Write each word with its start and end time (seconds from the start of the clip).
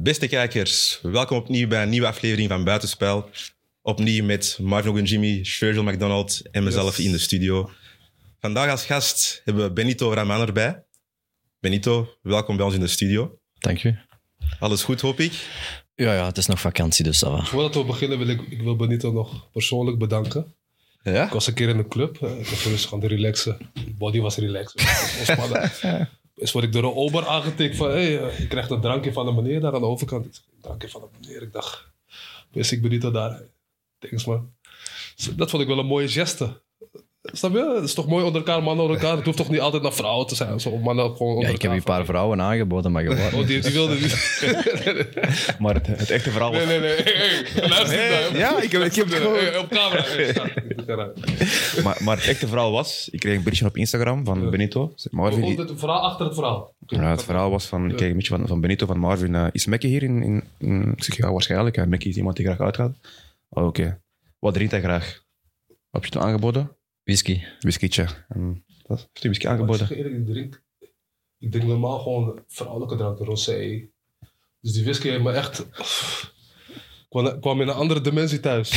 Beste 0.00 0.26
kijkers, 0.26 0.98
welkom 1.02 1.36
opnieuw 1.38 1.68
bij 1.68 1.82
een 1.82 1.88
nieuwe 1.88 2.06
aflevering 2.06 2.48
van 2.48 2.64
Buitenspel. 2.64 3.30
Opnieuw 3.82 4.24
met 4.24 4.58
Marvin 4.60 5.04
Jimmy, 5.04 5.44
Virgil 5.44 5.82
McDonald 5.82 6.42
en 6.50 6.64
mezelf 6.64 6.96
Yes. 6.96 7.06
in 7.06 7.12
de 7.12 7.18
studio. 7.18 7.70
Vandaag 8.40 8.70
als 8.70 8.84
gast 8.84 9.40
hebben 9.44 9.64
we 9.64 9.72
Benito 9.72 10.12
Raman 10.14 10.40
erbij. 10.40 10.84
Benito, 11.60 12.08
welkom 12.22 12.56
bij 12.56 12.64
ons 12.66 12.74
in 12.74 12.80
de 12.80 12.86
studio. 12.86 13.38
Dank 13.58 13.84
u. 13.84 13.98
Alles 14.60 14.82
goed, 14.82 15.00
hoop 15.00 15.20
ik? 15.20 15.32
Ja, 15.94 16.14
ja, 16.14 16.26
het 16.26 16.36
is 16.38 16.46
nog 16.46 16.60
vakantie, 16.60 17.04
dus 17.04 17.18
dat 17.18 17.30
va. 17.38 17.44
Voordat 17.44 17.74
we 17.74 17.84
beginnen 17.84 18.18
wil 18.18 18.28
ik, 18.28 18.40
ik 18.48 18.62
wil 18.62 18.76
Benito 18.76 19.12
nog 19.12 19.50
persoonlijk 19.52 19.98
bedanken. 19.98 20.54
Ja? 21.02 21.24
Ik 21.26 21.32
was 21.32 21.46
een 21.46 21.54
keer 21.54 21.68
in 21.68 21.78
een 21.78 21.88
club. 21.88 22.22
eh, 22.22 22.38
Ik 22.38 22.46
was 22.46 22.64
rustig 22.64 22.92
aan 22.92 23.00
het 23.00 23.10
relaxen. 23.10 23.70
De 23.74 23.94
body 23.98 24.20
was 24.20 24.36
relaxed. 24.36 24.82
Is 26.38 26.52
word 26.52 26.64
ik 26.64 26.72
door 26.72 26.84
een 26.84 26.94
ober 26.94 27.26
aangetikt 27.26 27.76
van... 27.76 27.88
Hey, 27.88 28.18
eh, 28.18 28.38
je 28.38 28.46
krijgt 28.46 28.70
een 28.70 28.80
drankje 28.80 29.12
van 29.12 29.26
de 29.26 29.32
meneer 29.32 29.60
daar 29.60 29.74
aan 29.74 29.80
de 29.80 29.86
overkant. 29.86 30.26
Ik 30.26 30.32
Een 30.54 30.60
drankje 30.60 30.88
van 30.88 31.00
de 31.00 31.08
meneer. 31.20 31.42
Ik 31.42 31.52
dacht... 31.52 31.88
Wist 32.50 32.72
ik 32.72 32.82
Benito 32.82 33.10
daar. 33.10 33.42
Thanks 33.98 34.24
man. 34.24 34.52
Dus 35.16 35.34
Dat 35.36 35.50
vond 35.50 35.62
ik 35.62 35.68
wel 35.68 35.78
een 35.78 35.86
mooie 35.86 36.08
geste. 36.08 36.62
Snap 37.32 37.52
je? 37.52 37.72
Het 37.74 37.84
is 37.84 37.94
toch 37.94 38.06
mooi 38.06 38.24
onder 38.24 38.40
elkaar, 38.46 38.62
mannen 38.62 38.84
onder 38.84 39.00
elkaar. 39.00 39.16
Het 39.16 39.24
hoeft 39.24 39.36
toch 39.36 39.50
niet 39.50 39.60
altijd 39.60 39.82
naar 39.82 39.92
vrouwen 39.92 40.26
te 40.26 40.34
zijn. 40.34 40.60
Zo, 40.60 40.76
mannen 40.78 41.16
gewoon 41.16 41.32
onder 41.34 41.48
Ja, 41.48 41.54
ik 41.54 41.62
heb 41.62 41.70
je 41.70 41.76
een 41.76 41.82
paar 41.82 42.04
vrouwen 42.04 42.40
aangeboden, 42.40 42.92
maar 42.92 43.02
gewoon. 43.02 43.40
Oh, 43.40 43.46
die, 43.46 43.60
die 43.60 43.72
wilde 43.72 43.94
niet. 43.94 44.16
Maar 45.58 45.74
het, 45.74 45.86
het 45.86 46.10
echte 46.10 46.30
verhaal 46.30 46.52
was... 46.52 46.64
Nee, 46.64 46.78
nee, 46.80 46.88
nee. 46.88 47.02
Hey, 47.02 47.68
luister. 47.68 48.36
Ja, 48.38 48.62
ik 48.62 48.72
heb, 48.72 48.82
ik 48.82 48.94
heb 48.94 49.06
het 49.06 49.14
gewoon... 49.14 49.34
Hey, 49.38 49.58
op 49.58 49.68
camera. 49.68 51.12
Maar, 51.82 51.98
maar 52.02 52.16
het 52.16 52.26
echte 52.26 52.48
verhaal 52.48 52.70
was... 52.72 53.08
Ik 53.12 53.20
kreeg 53.20 53.36
een 53.36 53.42
berichtje 53.42 53.66
op 53.66 53.76
Instagram 53.76 54.24
van 54.24 54.50
Benito. 54.50 54.92
Marvin, 55.10 55.40
die- 55.44 55.56
het 55.56 55.72
verhaal 55.76 56.00
achter 56.00 56.24
het 56.26 56.34
verhaal? 56.34 56.74
ja, 56.86 57.10
het 57.10 57.24
verhaal 57.24 57.50
was 57.50 57.66
van... 57.66 57.90
Ik 57.90 57.96
kreeg 57.96 58.08
een 58.08 58.14
beetje 58.16 58.36
van, 58.36 58.46
van 58.46 58.60
Benito, 58.60 58.86
van 58.86 58.98
Marvin. 58.98 59.34
eh, 59.34 59.46
is 59.52 59.66
Mekke 59.66 59.86
hier 59.86 60.02
in, 60.02 60.22
in, 60.22 60.42
in... 60.58 60.92
Ik 60.96 61.04
zeg, 61.04 61.16
ja, 61.16 61.32
waarschijnlijk. 61.32 61.76
Ja, 61.76 61.84
Mekke 61.84 62.08
is 62.08 62.16
iemand 62.16 62.36
die 62.36 62.46
graag 62.46 62.60
uitgaat. 62.60 62.92
Oh, 63.48 63.66
oké. 63.66 64.00
Wat 64.38 64.54
drinkt 64.54 64.72
hij 64.72 64.80
graag? 64.82 65.22
Heb 65.90 66.04
je 66.04 66.10
toen 66.10 66.22
aangeboden? 66.22 66.70
Whisky. 67.08 67.40
Whiskytje. 67.60 68.06
En 68.28 68.64
wat 68.86 68.98
heeft 68.98 69.10
hij 69.12 69.30
whisky 69.30 69.44
ik 69.46 69.50
aangeboden? 69.52 69.90
eerlijk, 69.96 70.14
ik 70.14 70.26
drink, 70.26 70.62
ik 71.38 71.50
drink 71.50 71.66
normaal 71.66 71.98
gewoon 71.98 72.40
vrouwelijke 72.48 72.96
dranken, 72.96 73.24
rosé. 73.26 73.88
Dus 74.60 74.72
die 74.72 74.84
whisky 74.84 75.08
heeft 75.08 75.22
me 75.22 75.32
echt... 75.32 75.58
Ik 75.60 77.10
kwam, 77.10 77.26
ik 77.26 77.44
in 77.44 77.68
een 77.68 77.74
andere 77.74 78.00
dimensie 78.00 78.40
thuis. 78.40 78.70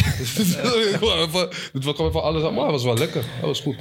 Ik 0.91 0.97
kwam 0.99 1.19
even- 1.19 1.49
Dit 1.73 1.93
kwam 1.93 2.07
even 2.07 2.23
alles 2.23 2.43
aan, 2.43 2.53
maar 2.53 2.63
het 2.63 2.71
was 2.71 2.83
wel 2.83 2.97
lekker. 2.97 3.21
Dat 3.39 3.49
was 3.49 3.59
goed. 3.59 3.75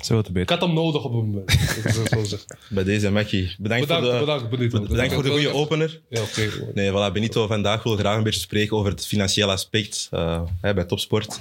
Zo 0.00 0.18
Ik 0.18 0.32
beter. 0.32 0.56
had 0.58 0.66
hem 0.66 0.74
nodig 0.74 1.04
op 1.04 1.12
een 1.12 1.18
moment. 1.26 1.52
Ik 1.52 1.58
wil 1.92 2.02
het 2.02 2.08
zo 2.12 2.24
zeggen. 2.24 2.58
Bij 2.74 2.84
deze, 2.84 3.10
Mackie. 3.10 3.54
Bedankt, 3.58 3.86
Bedankt, 3.86 4.06
voor 4.08 4.18
de, 4.18 4.24
bedankt, 4.24 4.50
Benito. 4.50 4.80
bedankt 4.86 5.12
voor 5.14 5.22
de 5.22 5.30
goede 5.30 5.52
opener. 5.52 6.00
Ja, 6.08 6.22
oké. 6.22 6.48
Nee, 6.74 6.90
voilà, 6.90 7.12
Benito 7.12 7.46
vandaag 7.46 7.82
wil 7.82 7.96
graag 7.96 8.16
een 8.16 8.22
beetje 8.22 8.40
spreken 8.40 8.76
over 8.76 8.90
het 8.90 9.06
financiële 9.06 9.52
aspect 9.52 10.08
eh, 10.10 10.42
hè, 10.60 10.74
bij 10.74 10.84
topsport. 10.84 11.40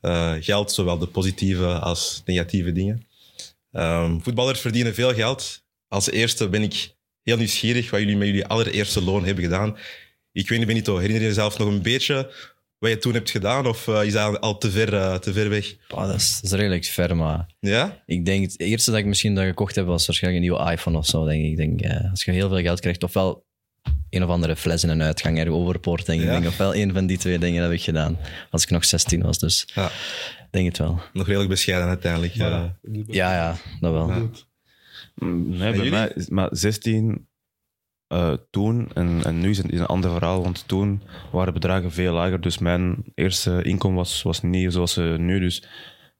Eh, 0.00 0.34
geld, 0.40 0.72
zowel 0.72 0.98
de 0.98 1.06
positieve 1.06 1.66
als 1.66 2.22
negatieve 2.24 2.72
dingen. 2.72 3.06
Ehm, 3.72 4.18
voetballers 4.18 4.60
verdienen 4.60 4.94
veel 4.94 5.14
geld. 5.14 5.64
Als 5.88 6.10
eerste 6.10 6.48
ben 6.48 6.62
ik 6.62 6.94
heel 7.22 7.36
nieuwsgierig 7.36 7.90
wat 7.90 8.00
jullie 8.00 8.16
met 8.16 8.26
jullie 8.26 8.46
allereerste 8.46 9.02
loon 9.02 9.24
hebben 9.24 9.44
gedaan. 9.44 9.76
Ik 10.32 10.48
weet 10.48 10.58
niet, 10.58 10.66
Benito, 10.66 10.96
herinner 10.96 11.20
je 11.20 11.28
jezelf 11.28 11.58
nog 11.58 11.68
een 11.68 11.82
beetje 11.82 12.32
wat 12.78 12.90
je 12.90 12.98
toen 12.98 13.12
hebt 13.14 13.30
gedaan? 13.30 13.66
Of 13.66 13.88
eh, 13.88 14.04
is 14.04 14.12
dat 14.12 14.40
al 14.40 14.58
te 14.58 14.70
ver, 14.70 14.94
eh, 14.94 15.14
te 15.14 15.32
ver 15.32 15.48
weg? 15.48 15.76
Dat, 15.88 16.14
is, 16.14 16.40
dat 16.40 16.52
is 16.52 16.58
redelijk 16.58 16.84
ver, 16.84 17.16
maar 17.16 17.46
Ja? 17.60 18.02
ik 18.06 18.24
denk 18.24 18.42
het 18.44 18.60
eerste 18.60 18.90
dat 18.90 19.00
ik 19.00 19.06
misschien 19.06 19.34
dat 19.34 19.44
gekocht 19.44 19.74
heb 19.74 19.86
was 19.86 20.06
waarschijnlijk 20.06 20.44
een 20.44 20.50
nieuwe 20.50 20.72
iPhone 20.72 20.98
of 20.98 21.06
zo. 21.06 21.24
Denk 21.24 21.44
ik. 21.44 21.50
ik 21.50 21.56
denk, 21.56 21.94
als 22.10 22.24
je 22.24 22.30
heel 22.30 22.48
veel 22.48 22.60
geld 22.60 22.80
krijgt, 22.80 23.02
ofwel 23.02 23.45
een 24.10 24.22
of 24.24 24.28
andere 24.30 24.56
fles 24.56 24.84
in 24.84 24.88
een 24.90 25.02
uitgang 25.02 25.38
er 25.38 25.50
overpoort, 25.52 26.06
denk 26.06 26.20
ik. 26.20 26.26
Ja. 26.26 26.32
Denk, 26.32 26.46
ofwel 26.46 26.74
een 26.74 26.92
van 26.92 27.06
die 27.06 27.18
twee 27.18 27.38
dingen 27.38 27.62
heb 27.62 27.72
ik 27.72 27.82
gedaan. 27.82 28.18
Als 28.50 28.62
ik 28.62 28.70
nog 28.70 28.84
16 28.84 29.22
was, 29.22 29.38
dus 29.38 29.68
Ja. 29.74 29.90
denk 30.50 30.66
het 30.66 30.78
wel. 30.78 31.00
Nog 31.12 31.26
redelijk 31.26 31.50
bescheiden 31.50 31.88
uiteindelijk. 31.88 32.34
eh. 32.34 32.64
Ja, 33.06 33.34
ja, 33.34 33.56
dat 33.80 33.92
wel. 33.92 34.08
Ja. 34.08 34.22
Mm, 35.14 35.48
Nee, 35.48 35.58
bij 35.58 35.72
jullie? 35.74 35.90
mij 35.90 36.12
is 36.14 36.28
maar 36.28 36.48
16 36.50 37.28
eh, 38.06 38.32
toen 38.50 38.88
en, 38.94 39.20
en 39.24 39.40
nu 39.40 39.50
is 39.50 39.56
het 39.58 39.70
is 39.72 39.78
een 39.80 39.86
ander 39.86 40.10
verhaal, 40.10 40.42
want 40.42 40.68
toen 40.68 41.02
waren 41.32 41.52
bedragen 41.52 41.92
veel 41.92 42.12
lager. 42.12 42.40
Dus 42.40 42.58
mijn 42.58 43.04
eerste 43.14 43.62
inkomen 43.62 43.96
was, 43.96 44.22
was 44.22 44.42
niet 44.42 44.72
zoals 44.72 44.92
ze 44.92 45.16
nu. 45.18 45.40
Dus 45.40 45.62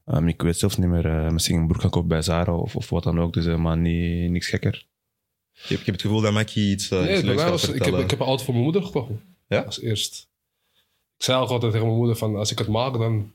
ehm, 0.05 0.29
ik 0.29 0.43
weet 0.43 0.59
zelfs 0.59 0.77
niet 0.77 0.89
meer, 0.89 1.07
eh, 1.07 1.31
misschien 1.31 1.57
een 1.57 1.67
broek 1.67 1.81
gaan 1.81 1.91
kopen 1.91 2.09
bij 2.09 2.23
Zara 2.23 2.55
of, 2.55 2.77
of 2.77 2.91
wat 2.91 3.03
dan 3.03 3.21
ook. 3.21 3.33
Dus 3.33 3.47
eh, 3.47 3.57
maar 3.57 3.77
niet, 3.77 4.31
niks 4.31 4.49
gekker. 4.49 4.87
Ik, 5.63 5.69
heb, 5.69 5.79
ik 5.79 5.87
heb 5.87 5.95
het 5.95 6.05
gevoel 6.05 6.21
dat 6.21 6.33
Mackie 6.33 6.71
iets, 6.71 6.91
eh, 6.91 7.01
Nee, 7.01 7.25
leuks 7.25 7.43
was, 7.43 7.63
ik, 7.63 7.69
heb, 7.69 7.77
vertellen. 7.77 8.05
ik 8.05 8.11
heb 8.11 8.21
een 8.21 8.27
auto 8.27 8.45
voor 8.45 8.53
mijn 8.53 8.65
moeder 8.65 8.83
gekocht. 8.83 9.11
Ja? 9.49 9.61
Als 9.61 9.81
eerst. 9.81 10.29
Ik 11.19 11.25
zei 11.25 11.43
ook 11.43 11.49
altijd 11.49 11.73
tegen 11.73 11.87
mijn 11.87 11.99
moeder 11.99 12.17
van, 12.17 12.37
als 12.37 12.51
ik 12.51 12.59
het 12.59 12.69
maak, 12.69 12.93
dan... 12.99 13.33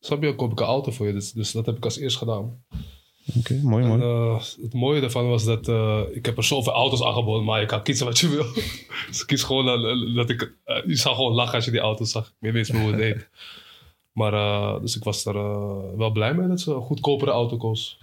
Snap 0.00 0.22
je, 0.22 0.34
koop 0.34 0.52
ik 0.52 0.60
een 0.60 0.66
auto 0.66 0.90
voor 0.92 1.06
je. 1.06 1.12
Dus, 1.12 1.32
dus 1.32 1.52
dat 1.52 1.66
heb 1.66 1.76
ik 1.76 1.84
als 1.84 1.98
eerst 1.98 2.16
gedaan. 2.16 2.64
Oké, 3.38 3.60
mooi, 3.62 3.84
En, 3.84 3.88
mooi. 3.88 4.02
eh, 4.02 4.42
het 4.62 4.74
mooie 4.74 5.00
daarvan 5.00 5.28
was 5.28 5.44
dat 5.44 5.68
eh, 5.68 6.00
ik 6.12 6.26
heb 6.26 6.36
er 6.36 6.44
zoveel 6.44 6.72
auto's 6.72 7.02
aangeboden, 7.02 7.44
maar 7.44 7.60
je 7.60 7.66
kan 7.66 7.82
kiezen 7.82 8.06
wat 8.06 8.18
je 8.18 8.28
wil. 8.28 8.44
dus 9.08 9.20
ik 9.20 9.26
kies 9.26 9.42
gewoon 9.42 9.64
dat 10.14 10.30
ik... 10.30 10.54
je 10.86 10.96
zou 10.96 11.14
gewoon 11.14 11.32
lachen 11.32 11.54
als 11.54 11.64
je 11.64 11.70
die 11.70 11.80
auto 11.80 12.04
zag. 12.04 12.32
Je 12.40 12.52
weet 12.52 12.68
hoe 12.68 12.80
het 12.80 12.96
deed. 12.96 13.28
Maar, 14.12 14.80
dus 14.80 14.96
ik 14.96 15.04
was 15.04 15.24
er 15.24 15.34
wel 15.96 16.10
blij 16.10 16.34
mee 16.34 16.48
dat 16.48 16.60
ze 16.60 16.72
een 16.74 16.80
goedkopere 16.80 17.30
auto 17.30 17.56
koos. 17.56 17.98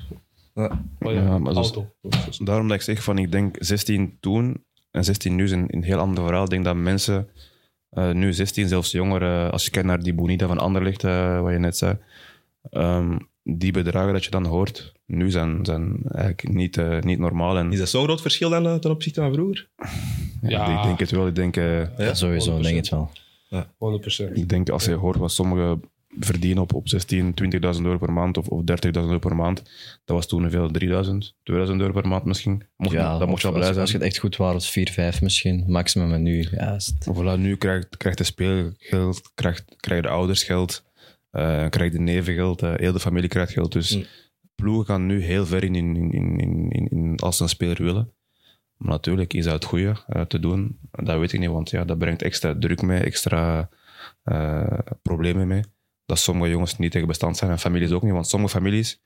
Ja. 0.58 0.84
Maar 1.00 1.14
ja, 1.14 1.22
Ja, 1.22 1.38
maar 1.38 1.54
dat 1.54 1.66
is- 1.66 1.72
auto. 1.72 1.94
Dus- 2.26 2.38
Daarom 2.38 2.68
dat 2.68 2.78
ik 2.78 2.84
zeg 2.84 3.04
van, 3.04 3.18
ik 3.18 3.32
denk 3.32 3.56
16 3.60 4.18
toen 4.20 4.64
en 4.92 5.04
16 5.04 5.36
nu 5.36 5.44
is 5.44 5.52
een, 5.52 5.66
een 5.68 5.84
heel 5.84 5.98
ander 6.00 6.24
verhaal. 6.24 6.44
Ik 6.44 6.50
denk 6.50 6.66
dat 6.66 6.76
mensen 6.76 7.28
eh, 7.90 8.12
nu 8.12 8.34
16, 8.34 8.68
zelfs 8.68 8.92
jongeren, 8.92 9.52
als 9.52 9.66
je 9.66 9.72
kijkt 9.72 9.88
naar 9.88 10.04
die 10.04 10.14
Bonita 10.14 10.48
van 10.48 10.58
Anderlecht, 10.58 11.04
eh 11.04 11.42
wat 11.42 11.52
je 11.52 11.60
net 11.60 11.78
zei, 11.78 11.98
ehm, 12.70 13.18
die 13.44 13.72
bedragen 13.72 14.14
dat 14.14 14.24
je 14.24 14.30
dan 14.32 14.46
hoort, 14.46 14.94
nu 15.06 15.32
zijn, 15.32 15.66
zijn 15.66 15.98
eigenlijk 16.12 16.50
niet, 16.54 16.78
eh, 16.78 17.00
niet 17.02 17.20
normaal. 17.20 17.58
En 17.58 17.72
Is 17.72 17.80
dat 17.80 17.90
zo'n 17.90 18.04
groot 18.04 18.22
verschil 18.22 18.50
dan 18.50 18.66
eh, 18.68 18.76
ten 18.76 18.92
opzichte 18.92 19.22
van 19.22 19.34
vroeger? 19.34 19.70
ja, 20.42 20.50
Ja. 20.50 20.78
ik 20.78 20.84
denk 20.84 21.00
het 21.00 21.12
wel. 21.12 21.28
Ik 21.28 21.36
denk, 21.36 21.58
eh, 21.58 21.98
Ja, 21.98 22.14
sowieso, 22.14 22.52
100%. 22.52 22.64
denk 22.64 22.86
ik 22.86 22.90
het 22.90 22.90
wel. 22.90 23.12
100%. 23.78 24.38
ik 24.38 24.50
denk 24.50 24.70
als 24.70 24.86
je 24.86 24.94
hoort 24.94 25.18
wat 25.18 25.32
sommigen 25.32 25.82
verdienen 26.20 26.64
op, 26.64 26.74
op 26.74 26.90
16, 26.90 27.34
20.000 27.44 27.60
euro 27.82 27.98
per 27.98 28.14
maand 28.14 28.38
of, 28.38 28.48
of 28.48 28.62
30.000 28.62 28.92
euro 28.92 29.20
per 29.20 29.36
maand, 29.36 29.58
dat 30.06 30.16
was 30.16 30.28
toen 30.28 30.50
veel 30.50 30.70
3.000, 30.82 30.88
2.000 30.88 31.54
euro 31.54 31.92
per 31.92 32.08
maand 32.08 32.26
misschien. 32.26 32.64
Mocht, 32.76 32.94
Ja, 32.94 33.18
dat 33.18 33.28
mocht 33.28 33.42
je 33.42 33.48
wel 33.48 33.58
als, 33.58 33.66
blij 33.68 33.82
als 33.82 33.90
zijn. 33.90 34.00
je 34.02 34.06
het 34.06 34.14
echt 34.14 34.18
goed 34.18 34.36
was, 34.36 34.54
was 34.54 34.72
4, 34.72 34.90
5 34.92 35.22
misschien. 35.22 35.64
Maximum 35.68 36.14
en 36.14 36.24
nu, 36.24 36.48
ja, 36.52 36.74
het- 36.74 37.08
Voilà, 37.14 37.40
nu 37.40 37.56
krijgt, 37.58 37.98
krijgt 37.98 38.18
de 38.18 38.24
speelgeld, 38.24 39.32
krijgt, 39.36 39.64
krijgen 39.80 40.06
de 40.08 40.14
ouders 40.14 40.44
geld, 40.44 40.84
eh 41.32 41.70
krijgt 41.70 41.94
de 41.94 42.00
neven 42.00 42.34
geld, 42.34 42.62
eh, 42.62 42.74
heel 42.76 42.94
de 42.94 43.00
familie 43.00 43.30
krijgt 43.30 43.52
geld. 43.54 43.72
Dus 43.72 43.96
Mm. 43.98 44.04
ploegen 44.56 44.86
gaan 44.86 45.06
nu 45.06 45.22
heel 45.24 45.46
ver 45.46 45.64
in, 45.64 45.76
in, 45.76 45.96
in, 45.96 46.12
in, 46.40 46.70
in, 46.70 46.88
in 46.90 47.16
als 47.20 47.38
ze 47.38 47.44
een 47.44 47.50
speler 47.50 47.84
willen. 47.84 48.12
Maar 48.78 48.92
natuurlijk 48.92 49.34
is 49.34 49.44
dat 49.44 49.54
het 49.54 49.64
goede 49.64 49.96
eh, 50.08 50.22
te 50.22 50.40
doen. 50.40 50.80
Dat 50.92 51.20
weet 51.20 51.34
ik 51.34 51.40
niet, 51.40 51.50
want 51.50 51.70
ja, 51.70 51.86
dat 51.86 51.98
brengt 51.98 52.22
extra 52.22 52.56
druk 52.60 52.82
mee, 52.82 53.00
extra 53.00 53.70
problemen 55.02 55.48
mee. 55.48 55.62
Dat 56.08 56.20
sommige 56.20 56.50
jongens 56.50 56.78
niet 56.78 56.92
tegen 56.92 57.08
bestand 57.08 57.38
zijn 57.38 57.52
en 57.52 57.60
families 57.60 57.92
ook 57.92 58.02
niet. 58.02 58.12
Want 58.12 58.28
sommige 58.28 58.54
families, 58.54 59.02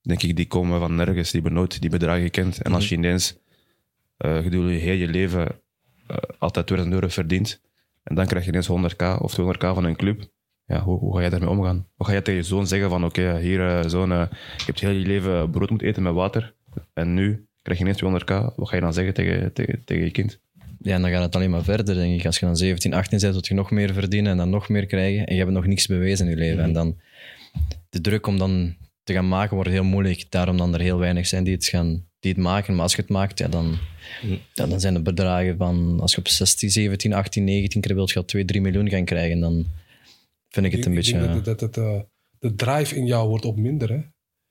denk 0.00 0.22
ik, 0.22 0.36
die 0.36 0.46
komen 0.46 0.80
van 0.80 0.94
nergens, 0.94 1.30
die 1.30 1.40
hebben 1.40 1.58
nooit 1.58 1.80
die 1.80 1.90
bedragen 1.90 2.22
gekend. 2.22 2.62
En 2.62 2.74
als 2.74 2.88
je 2.88 2.94
ineens 2.94 3.38
eh 4.16 4.38
gedurende 4.38 4.72
je 4.72 4.78
heel 4.78 4.94
je 4.94 5.08
leven 5.08 5.46
eh, 6.06 6.16
altijd 6.38 6.66
2000 6.66 6.94
euro 6.94 7.08
verdient, 7.12 7.60
en 8.02 8.14
dan 8.14 8.26
krijg 8.26 8.44
je 8.44 8.50
ineens 8.50 8.68
100k 8.68 9.20
of 9.20 9.40
200k 9.40 9.58
van 9.58 9.84
een 9.84 9.96
club. 9.96 10.32
Ja, 10.66 10.80
hoe, 10.80 10.98
hoe 10.98 11.14
ga 11.14 11.20
jij 11.20 11.30
daarmee 11.30 11.48
omgaan? 11.48 11.88
Hoe 11.96 12.06
ga 12.06 12.12
je 12.12 12.22
tegen 12.22 12.40
je 12.40 12.46
zoon 12.46 12.66
zeggen 12.66 12.88
van 12.88 13.04
oké, 13.04 13.38
hier 13.38 13.68
eh, 13.68 13.88
zoon, 13.88 14.12
eh, 14.12 14.26
je 14.56 14.64
hebt 14.64 14.80
heel 14.80 14.90
je 14.90 15.06
leven 15.06 15.50
brood 15.50 15.70
moeten 15.70 15.88
eten 15.88 16.02
met 16.02 16.14
water 16.14 16.54
en 16.92 17.14
nu 17.14 17.48
krijg 17.62 17.78
je 17.78 17.84
ineens 17.84 18.22
200k. 18.22 18.54
Wat 18.56 18.68
ga 18.68 18.74
je 18.74 18.80
dan 18.80 18.92
zeggen 18.92 19.14
tegen, 19.14 19.52
tegen, 19.52 19.84
tegen 19.84 20.04
je 20.04 20.10
kind? 20.10 20.40
Ja, 20.84 20.94
en 20.94 21.02
dan 21.02 21.10
gaat 21.10 21.22
het 21.22 21.36
alleen 21.36 21.50
maar 21.50 21.64
verder, 21.64 21.94
denk 21.94 22.18
ik. 22.20 22.26
Als 22.26 22.38
je 22.38 22.46
dan 22.46 22.56
17, 22.56 22.94
18 22.94 23.18
bent, 23.18 23.34
tot 23.34 23.46
je 23.46 23.54
nog 23.54 23.70
meer 23.70 23.92
verdienen 23.92 24.32
en 24.32 24.36
dan 24.36 24.50
nog 24.50 24.68
meer 24.68 24.86
krijgen. 24.86 25.26
En 25.26 25.34
je 25.34 25.40
hebt 25.40 25.52
nog 25.52 25.66
niks 25.66 25.86
bewezen 25.86 26.24
in 26.24 26.30
je 26.30 26.38
leven. 26.38 26.62
En 26.62 26.72
dan 26.72 26.96
de 27.90 28.00
druk 28.00 28.26
om 28.26 28.38
dan 28.38 28.74
te 29.02 29.12
gaan 29.12 29.28
maken 29.28 29.54
wordt 29.54 29.70
heel 29.70 29.84
moeilijk. 29.84 30.30
Daarom 30.30 30.56
dan 30.56 30.74
er 30.74 30.80
heel 30.80 30.98
weinig 30.98 31.26
zijn 31.26 31.44
die 31.44 31.54
het, 31.54 31.66
gaan, 31.66 32.06
die 32.20 32.32
het 32.32 32.40
maken. 32.40 32.74
Maar 32.74 32.82
als 32.82 32.94
je 32.94 33.00
het 33.00 33.10
maakt, 33.10 33.38
ja, 33.38 33.48
dan, 33.48 33.78
ja, 34.52 34.66
dan 34.66 34.80
zijn 34.80 34.94
de 34.94 35.02
bedragen 35.02 35.56
van... 35.56 36.00
Als 36.00 36.12
je 36.12 36.18
op 36.18 36.28
16, 36.28 36.70
17, 36.70 37.12
18, 37.12 37.44
19 37.44 37.80
keer 37.80 37.94
wilt, 37.94 38.10
je 38.10 38.18
al 38.18 38.24
2, 38.24 38.44
3 38.44 38.60
miljoen 38.60 38.88
gaan 38.88 39.04
krijgen. 39.04 39.40
Dan 39.40 39.66
vind 40.48 40.66
ik 40.66 40.72
het 40.72 40.84
een 40.84 40.90
Ik 40.90 40.96
beetje... 40.96 41.20
denk 41.20 41.44
dat, 41.44 41.60
dat, 41.60 41.76
eh, 41.76 42.00
de 42.38 42.54
drive 42.54 42.96
in 42.96 43.06
jou 43.06 43.28
wordt 43.28 43.44
ook 43.44 43.56
minder, 43.56 43.88
hè? 43.88 44.00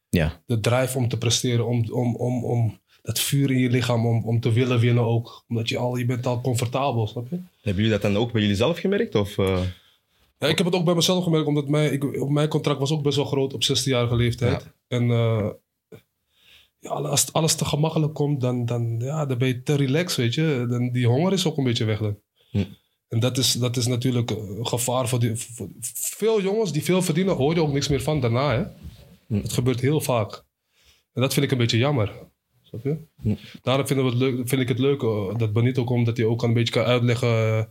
ja, 0.10 0.42
De 0.46 0.60
drive 0.60 0.98
om 0.98 1.08
te 1.08 1.18
presteren, 1.18 1.68
om, 1.68 1.92
om, 1.92 2.16
om, 2.16 2.44
om 2.44 2.82
dat 3.04 3.20
vuur 3.20 3.52
in 3.52 3.60
je 3.60 3.70
lichaam, 3.70 4.06
om, 4.06 4.24
om 4.26 4.40
te 4.40 4.52
willen 4.52 4.80
winnen 4.80 5.04
ook. 5.04 5.44
Omdat 5.48 5.70
je 5.70 5.78
al, 5.78 5.96
je 5.96 6.06
bent 6.06 6.26
al 6.26 6.42
comfortabel, 6.42 7.08
snap 7.08 7.28
je? 7.30 7.36
Hebben 7.62 7.84
jullie 7.84 8.00
dat 8.00 8.12
dan 8.12 8.22
ook 8.22 8.32
bij 8.32 8.42
jullie 8.42 8.56
zelf 8.56 8.80
gemerkt? 8.80 9.16
Of, 9.16 9.38
eh, 9.38 9.62
Ja, 10.40 10.48
ik 10.48 10.58
heb 10.58 10.66
het 10.66 10.76
ook 10.76 10.86
bij 10.86 10.96
mezelf 10.96 11.24
gemerkt, 11.24 11.48
omdat 11.48 11.68
mijn, 11.68 11.94
ik, 11.94 12.22
op 12.22 12.30
mijn 12.30 12.48
contract 12.48 12.80
was 12.80 12.92
ook 12.92 13.04
best 13.04 13.16
wel 13.16 13.26
groot 13.26 13.54
op 13.54 13.64
16-jarige 13.64 14.16
leeftijd. 14.16 14.68
En 14.88 15.12
eh, 15.12 15.50
ja, 16.80 16.90
als 16.90 17.34
alles 17.34 17.56
te 17.56 17.66
gemakkelijk 17.66 18.14
komt, 18.14 18.42
dan, 18.42 18.66
dan, 18.66 19.00
ja, 19.00 19.26
dan 19.26 19.38
ben 19.38 19.48
je 19.48 19.64
te 19.64 19.76
relaxed, 19.76 20.18
weet 20.18 20.34
je. 20.34 20.66
Dan, 20.70 20.92
die 20.92 21.08
honger 21.08 21.34
is 21.34 21.46
ook 21.46 21.58
een 21.58 21.64
beetje 21.64 21.86
weg 21.86 22.00
dan. 22.00 22.18
En 23.08 23.20
dat 23.20 23.38
is, 23.38 23.52
dat 23.52 23.78
is 23.78 23.88
natuurlijk 23.88 24.30
een 24.30 24.68
gevaar 24.68 25.08
voor, 25.08 25.20
die, 25.20 25.36
voor 25.36 25.70
veel 25.94 26.42
jongens 26.42 26.72
die 26.72 26.84
veel 26.84 27.02
verdienen, 27.02 27.36
hoor 27.36 27.54
je 27.54 27.62
ook 27.62 27.74
niks 27.74 27.88
meer 27.88 28.02
van 28.02 28.20
daarna. 28.20 28.56
Hè? 28.56 28.64
Het 29.38 29.54
gebeurt 29.54 29.80
heel 29.80 30.02
vaak. 30.02 30.44
En 31.14 31.22
dat 31.22 31.34
vind 31.34 31.46
ik 31.46 31.52
een 31.52 31.58
beetje 31.58 31.78
jammer. 31.78 32.12
Snap 32.82 32.98
je? 33.22 33.36
Daarom 33.62 33.88
vinden 33.88 34.06
we 34.06 34.12
het 34.12 34.20
leuk, 34.20 34.48
vind 34.50 34.62
ik 34.62 34.68
het 34.68 34.80
leuk 34.80 35.02
eh, 35.04 35.36
dat 35.38 35.54
Benito 35.54 35.84
komt, 35.84 36.06
dat 36.06 36.18
hij 36.18 36.26
ook 36.26 36.44
een 36.44 36.54
beetje 36.54 36.74
kan 36.74 36.84
uitleggen. 36.86 37.28
eh, 37.30 37.64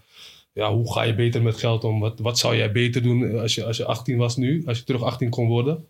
ja, 0.52 0.74
hoe 0.74 0.92
ga 0.92 1.02
je 1.02 1.14
beter 1.14 1.42
met 1.42 1.56
geld 1.56 1.84
om? 1.84 2.00
Wat, 2.00 2.18
wat 2.20 2.38
zou 2.38 2.56
jij 2.56 2.72
beter 2.72 3.02
doen 3.02 3.24
eh, 3.26 3.40
als 3.40 3.54
je, 3.54 3.64
als 3.64 3.76
je 3.76 3.84
18 3.84 4.16
was 4.16 4.36
nu? 4.36 4.62
Als 4.66 4.78
je 4.78 4.84
terug 4.84 5.02
18 5.02 5.30
kon 5.30 5.46
worden? 5.46 5.88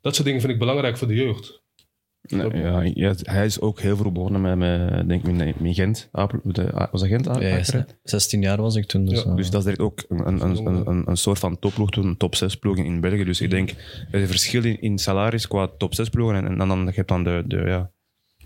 Dat 0.00 0.14
soort 0.14 0.26
dingen 0.26 0.40
vind 0.40 0.52
ik 0.52 0.58
belangrijk 0.58 0.96
voor 0.98 1.08
de 1.08 1.14
jeugd. 1.14 1.62
Nee, 2.20 2.56
ja, 2.56 2.80
ja, 2.94 3.14
hij 3.22 3.44
is 3.46 3.60
ook 3.60 3.80
heel 3.80 3.96
veel 3.96 4.12
begonnen 4.12 4.40
met, 4.40 4.56
met 4.56 5.08
denk 5.08 5.26
ik, 5.26 5.32
met, 5.36 5.60
met 5.60 5.74
Gent. 5.74 6.08
Apel- 6.12 6.40
de- 6.42 6.88
Was 6.90 7.00
dat 7.00 7.10
Gent? 7.10 7.24
Ja, 7.24 7.40
ja, 7.40 7.56
Apeldoorn? 7.58 7.86
16 8.02 8.40
jaar 8.40 8.60
was 8.62 8.74
ik 8.74 8.86
toen. 8.86 9.04
Dus, 9.04 9.22
Ja, 9.22 9.34
Dus 9.34 9.50
dat 9.50 9.58
is 9.58 9.64
direct 9.64 9.82
ook 9.82 10.04
een, 10.08 10.26
een, 10.28 10.40
een, 10.40 10.66
een, 10.66 10.86
een, 10.86 11.02
een 11.10 11.16
soort 11.16 11.38
van 11.38 11.58
topploeg 11.58 11.90
toen, 11.90 12.06
een 12.06 12.16
top 12.16 12.34
6 12.34 12.56
ploeg 12.56 12.76
in, 12.76 12.84
in 12.84 13.00
België. 13.00 13.24
Dus 13.24 13.40
ik 13.40 13.50
denk, 13.50 13.70
er 13.70 14.14
is 14.14 14.20
een 14.20 14.26
verschil 14.28 14.64
in, 14.64 14.80
in 14.80 14.98
salaris 14.98 15.48
qua 15.48 15.68
top 15.78 15.94
6 15.94 16.08
ploegen. 16.08 16.36
En, 16.36 16.46
en 16.46 16.58
dan, 16.58 16.68
dan 16.68 16.84
je 16.84 16.92
hebt 16.94 17.08
dan 17.08 17.24
de, 17.24 17.42
de, 17.46 17.56
ja, 17.56 17.90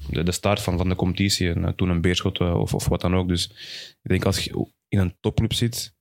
de, 0.09 0.23
de 0.23 0.33
start 0.33 0.61
van, 0.61 0.77
van 0.77 0.89
de 0.89 0.95
competitie. 0.95 1.51
En 1.51 1.65
eh, 1.65 1.73
toen 1.73 1.89
een 1.89 2.01
beerschot 2.01 2.41
eh, 2.41 2.61
of, 2.61 2.75
of 2.75 2.89
wat 2.89 3.01
dan 3.01 3.17
ook. 3.17 3.29
Dus 3.29 3.45
ik 4.03 4.11
denk, 4.11 4.25
als 4.25 4.45
je 4.45 4.67
in 4.89 4.99
een 4.99 5.15
topclub 5.21 5.53
zit, 5.53 5.95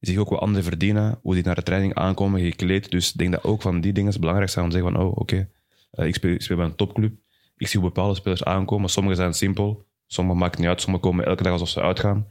zie 0.00 0.14
je 0.14 0.20
ook 0.20 0.28
wat 0.28 0.40
anderen 0.40 0.64
verdienen. 0.64 1.18
Hoe 1.22 1.34
die 1.34 1.44
naar 1.44 1.54
de 1.54 1.62
training 1.62 1.94
aankomen, 1.94 2.40
gekleed. 2.40 2.90
Dus 2.90 3.10
ik 3.10 3.18
denk 3.18 3.32
dat 3.32 3.44
ook 3.44 3.62
van 3.62 3.80
die 3.80 3.92
dingen 3.92 4.20
belangrijk 4.20 4.50
zijn 4.50 4.64
om 4.64 4.70
te 4.70 4.76
zeggen 4.76 4.94
van, 4.94 5.06
oh, 5.06 5.16
oké, 5.16 5.48
eh, 5.90 6.06
ik, 6.06 6.14
speel, 6.14 6.32
ik 6.32 6.42
speel 6.42 6.56
bij 6.56 6.66
een 6.66 6.76
topclub. 6.76 7.14
Ik 7.56 7.66
zie 7.66 7.80
hoe 7.80 7.88
bepaalde 7.88 8.14
spelers 8.14 8.44
aankomen. 8.44 8.90
Sommigen 8.90 9.16
zijn 9.16 9.34
simpel. 9.34 9.84
Sommigen 10.06 10.40
maakt 10.40 10.58
niet 10.58 10.68
uit. 10.68 10.80
Sommigen 10.80 11.08
komen 11.10 11.26
elke 11.26 11.42
dag 11.42 11.52
alsof 11.52 11.68
ze 11.68 11.80
uitgaan. 11.80 12.26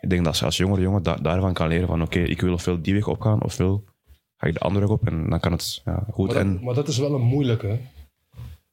Ik 0.00 0.10
denk 0.10 0.24
dat 0.24 0.38
je 0.38 0.44
als 0.44 0.56
jongere 0.56 0.80
jongen 0.80 1.02
da- 1.02 1.16
daarvan 1.16 1.52
kan 1.52 1.68
leren 1.68 1.86
van 1.86 2.02
oké, 2.02 2.18
ik 2.18 2.40
wil 2.40 2.52
ofwel 2.52 2.82
die 2.82 2.94
weg 2.94 3.08
opgaan, 3.08 3.42
ofwel 3.42 3.84
ga 4.36 4.46
ik 4.46 4.52
de 4.54 4.60
andere 4.60 4.86
weg 4.86 4.94
op 4.94 5.06
en 5.06 5.30
dan 5.30 5.40
kan 5.40 5.52
het 5.52 5.82
ja, 5.84 6.06
goed. 6.10 6.26
Maar 6.26 6.34
dat, 6.34 6.44
en, 6.44 6.64
maar 6.64 6.74
dat 6.74 6.88
is 6.88 6.98
wel 6.98 7.14
een 7.14 7.22
moeilijke. 7.22 7.78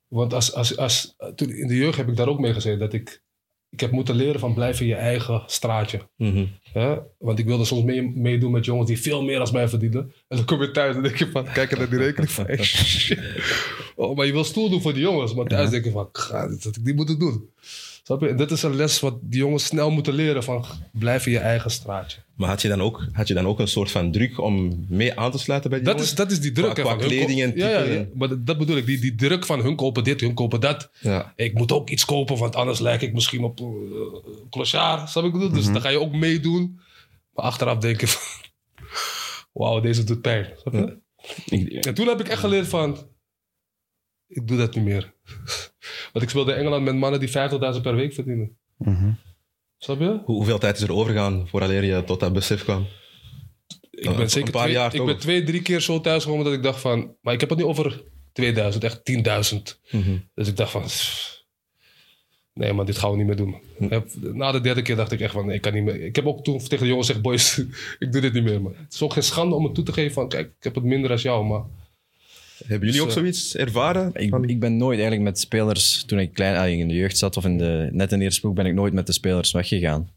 Want 0.10 0.34
als, 0.34 0.54
als, 0.54 0.78
als, 0.78 1.16
toen 1.36 1.50
in 1.50 1.68
de 1.68 1.76
jeugd 1.76 1.98
heb 1.98 2.10
ik 2.10 2.16
daar 2.16 2.28
ook 2.28 2.40
mee 2.40 2.54
gezeten. 2.54 2.80
Dat 2.80 2.94
ik, 2.94 3.22
ik 3.70 3.80
heb 3.80 3.92
moeten 3.92 4.16
leren 4.16 4.40
van 4.40 4.54
blijven 4.54 4.82
in 4.82 4.92
je 4.92 4.96
eigen 4.96 5.44
straatje. 5.46 6.02
Mhm. 6.16 6.46
Hè? 6.74 6.98
Want 7.18 7.40
ik 7.40 7.46
wilde 7.46 7.66
soms 7.66 7.84
mee, 7.84 8.02
meedoen 8.02 8.52
met 8.52 8.66
jongens 8.66 8.88
die 8.88 9.02
veel 9.02 9.24
meer 9.24 9.40
als 9.40 9.52
mij 9.52 9.68
verdienden. 9.68 10.14
En 10.28 10.38
dan 10.38 10.46
kom 10.46 10.62
je 10.62 10.72
thuis 10.72 10.96
en 10.96 11.02
denk 11.02 11.16
je 11.16 11.32
van, 11.32 11.52
kijk 11.52 11.78
naar 11.78 11.90
die 11.90 12.00
rekening 12.00 12.32
van, 12.32 12.46
oh, 14.06 14.16
maar 14.16 14.26
je 14.26 14.32
wil 14.32 14.44
stoel 14.44 14.70
doen 14.70 14.82
voor 14.82 14.94
die 14.94 15.02
jongens. 15.02 15.34
Maar 15.34 15.46
thuis 15.46 15.70
denk 15.70 15.84
je 15.84 15.92
van, 15.92 16.10
dit 16.50 16.64
had 16.64 16.76
ik 16.76 16.84
niet 16.84 16.96
moeten 16.96 17.20
doen. 17.20 17.50
Snap 18.10 18.22
je? 18.22 18.36
Dit 18.36 18.52
is 18.52 18.64
een 18.64 18.76
les 18.76 19.00
wat 19.00 19.18
die 19.22 19.40
jongens 19.40 19.66
snel 19.66 19.92
moeten 19.92 20.14
leren 20.14 20.44
van, 20.44 20.66
blijf 20.92 21.26
in 21.26 21.32
je 21.32 21.40
eigen 21.40 21.72
straatje. 21.72 22.18
Maar 22.36 22.50
had 22.50 22.62
je, 22.62 22.68
dan 22.68 22.82
ook, 22.82 23.08
had 23.12 23.28
je 23.28 23.34
dan 23.34 23.48
ook 23.48 23.60
een 23.60 23.68
soort 23.68 23.92
van 23.92 24.12
druk 24.12 24.40
om 24.40 24.86
mee 24.88 25.20
aan 25.20 25.32
te 25.32 25.38
sluiten 25.38 25.70
bij 25.70 25.80
die 25.80 25.88
Dat 25.88 25.96
jongens? 25.98 26.12
is, 26.14 26.18
dat 26.24 26.32
is 26.32 26.40
die 26.42 26.52
druk. 26.52 26.74
Qua- 26.74 26.76
hè, 26.76 26.82
qua 26.90 27.00
van 27.00 27.08
kleding 27.08 27.42
en 27.42 27.52
ja, 27.56 27.70
ja, 27.70 27.78
type 27.82 27.94
ja, 27.94 28.00
en- 28.00 28.12
maar 28.14 28.28
dat, 28.30 28.46
dat 28.46 28.58
bedoel 28.58 28.78
ik. 28.78 28.86
Die, 28.86 29.00
die 29.00 29.16
druk 29.16 29.46
van 29.46 29.62
hun 29.62 29.76
kopen 29.76 30.04
dit, 30.04 30.22
hun 30.22 30.34
kopen 30.34 30.60
dat. 30.62 30.90
Ja. 31.00 31.34
Ik 31.36 31.54
moet 31.54 31.72
ook 31.72 31.90
iets 31.90 32.06
kopen, 32.06 32.38
want 32.38 32.56
anders 32.56 32.80
lijk 32.80 33.02
ik 33.02 33.14
misschien 33.14 33.44
op 33.44 33.60
uh, 33.60 33.68
clochard. 34.50 35.10
Snap 35.10 35.24
ik 35.24 35.32
bedoel? 35.32 35.52
Dus 35.52 35.66
dan 35.66 35.82
ga 35.82 35.90
je 35.90 36.00
ook 36.00 36.14
meedoen. 36.14 36.80
Maar 37.34 37.46
achteraf 37.46 37.78
denk 37.78 38.00
je 38.02 38.08
van... 38.08 38.22
Wauw, 39.54 39.80
deze 39.80 40.04
doet 40.04 40.22
pijn. 40.22 40.48
Snap 40.62 40.74
je? 40.74 40.98
ik, 41.56 41.86
En 41.86 41.94
toen 41.94 42.08
heb 42.08 42.20
ik 42.20 42.28
echt 42.28 42.40
geleerd 42.40 42.68
van... 42.68 42.98
Ik 44.28 44.48
doe 44.48 44.58
dat 44.58 44.76
niet 44.76 44.84
meer. 44.84 45.14
Want 46.12 46.24
ik 46.26 46.30
speelde 46.30 46.52
in 46.52 46.58
Engeland 46.58 46.84
met 46.84 46.96
mannen 46.96 47.20
die 47.20 47.30
50.000 47.30 47.82
per 47.82 47.96
week 47.96 48.14
verdienen. 48.14 48.58
Mhm. 48.78 49.12
Snap 49.78 50.00
je? 50.00 50.06
Hoe- 50.26 50.36
hoeveel 50.36 50.60
tijd 50.60 50.76
is 50.78 50.82
er 50.84 50.94
overgegaan 50.94 51.48
vooraleer 51.48 51.84
je 51.84 52.04
tot 52.04 52.20
dat 52.20 52.34
besef 52.34 52.64
kwam? 52.64 52.86
Ik 53.92 54.06
Een- 54.06 54.16
ben 54.16 54.30
zeker 54.30 54.48
een 54.48 54.54
paar 54.54 54.64
twee, 54.64 54.76
jaar 54.76 54.92
ik 54.92 54.98
toch? 54.98 55.06
ben 55.06 55.18
twee, 55.18 55.44
drie 55.44 55.62
keer 55.62 55.80
zo 55.82 56.02
thuis 56.02 56.24
gekomen 56.24 56.46
dat 56.46 56.54
ik 56.54 56.64
dacht 56.64 56.82
van... 56.82 57.16
Maar 57.22 57.34
ik 57.34 57.40
heb 57.40 57.50
het 57.50 57.58
niet 57.58 57.68
over 57.68 58.04
2000, 58.34 58.84
echt 58.84 59.04
10.000. 59.04 59.80
Mhm. 59.92 60.18
Dus 60.36 60.48
ik 60.48 60.56
dacht 60.58 60.72
van... 60.72 60.84
Nee 62.54 62.74
man, 62.74 62.86
dit 62.86 62.98
gaan 62.98 63.12
we 63.12 63.18
niet 63.18 63.26
meer 63.26 63.36
doen. 63.36 63.56
Hm. 63.78 64.02
Na 64.38 64.52
de 64.52 64.62
derde 64.62 64.82
keer 64.82 64.96
dacht 64.96 65.12
ik 65.12 65.20
echt 65.20 65.34
van... 65.34 65.46
Nee, 65.46 65.56
ik 65.56 65.62
kan 65.62 65.74
niet 65.74 65.84
meer. 65.84 66.02
Ik 66.06 66.16
heb 66.16 66.26
ook 66.28 66.44
toen 66.44 66.58
tegen 66.60 66.80
de 66.80 66.88
jongens 66.88 67.08
gezegd... 67.08 67.26
Boys, 67.26 67.58
ik 68.00 68.12
doe 68.12 68.22
dit 68.22 68.34
niet 68.34 68.44
meer 68.44 68.62
man. 68.62 68.76
Het 68.78 68.94
is 68.94 69.02
ook 69.02 69.14
geen 69.14 69.24
schande 69.24 69.56
om 69.56 69.64
het 69.64 69.76
toe 69.76 69.84
te 69.84 69.94
geven 69.94 70.14
van... 70.14 70.30
Kijk, 70.30 70.48
ik 70.48 70.64
heb 70.64 70.76
het 70.76 70.84
minder 70.84 71.12
als 71.12 71.22
jou, 71.22 71.46
maar... 71.46 71.64
Hebben 72.68 72.88
jullie 72.88 73.02
ook 73.02 73.08
Dus, 73.08 73.16
eh, 73.16 73.22
zoiets 73.22 73.56
ervaren? 73.56 74.12
Ik, 74.14 74.36
ik 74.46 74.60
ben 74.60 74.78
nooit 74.78 75.00
eigenlijk 75.00 75.30
met 75.30 75.40
spelers, 75.40 76.04
toen 76.04 76.20
ik 76.20 76.34
klein, 76.34 76.56
ah, 76.56 76.70
in 76.70 76.88
de 76.88 76.94
jeugd 76.94 77.18
zat 77.18 77.38
of 77.38 77.46
in 77.46 77.58
de, 77.58 77.90
net 77.92 78.12
in 78.12 78.18
de 78.18 78.24
eerste 78.24 78.42
ploeg, 78.42 78.54
ben 78.54 78.66
ik 78.66 78.74
nooit 78.74 78.94
met 78.94 79.06
de 79.06 79.12
spelers 79.12 79.52
weggegaan. 79.52 80.10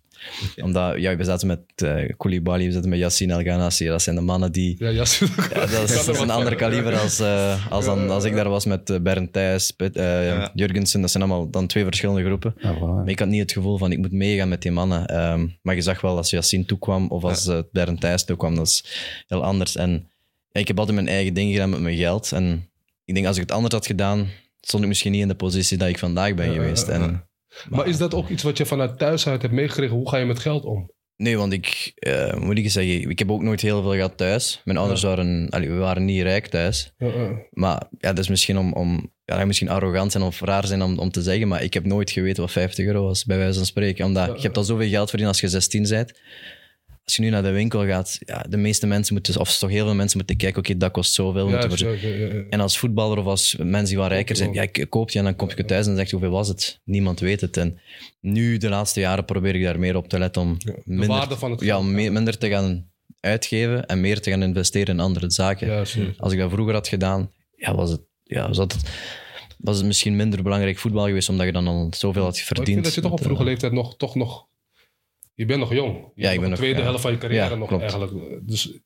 Omdat, 0.62 1.00
ja, 1.00 1.16
we 1.16 1.24
zaten 1.24 1.46
met 1.46 1.60
eh 1.74 2.08
Koulibaly, 2.16 2.66
we 2.66 2.72
zaten 2.72 2.88
met 2.88 2.98
Yassine 2.98 3.32
El 3.32 3.40
Ghanassi. 3.40 3.86
Dat 3.86 4.02
zijn 4.02 4.16
de 4.16 4.22
mannen 4.22 4.52
die... 4.52 4.76
Ja, 4.78 4.88
ja, 4.88 5.04
Ja, 5.52 5.66
dat 5.66 5.90
is, 5.90 6.04
dat 6.04 6.14
is 6.14 6.20
een 6.20 6.30
ander 6.30 6.54
kaliber 6.54 6.98
als, 6.98 7.20
eh, 7.20 7.72
als, 7.72 7.84
dan, 7.84 8.10
als 8.10 8.24
ik 8.24 8.34
daar 8.34 8.48
was 8.48 8.64
met 8.64 9.02
Bernd 9.02 9.32
Thijs. 9.32 9.72
Jurgensen. 10.54 11.00
Dat 11.00 11.10
zijn 11.10 11.22
allemaal 11.22 11.50
dan 11.50 11.66
twee 11.66 11.84
verschillende 11.84 12.24
groepen. 12.24 12.54
Ja, 12.58 12.76
voilà. 12.76 12.78
Maar 12.80 13.08
ik 13.08 13.18
had 13.18 13.28
niet 13.28 13.40
het 13.40 13.52
gevoel 13.52 13.78
van 13.78 13.92
ik 13.92 13.98
moet 13.98 14.12
meegaan 14.12 14.48
met 14.48 14.62
die 14.62 14.70
mannen. 14.70 15.06
Ehm, 15.06 15.46
maar 15.62 15.74
je 15.74 15.80
zag 15.80 16.00
wel 16.00 16.16
als 16.16 16.30
Yassine 16.30 16.64
toekwam 16.64 17.08
of 17.08 17.24
als 17.24 17.50
Bernd 17.72 18.00
Thijs 18.00 18.24
toekwam, 18.24 18.54
dat 18.54 18.66
is 18.66 18.84
heel 19.26 19.44
anders. 19.44 19.76
En 19.76 20.11
ja, 20.52 20.60
ik 20.60 20.68
heb 20.68 20.78
altijd 20.78 20.96
mijn 20.96 21.08
eigen 21.08 21.34
ding 21.34 21.52
gedaan 21.52 21.70
met 21.70 21.80
mijn 21.80 21.96
geld. 21.96 22.32
En 22.32 22.68
ik 23.04 23.14
denk 23.14 23.26
als 23.26 23.36
ik 23.36 23.42
het 23.42 23.52
anders 23.52 23.74
had 23.74 23.86
gedaan, 23.86 24.28
stond 24.60 24.82
ik 24.82 24.88
misschien 24.88 25.12
niet 25.12 25.20
in 25.20 25.28
de 25.28 25.34
positie 25.34 25.78
dat 25.78 25.88
ik 25.88 25.98
vandaag 25.98 26.34
ben 26.34 26.52
geweest. 26.52 26.88
En, 26.88 27.26
Maar 27.68 27.86
is 27.86 27.98
dat 27.98 28.14
ook 28.14 28.28
iets 28.28 28.42
wat 28.42 28.56
je 28.56 28.66
vanuit 28.66 28.98
thuis 28.98 29.28
uit 29.28 29.42
hebt 29.42 29.54
meegekregen? 29.54 29.96
Hoe 29.96 30.08
ga 30.08 30.16
je 30.16 30.24
met 30.24 30.38
geld 30.38 30.64
om? 30.64 30.90
Nee, 31.16 31.38
want 31.38 31.52
ik, 31.52 31.92
eh, 31.94 32.34
moet 32.34 32.58
ik 32.58 32.64
eens 32.64 32.72
zeggen, 32.72 33.10
ik 33.10 33.18
heb 33.18 33.30
ook 33.30 33.42
nooit 33.42 33.60
heel 33.60 33.82
veel 33.82 33.92
gehad 33.92 34.16
thuis. 34.16 34.60
Mijn 34.64 34.78
ouders 34.78 35.02
waren, 35.02 35.46
allee, 35.50 35.70
we 35.70 35.76
waren 35.76 36.04
niet 36.04 36.22
rijk 36.22 36.46
thuis. 36.46 36.92
Ja, 36.98 37.06
ja. 37.06 37.30
Maar 37.50 37.82
ja, 37.98 38.08
dat 38.12 38.18
is 38.18 38.28
misschien 38.28 38.58
om, 38.58 38.72
om 38.72 39.12
ja, 39.24 39.44
misschien 39.44 39.68
arrogant 39.68 40.12
zijn 40.12 40.24
of 40.24 40.40
raar 40.40 40.66
zijn 40.66 40.82
om, 40.82 40.98
om 40.98 41.10
te 41.10 41.22
zeggen, 41.22 41.48
maar 41.48 41.62
ik 41.62 41.74
heb 41.74 41.84
nooit 41.84 42.10
geweten 42.10 42.42
wat 42.42 42.52
50 42.52 42.86
euro 42.86 43.02
was, 43.04 43.24
bij 43.24 43.38
wijze 43.38 43.56
van 43.56 43.66
spreken. 43.66 44.04
Omdat 44.04 44.36
je 44.36 44.42
hebt 44.42 44.56
al 44.56 44.64
zoveel 44.64 44.88
geld 44.88 45.08
verdiend 45.08 45.30
als 45.30 45.40
je 45.40 45.48
16 45.48 45.86
bent. 45.88 46.12
Als 47.04 47.16
je 47.16 47.22
nu 47.22 47.30
naar 47.30 47.42
de 47.42 47.50
winkel 47.50 47.86
gaat, 47.86 48.18
ja, 48.20 48.44
de 48.48 48.56
meeste 48.56 48.86
mensen 48.86 49.14
moeten, 49.14 49.40
of 49.40 49.58
toch 49.58 49.70
heel 49.70 49.84
veel 49.84 49.94
mensen 49.94 50.18
moeten 50.18 50.36
kijken, 50.36 50.58
oké, 50.58 50.76
dat 50.76 50.90
kost 50.90 51.12
zoveel. 51.12 51.48
Ja, 51.48 51.66
moeten 51.66 52.00
ja, 52.00 52.08
ja. 52.08 52.44
En 52.50 52.60
als 52.60 52.78
voetballer 52.78 53.18
of 53.18 53.26
als 53.26 53.56
mensen 53.58 53.88
die 53.88 53.96
wat 53.96 54.10
rijker 54.10 54.36
zijn, 54.36 54.52
ja, 54.52 54.62
ik 54.62 54.86
koop 54.88 55.10
je 55.10 55.18
en 55.18 55.24
dan 55.24 55.36
kom 55.36 55.50
je 55.56 55.64
thuis 55.64 55.86
en 55.86 55.96
zeg 55.96 56.04
je 56.04 56.16
hoeveel 56.16 56.30
was 56.30 56.48
het. 56.48 56.80
Niemand 56.84 57.20
weet 57.20 57.40
het. 57.40 57.56
En 57.56 57.78
nu, 58.20 58.56
de 58.56 58.68
laatste 58.68 59.00
jaren, 59.00 59.24
probeer 59.24 59.54
ik 59.54 59.62
daar 59.62 59.78
meer 59.78 59.96
op 59.96 60.08
te 60.08 60.18
letten 60.18 60.42
om 60.42 60.56
minder, 60.84 61.08
waarde 61.08 61.36
van 61.36 61.50
het 61.50 61.60
ja, 61.60 61.80
minder 61.80 62.38
te 62.38 62.48
gaan 62.48 62.90
uitgeven 63.20 63.86
en 63.86 64.00
meer 64.00 64.20
te 64.20 64.30
gaan 64.30 64.42
investeren 64.42 64.94
in 64.94 65.00
andere 65.00 65.30
zaken. 65.30 65.78
Als 66.16 66.32
ik 66.32 66.38
dat 66.38 66.50
vroeger 66.50 66.74
had 66.74 66.88
gedaan, 66.88 67.30
ja, 67.56 67.74
was, 67.74 67.90
het, 67.90 68.00
ja, 68.24 68.48
was, 68.48 68.56
het, 68.56 68.76
was 69.58 69.76
het 69.76 69.86
misschien 69.86 70.16
minder 70.16 70.42
belangrijk 70.42 70.78
voetbal 70.78 71.06
geweest, 71.06 71.28
omdat 71.28 71.46
je 71.46 71.52
dan 71.52 71.66
al 71.66 71.88
zoveel 71.90 72.22
had 72.22 72.34
Maar 72.34 72.44
verdiend. 72.44 72.68
ik 72.68 72.72
vind 72.74 72.84
dat 72.84 72.94
je 72.94 73.00
toch 73.00 73.10
op 73.10 73.18
met, 73.18 73.26
eh, 73.26 73.32
vroege 73.32 73.50
leeftijd 73.50 73.72
nog, 73.72 73.96
toch 73.96 74.14
nog... 74.14 74.46
Je 75.34 75.46
bent 75.46 75.60
nog 75.60 75.72
jong. 75.72 75.96
Je 76.14 76.22
Ja, 76.22 76.30
ik 76.30 76.40
ben 76.40 76.50
de 76.50 76.56
tweede 76.56 76.82
helft 76.82 77.00
van 77.00 77.10
je 77.10 77.18
carrière 77.18 77.50
Ja, 77.50 77.54
nog 77.54 77.68
klopt. 77.68 77.82
eigenlijk. 77.82 78.12
Dus 78.48 78.78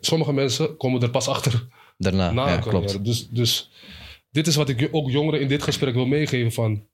sommige 0.00 0.32
mensen 0.32 0.76
komen 0.76 1.02
er 1.02 1.10
pas 1.10 1.28
achter 1.28 1.66
Daarna, 1.96 2.32
na 2.32 2.48
ja, 2.48 2.56
klopt. 2.58 3.04
Dus, 3.04 3.28
dus 3.28 3.70
dit 4.30 4.46
is 4.46 4.56
wat 4.56 4.68
ik 4.68 4.88
ook 4.92 5.10
jongeren 5.10 5.40
in 5.40 5.48
dit 5.48 5.62
gesprek 5.62 5.94
wil 5.94 6.06
meegeven 6.06 6.52
van... 6.52 6.86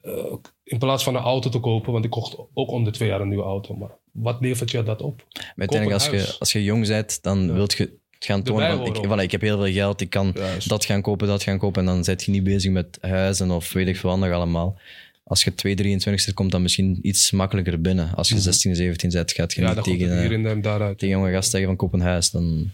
eh, 0.00 0.34
in 0.62 0.78
plaats 0.78 1.04
van 1.04 1.14
een 1.14 1.22
auto 1.22 1.50
te 1.50 1.58
kopen, 1.60 1.92
want 1.92 2.04
ik 2.04 2.10
kocht 2.10 2.36
ook 2.54 2.70
om 2.70 2.84
de 2.84 2.90
twee 2.90 3.08
jaar 3.08 3.20
een 3.20 3.28
nieuwe 3.28 3.44
auto. 3.44 3.76
Maar 3.76 3.90
wat 4.12 4.40
levert 4.40 4.70
je 4.70 4.82
dat 4.82 5.02
op? 5.02 5.26
Uiteindelijk, 5.56 6.00
als 6.02 6.10
je, 6.10 6.36
als 6.38 6.52
je 6.52 6.64
jong 6.64 6.86
bent, 6.86 7.22
dan 7.22 7.52
wilt 7.52 7.72
je 7.72 7.82
het 8.10 8.24
gaan 8.24 8.42
tonen 8.42 8.76
van, 8.76 8.86
ik, 8.86 9.06
voilà, 9.06 9.22
ik 9.22 9.30
heb 9.30 9.40
heel 9.40 9.62
veel 9.62 9.72
geld, 9.72 10.00
ik 10.00 10.10
kan 10.10 10.32
Juist. 10.34 10.68
dat 10.68 10.84
gaan 10.84 11.02
kopen, 11.02 11.26
dat 11.26 11.42
gaan 11.42 11.58
kopen. 11.58 11.80
En 11.80 11.94
dan 11.94 12.04
zit 12.04 12.24
je 12.24 12.30
niet 12.30 12.44
bezig 12.44 12.72
met 12.72 12.98
huizen 13.00 13.50
of 13.50 13.72
weet 13.72 13.88
ik 13.88 13.96
veel 13.96 14.18
nog 14.18 14.32
allemaal. 14.32 14.78
Als 15.24 15.44
je 15.44 15.54
2, 15.54 15.74
23 15.74 16.34
komt 16.34 16.50
dan 16.50 16.62
misschien 16.62 16.98
iets 17.02 17.30
makkelijker 17.30 17.80
binnen. 17.80 18.14
Als 18.14 18.28
je 18.28 18.40
16, 18.40 18.74
17 18.76 19.10
bent, 19.10 19.32
gaat 19.32 19.52
je 19.52 19.60
Ja, 19.60 19.74
niet 19.74 19.84
tegen, 19.84 20.10
eh, 20.22 20.28
hier 20.28 20.46
en 20.46 20.60
daaruit. 20.62 20.98
tegen 20.98 21.14
jonge 21.14 21.30
gasten 21.32 21.50
zeggen 21.50 21.68
van 21.68 21.76
koop 21.76 21.92
een 21.92 22.00
huis. 22.06 22.30
Dan, 22.30 22.70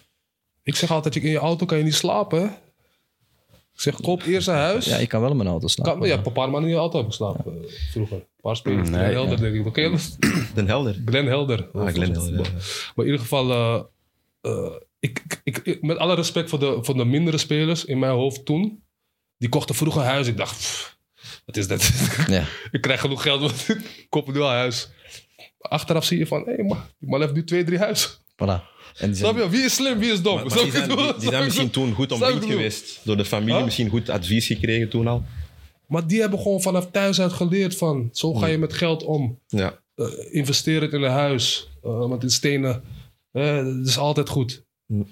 Ik 0.62 0.74
zeg 0.76 0.90
altijd, 0.90 1.16
in 1.16 1.30
je 1.30 1.38
auto 1.38 1.66
kan 1.66 1.78
je 1.78 1.84
niet 1.84 1.94
slapen. 1.94 2.44
Ik 3.74 3.80
zeg, 3.86 4.00
koop 4.00 4.22
eerst 4.22 4.48
een 4.48 4.54
huis. 4.54 4.84
ja, 4.86 4.96
ik 4.96 5.08
kan 5.08 5.20
wel 5.20 5.30
in 5.30 5.36
mijn 5.36 5.48
auto 5.48 5.66
slapen. 5.68 5.98
Kan, 5.98 6.08
ja, 6.08 6.16
een 6.24 6.32
paar 6.32 6.50
maanden 6.50 6.62
in 6.70 6.74
je 6.76 6.80
auto 6.80 6.96
heb 6.96 7.06
ik 7.06 7.12
geslapen 7.12 7.44
eh, 7.62 7.70
vroeger. 7.90 8.16
Een 8.16 8.24
paar 8.40 8.56
spelers. 8.56 8.88
Nee, 8.88 8.98
Glenn 9.00 9.12
Helder, 9.14 9.44
ja. 9.46 9.50
denk 9.52 9.66
ik. 9.66 9.76
Jongens? 9.76 10.16
Den 10.54 10.66
Helder. 10.74 11.02
Glenn 11.04 11.26
Helder. 11.26 11.68
Ah, 11.72 11.88
Glenn 11.88 12.12
Helder, 12.12 12.32
ja. 12.44 12.50
Maar 12.94 13.04
in 13.04 13.04
ieder 13.04 13.20
geval, 13.20 13.50
eh, 13.50 13.82
eh, 14.40 14.72
ik, 14.98 15.22
ik, 15.44 15.58
ik- 15.58 15.82
met 15.82 15.96
alle 15.96 16.14
respect 16.14 16.48
voor 16.50 16.58
de, 16.58 16.78
voor 16.80 16.96
de 16.96 17.04
mindere 17.04 17.38
spelers 17.38 17.84
in 17.84 17.98
mijn 17.98 18.12
hoofd 18.12 18.44
toen, 18.44 18.82
die 19.38 19.48
kochten 19.48 19.74
vroeger 19.74 20.02
huis. 20.02 20.26
Ik 20.26 20.36
dacht, 20.36 20.56
pff, 20.56 20.98
is 21.56 21.68
dat? 21.68 21.90
Ja. 22.28 22.44
ik 22.72 22.80
krijg 22.80 23.00
genoeg 23.00 23.22
geld, 23.22 23.40
want 23.40 23.68
ik 23.68 24.06
koop 24.08 24.32
nu 24.32 24.40
al 24.40 24.48
huis. 24.48 24.88
Achteraf 25.60 26.04
zie 26.04 26.18
je 26.18 26.26
van, 26.26 26.42
hé, 26.46 26.56
die 26.56 27.08
man 27.08 27.20
heeft 27.20 27.32
nu 27.32 27.44
twee, 27.44 27.64
drie 27.64 27.78
huis. 27.78 28.18
Voilà. 28.32 28.68
En 28.96 29.16
Snap 29.16 29.36
je? 29.36 29.48
Wie 29.48 29.64
is 29.64 29.74
slim, 29.74 29.98
wie 29.98 30.12
is 30.12 30.22
dom? 30.22 30.34
Maar, 30.34 30.44
maar 30.46 30.58
die 30.62 30.70
zijn, 30.70 30.88
die, 30.88 31.14
die 31.18 31.38
misschien 31.38 31.70
toen 31.70 31.92
goed 31.94 32.12
omringd 32.12 32.44
geweest. 32.44 33.00
Door 33.04 33.16
de 33.16 33.24
familie 33.24 33.54
Huh? 33.54 33.64
misschien 33.64 33.88
goed 33.88 34.08
advies 34.08 34.46
gekregen 34.46 34.88
toen 34.88 35.06
al. 35.06 35.24
Maar 35.86 36.06
die 36.06 36.20
hebben 36.20 36.38
gewoon 36.38 36.60
vanaf 36.62 36.90
thuis 36.90 37.20
uit 37.20 37.32
geleerd 37.32 37.76
van, 37.76 38.08
zo 38.12 38.34
ga 38.34 38.46
je 38.46 38.58
met 38.58 38.72
geld 38.72 39.02
om. 39.04 39.38
Ja. 39.46 39.78
eh, 39.94 40.06
investeer 40.30 40.80
het 40.80 40.92
in 40.92 41.02
een 41.02 41.10
huis. 41.10 41.68
eh, 41.82 41.90
want 41.98 42.22
in 42.22 42.30
stenen, 42.30 42.82
eh, 43.32 43.56
dat 43.56 43.86
is 43.86 43.98
altijd 43.98 44.28
goed. 44.28 44.64
Hm. 44.86 45.02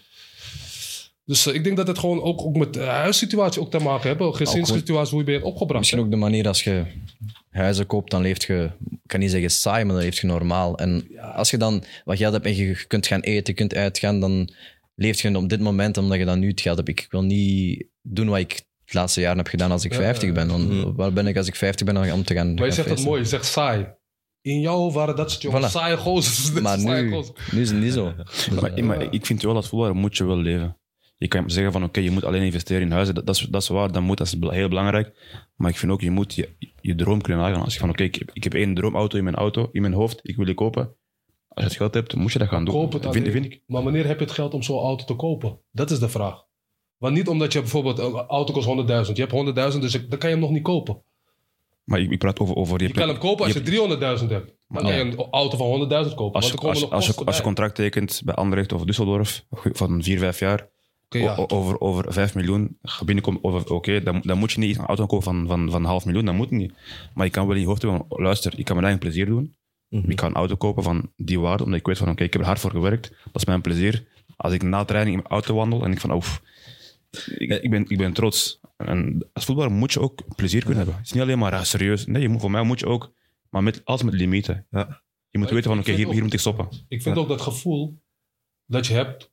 Dus 1.28 1.47
eh, 1.47 1.54
ik 1.54 1.64
denk 1.64 1.76
dat 1.76 1.87
het 1.87 1.99
gewoon 1.99 2.23
ook, 2.23 2.42
ook 2.42 2.56
met 2.56 2.73
de 2.73 2.80
huissituatie 2.80 3.61
ook 3.61 3.70
te 3.70 3.78
maken 3.78 4.16
heeft. 4.18 4.37
Gezinssituatie, 4.37 5.11
hoe 5.11 5.25
je 5.25 5.30
bent 5.30 5.42
opgebracht. 5.42 5.78
Misschien 5.78 5.99
hè? 5.99 6.04
ook 6.04 6.11
de 6.11 6.16
manier 6.16 6.47
als 6.47 6.64
je 6.64 6.85
huizen 7.50 7.87
koopt, 7.87 8.11
dan 8.11 8.23
leeft 8.23 8.42
je, 8.42 8.70
ik 8.90 8.99
kan 9.06 9.20
niet 9.20 9.30
zeggen 9.30 9.50
saai, 9.50 9.85
maar 9.85 9.94
dan 9.94 10.04
leeft 10.04 10.18
je 10.18 10.26
normaal. 10.26 10.78
En 10.78 11.06
als 11.35 11.50
je 11.50 11.56
dan 11.56 11.82
wat 12.04 12.16
geld 12.16 12.32
hebt 12.32 12.47
en 12.47 12.56
je 12.56 12.85
kunt 12.87 13.06
gaan 13.06 13.20
eten, 13.20 13.54
kunt 13.54 13.75
uitgaan, 13.75 14.20
dan 14.20 14.50
leef 14.94 15.20
je 15.20 15.37
op 15.37 15.49
dit 15.49 15.61
moment 15.61 15.97
omdat 15.97 16.18
je 16.18 16.25
dan 16.25 16.38
nu 16.38 16.49
het 16.49 16.61
geld 16.61 16.76
hebt. 16.76 16.88
Ik 16.88 17.06
wil 17.11 17.23
niet 17.23 17.85
doen 18.02 18.28
wat 18.28 18.38
ik 18.38 18.52
het 18.85 18.94
laatste 18.94 19.20
jaar 19.20 19.37
heb 19.37 19.47
gedaan 19.47 19.70
als 19.70 19.85
ik 19.85 19.92
Ja, 19.92 19.99
50 19.99 20.32
ben. 20.32 20.49
Want 20.49 20.68
Mhm. 20.68 20.92
waar 20.94 21.12
ben 21.12 21.26
ik 21.26 21.37
als 21.37 21.47
ik 21.47 21.54
50 21.54 21.87
ben 21.87 22.12
om 22.12 22.25
te 22.25 22.35
gaan 22.35 22.47
Maar 22.54 22.54
je 22.54 22.73
gaan 22.73 22.73
zegt 22.73 22.88
dat 22.88 23.06
mooi, 23.06 23.20
je 23.20 23.26
zegt 23.26 23.47
saai. 23.47 23.87
In 24.40 24.61
jouw 24.61 24.76
hoofd 24.76 24.94
waren 24.94 25.16
dat 25.16 25.30
soort 25.30 25.42
jongens 25.42 25.66
Voilà. 25.66 25.70
saaie 25.70 25.97
gozers. 25.97 26.52
Maar 26.61 26.78
nu, 26.78 27.23
nu 27.52 27.61
is 27.61 27.70
het 27.70 27.80
niet 27.80 27.92
zo. 27.92 28.14
Dus, 28.25 28.49
Maar, 28.61 28.85
maar 28.85 29.12
ik 29.14 29.26
vind 29.26 29.42
wel 29.42 29.54
als 29.56 29.68
voetballer 29.68 29.94
moet 29.94 30.16
je 30.16 30.25
wel 30.25 30.37
leven. 30.37 30.77
Je 31.18 31.28
kan 31.28 31.50
zeggen 31.50 31.72
van 31.72 31.84
oké, 31.84 32.00
je 32.00 32.10
moet 32.10 32.25
alleen 32.25 32.42
investeren 32.42 32.82
in 32.82 32.90
huizen. 32.90 33.14
Dat, 33.14 33.26
dat, 33.26 33.34
is, 33.37 33.40
dat 33.50 33.62
is 33.62 33.68
waar, 33.68 33.92
dat, 33.92 34.02
moet, 34.02 34.18
dat 34.18 34.26
is 34.26 34.37
heel 34.40 34.68
belangrijk. 34.68 35.12
Maar 35.56 35.70
ik 35.70 35.76
vind 35.76 35.92
ook, 35.92 36.00
je 36.00 36.10
moet 36.10 36.34
je, 36.34 36.48
je 36.80 36.94
droom 36.94 37.20
kunnen 37.20 37.42
nagaan. 37.42 37.64
Als 37.64 37.75
je 37.75 37.80
van 37.80 37.88
oké, 37.90 38.02
ik, 38.02 38.14
heb- 38.14 38.30
ik 38.32 38.44
heb 38.44 38.54
één 38.54 38.75
droomauto 38.75 39.18
in 39.18 39.25
mijn 39.25 39.37
auto, 39.37 39.68
in 39.72 39.80
mijn 39.80 39.92
hoofd, 39.94 40.20
ik 40.22 40.37
wil 40.37 40.44
die 40.44 40.54
kopen. 40.54 40.82
Als 41.48 41.64
je 41.64 41.68
het 41.68 41.76
geld 41.76 41.94
hebt, 41.94 42.14
moet 42.14 42.32
je 42.32 42.38
dat 42.38 42.48
gaan 42.48 42.64
doen. 42.64 42.75
Koop 42.75 42.92
het 42.92 43.06
vind, 43.10 43.28
vind 43.28 43.44
ik. 43.44 43.60
Maar 43.66 43.82
wanneer 43.82 44.06
heb 44.06 44.18
je 44.18 44.25
het 44.25 44.34
geld 44.34 44.54
om 44.54 44.62
zo'n 44.62 44.78
auto 44.78 45.04
te 45.04 45.14
kopen? 45.14 45.58
Dat 45.72 45.90
is 45.90 45.98
de 45.98 46.08
vraag. 46.08 46.44
Want 46.98 47.14
niet 47.14 47.28
omdat 47.28 47.52
je 47.52 47.60
bijvoorbeeld, 47.60 47.98
een 47.98 48.12
auto 48.14 48.52
kost 48.52 48.66
100.000. 49.08 49.12
Je 49.16 49.26
hebt 49.26 49.72
100.000, 49.75 49.80
dus 49.80 49.92
dan 49.92 50.18
kan 50.18 50.28
je 50.30 50.34
hem 50.34 50.38
nog 50.44 50.50
niet 50.50 50.62
kopen. 50.62 51.02
Maar 51.84 52.00
ik, 52.00 52.10
ik 52.10 52.18
praat 52.18 52.38
over... 52.40 52.54
over 52.56 52.82
Je 52.82 52.90
kan 52.90 53.08
hem 53.08 53.18
kopen 53.18 53.44
als 53.44 53.52
je 53.54 54.18
300.000 54.20 54.26
hebt. 54.28 54.52
Dan 54.68 54.82
kan 54.82 54.94
je 54.94 55.00
een 55.00 55.16
auto 55.30 55.56
van 55.56 56.06
100.000 56.08 56.14
kopen. 56.14 56.34
als, 56.40 56.50
je, 56.50 56.56
als, 56.58 56.80
je, 56.80 56.88
als, 56.88 57.06
je, 57.06 57.25
als 57.25 57.37
je 57.37 57.42
contract 57.42 57.75
tekent 57.75 58.22
bij 58.25 58.34
Anderlecht 58.34 58.72
of 58.72 58.82
Düsseldorf 58.82 59.46
van 59.50 60.02
4, 60.02 60.18
5 60.18 60.38
jaar, 60.38 60.68
Ja. 61.08 61.34
over, 61.46 61.80
over 61.80 62.12
5 62.12 62.34
miljoen 62.34 62.78
over- 63.42 63.72
oké, 63.72 64.02
dan, 64.02 64.20
dan 64.24 64.38
moet 64.38 64.52
je 64.52 64.58
niet 64.58 64.78
een 64.78 64.84
auto 64.86 65.06
kopen 65.06 65.24
van, 65.24 65.46
van, 65.46 65.70
van 65.70 65.84
half 65.84 66.04
miljoen, 66.04 66.24
dat 66.24 66.34
moet 66.34 66.50
niet. 66.50 66.72
Maar 67.14 67.24
je 67.26 67.32
kan 67.32 67.46
wel 67.46 67.54
in 67.54 67.60
je 67.60 67.66
hoofd 67.66 67.82
hebben, 67.82 68.04
luister, 68.08 68.58
ik 68.58 68.64
kan 68.64 68.74
mijn 68.76 68.88
eigen 68.88 69.04
plezier 69.06 69.26
doen. 69.26 69.56
Mhm. 69.88 70.10
Ik 70.10 70.16
kan 70.16 70.28
een 70.28 70.34
auto 70.36 70.56
kopen 70.56 70.82
van 70.82 71.12
die 71.16 71.40
waarde, 71.40 71.64
omdat 71.64 71.78
ik 71.78 71.86
weet 71.86 71.98
van, 71.98 72.08
oké, 72.08 72.22
ik 72.24 72.32
heb 72.32 72.42
er 72.42 72.48
hard 72.48 72.60
voor 72.60 72.70
gewerkt, 72.70 73.08
dat 73.10 73.34
is 73.34 73.44
mijn 73.44 73.60
plezier. 73.60 74.06
Als 74.36 74.52
ik 74.52 74.62
na 74.62 74.84
training 74.84 75.16
in 75.16 75.22
mijn 75.22 75.32
auto 75.34 75.54
wandel 75.54 75.84
en 75.84 75.92
ik 75.92 76.00
van, 76.00 76.12
oef, 76.12 76.42
ik, 77.36 77.62
ik, 77.62 77.70
ben, 77.70 77.84
ik 77.88 77.98
ben 77.98 78.12
trots. 78.12 78.60
En 78.76 79.28
als 79.32 79.44
voetballer 79.44 79.72
moet 79.72 79.92
je 79.92 80.00
ook 80.00 80.22
plezier 80.36 80.60
kunnen 80.60 80.76
hebben. 80.78 80.96
Het 80.96 81.06
is 81.06 81.12
niet 81.12 81.22
alleen 81.22 81.38
maar 81.38 81.52
ah, 81.54 81.62
serieus. 81.62 82.06
Nee, 82.06 82.22
je 82.22 82.28
moet, 82.28 82.40
voor 82.40 82.50
mij 82.50 82.62
moet 82.62 82.80
je 82.80 82.86
ook, 82.86 83.12
maar 83.50 83.62
met, 83.62 83.80
altijd 83.84 84.10
met 84.10 84.20
limieten. 84.20 84.66
Ja. 84.70 84.78
Je 85.30 85.38
moet 85.38 85.46
Maar 85.46 85.54
weten 85.56 85.70
van, 85.70 85.78
oké, 85.78 85.92
hier, 85.92 86.06
ook- 86.06 86.12
hier 86.12 86.22
moet 86.22 86.32
ik 86.32 86.40
stoppen. 86.40 86.68
Ik 86.88 87.02
vind 87.02 87.16
ook 87.16 87.28
dat 87.28 87.40
gevoel 87.40 88.02
dat 88.66 88.86
je 88.86 88.94
hebt, 88.94 89.32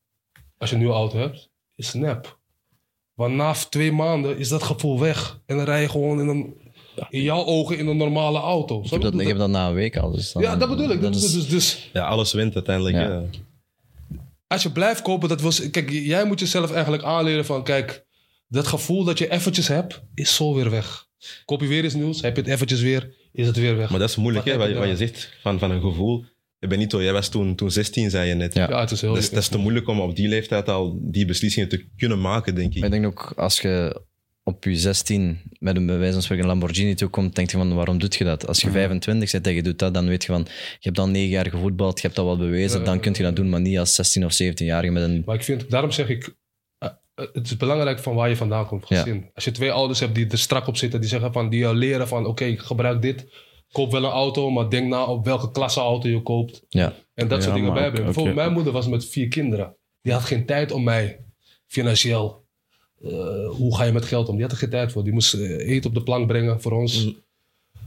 als 0.58 0.70
je 0.70 0.76
een 0.76 0.82
nieuwe 0.82 0.98
auto 0.98 1.18
hebt, 1.18 1.52
is 1.76 1.94
nep. 1.94 2.38
Want 3.14 3.36
na 3.36 3.54
twee 3.54 3.92
maanden 3.92 4.38
is 4.38 4.50
dat 4.50 4.64
gevoel 4.64 5.00
weg. 5.00 5.42
En 5.46 5.56
dan 5.58 5.66
rij 5.66 5.82
je 5.82 5.90
gewoon 5.90 6.20
in, 6.20 6.28
een, 6.28 6.54
in 7.10 7.22
jouw 7.22 7.46
ogen 7.46 7.78
in 7.78 7.88
een 7.88 7.98
normale 7.98 8.40
auto. 8.40 8.82
ik, 8.84 8.90
heb 8.90 9.02
dat, 9.02 9.20
ik 9.20 9.28
heb 9.28 9.38
dat 9.38 9.50
na 9.50 9.68
een 9.68 9.74
week 9.74 9.98
al. 9.98 10.12
Dus 10.12 10.32
dan- 10.32 10.42
ja, 10.42 10.56
dat 10.56 10.70
bedoel 10.70 10.90
ik. 10.92 11.02
Dat 11.02 11.16
is, 11.16 11.32
dus, 11.34 11.48
dus 11.48 11.90
Ja, 11.94 12.06
alles 12.08 12.34
wint 12.34 12.56
uiteindelijk. 12.56 12.96
Ja. 12.96 13.24
als 14.48 14.64
je 14.64 14.72
blijft 14.72 15.02
kopen, 15.02 15.30
dat 15.30 15.42
was, 15.42 15.70
kijk, 15.70 15.90
jij 15.90 16.26
moet 16.26 16.40
jezelf 16.40 16.72
eigenlijk 16.72 17.04
aanleren 17.04 17.46
van, 17.46 17.64
kijk, 17.64 18.06
dat 18.48 18.68
gevoel 18.68 19.04
dat 19.04 19.18
je 19.18 19.32
eventjes 19.32 19.68
hebt, 19.68 20.02
is 20.14 20.36
zo 20.36 20.54
weer 20.54 20.70
weg. 20.70 21.06
Koop 21.46 21.62
je 21.62 21.68
weer 21.68 21.84
eens 21.84 21.94
nieuws, 21.94 22.22
heb 22.22 22.36
je 22.36 22.42
het 22.42 22.52
eventjes 22.52 22.82
weer, 22.82 23.14
is 23.32 23.48
het 23.48 23.56
weer 23.58 23.78
weg. 23.78 23.90
Maar 23.90 24.00
dat 24.00 24.10
is 24.10 24.16
moeilijk, 24.16 24.46
Wat 24.46 24.54
hè, 24.54 24.60
wat, 24.60 24.70
je 24.70 24.76
wat 24.76 24.88
je 24.88 24.98
zegt 24.98 25.34
van, 25.42 25.60
van 25.60 25.72
een 25.72 25.82
gevoel. 25.82 26.26
Benito, 26.60 27.04
jij 27.04 27.14
was 27.14 27.30
toen, 27.30 27.56
toen 27.56 27.72
16, 27.72 28.10
zei 28.10 28.30
je 28.30 28.36
net. 28.36 28.54
Ja. 28.54 28.70
ja, 28.70 28.80
het 28.80 28.92
is 28.92 29.02
heel... 29.02 29.14
Dat 29.14 29.24
is, 29.24 29.30
dat 29.30 29.40
is 29.40 29.48
te 29.48 29.58
moeilijk 29.58 29.88
om 29.88 30.00
op 30.00 30.16
die 30.16 30.28
leeftijd 30.28 30.70
al 30.70 30.98
die 31.02 31.26
beslissingen 31.26 31.70
te 31.70 31.88
kunnen 31.98 32.22
maken, 32.22 32.56
denk 32.56 32.74
ik. 32.74 32.80
Maar 32.80 32.94
ik 32.94 33.02
denk 33.02 33.06
ook, 33.06 33.34
als 33.36 33.62
je 33.62 34.02
op 34.48 34.64
je 34.64 34.76
16 34.76 35.42
met 35.60 35.76
een 35.76 35.86
bij 35.86 35.98
wijze 35.98 36.14
van 36.14 36.22
spreken 36.22 36.46
Lamborghini 36.46 36.94
toekomt, 36.94 37.36
denk 37.36 37.52
je 37.52 37.58
van, 37.58 37.76
waarom 37.76 37.98
doet 37.98 38.16
je 38.16 38.24
dat? 38.24 38.48
Als 38.48 38.62
je 38.62 38.72
25 38.72 39.32
bent 39.32 39.48
en 39.48 39.54
je 39.54 39.64
doet 39.64 39.80
dat, 39.80 39.94
dan 39.94 40.08
weet 40.08 40.24
je 40.24 40.32
van, 40.32 40.42
je 40.80 40.80
hebt 40.80 41.00
al 41.00 41.08
negen 41.08 41.30
jaar 41.30 41.50
gevoetbald, 41.50 41.96
je 41.96 42.02
hebt 42.02 42.16
dat 42.16 42.26
wel 42.26 42.38
bewezen, 42.38 42.84
dan 42.84 43.00
kun 43.00 43.14
je 43.18 43.24
dat 43.24 43.36
doen, 43.36 43.50
maar 43.50 43.62
niet 43.62 43.78
als 43.78 43.96
16 43.96 44.26
of 44.26 44.34
17-jarige 44.44 44.94
met 44.94 45.04
een... 45.04 45.24
Maar 45.26 45.36
ik 45.36 45.44
vind, 45.44 45.70
daarom 45.70 45.92
zeg 45.92 46.10
ik, 46.10 46.36
eh, 46.78 46.90
eh, 47.16 47.26
het 47.34 47.46
is 47.46 47.58
belangrijk 47.58 48.00
van 48.00 48.16
waar 48.16 48.30
je 48.30 48.36
vandaan 48.36 48.68
komt, 48.68 48.90
Ja. 48.90 49.06
Als 49.34 49.44
je 49.44 49.52
twee 49.52 49.72
ouders 49.72 50.00
hebt 50.00 50.16
die 50.16 50.28
er 50.30 50.38
strak 50.38 50.68
op 50.68 50.78
zitten, 50.78 51.00
die 51.00 51.10
zeggen 51.10 51.34
van, 51.34 51.50
die 51.50 51.60
jou 51.60 51.76
leren 51.76 52.08
van, 52.08 52.26
oké, 52.26 52.44
ik 52.44 52.60
gebruik 52.60 53.02
dit, 53.02 53.26
koop 53.72 53.92
wel 53.92 54.04
een 54.04 54.10
auto, 54.12 54.50
maar 54.50 54.70
denk 54.70 54.88
na 54.88 55.06
op 55.06 55.26
welke 55.26 55.52
klasse 55.52 55.80
auto 55.80 56.10
je 56.10 56.22
koopt. 56.22 56.64
Ja, 56.70 56.94
En 57.14 57.28
dat 57.28 57.38
Ja, 57.38 57.44
soort 57.44 57.56
dingen 57.56 57.74
bijbrengen. 57.74 58.00
ook- 58.00 58.06
Bijvoorbeeld, 58.06 58.36
mijn 58.36 58.54
moeder 58.54 58.74
was 58.74 58.88
met 58.88 59.06
vier 59.06 59.28
kinderen. 59.28 59.76
Die 60.02 60.14
had 60.14 60.22
geen 60.24 60.46
tijd 60.46 60.72
om 60.72 60.84
mij 60.84 61.20
financieel. 61.68 62.44
eh, 63.04 63.50
hoe 63.50 63.76
ga 63.76 63.84
je 63.84 63.92
met 63.92 64.06
geld 64.06 64.28
om? 64.28 64.34
Die 64.34 64.44
had 64.44 64.52
er 64.52 64.58
geen 64.58 64.70
tijd 64.70 64.92
voor. 64.92 65.04
Die 65.04 65.14
moest 65.14 65.34
eh, 65.34 65.70
eten 65.70 65.90
op 65.90 65.96
de 65.96 66.04
plank 66.04 66.28
brengen 66.28 66.62
voor 66.62 66.72
ons. 66.72 67.06
Mm. 67.06 67.16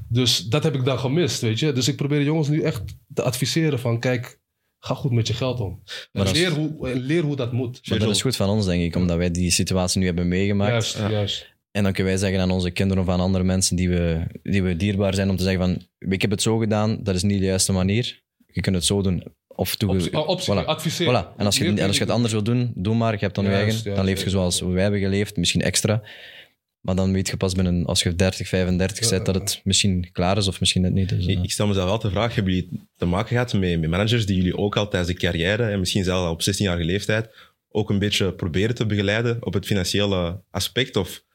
Dus 0.09 0.39
dat 0.49 0.63
heb 0.63 0.75
ik 0.75 0.85
dan 0.85 0.99
gemist, 0.99 1.41
weet 1.41 1.59
je. 1.59 1.73
Dus 1.73 1.89
ik 1.89 1.97
probeer 1.97 2.19
de 2.19 2.25
jongens 2.25 2.49
nu 2.49 2.63
echt 2.63 2.83
te 3.15 3.23
adviseren 3.23 3.79
van... 3.79 4.01
Kijk, 4.01 4.41
ga 4.79 4.95
goed 4.95 5.13
met 5.13 5.27
je 5.27 5.35
geld 5.35 5.61
om. 5.61 5.71
En 5.85 6.09
Maar 6.13 6.25
dat 6.25 6.35
is- 6.35 6.41
leer, 6.41 6.51
hoe, 6.51 6.95
leer 6.97 7.23
hoe 7.23 7.37
dat 7.37 7.53
moet. 7.53 7.89
maar 7.89 7.99
dat 7.99 8.11
is 8.11 8.23
goed 8.23 8.37
van 8.37 8.49
ons, 8.49 8.65
denk 8.65 8.83
ik, 8.83 8.97
omdat 8.97 9.17
wij 9.17 9.31
die 9.31 9.51
situatie 9.51 10.01
nu 10.01 10.07
hebben 10.07 10.29
meegemaakt. 10.29 10.71
Juist, 10.71 10.97
juist. 11.11 11.57
En 11.79 11.85
dan 11.85 11.93
kunnen 11.93 12.13
wij 12.13 12.21
zeggen 12.21 12.41
aan 12.41 12.51
onze 12.51 12.71
kinderen 12.71 13.03
of 13.03 13.09
aan 13.09 13.21
andere 13.21 13.45
mensen 13.45 13.77
die 13.77 13.89
we, 13.89 14.21
die 14.43 14.63
we 14.63 14.77
dierbaar 14.77 15.15
zijn, 15.15 15.31
om 15.31 15.37
te 15.37 15.43
zeggen 15.43 15.61
van, 15.61 15.87
ik 16.11 16.23
heb 16.23 16.31
het 16.31 16.43
zo 16.43 16.59
gedaan, 16.59 16.99
dat 17.03 17.15
is 17.15 17.23
niet 17.23 17.39
de 17.39 17.45
juiste 17.45 17.73
manier. 17.73 18.23
Je 18.47 18.61
kunt 18.61 18.77
het 18.77 18.85
zo 18.85 19.03
doen. 19.03 19.25
Of 19.47 19.77
toe, 19.77 19.89
Optie, 19.91 20.13
oh, 20.13 20.29
optie, 20.29 20.55
voilà. 20.55 20.65
adviseren. 20.65 21.25
Voilà. 21.25 21.37
En 21.37 21.47
als 21.47 21.59
je, 21.59 21.65
en 21.65 21.87
als 21.87 21.97
je 21.97 22.03
het 22.03 22.13
anders 22.13 22.33
wil 22.33 22.43
doen, 22.43 22.73
doe 22.75 22.95
maar. 22.95 23.13
Je 23.13 23.19
hebt 23.19 23.35
dan 23.35 23.45
je 23.45 23.51
eigen. 23.51 23.69
juist, 23.69 23.85
dan 23.85 24.05
leef 24.05 24.25
je 24.25 24.31
zoals 24.31 24.61
wij 24.61 24.83
hebben 24.83 25.01
geleefd, 25.01 25.37
misschien 25.37 25.63
extra. 25.63 26.03
Maar 26.81 26.95
dan 26.95 27.13
weet 27.13 27.29
je 27.29 27.37
pas 27.37 27.55
binnen, 27.55 27.87
als 27.87 28.03
je 28.03 28.15
30, 28.15 28.49
35 28.49 29.11
bent, 29.11 29.27
dat 29.27 29.35
het 29.35 29.61
misschien 29.65 30.09
klaar 30.13 30.37
is 30.37 30.49
of 30.49 30.61
misschien 30.61 30.83
net 30.83 30.93
niet. 30.93 31.09
Dus, 31.09 31.27
eh, 31.27 31.37
Ik, 31.37 31.43
ik 31.43 31.51
stel 31.51 31.67
mezelf 31.67 31.91
altijd 31.91 32.13
de 32.13 32.19
vraag, 32.19 32.35
hebben 32.35 32.53
jullie 32.53 32.81
te 32.97 33.07
maken 33.07 33.29
gehad 33.29 33.53
met, 33.53 33.81
met 33.81 33.91
managers 33.91 34.27
die 34.27 34.37
jullie 34.37 34.57
ook 34.57 34.77
al 34.77 34.89
tijdens 34.89 35.13
de 35.13 35.19
carrière, 35.19 35.63
en 35.63 35.79
misschien 35.79 36.05
zelfs 36.05 36.25
al 36.25 36.33
op 36.33 36.43
16-jarige 36.43 36.85
leeftijd, 36.85 37.29
ook 37.71 37.91
een 37.91 37.99
beetje 37.99 38.33
proberen 38.33 38.75
te 38.75 38.87
begeleiden 38.87 39.37
op 39.41 39.55
het 39.55 39.67
financiële 39.67 40.41
aspect? 40.51 40.97
Of 40.97 41.27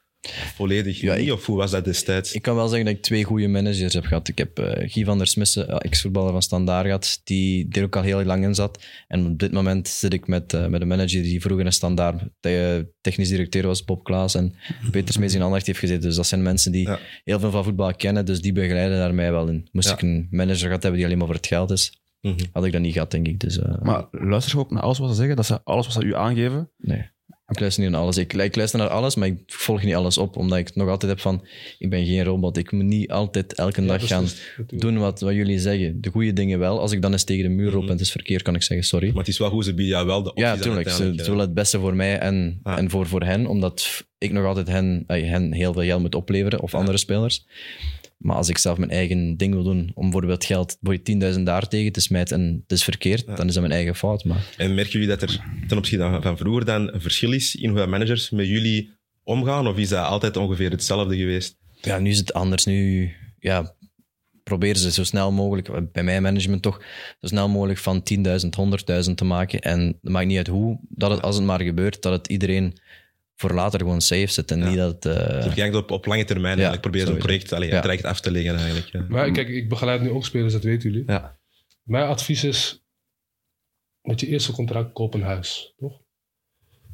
volledig 0.54 1.00
Ja, 1.00 1.14
niet? 1.14 1.26
ik- 1.26 1.32
Of 1.32 1.46
hoe 1.46 1.56
was 1.56 1.70
dat 1.70 1.84
destijds? 1.84 2.32
Ik 2.32 2.42
kan 2.42 2.54
wel 2.54 2.68
zeggen 2.68 2.86
dat 2.86 2.94
ik 2.94 3.02
twee 3.02 3.24
goede 3.24 3.48
managers 3.48 3.94
heb 3.94 4.04
gehad. 4.04 4.28
Ik 4.28 4.38
heb 4.38 4.58
eh, 4.58 4.90
Guy 4.92 5.04
van 5.04 5.18
der 5.18 5.26
Smissen, 5.26 5.68
eh, 5.68 5.76
ex-voetballer 5.78 6.32
van 6.32 6.42
Standaard 6.42 6.84
gehad, 6.86 7.20
die 7.24 7.66
er 7.70 7.82
ook 7.82 7.96
al 7.96 8.02
heel 8.02 8.24
lang 8.24 8.44
in 8.44 8.54
zat. 8.54 8.84
En 9.08 9.26
op 9.26 9.38
dit 9.38 9.52
moment 9.52 9.88
zit 9.88 10.12
ik 10.12 10.26
met, 10.26 10.52
eh, 10.52 10.66
met 10.66 10.80
een 10.80 10.88
manager 10.88 11.22
die 11.22 11.40
vroeger 11.40 11.64
in 11.66 11.72
Standaard 11.72 12.22
te- 12.40 12.92
technisch 13.00 13.28
directeur 13.28 13.66
was, 13.66 13.84
Bob 13.84 14.04
Klaas. 14.04 14.34
En 14.34 14.54
Peter 14.90 15.14
Smees 15.14 15.34
in 15.34 15.40
Anderlecht 15.40 15.66
heeft 15.66 15.78
gezeten. 15.78 16.02
Dus 16.02 16.16
dat 16.16 16.26
zijn 16.26 16.42
mensen 16.42 16.72
die 16.72 16.88
Ja. 16.88 16.98
heel 17.24 17.40
veel 17.40 17.50
van 17.50 17.64
voetbal 17.64 17.94
kennen, 17.94 18.26
dus 18.26 18.40
die 18.40 18.52
begeleiden 18.52 18.98
daar 18.98 19.14
mij 19.14 19.30
wel 19.32 19.48
in. 19.48 19.68
Moest 19.72 19.88
Ja. 19.88 19.94
ik 19.94 20.02
een 20.02 20.26
manager 20.30 20.66
gehad 20.66 20.82
hebben 20.82 20.94
die 20.94 21.04
alleen 21.04 21.18
maar 21.18 21.26
voor 21.26 21.36
het 21.36 21.46
geld 21.46 21.70
is, 21.70 22.02
Mhm. 22.20 22.34
had 22.52 22.64
ik 22.64 22.72
dat 22.72 22.80
niet 22.80 22.92
gehad, 22.92 23.10
denk 23.10 23.26
ik. 23.26 23.40
Dus, 23.40 23.58
eh, 23.58 23.80
Maar 23.82 24.06
luister 24.10 24.52
je 24.54 24.58
ook 24.60 24.70
naar 24.70 24.82
alles 24.82 24.98
wat 24.98 25.08
ze 25.10 25.14
zeggen? 25.14 25.36
Dat 25.36 25.46
ze 25.46 25.60
alles 25.64 25.86
wat 25.86 25.94
ze 25.94 26.02
u 26.08 26.14
aangeven? 26.14 26.70
nee. 26.78 27.12
Ik 27.54 27.60
luister 27.60 27.82
niet 27.82 27.92
naar 27.92 28.00
alles. 28.00 28.16
Ik, 28.16 28.32
ik 28.32 28.56
luister 28.56 28.78
naar 28.78 28.88
alles, 28.88 29.14
maar 29.14 29.28
ik 29.28 29.38
volg 29.46 29.82
niet 29.82 29.94
alles 29.94 30.18
op. 30.18 30.36
Omdat 30.36 30.58
ik 30.58 30.74
nog 30.74 30.88
altijd 30.88 31.10
heb 31.12 31.20
van, 31.20 31.46
ik 31.78 31.90
ben 31.90 32.06
geen 32.06 32.24
robot. 32.24 32.56
Ik 32.56 32.72
moet 32.72 32.84
niet 32.84 33.10
altijd 33.10 33.54
elke 33.54 33.84
dag 33.84 34.06
gaan 34.06 34.26
doen 34.66 34.98
wat, 34.98 35.20
wat 35.20 35.34
jullie 35.34 35.58
zeggen. 35.58 36.00
De 36.00 36.10
goede 36.10 36.32
dingen 36.32 36.58
wel. 36.58 36.80
Als 36.80 36.92
ik 36.92 37.02
dan 37.02 37.12
eens 37.12 37.24
tegen 37.24 37.42
de 37.42 37.48
muur 37.48 37.72
loop 37.72 37.82
en 37.82 37.88
het 37.88 38.00
is 38.00 38.10
verkeerd, 38.10 38.42
kan 38.42 38.54
ik 38.54 38.62
zeggen 38.62 38.86
sorry. 38.86 39.08
Maar 39.08 39.18
het 39.18 39.28
is 39.28 39.38
wel 39.38 39.50
goed, 39.50 39.64
ze 39.64 39.74
bieden 39.74 39.94
jou 39.94 40.06
wel 40.06 40.22
de 40.22 40.28
opties 40.28 40.44
Ja, 40.44 40.56
tuurlijk. 40.56 40.90
Ze, 40.90 41.14
willen 41.14 41.38
het 41.38 41.54
beste 41.54 41.78
voor 41.78 41.94
mij 41.96 42.18
en, 42.18 42.60
Ah. 42.62 42.78
en 42.78 42.90
voor, 42.90 43.06
voor 43.06 43.22
hen, 43.22 43.46
omdat 43.46 44.04
ik 44.18 44.32
nog 44.32 44.46
altijd 44.46 44.68
hen, 44.68 45.04
eh, 45.06 45.30
hen 45.30 45.52
heel 45.52 45.72
veel 45.72 45.82
geld 45.82 46.00
moet 46.00 46.14
opleveren, 46.14 46.60
of 46.60 46.74
andere 46.74 46.98
spelers. 46.98 47.46
Maar 48.24 48.36
als 48.36 48.48
ik 48.48 48.58
zelf 48.58 48.78
mijn 48.78 48.90
eigen 48.90 49.36
ding 49.36 49.54
wil 49.54 49.62
doen, 49.62 49.90
om 49.94 50.02
bijvoorbeeld 50.02 50.44
geld 50.44 50.76
voor 50.82 50.92
je 50.92 51.34
10.000 51.36 51.42
daar 51.42 51.68
tegen 51.68 51.92
te 51.92 52.00
smijten 52.00 52.40
en 52.40 52.60
het 52.62 52.72
is 52.72 52.84
verkeerd, 52.84 53.26
dan 53.36 53.46
is 53.46 53.52
dat 53.52 53.62
mijn 53.62 53.74
eigen 53.74 53.94
fout. 53.94 54.24
Maar 54.24 54.54
En 54.56 54.74
merken 54.74 54.92
jullie 54.92 55.08
dat 55.08 55.22
er 55.22 55.44
ten 55.68 55.76
opzichte 55.78 56.04
van- 56.04 56.22
van 56.22 56.36
vroeger 56.36 56.64
dan 56.64 56.92
een 56.94 57.00
verschil 57.00 57.32
is 57.32 57.54
in 57.54 57.70
hoe 57.70 57.86
managers 57.86 58.30
met 58.30 58.46
jullie 58.46 58.90
omgaan? 59.22 59.66
Of 59.66 59.76
is 59.76 59.88
dat 59.88 60.06
altijd 60.06 60.36
ongeveer 60.36 60.70
hetzelfde 60.70 61.16
geweest? 61.16 61.56
ja, 61.80 61.98
nu 61.98 62.10
is 62.10 62.18
het 62.18 62.32
anders. 62.34 62.64
Nu 62.64 63.10
ja, 63.38 63.74
proberen 64.42 64.76
ze 64.80 64.90
zo 64.90 65.04
snel 65.04 65.32
mogelijk, 65.32 65.92
bij 65.92 66.02
mijn 66.02 66.22
management 66.22 66.62
toch, 66.62 66.82
zo 67.20 67.26
snel 67.26 67.48
mogelijk 67.48 67.78
van 67.78 68.02
10.000, 68.02 68.56
100.000 68.56 69.14
te 69.14 69.24
maken. 69.24 69.60
En 69.60 69.80
het 70.02 70.12
maakt 70.12 70.26
niet 70.26 70.36
uit 70.36 70.46
hoe, 70.46 70.78
dat 70.88 71.10
het, 71.10 71.22
als 71.22 71.36
het 71.36 71.44
maar 71.44 71.60
gebeurt, 71.60 72.02
dat 72.02 72.12
het 72.12 72.26
iedereen 72.28 72.78
voor 73.36 73.52
later 73.52 73.80
gewoon 73.80 74.00
safe 74.00 74.26
zit. 74.26 74.50
En 74.50 74.58
Ja. 74.58 74.68
niet 74.68 74.76
dat... 74.76 75.04
eh, 75.06 75.54
Dus 75.54 75.74
op, 75.74 75.90
op 75.90 76.06
lange 76.06 76.24
termijn 76.24 76.52
eigenlijk 76.52 76.80
proberen 76.80 77.06
zo'n 77.08 77.16
project 77.16 77.52
allee, 77.52 77.68
Ja. 77.68 77.74
het 77.74 77.82
traject 77.82 78.04
af 78.04 78.20
te 78.20 78.30
leggen 78.30 78.56
eigenlijk. 78.56 78.86
ja. 78.86 79.06
Maar 79.08 79.30
kijk, 79.30 79.48
ik 79.48 79.68
begeleid 79.68 80.00
nu 80.00 80.10
ook 80.10 80.24
spelers, 80.24 80.52
dat 80.52 80.62
weten 80.62 80.90
jullie. 80.90 81.04
Ja. 81.06 81.38
Mijn 81.82 82.06
advies 82.06 82.44
is, 82.44 82.84
met 84.02 84.20
je 84.20 84.26
eerste 84.26 84.52
contract 84.52 84.92
koop 84.92 85.14
een 85.14 85.22
huis, 85.22 85.72
toch? 85.76 86.02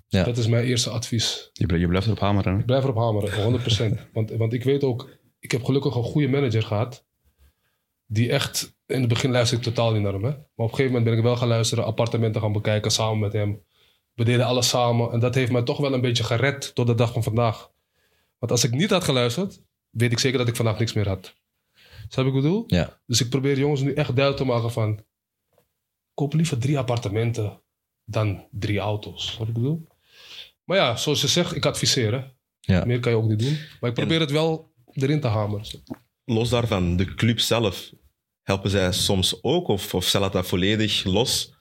Ja. 0.09 0.25
Dat 0.25 0.38
is 0.38 0.47
mijn 0.47 0.64
eerste 0.64 0.90
advies. 0.90 1.50
Je, 1.52 1.66
blijft- 1.66 1.82
je 1.85 1.88
blijft 1.90 2.06
erop 2.06 2.18
hameren. 2.20 2.52
hè? 2.52 2.59
Ik 2.59 2.66
blijf 2.66 2.82
erop 2.82 2.97
hameren, 2.97 3.32
100%. 3.32 4.00
want, 4.12 4.30
want 4.30 4.52
ik 4.52 4.64
weet 4.64 4.85
ook, 4.85 5.18
ik 5.38 5.50
heb 5.50 5.64
gelukkig 5.64 5.94
een 5.94 6.02
goede 6.02 6.28
manager 6.28 6.62
gehad. 6.62 7.06
die 8.06 8.30
echt... 8.30 8.78
In 8.87 9.00
het 9.00 9.09
begin 9.09 9.30
luisterde 9.30 9.66
ik 9.68 9.75
totaal 9.75 9.92
niet 9.92 10.02
naar 10.02 10.12
hem. 10.12 10.25
Hè? 10.25 10.30
Maar 10.30 10.38
op 10.54 10.62
een 10.62 10.68
gegeven 10.68 10.87
moment 10.87 11.04
ben 11.04 11.16
ik 11.16 11.23
wel 11.23 11.37
gaan 11.37 11.49
luisteren. 11.49 11.85
Appartementen 11.85 12.40
gaan 12.40 12.52
bekijken 12.52 12.90
samen 12.90 13.18
met 13.18 13.32
hem. 13.32 13.64
We 14.20 14.26
deden 14.26 14.46
alles 14.46 14.68
samen. 14.68 15.12
En 15.12 15.20
dat 15.20 15.34
heeft 15.34 15.52
mij 15.52 15.62
toch 15.62 15.78
wel 15.78 15.92
een 15.92 16.00
beetje 16.00 16.24
gered 16.24 16.74
tot 16.74 16.86
de 16.86 16.94
dag 16.94 17.12
van 17.12 17.22
vandaag. 17.22 17.70
Want 18.38 18.52
als 18.52 18.64
ik 18.64 18.70
niet 18.70 18.90
had 18.90 19.04
geluisterd, 19.04 19.62
weet 19.90 20.12
ik 20.12 20.18
zeker 20.18 20.38
dat 20.38 20.48
ik 20.48 20.56
vandaag 20.56 20.78
niks 20.78 20.92
meer 20.92 21.08
had. 21.08 21.34
Snap 22.08 22.26
ik 22.26 22.32
bedoel? 22.32 22.64
Ja. 22.66 23.00
Dus 23.06 23.20
ik 23.20 23.28
probeer 23.28 23.58
jongens 23.58 23.80
nu 23.80 23.92
echt 23.92 24.16
duidelijk 24.16 24.36
te 24.36 24.44
maken 24.44 24.70
van... 24.72 25.04
Koop 26.14 26.34
liever 26.34 26.58
drie 26.58 26.78
appartementen 26.78 27.62
dan 28.04 28.46
drie 28.50 28.78
auto's. 28.78 29.36
Wat 29.38 29.48
ik 29.48 29.54
bedoel? 29.54 29.86
Maar 30.64 30.76
ja, 30.76 30.96
zoals 30.96 31.20
je 31.20 31.28
zegt, 31.28 31.56
ik 31.56 31.66
adviseer. 31.66 32.12
Hè? 32.12 32.24
Ja. 32.60 32.84
Meer 32.84 33.00
kan 33.00 33.12
je 33.12 33.18
ook 33.18 33.28
niet 33.28 33.38
doen. 33.38 33.58
Maar 33.80 33.90
ik 33.90 33.96
probeer 33.96 34.20
het 34.20 34.30
wel 34.30 34.72
erin 34.92 35.20
te 35.20 35.28
hameren. 35.28 35.66
Los 36.24 36.48
daarvan, 36.48 36.96
de 36.96 37.14
club 37.14 37.40
zelf, 37.40 37.92
helpen 38.42 38.70
zij 38.70 38.92
soms 38.92 39.42
ook? 39.42 39.68
Of, 39.68 39.94
of 39.94 40.04
stel 40.04 40.30
dat 40.30 40.46
volledig 40.46 41.04
los? 41.04 41.54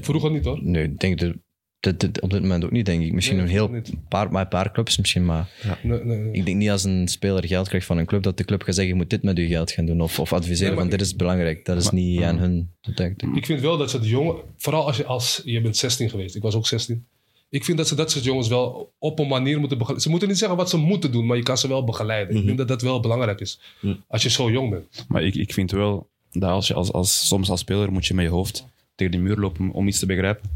Vroeger 0.00 0.30
niet 0.30 0.44
hoor. 0.44 0.62
Nee, 0.62 0.84
ik 0.84 0.98
denk 0.98 1.18
dat, 1.18 1.34
dat, 1.80 2.00
dat 2.00 2.20
op 2.20 2.30
dit 2.30 2.40
moment 2.40 2.64
ook 2.64 2.70
niet, 2.70 2.86
denk 2.86 3.02
ik. 3.02 3.12
Misschien 3.12 3.36
Nee, 3.36 3.44
een 3.44 3.50
heel 3.50 3.70
paar, 4.08 4.30
maar 4.30 4.42
een 4.42 4.48
paar 4.48 4.72
clubs 4.72 4.98
misschien, 4.98 5.24
maar 5.24 5.48
Nee, 5.82 6.04
nee, 6.04 6.16
nee. 6.18 6.32
ik 6.32 6.44
denk 6.44 6.56
niet 6.56 6.70
als 6.70 6.84
een 6.84 7.08
speler 7.08 7.46
geld 7.46 7.68
krijgt 7.68 7.86
van 7.86 7.98
een 7.98 8.06
club, 8.06 8.22
dat 8.22 8.36
de 8.36 8.44
club 8.44 8.62
gaat 8.62 8.74
zeggen, 8.74 8.92
je 8.92 9.00
moet 9.00 9.10
dit 9.10 9.22
met 9.22 9.36
je 9.36 9.46
geld 9.46 9.70
gaan 9.70 9.86
doen. 9.86 10.00
Of, 10.00 10.18
of 10.18 10.32
adviseren 10.32 10.76
van, 10.76 10.88
dit 10.88 11.00
is 11.00 11.16
belangrijk. 11.16 11.64
Dat 11.64 11.76
is 11.76 11.90
niet 11.90 12.22
aan 12.22 12.38
hun 12.38 12.70
te 12.80 12.92
denken. 12.92 13.34
Ik 13.34 13.46
vind 13.46 13.60
wel 13.60 13.76
dat 13.76 13.90
ze 13.90 14.00
de 14.00 14.08
jongen, 14.08 14.36
vooral 14.56 14.86
als 14.86 14.96
je, 14.96 15.04
als 15.04 15.42
je 15.44 15.60
bent 15.60 15.76
16 15.76 16.10
geweest, 16.10 16.34
ik 16.34 16.42
was 16.42 16.54
ook 16.54 16.66
16. 16.66 17.06
Ik 17.48 17.64
vind 17.64 17.76
dat 17.78 17.88
ze 17.88 17.94
dat 17.94 18.10
soort 18.10 18.24
jongens 18.24 18.48
wel 18.48 18.92
op 18.98 19.18
een 19.18 19.28
manier 19.28 19.58
moeten 19.58 19.78
begeleiden. 19.78 20.02
Ze 20.02 20.10
moeten 20.10 20.28
niet 20.28 20.38
zeggen 20.38 20.56
wat 20.56 20.70
ze 20.70 20.76
moeten 20.76 21.12
doen, 21.12 21.26
maar 21.26 21.36
je 21.36 21.42
kan 21.42 21.58
ze 21.58 21.68
wel 21.68 21.84
begeleiden. 21.84 22.36
Ik 22.36 22.46
denk 22.46 22.58
dat 22.58 22.68
dat 22.68 22.82
wel 22.82 23.00
belangrijk 23.00 23.40
is. 23.40 23.60
Als 24.08 24.22
je 24.22 24.30
zo 24.30 24.50
jong 24.50 24.70
bent. 24.70 25.04
Maar 25.08 25.22
ik, 25.22 25.34
ik 25.34 25.52
vind 25.52 25.70
wel 25.70 26.08
dat 26.30 26.50
als 26.50 26.66
je 26.66 26.74
als, 26.74 26.92
als, 26.92 27.26
soms 27.26 27.50
als 27.50 27.60
speler 27.60 27.92
moet 27.92 28.06
je 28.06 28.14
met 28.14 28.24
je 28.24 28.30
hoofd 28.30 28.66
tegen 28.94 29.12
de 29.12 29.18
muur 29.18 29.36
lopen 29.36 29.70
om 29.70 29.88
iets 29.88 29.98
te 29.98 30.06
begrijpen. 30.06 30.50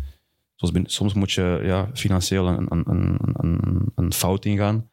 Zoals 0.60 0.94
soms 0.94 1.14
moet 1.14 1.32
je 1.32 1.60
ja, 1.62 1.88
financieel 1.94 2.46
een, 2.48 2.66
een, 2.68 2.82
een, 3.34 3.92
een, 3.94 4.12
fout 4.12 4.44
ingaan 4.44 4.90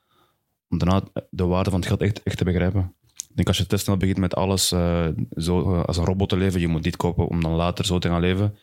om 0.69 0.77
daarna 0.77 1.01
de 1.29 1.45
waarde 1.45 1.69
van 1.69 1.79
het 1.79 1.87
geld 1.87 2.01
echt, 2.01 2.23
echt 2.23 2.37
te 2.37 2.43
begrijpen. 2.43 2.93
Ik 3.29 3.35
denk 3.35 3.47
als 3.47 3.57
je 3.57 3.65
te 3.65 3.77
snel 3.77 3.97
begint 3.97 4.17
met 4.17 4.35
alles 4.35 4.71
eh, 4.71 5.07
zo, 5.35 5.73
eh, 5.75 5.83
als 5.83 5.97
een 5.97 6.05
robot 6.05 6.29
te 6.29 6.37
leven, 6.37 6.59
je 6.59 6.67
moet 6.67 6.83
dit 6.83 6.95
kopen 6.97 7.27
om 7.27 7.41
dan 7.41 7.51
later 7.51 7.85
zo 7.85 7.99
te 7.99 8.07
gaan 8.07 8.21
leven, 8.21 8.55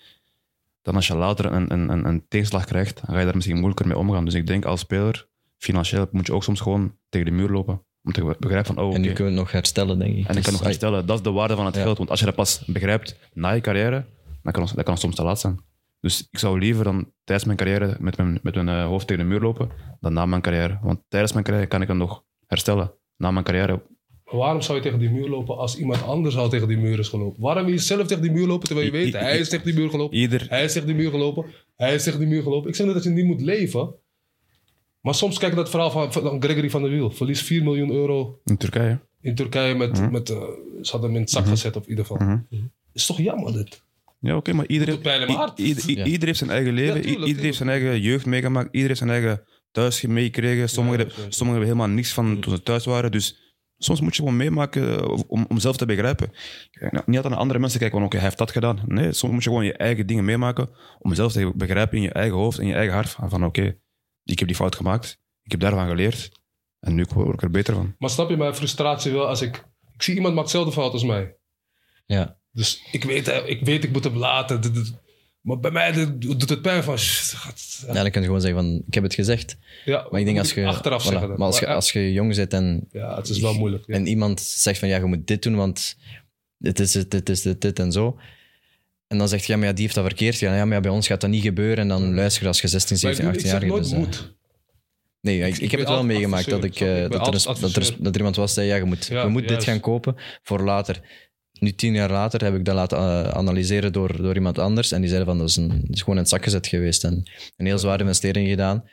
dan 0.83 0.95
als 0.95 1.07
je 1.07 1.17
later 1.17 1.53
een, 1.53 1.73
een, 1.73 1.89
een, 1.89 2.05
een 2.05 2.25
tegenslag 2.29 2.65
krijgt, 2.65 2.97
dan 2.97 3.15
ga 3.15 3.19
je 3.19 3.25
daar 3.25 3.35
misschien 3.35 3.57
moeilijker 3.57 3.87
mee 3.87 3.99
omgaan. 3.99 4.25
Dus 4.25 4.35
ik 4.35 4.47
denk 4.47 4.65
als 4.65 4.81
speler, 4.81 5.29
financieel, 5.59 6.09
moet 6.11 6.27
je 6.27 6.33
ook 6.35 6.45
soms 6.45 6.61
gewoon 6.61 6.97
tegen 7.09 7.27
de 7.27 7.33
muur 7.33 7.49
lopen 7.49 7.83
om 8.03 8.13
te 8.13 8.37
begrijpen 8.39 8.75
van, 8.75 8.85
oh, 8.85 8.95
En 8.95 9.01
nu 9.01 9.07
oké. 9.07 9.15
kunnen 9.15 9.33
we 9.33 9.39
het 9.39 9.47
nog 9.49 9.53
herstellen, 9.53 9.99
denk 9.99 10.17
ik. 10.17 10.27
En 10.29 10.37
ik 10.37 10.43
kan 10.43 10.53
nog 10.53 10.61
Dus, 10.61 10.69
herstellen, 10.71 11.07
dat 11.07 11.17
is 11.19 11.23
de 11.25 11.31
waarde 11.31 11.55
van 11.57 11.67
het 11.67 11.75
Ja. 11.75 11.83
geld. 11.83 11.99
Want 11.99 12.11
als 12.11 12.19
je 12.21 12.27
dat 12.27 12.35
pas 12.35 12.65
begrijpt 12.67 13.19
na 13.33 13.51
je 13.51 13.61
carrière, 13.61 14.05
dan 14.43 14.53
kan, 14.53 14.63
het- 14.63 14.75
dan 14.75 14.85
kan 14.85 14.93
het 14.93 15.03
soms 15.03 15.15
te 15.15 15.23
laat 15.25 15.41
zijn. 15.41 15.61
Dus 16.05 16.29
ik 16.31 16.39
zou 16.39 16.59
liever 16.59 16.85
dan 16.85 17.13
tijdens 17.25 17.47
mijn 17.47 17.59
carrière 17.59 17.97
met 18.01 18.17
mijn, 18.17 18.39
met 18.43 18.55
mijn 18.55 18.69
eh, 18.69 18.85
hoofd 18.87 19.07
tegen 19.07 19.23
de 19.23 19.29
muur 19.31 19.41
lopen, 19.41 19.71
dan 20.01 20.13
na 20.13 20.27
mijn 20.27 20.43
carrière. 20.43 20.79
Want 20.83 21.01
tijdens 21.09 21.33
mijn 21.33 21.45
carrière 21.45 21.67
kan 21.67 21.83
ik 21.83 21.89
het 21.89 21.97
nog 21.97 22.25
herstellen. 22.47 22.93
Na 23.17 23.31
mijn 23.31 23.45
carrière, 23.45 23.83
waarom 24.25 24.61
zou 24.63 24.77
je 24.79 24.83
tegen 24.85 24.99
die 24.99 25.11
muur 25.11 25.29
lopen 25.29 25.57
als 25.57 25.77
iemand 25.79 26.03
anders 26.03 26.37
al 26.37 26.49
tegen 26.49 26.69
die 26.69 26.77
muur 26.77 26.99
is 26.99 27.09
gelopen? 27.09 27.43
Waarom 27.43 27.65
wil 27.65 27.73
je 27.73 27.79
zelf 27.81 28.07
tegen 28.07 28.23
die 28.23 28.33
muur 28.33 28.47
lopen 28.47 28.67
terwijl 28.67 28.87
je 28.93 28.93
I- 28.99 29.03
weet, 29.05 29.15
I- 29.15 29.17
hij 29.17 29.39
is 29.39 29.49
tegen 29.49 29.65
die 29.65 29.75
muur 29.75 29.91
gelopen, 29.91 30.17
ieder... 30.17 30.47
hij 30.49 30.65
is 30.65 30.73
tegen 30.73 30.89
die 30.89 30.97
muur 30.97 31.11
gelopen, 31.11 31.45
hij 31.77 31.95
is 31.95 32.03
tegen 32.05 32.19
die 32.19 32.29
muur 32.29 32.43
gelopen. 32.43 32.69
Ik 32.69 32.75
zeg 32.75 32.87
niet 32.87 32.95
dat 32.95 33.05
je 33.05 33.11
niet 33.11 33.25
moet 33.25 33.41
leven. 33.41 33.95
Maar 35.01 35.15
soms 35.15 35.39
kijk 35.39 35.51
je 35.53 35.57
dat 35.59 35.71
verhaal 35.71 35.91
van, 35.91 36.13
van 36.13 36.43
Gregory 36.43 36.71
van 36.71 36.83
der 36.83 36.91
Wiel. 36.91 37.11
Verliest 37.11 37.43
4 37.45 37.63
miljoen 37.63 37.91
euro 37.91 38.41
In 38.45 38.57
Turkije. 38.57 39.01
in 39.21 39.35
Turkije 39.35 39.75
met, 39.75 40.11
met 40.11 40.31
eh, 40.31 40.37
ze 40.83 40.91
hadden 40.91 41.01
hem 41.09 41.15
in 41.15 41.21
het 41.21 41.31
zak 41.31 41.47
gezet 41.47 41.77
op 41.77 41.87
ieder 41.87 42.05
geval. 42.07 42.39
Is 42.93 43.07
toch 43.07 43.19
jammer 43.19 43.53
dit? 43.53 43.83
Ja, 44.25 44.37
oké, 44.37 44.53
maar 44.53 44.67
iedereen, 44.67 44.97
ieder, 45.57 46.19
Ja. 46.19 46.27
heeft 46.27 46.39
zijn 46.39 46.51
eigen 46.51 46.73
leven, 46.73 46.95
Ja, 46.95 47.01
i- 47.01 47.03
tuurlijk, 47.03 47.27
ieder 47.27 47.43
heeft 47.43 47.57
zijn 47.57 47.69
eigen 47.69 48.01
jeugd 48.01 48.27
meegemaakt, 48.27 48.69
ieder 48.73 48.87
heeft 48.89 48.99
zijn 48.99 49.11
eigen 49.11 49.45
thuis 49.71 50.03
meegekregen. 50.03 50.69
Sommigen, 50.69 50.99
Ja, 51.07 51.13
sommigen 51.15 51.35
hebben 51.61 51.67
helemaal 51.67 51.89
niks 51.89 52.13
van 52.13 52.41
toen 52.41 52.53
ze 52.57 52.63
thuis 52.63 52.85
waren. 52.85 53.11
Dus 53.11 53.55
soms 53.79 54.01
moet 54.01 54.17
je 54.17 54.23
gewoon 54.23 54.37
meemaken 54.37 54.99
eh, 55.01 55.19
om, 55.27 55.47
om 55.49 55.59
zelf 55.59 55.77
te 55.77 55.87
begrijpen. 55.87 56.31
Nou, 56.81 56.91
Niet 57.07 57.17
altijd 57.17 57.29
naar 57.29 57.37
andere 57.43 57.59
mensen 57.59 57.79
kijken 57.81 57.99
van 57.99 58.07
oké, 58.07 58.17
hij 58.17 58.25
heeft 58.27 58.39
dat 58.39 58.51
gedaan. 58.51 58.81
Nee, 58.87 59.13
soms 59.13 59.33
moet 59.33 59.43
je 59.45 59.49
gewoon 59.49 59.65
je 59.65 59.77
eigen 59.77 60.07
dingen 60.07 60.25
meemaken 60.25 60.71
om 60.99 61.15
zelf 61.15 61.33
te 61.33 61.53
begrijpen 61.57 61.97
in 61.97 62.03
je 62.03 62.13
eigen 62.13 62.37
hoofd, 62.37 62.59
in 62.59 62.67
je 62.67 62.75
eigen 62.75 62.95
hart. 62.95 63.09
Van, 63.11 63.31
van 63.31 63.45
oké, 63.45 63.77
ik 64.25 64.39
heb 64.39 64.49
die 64.49 64.57
fout 64.57 64.77
gemaakt, 64.77 65.21
ik 65.43 65.51
heb 65.51 65.61
daarvan 65.61 65.89
geleerd 65.89 66.31
en 66.81 66.95
nu 66.95 67.07
word 67.15 67.35
ik 67.35 67.43
er 67.43 67.51
beter 67.51 67.75
van. 67.75 67.95
Maar 67.99 68.11
snap 68.11 68.29
je 68.31 68.37
mijn 68.37 68.55
frustratie 68.55 69.13
wel 69.13 69.27
als 69.29 69.43
ik... 69.43 69.65
Ik 69.95 70.03
zie 70.03 70.15
iemand 70.15 70.35
maakt 70.35 70.47
dezelfde 70.47 70.73
fout 70.73 70.93
als 70.93 71.05
mij. 71.05 71.37
Ja. 72.07 72.39
Dus 72.55 72.83
ik 72.93 73.05
weet, 73.05 73.29
eh, 73.29 73.49
ik 73.49 73.61
weet, 73.65 73.85
ik 73.85 73.93
moet 73.93 74.05
hem 74.05 74.17
laten. 74.17 74.61
Maar 75.41 75.59
bij 75.61 75.71
mij 75.71 76.19
doet 76.19 76.49
het 76.51 76.63
pijn 76.63 76.83
van... 76.83 76.99
shit, 76.99 77.37
ja, 77.87 77.93
dan 78.03 78.11
kun 78.11 78.21
je 78.21 78.27
gewoon 78.27 78.41
zeggen 78.41 78.61
van, 78.61 78.83
ik 78.87 78.95
heb 78.95 79.03
het 79.03 79.15
gezegd. 79.15 79.57
Ja, 79.85 80.07
Maar 80.11 80.21
ik 80.21 80.27
denk 80.27 80.39
als 80.39 80.53
je, 80.53 80.67
Achteraf 80.67 81.03
voilà, 81.03 81.07
zeggen. 81.09 81.29
dan. 81.29 81.39
maar 81.39 81.47
als 81.47 81.59
je, 81.59 81.67
Maar, 81.67 81.75
als 81.75 81.93
je 81.93 82.13
jong 82.13 82.37
bent 82.37 82.53
en, 82.53 82.89
Ja, 82.93 83.17
het 83.17 83.29
is 83.29 83.39
wel 83.41 83.55
moeilijk. 83.55 83.85
ja. 83.87 83.95
en 83.95 84.07
iemand 84.07 84.41
zegt 84.41 84.79
van, 84.79 84.89
ja, 84.89 84.97
je 84.97 85.05
moet 85.05 85.27
dit 85.27 85.43
doen, 85.43 85.55
want 85.55 85.97
dit 86.59 86.81
is 86.81 86.95
het, 86.95 87.11
dit 87.11 87.29
is 87.29 87.43
dit, 87.43 87.61
dit 87.61 87.79
en 87.79 87.93
zo. 87.93 88.19
En 89.07 89.19
dan 89.19 89.29
zegt 89.29 89.45
je, 89.47 89.53
ja, 89.53 89.59
maar 89.59 89.67
ja, 89.67 89.73
die 89.73 89.83
heeft 89.83 89.95
dat 89.95 90.05
verkeerd 90.05 90.37
gedaan. 90.37 90.55
Ja, 90.57 90.65
maar 90.65 90.75
ja, 90.75 90.81
bij 90.81 90.91
ons 90.91 91.07
gaat 91.07 91.21
dat 91.21 91.31
niet 91.31 91.43
gebeuren. 91.43 91.79
En 91.79 91.89
dan 91.89 92.15
luister 92.15 92.43
je 92.43 92.49
als 92.49 92.61
je 92.61 92.69
16, 92.69 92.99
Maar 93.03 93.11
ik, 93.11 93.17
17, 93.17 93.51
ik 93.51 93.51
18 93.51 93.51
zeg 93.51 93.93
jaar 93.95 94.01
bent. 94.01 94.13
dus. 94.15 94.33
Nee, 95.21 95.41
ik, 95.49 95.59
Ik- 95.59 95.71
heb 95.71 95.81
het 95.81 95.89
wel 95.89 96.05
meegemaakt 96.05 96.51
dat, 96.51 96.65
ik, 96.65 96.81
eh, 96.81 97.09
dat, 97.09 97.27
er, 97.47 97.61
dat, 97.61 97.77
er, 97.77 97.95
dat 97.99 98.13
er 98.13 98.17
iemand 98.17 98.37
was 98.37 98.55
die 98.55 98.65
zei, 98.65 98.67
ja, 98.67 98.77
je 98.77 98.85
moet, 98.85 99.07
Ja, 99.07 99.23
je 99.23 99.29
moet 99.29 99.49
dit 99.49 99.65
gaan 99.65 99.81
kopen 99.81 100.17
voor 100.43 100.61
later. 100.63 101.01
Nu, 101.61 101.75
tien 101.75 101.95
jaar 101.95 102.11
later, 102.11 102.45
heb 102.45 102.55
ik 102.55 102.65
dat 102.65 102.75
laten 102.75 102.99
eh, 102.99 103.29
analyseren 103.29 103.93
door, 103.93 104.23
door 104.23 104.35
iemand 104.35 104.59
anders. 104.59 104.93
En 104.93 105.01
die 105.01 105.09
zeiden 105.09 105.29
van, 105.29 105.39
dat 105.39 105.49
is, 105.49 105.57
een, 105.57 105.69
dat 105.69 105.95
is 105.95 105.99
gewoon 105.99 106.15
in 106.15 106.21
het 106.21 106.31
zak 106.31 106.45
gezet 106.45 106.67
geweest. 106.67 107.05
En 107.05 107.23
een 107.57 107.67
heel 107.67 107.79
zware 107.79 108.03
investering 108.03 108.49
gedaan. 108.49 108.85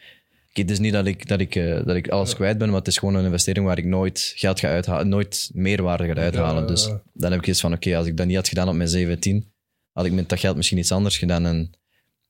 Het 0.52 0.72
is 0.72 0.80
niet 0.80 0.94
dat 0.94 1.06
ik, 1.06 1.28
dat, 1.28 1.40
ik, 1.40 1.56
eh, 1.56 1.86
dat 1.86 1.96
ik 1.96 2.10
alles 2.10 2.36
kwijt 2.36 2.58
ben, 2.58 2.68
maar 2.68 2.78
het 2.78 2.88
is 2.88 2.98
gewoon 2.98 3.16
een 3.16 3.26
investering 3.26 3.66
waar 3.66 3.78
ik 3.78 3.86
nooit 3.86 4.34
geld 4.36 4.60
ga 4.60 4.68
uithalen, 4.68 5.10
nooit 5.10 5.50
meerwaarde 5.54 6.06
ga 6.06 6.14
uithalen. 6.14 6.62
ja, 6.62 6.68
Dus 6.68 6.90
dan 7.14 7.32
heb 7.32 7.42
ik 7.42 7.48
iets 7.48 7.60
van, 7.62 7.74
oké, 7.74 7.98
als 7.98 8.08
ik 8.08 8.18
dat 8.18 8.28
niet 8.28 8.36
had 8.36 8.48
gedaan 8.48 8.70
op 8.70 8.76
mijn 8.76 8.90
17, 8.90 9.52
had 9.92 10.06
ik 10.06 10.12
met 10.12 10.30
dat 10.30 10.40
geld 10.40 10.56
misschien 10.56 10.78
iets 10.78 10.92
anders 10.92 11.18
gedaan. 11.18 11.46
En 11.46 11.72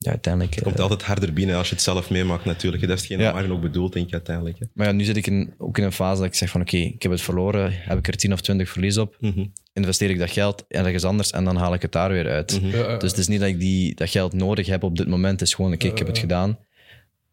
ja, 0.04 0.10
uiteindelijk... 0.10 0.56
Het 0.56 0.64
komt 0.64 0.76
eh, 0.76 0.82
altijd 0.82 1.02
harder 1.04 1.34
binnen 1.34 1.56
als 1.56 1.68
je 1.70 1.74
het 1.76 1.84
zelf 1.84 2.10
meemaakt 2.10 2.46
natuurlijk. 2.46 2.88
Dat 2.88 2.92
is 2.98 3.02
hetgeen 3.04 3.20
Ja. 3.20 3.32
Martin 3.32 3.52
ook 3.52 3.62
bedoelt, 3.62 3.94
denk 3.94 4.08
ik 4.08 4.14
uiteindelijk. 4.14 4.60
hè. 4.60 4.66
Maar 4.74 4.88
ja, 4.88 4.92
nu 4.94 5.04
zit 5.04 5.18
ik 5.18 5.28
in, 5.28 5.54
ook 5.58 5.78
in 5.78 5.84
een 5.84 5.92
fase 5.92 6.18
dat 6.22 6.28
ik 6.30 6.36
zeg 6.36 6.50
van 6.50 6.62
oké, 6.62 6.78
ik 6.78 7.02
heb 7.02 7.12
het 7.12 7.22
verloren, 7.22 7.72
heb 7.74 7.98
ik 7.98 8.08
er 8.08 8.16
10 8.18 8.34
of 8.34 8.42
20 8.42 8.70
verlies 8.70 8.98
op, 8.98 9.16
Mhm. 9.20 9.46
investeer 9.74 10.10
ik 10.10 10.20
dat 10.20 10.32
geld 10.32 10.66
ergens 10.68 11.04
anders 11.04 11.32
en 11.32 11.44
dan 11.44 11.56
haal 11.56 11.74
ik 11.74 11.82
het 11.82 11.92
daar 11.92 12.10
weer 12.10 12.30
uit. 12.30 12.62
Mhm. 12.62 12.78
Ja, 12.78 12.90
ja. 12.92 12.98
Dus 12.98 13.10
het 13.10 13.20
is 13.20 13.28
niet 13.28 13.40
dat 13.40 13.50
ik 13.50 13.60
die, 13.60 13.96
dat 13.96 14.10
geld 14.10 14.34
nodig 14.34 14.68
heb 14.68 14.84
op 14.84 14.98
dit 14.98 15.08
moment, 15.08 15.40
het 15.40 15.50
is 15.50 15.54
gewoon 15.56 15.74
oké, 15.74 15.88
ik 15.88 15.98
heb 15.98 16.08
het 16.08 16.18
gedaan. 16.18 16.58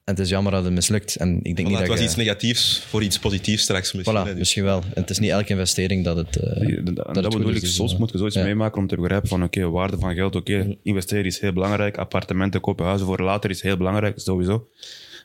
En 0.08 0.14
het 0.14 0.18
is 0.22 0.28
jammer 0.28 0.52
dat 0.52 0.64
het 0.64 0.72
mislukt. 0.72 1.16
En 1.16 1.36
ik 1.42 1.56
denk 1.56 1.58
Voilà, 1.58 1.62
niet 1.62 1.70
het 1.70 1.78
dat 1.78 1.88
was 1.88 1.98
je- 1.98 2.04
iets 2.04 2.16
negatiefs 2.16 2.82
voor 2.88 3.02
iets 3.02 3.18
positiefs 3.18 3.62
straks 3.62 3.92
misschien. 3.92 4.16
Voilà, 4.18 4.24
dus- 4.24 4.34
misschien 4.38 4.64
wel. 4.64 4.78
En 4.78 5.00
het 5.00 5.10
is 5.10 5.18
niet 5.18 5.30
elke 5.30 5.48
investering 5.48 6.04
dat 6.04 6.16
het... 6.16 6.36
eh, 6.36 6.66
Die- 6.66 6.82
dat, 6.82 7.06
het 7.06 7.14
dat 7.14 7.24
goed 7.24 7.32
bedoel 7.36 7.48
is, 7.50 7.56
ik, 7.56 7.60
dus, 7.62 7.74
soms 7.74 7.92
eh, 7.92 7.98
moet 7.98 8.10
je 8.12 8.18
zoiets 8.18 8.36
ja. 8.36 8.44
meemaken 8.44 8.80
om 8.80 8.86
te 8.86 8.96
begrijpen 8.96 9.28
van 9.28 9.42
oké, 9.42 9.68
waarde 9.70 9.98
van 9.98 10.14
geld, 10.14 10.36
oké, 10.36 10.76
investeren 10.82 11.24
is 11.24 11.40
heel 11.40 11.52
belangrijk, 11.52 11.96
appartementen 11.98 12.60
kopen, 12.60 12.86
huizen 12.86 13.06
voor 13.06 13.20
later 13.22 13.50
is 13.50 13.62
heel 13.62 13.76
belangrijk, 13.76 14.18
sowieso. 14.20 14.68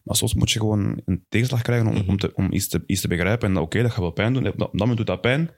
Maar 0.03 0.15
soms 0.15 0.33
moet 0.33 0.51
je 0.51 0.59
gewoon 0.59 1.01
een 1.05 1.23
tegenslag 1.29 1.61
krijgen 1.61 1.87
om, 1.87 2.03
om, 2.07 2.17
te, 2.17 2.31
om 2.35 2.53
iets, 2.53 2.67
te, 2.67 2.83
iets 2.85 3.01
te 3.01 3.07
begrijpen. 3.07 3.49
En 3.49 3.57
oké, 3.57 3.81
dat 3.81 3.91
gaat 3.91 3.99
wel 3.99 4.11
pijn 4.11 4.33
doen, 4.33 4.47
op 4.47 4.57
dat 4.57 4.73
moment 4.73 4.97
doet 4.97 5.07
dat 5.07 5.21
pijn, 5.21 5.49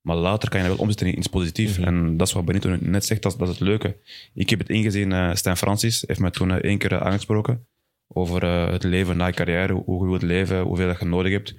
maar 0.00 0.16
later 0.16 0.48
kan 0.48 0.60
je 0.60 0.66
dat 0.66 0.74
wel 0.76 0.84
omzetten 0.84 1.06
in 1.06 1.18
iets 1.18 1.26
positiefs. 1.26 1.78
En 1.78 2.16
dat 2.16 2.26
is 2.26 2.32
wat 2.32 2.44
Benito 2.44 2.76
net 2.80 3.04
zegt, 3.04 3.22
dat, 3.22 3.32
is- 3.32 3.38
dat 3.38 3.48
is 3.48 3.54
het 3.58 3.68
leuke. 3.68 3.96
Ik 4.34 4.50
heb 4.50 4.58
het 4.58 4.68
ingezien, 4.68 5.12
eh 5.12 5.34
Stijn 5.34 5.56
Francis 5.56 6.04
heeft 6.06 6.20
mij 6.20 6.30
toen 6.30 6.50
eh, 6.50 6.56
één 6.56 6.78
keer 6.78 6.92
eh, 6.92 7.00
aangesproken 7.00 7.66
over 8.08 8.42
eh, 8.42 8.70
het 8.70 8.82
leven 8.82 9.16
na 9.16 9.26
je 9.26 9.32
carrière, 9.32 9.72
hoe 9.72 10.04
je 10.04 10.10
wilt 10.10 10.22
leven, 10.22 10.60
hoeveel 10.60 10.86
dat 10.86 10.98
je 10.98 11.04
nodig 11.04 11.32
hebt. 11.32 11.54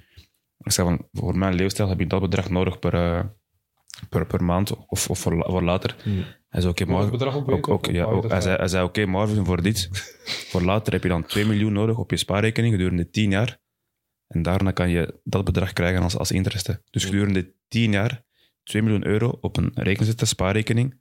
Ik 0.58 0.72
zei 0.72 0.88
van, 0.88 1.08
voor 1.12 1.38
mijn 1.38 1.54
leefstijl 1.54 1.88
heb 1.88 2.00
ik 2.00 2.10
dat 2.10 2.20
bedrag 2.20 2.50
nodig 2.50 2.78
per, 2.78 2.94
eh, 2.94 3.24
per, 4.08 4.26
per 4.26 4.44
maand 4.44 4.76
of, 4.86 5.10
of 5.10 5.18
voor, 5.18 5.44
voor 5.48 5.62
later. 5.62 5.96
Hij 6.48 6.60
zei, 6.60 6.72
oké, 6.72 6.84
maar... 6.84 7.10
bedrag 7.10 7.36
ook 7.68 7.86
ja, 7.86 8.04
ook, 8.04 8.30
hij, 8.30 8.40
zei, 8.40 8.56
hij 8.56 8.68
zei, 8.68 8.84
oké 8.84 9.06
Marvin, 9.06 9.44
voor 9.44 9.62
dit, 9.62 9.88
voor 10.50 10.62
later 10.62 10.92
heb 10.92 11.02
je 11.02 11.08
dan 11.08 11.24
2 11.24 11.46
miljoen 11.46 11.72
nodig 11.72 11.98
op 11.98 12.10
je 12.10 12.16
spaarrekening 12.16 12.74
gedurende 12.74 13.10
10 13.10 13.30
jaar. 13.30 13.58
En 14.26 14.42
daarna 14.42 14.70
kan 14.70 14.88
je 14.88 15.20
dat 15.24 15.44
bedrag 15.44 15.72
krijgen 15.72 16.02
als, 16.02 16.16
als 16.16 16.30
interesse. 16.30 16.82
Dus 16.90 17.04
gedurende 17.04 17.54
10 17.68 17.92
jaar 17.92 18.24
2 18.62 18.82
miljoen 18.82 19.06
euro 19.06 19.38
op 19.40 19.56
een 19.56 19.70
rekening 19.74 20.04
zetten, 20.04 20.26
spaarrekening. 20.26 21.00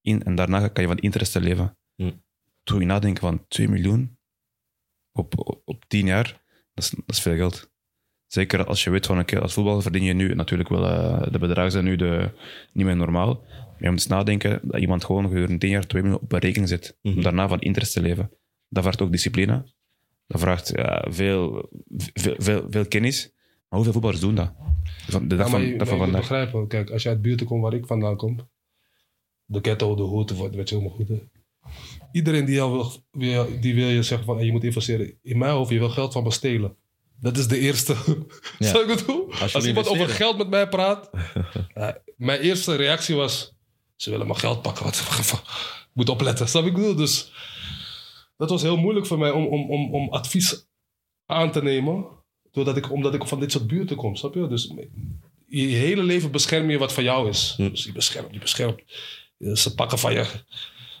In, 0.00 0.22
en 0.22 0.34
daarna 0.34 0.68
kan 0.68 0.82
je 0.82 0.88
van 0.88 0.98
interesse 0.98 1.40
leven. 1.40 1.78
Hm. 1.94 2.12
Toen 2.62 2.80
je 2.80 2.86
nadenken 2.86 3.22
van 3.22 3.44
2 3.48 3.68
miljoen 3.68 4.18
op, 5.14 5.38
op, 5.38 5.62
op 5.64 5.84
10 5.88 6.06
jaar, 6.06 6.42
dat 6.74 6.84
is, 6.84 6.90
dat 6.90 7.02
is 7.06 7.20
veel 7.20 7.36
geld. 7.36 7.72
Zeker 8.26 8.64
als 8.66 8.84
je 8.84 8.90
weet 8.90 9.06
van, 9.06 9.18
oké, 9.18 9.40
als 9.40 9.52
voetballer 9.52 9.82
verdien 9.82 10.02
je 10.04 10.12
nu 10.12 10.34
natuurlijk 10.34 10.68
wel, 10.68 10.86
eh, 10.86 11.32
de 11.32 11.38
bedragen 11.38 11.70
zijn 11.72 11.84
nu 11.84 11.96
de, 11.96 12.30
niet 12.72 12.86
meer 12.86 12.96
normaal. 12.96 13.26
Maar 13.48 13.76
je 13.78 13.90
moet 13.90 13.98
eens 13.98 14.06
nadenken 14.06 14.60
dat 14.62 14.80
iemand 14.80 15.04
gewoon 15.04 15.28
gedurende 15.28 15.58
10 15.58 15.70
jaar 15.70 15.86
2 15.86 16.02
miljoen 16.02 16.20
op 16.20 16.32
een 16.32 16.38
rekening 16.38 16.68
zet. 16.68 16.98
Om 17.02 17.10
Mhm. 17.12 17.20
daarna 17.22 17.48
van 17.48 17.60
interesse 17.60 17.94
te 18.00 18.06
leven. 18.06 18.30
Dat 18.68 18.82
vraagt 18.82 19.02
ook 19.02 19.10
discipline. 19.12 19.72
Dat 20.26 20.40
vraagt 20.40 20.68
ja, 20.76 21.06
veel, 21.10 21.68
veel, 21.96 22.34
veel, 22.38 22.66
veel 22.70 22.86
kennis. 22.88 23.32
Maar 23.68 23.82
hoeveel 23.82 23.92
voetballers 23.92 24.20
doen 24.20 24.34
dat? 24.34 24.52
Van- 25.08 25.28
De 25.28 25.36
dag 25.36 25.46
Ja, 25.46 25.52
maar 25.52 25.60
van, 25.60 25.68
je, 25.70 25.78
dag 25.78 25.88
van 25.88 25.98
vandaag. 25.98 26.20
begrijpen, 26.20 26.68
kijk, 26.68 26.90
als 26.90 27.02
je 27.02 27.08
uit 27.08 27.22
buurten 27.22 27.46
komt 27.46 27.62
waar 27.62 27.72
ik 27.74 27.86
vandaan 27.86 28.16
kom, 28.16 28.50
de 29.44 29.58
ghetto, 29.62 29.94
de 29.94 30.02
hoed, 30.02 30.36
wat 30.36 30.54
weet 30.54 30.68
je 30.68 30.74
helemaal 30.76 30.96
goed. 30.96 31.08
hè. 31.08 31.22
Iedereen 32.14 32.44
die, 32.44 32.54
jou 32.54 32.72
wil, 32.72 32.92
wil- 33.10 33.60
die 33.60 33.74
wil 33.74 33.88
je 33.88 34.02
zeggen 34.02 34.26
van 34.26 34.36
hey, 34.36 34.44
je 34.46 34.52
moet 34.52 34.64
investeren. 34.64 35.18
In 35.22 35.38
mijn 35.38 35.52
hoofd, 35.52 35.70
je 35.70 35.78
wil 35.78 35.90
geld 35.90 36.12
van 36.12 36.22
me 36.22 36.30
stelen. 36.30 36.76
Dat 37.20 37.36
is 37.36 37.48
de 37.48 37.58
eerste. 37.58 37.94
Ja. 38.58 38.80
Ik 38.80 38.86
bedoel? 38.86 39.30
Als 39.30 39.40
Als, 39.40 39.52
jullie 39.52 39.68
iemand 39.68 39.88
over 39.88 40.08
geld 40.08 40.36
met 40.36 40.48
mij 40.50 40.68
praat, 40.68 41.10
ja, 41.74 41.98
mijn 42.16 42.40
eerste 42.40 42.74
reactie 42.76 43.14
was: 43.14 43.54
ze 43.96 44.10
willen 44.10 44.26
mijn 44.26 44.38
geld 44.38 44.62
pakken. 44.62 44.84
Wat, 44.84 44.96
ik 44.96 45.42
moet 45.94 46.08
opletten. 46.08 46.48
Snap 46.48 46.64
ik 46.66 46.74
bedoel? 46.74 46.94
Dus 46.94 47.32
dat 48.36 48.50
was 48.50 48.62
heel 48.62 48.76
moeilijk 48.76 49.06
voor 49.06 49.18
mij 49.18 49.30
om, 49.30 49.46
om, 49.46 49.70
om, 49.70 49.94
om 49.94 50.08
advies 50.08 50.66
aan 51.26 51.52
te 51.52 51.62
nemen. 51.62 52.06
Doordat 52.50 52.76
ik, 52.76 52.92
omdat 52.92 53.14
ik 53.14 53.26
van 53.26 53.40
dit 53.40 53.52
soort 53.52 53.66
buurten 53.66 53.96
kom, 53.96 54.16
snap 54.16 54.34
je? 54.34 54.48
Dus 54.48 54.72
je 55.46 55.66
hele 55.66 56.02
leven 56.02 56.30
bescherm 56.30 56.70
je 56.70 56.78
wat 56.78 56.92
van 56.92 57.04
jou 57.04 57.28
is. 57.28 57.54
Hm. 57.56 57.68
Dus 57.70 57.84
je 57.84 57.92
beschermt, 57.92 58.32
je 58.34 58.38
beschermt. 58.40 58.82
Eh, 59.38 59.54
Ze 59.54 59.74
pakken 59.74 59.98
van 59.98 60.12
je. 60.12 60.26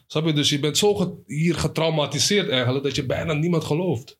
Snap 0.06 0.26
je? 0.26 0.32
Dus 0.32 0.48
je 0.48 0.58
bent 0.58 0.78
zo 0.78 0.94
ge- 0.94 1.14
hier 1.26 1.54
getraumatiseerd 1.54 2.48
eigenlijk 2.48 2.84
dat 2.84 2.94
je 2.94 3.06
bijna 3.06 3.32
niemand 3.32 3.64
gelooft. 3.64 4.18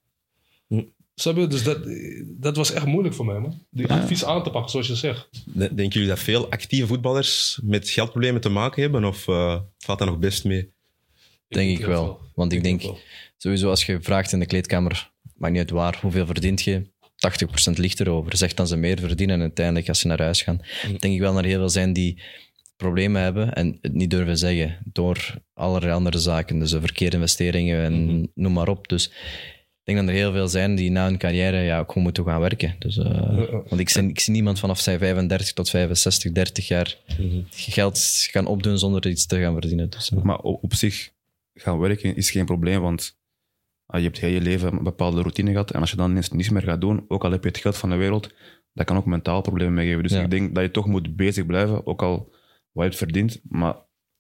Hm. 0.67 0.83
Snap 1.15 1.37
je? 1.37 1.47
Dus 1.47 1.63
dat, 1.63 1.79
dat 2.27 2.57
was 2.57 2.73
echt 2.73 2.87
moeilijk 2.87 3.15
voor 3.15 3.25
mij, 3.25 3.39
man. 3.39 3.63
Die 3.71 3.87
advies 3.93 4.25
aan 4.25 4.43
te 4.43 4.51
pakken, 4.51 4.71
zoals 4.71 4.87
je 4.87 4.95
zegt. 4.95 5.29
De- 5.45 5.75
Denken 5.75 5.89
jullie 5.89 6.09
dat 6.09 6.19
veel 6.19 6.51
actieve 6.51 6.87
voetballers 6.87 7.61
met 7.63 7.89
geldproblemen 7.91 8.41
te 8.41 8.49
maken 8.49 8.83
hebben? 8.83 9.05
Of 9.05 9.29
eh, 9.29 9.61
valt 9.79 9.99
dat 9.99 10.09
nog 10.09 10.19
best 10.19 10.45
mee? 10.45 10.73
Denk 11.49 11.79
ik 11.79 11.85
wel. 11.87 12.21
Want 12.35 12.53
ik 12.53 12.63
denk, 12.63 12.83
sowieso 13.37 13.69
als 13.69 13.87
je 13.87 13.99
vraagt 14.01 14.33
in 14.33 14.39
de 14.39 14.47
kleedkamer, 14.47 15.11
maakt 15.37 15.53
niet 15.53 15.63
uit 15.63 15.71
waar, 15.71 15.99
hoeveel 16.01 16.27
verdient 16.27 16.63
je? 16.63 16.83
80% 17.71 17.73
ligt 17.75 18.01
erover. 18.01 18.37
Zeg 18.37 18.55
dan 18.55 18.67
ze 18.67 18.77
meer 18.77 18.99
verdienen 18.99 19.35
en 19.37 19.41
uiteindelijk 19.43 19.89
als 19.89 19.99
ze 19.99 20.07
naar 20.07 20.21
huis 20.23 20.43
gaan. 20.43 20.61
Denk 20.99 21.15
ik 21.15 21.21
wel 21.21 21.33
naar 21.33 21.45
heel 21.45 21.59
veel 21.59 21.69
zijn 21.69 21.93
die 21.93 22.23
problemen 22.77 23.23
hebben 23.23 23.55
en 23.55 23.79
het 23.81 23.93
niet 23.93 24.11
durven 24.11 24.39
zeggen 24.39 24.79
door 24.93 25.35
allerlei 25.55 25.93
andere 25.93 26.19
zaken. 26.19 26.59
Dus 26.59 26.71
verkeerinvesteringen 26.73 27.83
en 27.83 28.31
noem 28.35 28.53
maar 28.53 28.69
op. 28.69 28.89
Dus 28.89 29.07
ik 29.85 29.95
denk 29.95 29.99
dat 29.99 30.09
er 30.09 30.23
heel 30.23 30.33
veel 30.33 30.49
zijn 30.49 30.75
die 30.75 30.91
na 30.91 31.05
hun 31.05 31.19
carrière 31.19 31.57
ja, 31.57 31.79
ook 31.79 31.89
gewoon 31.89 32.03
moeten 32.03 32.25
gaan 32.25 32.41
werken. 32.41 32.77
Dus, 32.79 32.99
eh, 32.99 33.37
want 33.69 33.79
ik 33.79 33.89
zie, 33.89 34.09
ik 34.09 34.21
zie 34.21 34.33
niemand 34.33 34.59
vanaf 34.59 34.81
zijn 34.81 34.99
35 34.99 35.53
tot 35.53 35.71
65, 35.71 36.33
30 36.33 36.69
jaar 36.69 36.99
geld 37.51 37.99
gaan 38.31 38.47
opdoen 38.47 38.79
zonder 38.79 39.07
iets 39.07 39.27
te 39.27 39.41
gaan 39.41 39.53
verdienen. 39.53 39.91
Dus, 39.91 40.11
eh, 40.11 40.23
Maar 40.23 40.39
op, 40.39 40.75
zich, 40.75 41.11
gaan 41.55 41.79
werken 41.79 42.17
is 42.17 42.31
geen 42.31 42.45
probleem, 42.45 42.81
want 42.81 43.19
ah, 43.87 43.99
je 44.01 44.07
hebt 44.07 44.19
heel 44.21 44.31
je 44.31 44.41
leven 44.41 44.73
een 44.73 44.83
bepaalde 44.83 45.21
routine 45.21 45.51
gehad. 45.51 45.71
En 45.71 45.81
als 45.81 45.91
je 45.91 45.97
dan 45.97 46.11
ineens 46.11 46.31
niets 46.31 46.49
meer 46.51 46.63
gaat 46.63 46.81
doen, 46.81 47.05
ook 47.09 47.25
al 47.25 47.31
heb 47.31 47.43
je 47.43 47.49
het 47.49 47.59
geld 47.59 47.77
van 47.77 47.91
de 47.91 47.97
wereld, 47.97 48.31
dat 48.73 48.87
kan 48.87 48.97
ook 48.97 49.07
mentaal 49.07 49.41
problemen 49.41 49.75
meegeven. 49.75 50.03
Dus 50.03 50.13
Ja. 50.13 50.23
ik 50.23 50.31
denk 50.31 50.55
dat 50.55 50.65
je 50.65 50.71
toch 50.71 50.87
moet 50.87 51.17
bezig 51.17 51.47
blijven, 51.47 51.87
ook 51.87 52.03
al 52.03 52.33
wat 52.75 52.83
je 52.85 52.91
hebt 52.91 52.97
verdiend. 52.97 53.41
Maar 53.49 53.75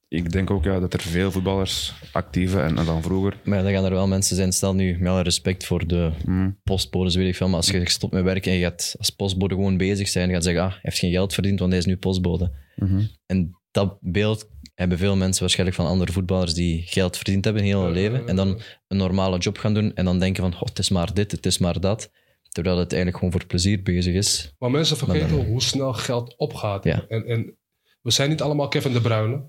ik 0.08 0.32
denk 0.32 0.50
ook 0.50 0.64
ja, 0.64 0.80
dat 0.80 0.92
er 0.94 1.00
veel 1.00 1.30
voetballers, 1.30 1.92
actieve 2.12 2.60
en, 2.60 2.78
en 2.78 2.84
dan 2.84 3.02
vroeger, 3.02 3.36
Maar 3.44 3.58
ja, 3.58 3.64
dan 3.64 3.72
gaan 3.72 3.84
er 3.84 3.90
wel 3.90 4.06
mensen 4.06 4.36
zijn, 4.36 4.52
stel 4.52 4.74
nu, 4.74 4.96
met 4.98 5.08
alle 5.12 5.22
respect 5.22 5.64
voor 5.66 5.86
de 5.86 6.10
mm, 6.26 6.60
postbodes, 6.64 7.14
weet 7.14 7.28
ik 7.28 7.36
veel, 7.36 7.46
maar 7.48 7.56
als 7.56 7.70
je 7.70 7.90
stopt 7.90 8.12
met 8.12 8.24
werken 8.24 8.52
en 8.52 8.58
je 8.58 8.64
gaat 8.64 8.94
als 8.98 9.10
postbode 9.10 9.54
gewoon 9.54 9.76
bezig 9.76 10.08
zijn, 10.08 10.28
en 10.28 10.34
gaat 10.34 10.44
zeggen, 10.44 10.62
ah, 10.62 10.70
hij 10.70 10.78
heeft 10.82 10.98
geen 10.98 11.10
geld 11.10 11.34
verdiend, 11.34 11.58
want 11.58 11.70
hij 11.70 11.80
is 11.80 11.86
nu 11.86 11.96
postbode. 11.96 12.52
mhm. 12.76 13.00
En 13.26 13.58
dat 13.70 13.98
beeld 14.00 14.48
hebben 14.74 14.98
veel 14.98 15.16
mensen 15.16 15.40
waarschijnlijk 15.40 15.78
van 15.78 15.86
andere 15.86 16.12
voetballers 16.12 16.54
die 16.54 16.82
geld 16.82 17.16
verdiend 17.16 17.44
hebben 17.44 17.62
in 17.62 17.68
heel 17.68 17.82
hun 17.84 17.92
leven, 17.92 18.28
en 18.28 18.36
dan 18.36 18.60
een 18.88 18.96
normale 18.96 19.38
job 19.38 19.58
gaan 19.58 19.74
doen, 19.74 19.94
en 19.94 20.04
dan 20.04 20.18
denken 20.18 20.42
van, 20.42 20.54
oh, 20.54 20.60
het 20.68 20.78
is 20.78 20.88
maar 20.90 21.14
dit, 21.14 21.30
het 21.32 21.46
is 21.46 21.58
maar 21.58 21.80
dat, 21.80 22.10
terwijl 22.48 22.78
het 22.78 22.92
eigenlijk 22.92 23.16
gewoon 23.22 23.40
voor 23.40 23.46
plezier 23.48 23.82
bezig 23.82 24.14
is. 24.14 24.54
Maar 24.58 24.70
mensen 24.70 24.96
vergeten 24.96 25.28
Maar 25.28 25.36
dan- 25.38 25.46
hoe 25.46 25.62
snel 25.62 25.92
geld 25.92 26.34
opgaat. 26.36 26.84
Ja. 26.84 27.04
En, 27.08 27.26
en 27.26 27.56
we 28.04 28.10
zijn 28.10 28.28
niet 28.30 28.40
allemaal 28.42 28.68
Kevin 28.68 28.92
de 28.92 29.00
Bruyne. 29.00 29.42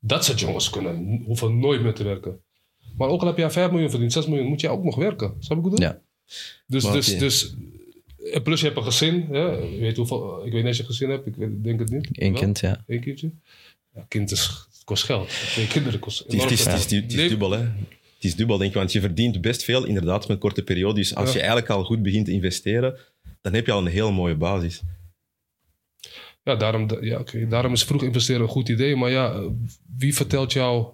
Dat 0.00 0.24
soort 0.24 0.40
jongens 0.40 0.70
kunnen, 0.70 1.22
hoeven 1.24 1.58
nooit 1.58 1.82
meer 1.82 1.94
te 1.94 2.04
werken. 2.04 2.40
Maar 2.96 3.08
ook 3.08 3.20
al 3.20 3.26
heb 3.26 3.36
jij 3.36 3.50
5 3.50 3.70
miljoen 3.70 3.90
verdiend, 3.90 4.12
6 4.12 4.26
miljoen, 4.26 4.46
moet 4.46 4.60
jij 4.60 4.70
ook 4.70 4.84
nog 4.84 4.96
werken. 4.96 5.34
Snap 5.38 5.56
ik 5.58 5.62
bedoel? 5.62 5.80
Ja. 5.80 6.00
Dus, 6.66 6.84
Maar 6.84 6.92
dus, 6.92 7.18
dus, 7.18 7.54
en 8.32 8.42
plus 8.42 8.60
je 8.60 8.66
hebt 8.66 8.78
een 8.78 8.84
gezin. 8.84 9.26
Hè? 9.30 9.40
Je 9.50 9.78
weet 9.80 9.96
hoeveel, 9.96 10.46
ik 10.46 10.52
weet 10.52 10.60
niet 10.60 10.66
als 10.66 10.76
je 10.76 10.82
een 10.82 10.88
gezin 10.88 11.10
hebt, 11.10 11.26
ik 11.26 11.34
weet- 11.36 11.64
denk 11.64 11.78
het 11.78 11.90
niet. 11.90 12.08
Eén 12.12 12.34
kind, 12.34 12.60
ja. 12.60 12.84
Eén 12.86 13.00
kindje. 13.00 13.30
Ja, 13.94 14.04
kind 14.08 14.30
is, 14.30 14.66
kost 14.84 15.04
geld. 15.04 15.28
Twee 15.28 15.66
kinderen 15.66 16.00
kost 16.00 16.18
Het 16.18 16.32
is, 16.32 16.42
het 16.42 16.50
is, 16.50 16.64
het 16.64 16.74
is, 16.74 16.82
het 16.90 16.92
is 17.12 17.14
Nee, 17.14 17.28
dubbel, 17.28 17.50
hè? 17.50 17.58
Het 18.14 18.24
is 18.24 18.36
dubbel, 18.36 18.56
denk 18.58 18.70
ik, 18.70 18.76
want 18.76 18.92
je 18.92 19.00
verdient 19.00 19.40
best 19.40 19.62
veel, 19.64 19.84
inderdaad, 19.84 20.20
met 20.20 20.30
een 20.30 20.38
korte 20.38 20.62
periode. 20.62 20.94
Dus 20.94 21.14
als 21.14 21.26
Ja. 21.28 21.32
je 21.34 21.38
eigenlijk 21.40 21.70
al 21.70 21.84
goed 21.84 22.02
begint 22.02 22.24
te 22.26 22.32
investeren, 22.32 22.98
dan 23.40 23.52
heb 23.54 23.66
je 23.66 23.72
al 23.72 23.78
een 23.78 23.86
heel 23.92 24.12
mooie 24.12 24.34
basis. 24.36 24.82
Ja, 26.46 26.56
daarom, 26.56 26.88
ja, 27.00 27.18
oké, 27.18 27.48
daarom 27.48 27.72
is 27.72 27.84
vroeg 27.84 28.02
investeren 28.02 28.42
een 28.42 28.48
goed 28.48 28.68
idee. 28.68 28.96
Maar 28.96 29.10
ja, 29.10 29.32
eh, 29.32 29.46
wie 29.96 30.14
vertelt 30.14 30.52
jou... 30.52 30.86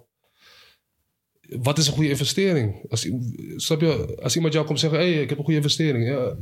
Wat 1.41 1.77
is 1.77 1.87
een 1.87 1.93
goede 1.93 2.09
investering? 2.09 2.85
Als, 2.89 3.09
snap 3.55 3.81
je? 3.81 4.19
Als 4.21 4.35
iemand 4.35 4.53
jou 4.53 4.65
komt 4.65 4.79
zeggen... 4.79 4.99
Hé, 4.99 5.13
hey, 5.13 5.21
ik 5.21 5.29
heb 5.29 5.37
een 5.37 5.43
goede 5.43 5.59
investering. 5.59 6.07
Ja, 6.07 6.35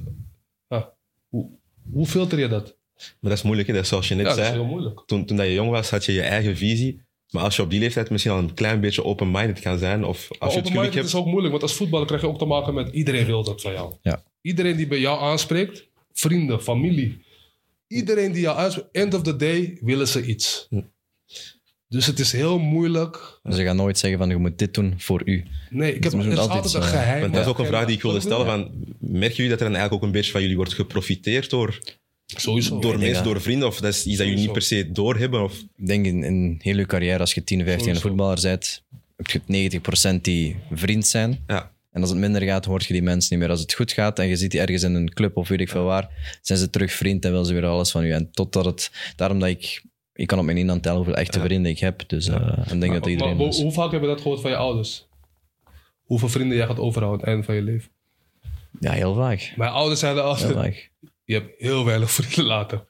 ja. 0.68 0.94
Hoe, 1.30 1.50
hoe 1.92 2.06
filter 2.06 2.40
je 2.40 2.48
dat? 2.48 2.78
Maar 2.96 3.30
dat 3.30 3.32
is 3.32 3.42
moeilijk, 3.42 3.68
hè? 3.68 3.74
Dat 3.74 3.84
is 3.84 3.90
zoals 3.90 4.08
je 4.08 4.16
net 4.16 4.26
Ja, 4.26 4.30
dat 4.30 4.40
is 4.40 4.46
zei. 4.46 4.58
heel 4.58 4.68
moeilijk. 4.68 5.04
Toen, 5.06 5.26
toen 5.26 5.38
dat 5.38 5.46
je 5.46 5.54
jong 5.54 5.70
was, 5.70 5.90
had 5.90 6.06
je 6.06 6.14
je 6.14 6.22
eigen 6.22 6.58
visie. 6.58 7.02
Maar 7.30 7.44
als 7.44 7.56
je 7.56 7.62
op 7.62 7.70
die 7.70 7.80
leeftijd 7.80 8.10
misschien 8.10 8.32
al 8.32 8.40
een 8.40 8.54
klein 8.54 8.80
beetje 8.80 9.04
open-minded 9.04 9.60
kan 9.60 9.78
zijn, 9.78 10.04
of 10.04 10.28
als 10.40 10.54
je 10.54 10.60
het 10.60 10.68
Open-minded 10.68 10.94
hebt... 10.94 11.08
is 11.08 11.16
ook 11.16 11.26
moeilijk. 11.26 11.52
Want 11.52 11.64
als 11.64 11.74
voetballer 11.74 12.08
krijg 12.08 12.22
je 12.22 12.28
ook 12.28 12.40
te 12.40 12.46
maken 12.46 12.74
met... 12.74 12.90
Iedereen 12.94 13.26
wil 13.26 13.44
dat 13.44 13.62
van 13.62 13.72
jou. 13.72 13.94
Ja. 14.02 14.24
Iedereen 14.42 14.76
die 14.76 14.88
bij 14.88 15.00
jou 15.00 15.22
aanspreekt... 15.22 15.90
Vrienden, 16.14 16.62
familie. 16.62 17.22
Iedereen 17.92 18.32
die 18.32 18.42
jou 18.42 18.58
aanspreekt... 18.58 18.90
End 18.92 19.14
of 19.14 19.22
the 19.22 19.36
day 19.36 19.78
willen 19.82 20.08
ze 20.08 20.26
iets. 20.26 20.68
Dus 21.88 22.06
het 22.06 22.20
is 22.20 22.32
heel 22.32 22.60
moeilijk. 22.60 23.40
Ze 23.50 23.64
gaan 23.64 23.76
nooit 23.76 23.98
zeggen 23.98 24.20
van, 24.20 24.30
je 24.30 24.36
moet 24.38 24.58
dit 24.58 24.74
doen 24.74 24.94
voor 24.98 25.22
u. 25.26 25.44
Nee, 25.70 25.96
ik 25.96 26.04
heb, 26.04 26.12
Het 26.14 26.22
is 26.26 26.38
altijd 26.38 26.50
altijd 26.64 26.74
een 26.74 26.90
geheim. 26.90 27.22
Want 27.22 27.34
dat 27.34 27.42
is 27.44 27.50
ook 27.50 27.60
een 27.60 27.66
vraag 27.66 27.86
die 27.86 27.96
ik 27.96 28.02
wilde 28.02 28.20
stellen. 28.20 28.46
Van, 28.46 28.72
merken 29.00 29.36
jullie 29.36 29.52
dat 29.52 29.60
er 29.60 29.66
dan 29.66 29.76
eigenlijk 29.76 29.94
ook 29.94 30.02
een 30.04 30.12
beetje 30.12 30.32
van 30.32 30.42
jullie 30.42 30.56
wordt 30.56 30.74
geprofiteerd 30.74 31.50
door, 31.50 31.80
Sowieso. 32.26 32.80
door 32.80 32.98
mensen, 32.98 33.14
dat- 33.14 33.24
door 33.24 33.42
vrienden? 33.42 33.68
Of 33.68 33.80
dat 33.80 33.94
is 33.94 34.06
iets 34.06 34.18
dat 34.18 34.28
jullie 34.28 34.42
niet 34.42 34.52
per 34.52 34.62
se 34.62 34.92
doorhebben? 34.92 35.44
Of, 35.44 35.60
Ik 35.76 35.88
denk 35.88 36.06
in, 36.06 36.24
in 36.24 36.60
heel 36.62 36.78
je 36.78 36.86
carrière, 36.86 37.20
als 37.20 37.34
je 37.34 37.44
10, 37.44 37.58
15 37.66 37.86
jaar 37.88 37.96
Sowieso. 37.96 38.08
voetballer 38.08 38.42
bent, 38.42 38.84
heb 39.16 39.28
je 39.28 39.80
90% 40.18 40.22
die 40.22 40.56
vriend 40.72 41.08
zijn. 41.08 41.44
ja. 41.48 41.72
En 41.92 42.02
als 42.02 42.10
het 42.10 42.20
minder 42.20 42.42
gaat, 42.42 42.66
hoort 42.66 42.86
je 42.86 42.94
die 42.94 43.02
mensen 43.02 43.30
niet 43.32 43.40
meer. 43.40 43.50
Als 43.52 43.62
het 43.62 43.74
goed 43.74 43.92
gaat 43.92 44.20
en 44.20 44.28
je 44.28 44.36
ziet 44.36 44.52
die 44.52 44.60
ergens 44.60 44.84
in 44.84 44.94
een 44.94 45.14
club 45.14 45.38
of 45.38 45.48
weet 45.48 45.60
ik 45.60 45.70
veel 45.70 45.84
waar, 45.84 46.38
zijn 46.42 46.60
ze 46.60 46.70
terug 46.70 46.92
vriend 46.92 47.26
en 47.26 47.32
willen 47.32 47.46
ze 47.46 47.54
weer 47.54 47.66
alles 47.66 47.92
van 47.92 48.06
je. 48.06 48.14
En 48.14 48.32
totdat 48.32 48.66
het... 48.66 48.92
Daarom 49.16 49.40
dat 49.40 49.50
ik... 49.50 49.84
Ik 50.14 50.28
kan 50.28 50.40
op 50.40 50.46
mijn 50.46 50.58
één 50.58 50.68
hand 50.68 50.84
tellen 50.84 50.98
hoeveel 50.98 51.16
echte 51.16 51.40
vrienden 51.40 51.72
ik 51.72 51.80
heb. 51.80 52.10
Dus 52.10 52.28
eh, 52.28 52.72
en 52.72 52.80
denk 52.80 52.94
dat 52.94 53.06
iedereen... 53.06 53.38
maar 53.38 53.48
hoe 53.48 53.72
vaak 53.72 53.92
heb 53.92 54.02
je 54.02 54.08
dat 54.08 54.22
gehoord 54.22 54.42
van 54.42 54.50
je 54.50 54.56
ouders? 54.58 55.08
Hoeveel 56.02 56.30
vrienden 56.30 56.58
jij 56.58 56.66
gaat 56.66 56.80
overhouden 56.80 57.28
aan 57.28 57.36
het 57.36 57.46
einde 57.46 57.46
van 57.46 57.56
je 57.56 57.62
leven? 57.62 57.92
Ja, 58.80 58.92
heel 58.92 59.14
vaak. 59.14 59.54
Mijn 59.56 59.72
ouders 59.72 60.00
zeiden 60.00 60.24
altijd, 60.24 60.90
je 61.24 61.34
hebt 61.34 61.54
heel 61.58 61.86
weinig 61.86 62.12
vrienden 62.18 62.46
later. 62.46 62.84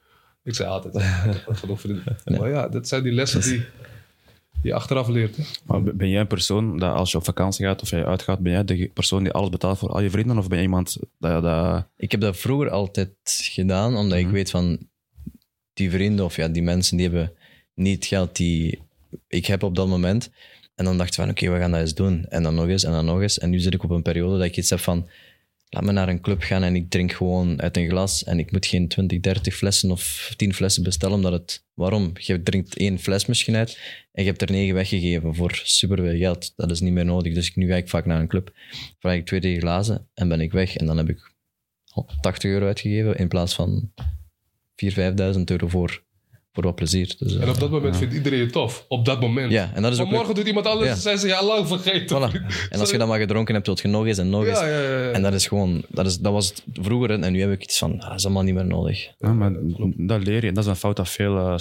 Ik 0.44 0.54
zei 0.54 0.68
altijd, 0.68 0.94
"Ja, 0.94 1.22
ik 1.30 1.42
heb 1.46 1.56
genoeg 1.56 1.80
vrienden. 1.80 2.16
Maar 2.24 2.50
ja, 2.50 2.68
dat 2.68 2.88
zijn 2.88 3.02
die 3.02 3.12
lessen 3.12 3.40
die 3.40 3.64
je 4.62 4.74
achteraf 4.74 5.08
leert. 5.08 5.36
Hè? 5.36 5.42
Maar 5.64 5.82
ben 5.82 6.08
jij 6.08 6.20
een 6.20 6.26
persoon 6.26 6.78
dat 6.78 6.94
als 6.94 7.10
je 7.10 7.18
op 7.18 7.24
vakantie 7.24 7.66
gaat 7.66 7.82
of 7.82 7.90
je 7.90 8.04
uitgaat, 8.04 8.38
ben 8.38 8.52
jij 8.52 8.64
de 8.64 8.90
persoon 8.94 9.22
die 9.22 9.32
alles 9.32 9.48
betaalt 9.48 9.78
voor 9.78 9.88
al 9.88 10.00
je 10.00 10.10
vrienden? 10.10 10.38
Of 10.38 10.48
ben 10.48 10.58
je 10.58 10.64
iemand 10.64 10.96
dat... 11.18 11.42
dat 11.42 11.86
Ik 11.96 12.10
heb 12.10 12.20
dat 12.20 12.36
vroeger 12.36 12.70
altijd 12.70 13.10
gedaan, 13.24 13.96
omdat 13.96 14.18
ik 14.18 14.28
weet 14.28 14.50
van 14.50 14.78
die 15.72 15.90
vrienden 15.90 16.24
of 16.24 16.36
ja, 16.36 16.48
die 16.48 16.62
mensen 16.62 16.96
die 16.96 17.08
hebben 17.08 17.32
niet 17.74 18.04
geld 18.04 18.36
die 18.36 18.78
ik 19.28 19.46
heb 19.46 19.62
op 19.62 19.74
dat 19.74 19.88
moment. 19.88 20.30
En 20.74 20.84
dan 20.84 20.96
dacht 20.96 21.08
ik 21.08 21.14
van 21.14 21.30
oké, 21.30 21.50
we 21.50 21.58
gaan 21.58 21.70
dat 21.70 21.80
eens 21.80 21.94
doen. 21.94 22.26
En 22.28 22.42
dan 22.42 22.54
nog 22.54 22.68
eens 22.68 22.84
en 22.84 22.92
dan 22.92 23.04
nog 23.04 23.20
eens. 23.20 23.38
En 23.38 23.50
nu 23.50 23.58
zit 23.58 23.74
ik 23.74 23.82
op 23.82 23.90
een 23.90 24.02
periode 24.02 24.36
dat 24.36 24.46
ik 24.46 24.56
iets 24.56 24.70
heb 24.70 24.78
van 24.78 25.08
laat 25.72 25.84
me 25.84 25.92
naar 25.92 26.08
een 26.08 26.20
club 26.20 26.42
gaan 26.42 26.62
en 26.62 26.74
ik 26.76 26.90
drink 26.90 27.12
gewoon 27.12 27.62
uit 27.62 27.76
een 27.76 27.88
glas 27.88 28.24
en 28.24 28.38
ik 28.38 28.52
moet 28.52 28.66
geen 28.66 28.88
20, 28.88 29.20
30 29.20 29.54
flessen 29.54 29.90
of 29.90 30.32
10 30.36 30.54
flessen 30.54 30.82
bestellen 30.82 31.16
omdat 31.16 31.32
het... 31.32 31.64
Waarom? 31.74 32.12
Je 32.14 32.42
drinkt 32.42 32.76
één 32.76 32.98
fles 32.98 33.26
misschien 33.26 33.56
uit 33.56 33.78
en 34.12 34.22
je 34.22 34.28
hebt 34.28 34.42
er 34.42 34.50
negen 34.50 34.74
weggegeven 34.74 35.34
voor 35.34 35.60
superveel 35.64 36.18
geld. 36.18 36.52
Dat 36.56 36.70
is 36.70 36.80
niet 36.80 36.92
meer 36.92 37.04
nodig. 37.04 37.34
Dus 37.34 37.54
nu 37.54 37.68
ga 37.68 37.76
ik 37.76 37.88
vaak 37.88 38.06
naar 38.06 38.20
een 38.20 38.28
club, 38.28 38.52
vraag 38.98 39.14
ik 39.14 39.26
twee, 39.26 39.40
drie 39.40 39.58
glazen 39.58 40.08
en 40.14 40.28
ben 40.28 40.40
ik 40.40 40.52
weg. 40.52 40.76
En 40.76 40.86
dan 40.86 40.96
heb 40.96 41.08
ik 41.08 41.32
80 42.20 42.50
euro 42.50 42.66
uitgegeven 42.66 43.16
in 43.16 43.28
plaats 43.28 43.54
van 43.54 43.92
4.000, 44.84 44.94
5.000 45.34 45.42
euro 45.44 45.68
voor, 45.68 46.04
voor 46.52 46.62
wat 46.64 46.74
plezier. 46.74 47.14
Dus, 47.18 47.36
eh, 47.36 47.42
En 47.42 47.48
op 47.48 47.60
dat 47.60 47.70
moment 47.70 47.96
vindt 47.96 48.14
iedereen 48.14 48.38
je 48.38 48.46
tof. 48.50 48.84
Op 48.88 49.04
dat 49.04 49.20
moment. 49.20 49.52
ja, 49.52 49.70
en 49.74 49.82
dat 49.82 49.92
is 49.92 50.00
ook 50.00 50.10
morgen 50.10 50.34
doet 50.34 50.46
iemand 50.46 50.66
anders 50.66 51.02
Ja. 51.02 51.10
en 51.10 51.18
ze 51.18 51.26
ja 51.26 51.44
lang 51.44 51.66
vergeten. 51.66 52.16
Voilà. 52.18 52.34
En 52.70 52.80
als 52.80 52.90
je 52.90 52.98
dan 52.98 53.08
maar 53.08 53.18
gedronken 53.18 53.54
hebt, 53.54 53.66
wilt 53.66 53.80
je 53.80 53.88
nog 53.88 54.06
eens 54.06 54.18
en 54.18 54.30
nog 54.30 54.46
eens. 54.46 54.60
Ja, 54.60 54.66
ja, 54.66 54.80
ja. 54.80 54.98
ja. 55.02 55.10
En 55.10 55.22
dat 55.22 55.32
is 55.32 55.46
gewoon, 55.46 55.82
dat, 55.88 56.06
is, 56.06 56.18
dat 56.18 56.32
was 56.32 56.48
het 56.48 56.64
vroeger 56.72 57.10
en 57.20 57.32
nu 57.32 57.40
heb 57.40 57.50
ik 57.52 57.62
iets 57.62 57.78
van, 57.78 58.00
ah, 58.00 58.08
dat 58.08 58.18
is 58.18 58.24
allemaal 58.24 58.42
niet 58.42 58.54
meer 58.54 58.66
nodig. 58.66 59.08
ja, 59.18 59.32
maar 59.32 59.52
dat 59.96 60.24
leer 60.26 60.44
je. 60.44 60.52
Dat 60.52 60.64
is 60.64 60.70
een 60.70 60.76
fout 60.76 60.96
dat 60.96 61.08
veel 61.08 61.36
eh, 61.38 61.54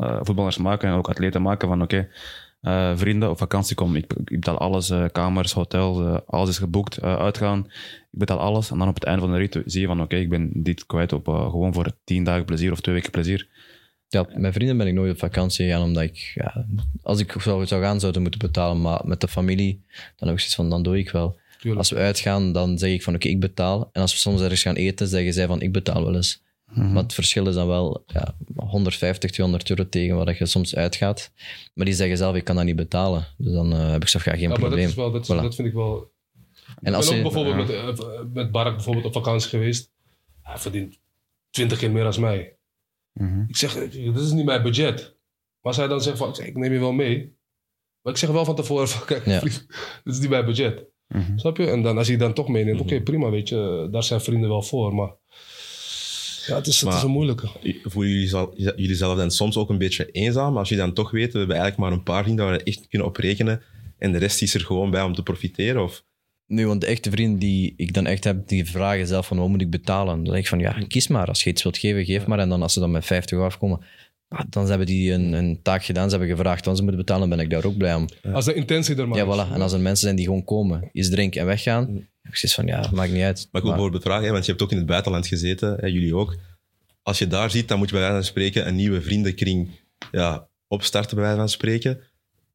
eh, 0.00 0.18
voetballers 0.22 0.56
maken 0.58 0.88
en 0.88 0.94
ook 0.94 1.08
atleten 1.08 1.42
maken. 1.42 1.68
Van 1.68 1.82
oké, 1.82 2.08
eh, 2.60 2.92
vrienden 2.96 3.30
op 3.30 3.38
vakantie 3.38 3.74
kom. 3.76 3.96
Ik, 3.96 4.12
ik 4.12 4.40
betaal 4.40 4.58
alles, 4.58 4.90
eh, 4.90 5.04
kamers, 5.12 5.52
hotels, 5.52 5.98
eh, 5.98 6.16
alles 6.26 6.48
is 6.48 6.58
geboekt, 6.58 6.96
eh, 6.96 7.16
uitgaan. 7.16 7.58
Ik 8.12 8.18
betaal 8.18 8.38
alles. 8.38 8.70
En 8.70 8.78
dan 8.78 8.88
op 8.88 8.94
het 8.94 9.04
einde 9.04 9.20
van 9.20 9.30
de 9.32 9.36
rit 9.38 9.62
zie 9.64 9.80
je 9.80 9.86
van, 9.86 10.00
oké, 10.02 10.16
ik 10.16 10.28
ben 10.28 10.50
dit 10.54 10.86
kwijt 10.86 11.12
op 11.12 11.28
eh, 11.28 11.50
gewoon 11.50 11.72
voor 11.74 11.92
tien 12.04 12.24
dagen 12.24 12.44
plezier 12.44 12.72
of 12.72 12.80
twee 12.80 12.94
weken 12.94 13.10
plezier. 13.10 13.48
Ja, 14.12 14.26
met 14.36 14.52
vrienden 14.54 14.76
ben 14.76 14.86
ik 14.86 14.94
nooit 14.94 15.12
op 15.12 15.18
vakantie 15.18 15.66
gegaan, 15.66 15.82
omdat 15.82 16.02
ik, 16.02 16.32
ja, 16.34 16.66
als 17.02 17.20
ik 17.20 17.34
zou, 17.38 17.66
zou 17.66 17.82
gaan, 17.82 18.00
zou 18.00 18.12
ik 18.12 18.20
moeten 18.20 18.38
betalen. 18.40 18.80
Maar 18.80 19.00
met 19.04 19.20
de 19.20 19.28
familie, 19.28 19.80
dan 20.16 20.28
heb 20.28 20.36
ik 20.36 20.38
zoiets 20.38 20.54
van, 20.54 20.70
dan 20.70 20.82
doe 20.82 20.98
ik 20.98 21.10
wel. 21.10 21.38
Tuurlijk. 21.58 21.78
Als 21.78 21.90
we 21.90 21.96
uitgaan, 21.96 22.52
dan 22.52 22.78
zeg 22.78 22.90
ik 22.92 23.02
van, 23.02 23.14
oké, 23.14 23.28
ik 23.28 23.40
betaal. 23.40 23.90
En 23.92 24.00
als 24.00 24.12
we 24.12 24.18
soms 24.18 24.40
ergens 24.40 24.62
gaan 24.62 24.74
eten, 24.74 25.08
zeggen 25.08 25.32
zij 25.32 25.46
van, 25.46 25.60
ik 25.60 25.72
betaal 25.72 26.04
wel 26.04 26.14
eens. 26.14 26.42
Maar 26.74 27.02
het 27.02 27.14
verschil 27.14 27.48
is 27.48 27.54
dan 27.54 27.66
wel 27.66 28.04
ja, 28.06 28.34
150, 28.56 29.30
200 29.30 29.70
euro 29.70 29.88
tegen 29.88 30.16
wat 30.16 30.38
je 30.38 30.46
soms 30.46 30.74
uitgaat. 30.76 31.32
Maar 31.74 31.84
die 31.84 31.94
zeggen 31.94 32.16
zelf, 32.16 32.36
ik 32.36 32.44
kan 32.44 32.56
dat 32.56 32.64
niet 32.64 32.76
betalen. 32.76 33.26
Dus 33.38 33.52
dan 33.52 33.72
eh, 33.72 33.90
heb 33.90 34.02
ik 34.02 34.08
zelf 34.08 34.22
geen 34.22 34.32
Ja, 34.40 34.48
maar 34.48 34.58
dat, 34.58 34.66
probleem. 34.66 34.88
is 34.88 34.94
wel, 34.94 35.10
dat, 35.10 35.28
is- 35.28 35.36
Voilà. 35.36 35.42
dat 35.42 35.54
vind 35.54 35.68
ik 35.68 35.74
wel... 35.74 36.10
En 36.82 36.90
Ik 36.92 36.94
als 36.94 37.08
ben 37.08 37.18
ook 37.18 37.24
je, 37.24 37.30
bijvoorbeeld 37.32 37.86
met, 37.86 38.00
eh, 38.00 38.20
met 38.32 38.50
Barak 38.50 38.74
bijvoorbeeld 38.74 39.06
op 39.06 39.12
vakantie 39.12 39.48
geweest. 39.48 39.90
Hij 40.42 40.58
verdient 40.58 40.98
20 41.50 41.78
keer 41.78 41.90
meer 41.90 42.02
dan 42.04 42.20
mij. 42.20 42.56
Mhm. 43.12 43.44
Ik 43.48 43.56
zeg, 43.56 43.74
dit 43.90 44.16
is 44.16 44.30
niet 44.32 44.44
mijn 44.44 44.62
budget. 44.62 45.00
Maar 45.60 45.72
als 45.72 45.76
hij 45.76 45.86
dan 45.88 46.02
zegt 46.02 46.18
van, 46.18 46.28
ik, 46.28 46.34
zeg, 46.34 46.46
ik 46.46 46.56
neem 46.56 46.72
je 46.72 46.78
wel 46.78 46.92
mee. 46.92 47.36
Maar 48.02 48.12
ik 48.12 48.18
zeg 48.18 48.30
wel 48.30 48.44
van 48.44 48.54
tevoren 48.54 48.88
van, 48.88 49.06
kijk, 49.12 49.26
Ja. 49.26 49.38
vriend, 49.40 49.66
dit 50.04 50.14
is 50.14 50.20
niet 50.20 50.28
mijn 50.30 50.44
budget. 50.44 50.84
Mhm. 51.08 51.38
Snap 51.38 51.56
je? 51.56 51.66
En 51.66 51.82
dan 51.82 51.98
als 51.98 52.08
hij 52.08 52.16
dan 52.16 52.34
toch 52.34 52.48
meeneemt, 52.48 52.78
Mhm. 52.78 52.86
oké, 52.88 53.02
prima, 53.02 53.30
weet 53.30 53.48
je. 53.48 53.88
Daar 53.90 54.02
zijn 54.02 54.20
vrienden 54.20 54.48
wel 54.48 54.62
voor, 54.62 54.94
maar... 54.94 55.14
Ja, 56.46 56.56
het 56.56 56.66
is, 56.66 56.80
het 56.80 56.94
is 56.94 57.02
een 57.02 57.10
moeilijke. 57.10 57.48
Voelen 57.84 58.12
jullie, 58.12 58.28
zal- 58.28 58.52
jullie 58.56 58.94
zelf 58.94 59.16
dan 59.16 59.30
soms 59.30 59.56
ook 59.56 59.68
een 59.70 59.78
beetje 59.78 60.10
eenzaam? 60.10 60.56
Als 60.56 60.68
je 60.68 60.76
dan 60.76 60.92
toch 60.92 61.10
weet, 61.10 61.32
we 61.32 61.38
hebben 61.38 61.56
eigenlijk 61.56 61.88
maar 61.88 61.98
een 61.98 62.04
paar 62.04 62.22
vrienden 62.22 62.44
waar 62.44 62.56
we 62.56 62.62
echt 62.62 62.88
kunnen 62.88 63.08
op 63.08 63.16
rekenen. 63.16 63.62
En 63.98 64.12
de 64.12 64.18
rest 64.18 64.42
is 64.42 64.54
er 64.54 64.60
gewoon 64.60 64.90
bij 64.90 65.02
om 65.02 65.14
te 65.14 65.22
profiteren? 65.22 65.82
Of, 65.82 66.04
nu, 66.52 66.66
want 66.66 66.80
de 66.80 66.86
echte 66.86 67.10
vrienden 67.10 67.38
die 67.38 67.74
ik 67.76 67.92
dan 67.94 68.06
echt 68.06 68.24
heb, 68.24 68.48
die 68.48 68.64
vragen 68.70 69.06
zelf 69.06 69.26
van, 69.26 69.38
wat 69.38 69.48
moet 69.48 69.60
ik 69.60 69.70
betalen? 69.70 70.14
Dan 70.14 70.24
denk 70.24 70.36
ik 70.36 70.48
van, 70.48 70.58
ja, 70.58 70.76
kies 70.88 71.08
maar. 71.08 71.26
Als 71.26 71.42
je 71.42 71.50
iets 71.50 71.62
wilt 71.62 71.78
geven, 71.78 72.04
geef 72.04 72.26
maar. 72.26 72.38
En 72.38 72.48
dan 72.48 72.62
als 72.62 72.72
ze 72.72 72.80
dan 72.80 72.90
met 72.90 73.04
50 73.04 73.38
afkomen, 73.38 73.80
ah, 74.28 74.40
dan 74.50 74.68
hebben 74.68 74.86
die 74.86 75.12
een, 75.12 75.32
een 75.32 75.60
taak 75.62 75.84
gedaan. 75.84 76.10
Ze 76.10 76.16
hebben 76.16 76.36
gevraagd 76.36 76.64
wat 76.64 76.76
ze 76.76 76.82
moeten 76.82 77.00
betalen, 77.00 77.28
dan 77.28 77.36
ben 77.38 77.46
ik 77.46 77.52
daar 77.52 77.64
ook 77.64 77.76
blij 77.76 77.94
om. 77.94 78.06
Als 78.32 78.44
de 78.44 78.54
intentie 78.54 78.96
er 78.96 79.08
maar 79.08 79.18
Ja, 79.18 79.24
is. 79.26 79.34
voilà. 79.34 79.52
En 79.52 79.60
als 79.60 79.72
er 79.72 79.80
mensen 79.80 80.04
zijn 80.04 80.16
die 80.16 80.24
gewoon 80.24 80.44
komen, 80.44 80.88
iets 80.92 81.10
drinken 81.10 81.40
en 81.40 81.46
weggaan, 81.46 81.86
heb 82.22 82.32
ik 82.32 82.36
zoiets 82.36 82.54
van, 82.54 82.66
ja, 82.66 82.90
maakt 82.92 83.12
niet 83.12 83.22
uit. 83.22 83.36
maar 83.50 83.60
ik 83.60 83.66
wil 83.66 83.70
bijvoorbeeld 83.72 84.02
vragen, 84.02 84.24
hè, 84.24 84.30
want 84.32 84.44
je 84.44 84.50
hebt 84.50 84.62
ook 84.62 84.70
in 84.70 84.76
het 84.76 84.86
buitenland 84.86 85.26
gezeten, 85.26 85.76
hè, 85.80 85.86
jullie 85.86 86.14
ook. 86.16 86.36
Als 87.02 87.18
je 87.18 87.26
daar 87.26 87.50
ziet, 87.50 87.68
dan 87.68 87.78
moet 87.78 87.88
je 87.88 87.92
bij 87.94 88.02
wijze 88.02 88.16
van 88.16 88.26
spreken 88.30 88.66
een 88.68 88.74
nieuwe 88.76 89.02
vriendenkring 89.02 89.68
ja, 90.12 90.48
opstarten, 90.68 91.14
bij 91.14 91.24
wijze 91.24 91.38
van 91.38 91.48
spreken. 91.48 92.00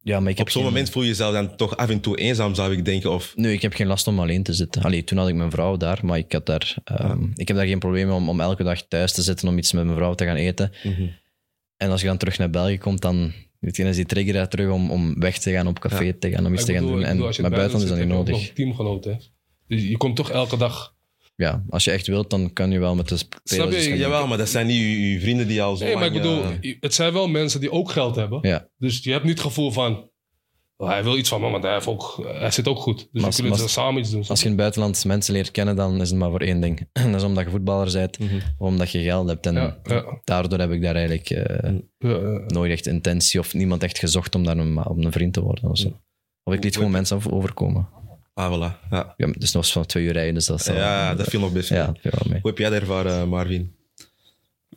Ja, 0.07 0.19
maar 0.19 0.31
ik 0.31 0.37
heb 0.37 0.45
Op 0.47 0.51
zo'n 0.51 0.61
geen- 0.63 0.71
moment 0.71 0.89
voel 0.89 1.03
je 1.03 1.09
jezelf 1.09 1.33
dan 1.33 1.55
toch 1.55 1.77
af 1.77 1.89
en 1.89 1.99
toe 1.99 2.17
eenzaam, 2.17 2.55
zou 2.55 2.71
ik 2.73 2.85
denken. 2.85 3.11
Of, 3.11 3.33
Nu, 3.35 3.51
ik 3.51 3.61
heb 3.61 3.73
geen 3.73 3.87
last 3.87 4.07
om 4.07 4.19
alleen 4.19 4.43
te 4.43 4.53
zitten. 4.53 4.81
Allee, 4.83 5.03
toen 5.03 5.17
had 5.17 5.27
ik 5.27 5.35
mijn 5.35 5.51
vrouw 5.51 5.77
daar, 5.77 5.99
maar 6.03 6.17
ik, 6.17 6.31
had 6.31 6.45
daar, 6.45 6.75
ehm, 6.83 7.23
ik 7.35 7.47
heb 7.47 7.57
daar 7.57 7.65
geen 7.65 7.79
probleem 7.79 8.07
mee 8.07 8.15
om, 8.15 8.29
om 8.29 8.39
elke 8.41 8.63
dag 8.63 8.81
thuis 8.87 9.13
te 9.13 9.21
zitten 9.21 9.47
om 9.47 9.57
iets 9.57 9.71
met 9.71 9.83
mijn 9.83 9.97
vrouw 9.97 10.13
te 10.13 10.25
gaan 10.25 10.35
eten. 10.35 10.71
En 11.77 11.89
als 11.89 12.01
je 12.01 12.07
dan 12.07 12.17
terug 12.17 12.37
naar 12.37 12.49
België 12.49 12.77
komt, 12.77 13.01
dan 13.01 13.31
weet 13.59 13.75
je, 13.75 13.83
is 13.83 13.95
die 13.95 14.05
trigger 14.05 14.33
daar 14.33 14.47
terug 14.49 14.71
om, 14.71 14.91
om 14.91 15.19
weg 15.19 15.37
te 15.37 15.51
gaan, 15.51 15.67
op 15.67 15.79
café 15.79 16.13
te 16.13 16.29
gaan, 16.29 16.45
om 16.45 16.53
iets 16.53 16.65
te 16.65 16.73
gaan 16.73 16.85
doen. 16.87 17.03
En 17.03 17.21
het 17.21 17.41
buitenland 17.41 17.83
is 17.83 17.89
dat 17.89 17.97
niet 17.97 18.07
nodig. 18.07 18.53
teamgenoten. 18.53 19.11
hè. 19.11 19.17
Dus 19.67 19.83
je 19.83 19.97
komt 19.97 20.15
toch 20.15 20.29
elke 20.31 20.57
dag... 20.57 20.95
Ja, 21.39 21.63
als 21.69 21.83
je 21.83 21.91
echt 21.91 22.07
wilt, 22.07 22.29
dan 22.29 22.53
kan 22.53 22.71
je 22.71 22.79
wel 22.79 22.95
met 22.95 23.07
de 23.09 23.17
Snap 23.17 23.39
spelers 23.43 23.75
je? 23.75 23.81
gaan 23.81 23.89
doen. 23.89 23.99
jawel, 23.99 24.27
maar 24.27 24.37
dat 24.37 24.49
zijn 24.49 24.67
niet 24.67 24.77
je, 24.77 25.11
je 25.11 25.19
vrienden 25.19 25.47
die 25.47 25.61
al 25.61 25.75
zo 25.75 25.85
Nee, 25.85 25.95
maar 25.95 26.05
ik 26.05 26.13
bedoel, 26.13 26.43
eh, 26.43 26.75
het 26.79 26.93
zijn 26.93 27.13
wel 27.13 27.27
mensen 27.27 27.59
die 27.59 27.71
ook 27.71 27.91
geld 27.91 28.15
hebben. 28.15 28.39
Ja. 28.41 28.67
Dus 28.77 29.03
je 29.03 29.11
hebt 29.11 29.23
niet 29.23 29.33
het 29.33 29.41
gevoel 29.47 29.71
van... 29.71 30.09
oh, 30.77 30.89
hij 30.89 31.03
wil 31.03 31.17
iets 31.17 31.29
van 31.29 31.41
me, 31.41 31.49
want 31.49 31.63
hij, 31.63 31.73
heeft 31.73 31.87
ook, 31.87 32.23
hij 32.27 32.51
zit 32.51 32.67
ook 32.67 32.77
goed. 32.79 32.97
Dus 33.11 33.23
we 33.23 33.41
kunnen 33.41 33.59
maar- 33.59 33.69
samen 33.69 34.01
iets 34.01 34.11
doen. 34.11 34.23
Als 34.27 34.39
je 34.39 34.43
in 34.45 34.51
het 34.51 34.59
buitenland 34.59 35.05
mensen 35.05 35.33
leert 35.33 35.51
kennen, 35.51 35.75
dan 35.75 36.01
is 36.01 36.09
het 36.09 36.19
maar 36.19 36.29
voor 36.29 36.41
één 36.41 36.59
ding. 36.61 36.89
dat 37.11 37.15
is 37.15 37.23
omdat 37.23 37.43
je 37.43 37.49
voetballer 37.49 37.91
bent, 37.93 38.17
of 38.57 38.67
omdat 38.67 38.91
je 38.91 39.01
geld 39.01 39.27
hebt. 39.27 39.45
En 39.45 39.53
Ja, 39.53 39.79
ja. 39.83 40.19
daardoor 40.23 40.59
heb 40.59 40.71
ik 40.71 40.81
daar 40.81 40.95
eigenlijk 40.95 41.29
eh, 41.29 41.71
Ja, 41.97 42.09
ja. 42.09 42.41
nooit 42.47 42.71
echt 42.71 42.85
intentie 42.87 43.39
of 43.39 43.53
niemand 43.53 43.83
echt 43.83 43.99
gezocht 43.99 44.35
om 44.35 44.43
daar 44.43 44.57
een, 44.57 44.85
om 44.85 45.03
een 45.05 45.11
vriend 45.11 45.33
te 45.33 45.41
worden. 45.41 45.69
Of, 45.69 45.77
zo. 45.77 46.01
of 46.43 46.53
ik 46.53 46.63
liet 46.63 46.75
gewoon 46.75 46.91
mensen 46.91 47.17
af- 47.17 47.27
overkomen. 47.27 47.87
Ah, 48.37 48.53
voilà. 48.53 48.89
Ja. 48.91 49.13
Ja, 49.17 49.27
dus 49.37 49.51
nog 49.51 49.63
eens 49.63 49.71
van 49.71 49.85
twee 49.85 50.03
uur 50.05 50.11
rijden, 50.13 50.33
dus 50.33 50.45
dat 50.45 50.59
is 50.59 50.65
ja, 50.65 51.15
dat 51.15 51.27
viel 51.27 51.39
nog 51.39 51.51
best 51.51 51.69
mee. 51.71 51.79
ja, 51.79 51.85
dat 51.85 51.97
viel 52.01 52.11
wel 52.13 52.31
mee. 52.31 52.39
Hoe 52.41 52.49
heb 52.49 52.59
jij 52.59 52.69
dat 52.69 52.79
ervaren, 52.79 53.19
eh, 53.21 53.23
Marvin? 53.27 53.75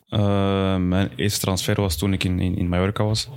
Eh, 0.09 0.77
mijn 0.77 1.09
eerste 1.15 1.39
transfer 1.39 1.81
was 1.81 1.97
toen 1.97 2.13
ik 2.13 2.23
in, 2.23 2.39
in, 2.39 2.57
in 2.57 2.69
Mallorca 2.69 3.03
was. 3.03 3.29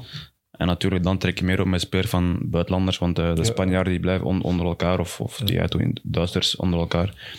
En 0.51 0.67
natuurlijk, 0.67 1.03
dan 1.05 1.19
trek 1.19 1.39
je 1.39 1.45
meer 1.45 1.61
op 1.61 1.67
met 1.67 1.81
speler 1.81 2.09
van 2.09 2.39
buitenlanders, 2.43 2.99
want 2.99 3.19
eh, 3.19 3.35
de 3.35 3.41
Ja. 3.41 3.45
Spanjaarden 3.47 3.93
die 3.93 4.01
blijven 4.03 4.27
on- 4.27 4.43
onder 4.43 4.67
elkaar, 4.67 4.99
of, 5.01 5.21
of 5.21 5.37
die 5.45 5.55
ja, 5.55 5.69
Duitsers 6.03 6.57
onder 6.57 6.79
elkaar. 6.81 7.37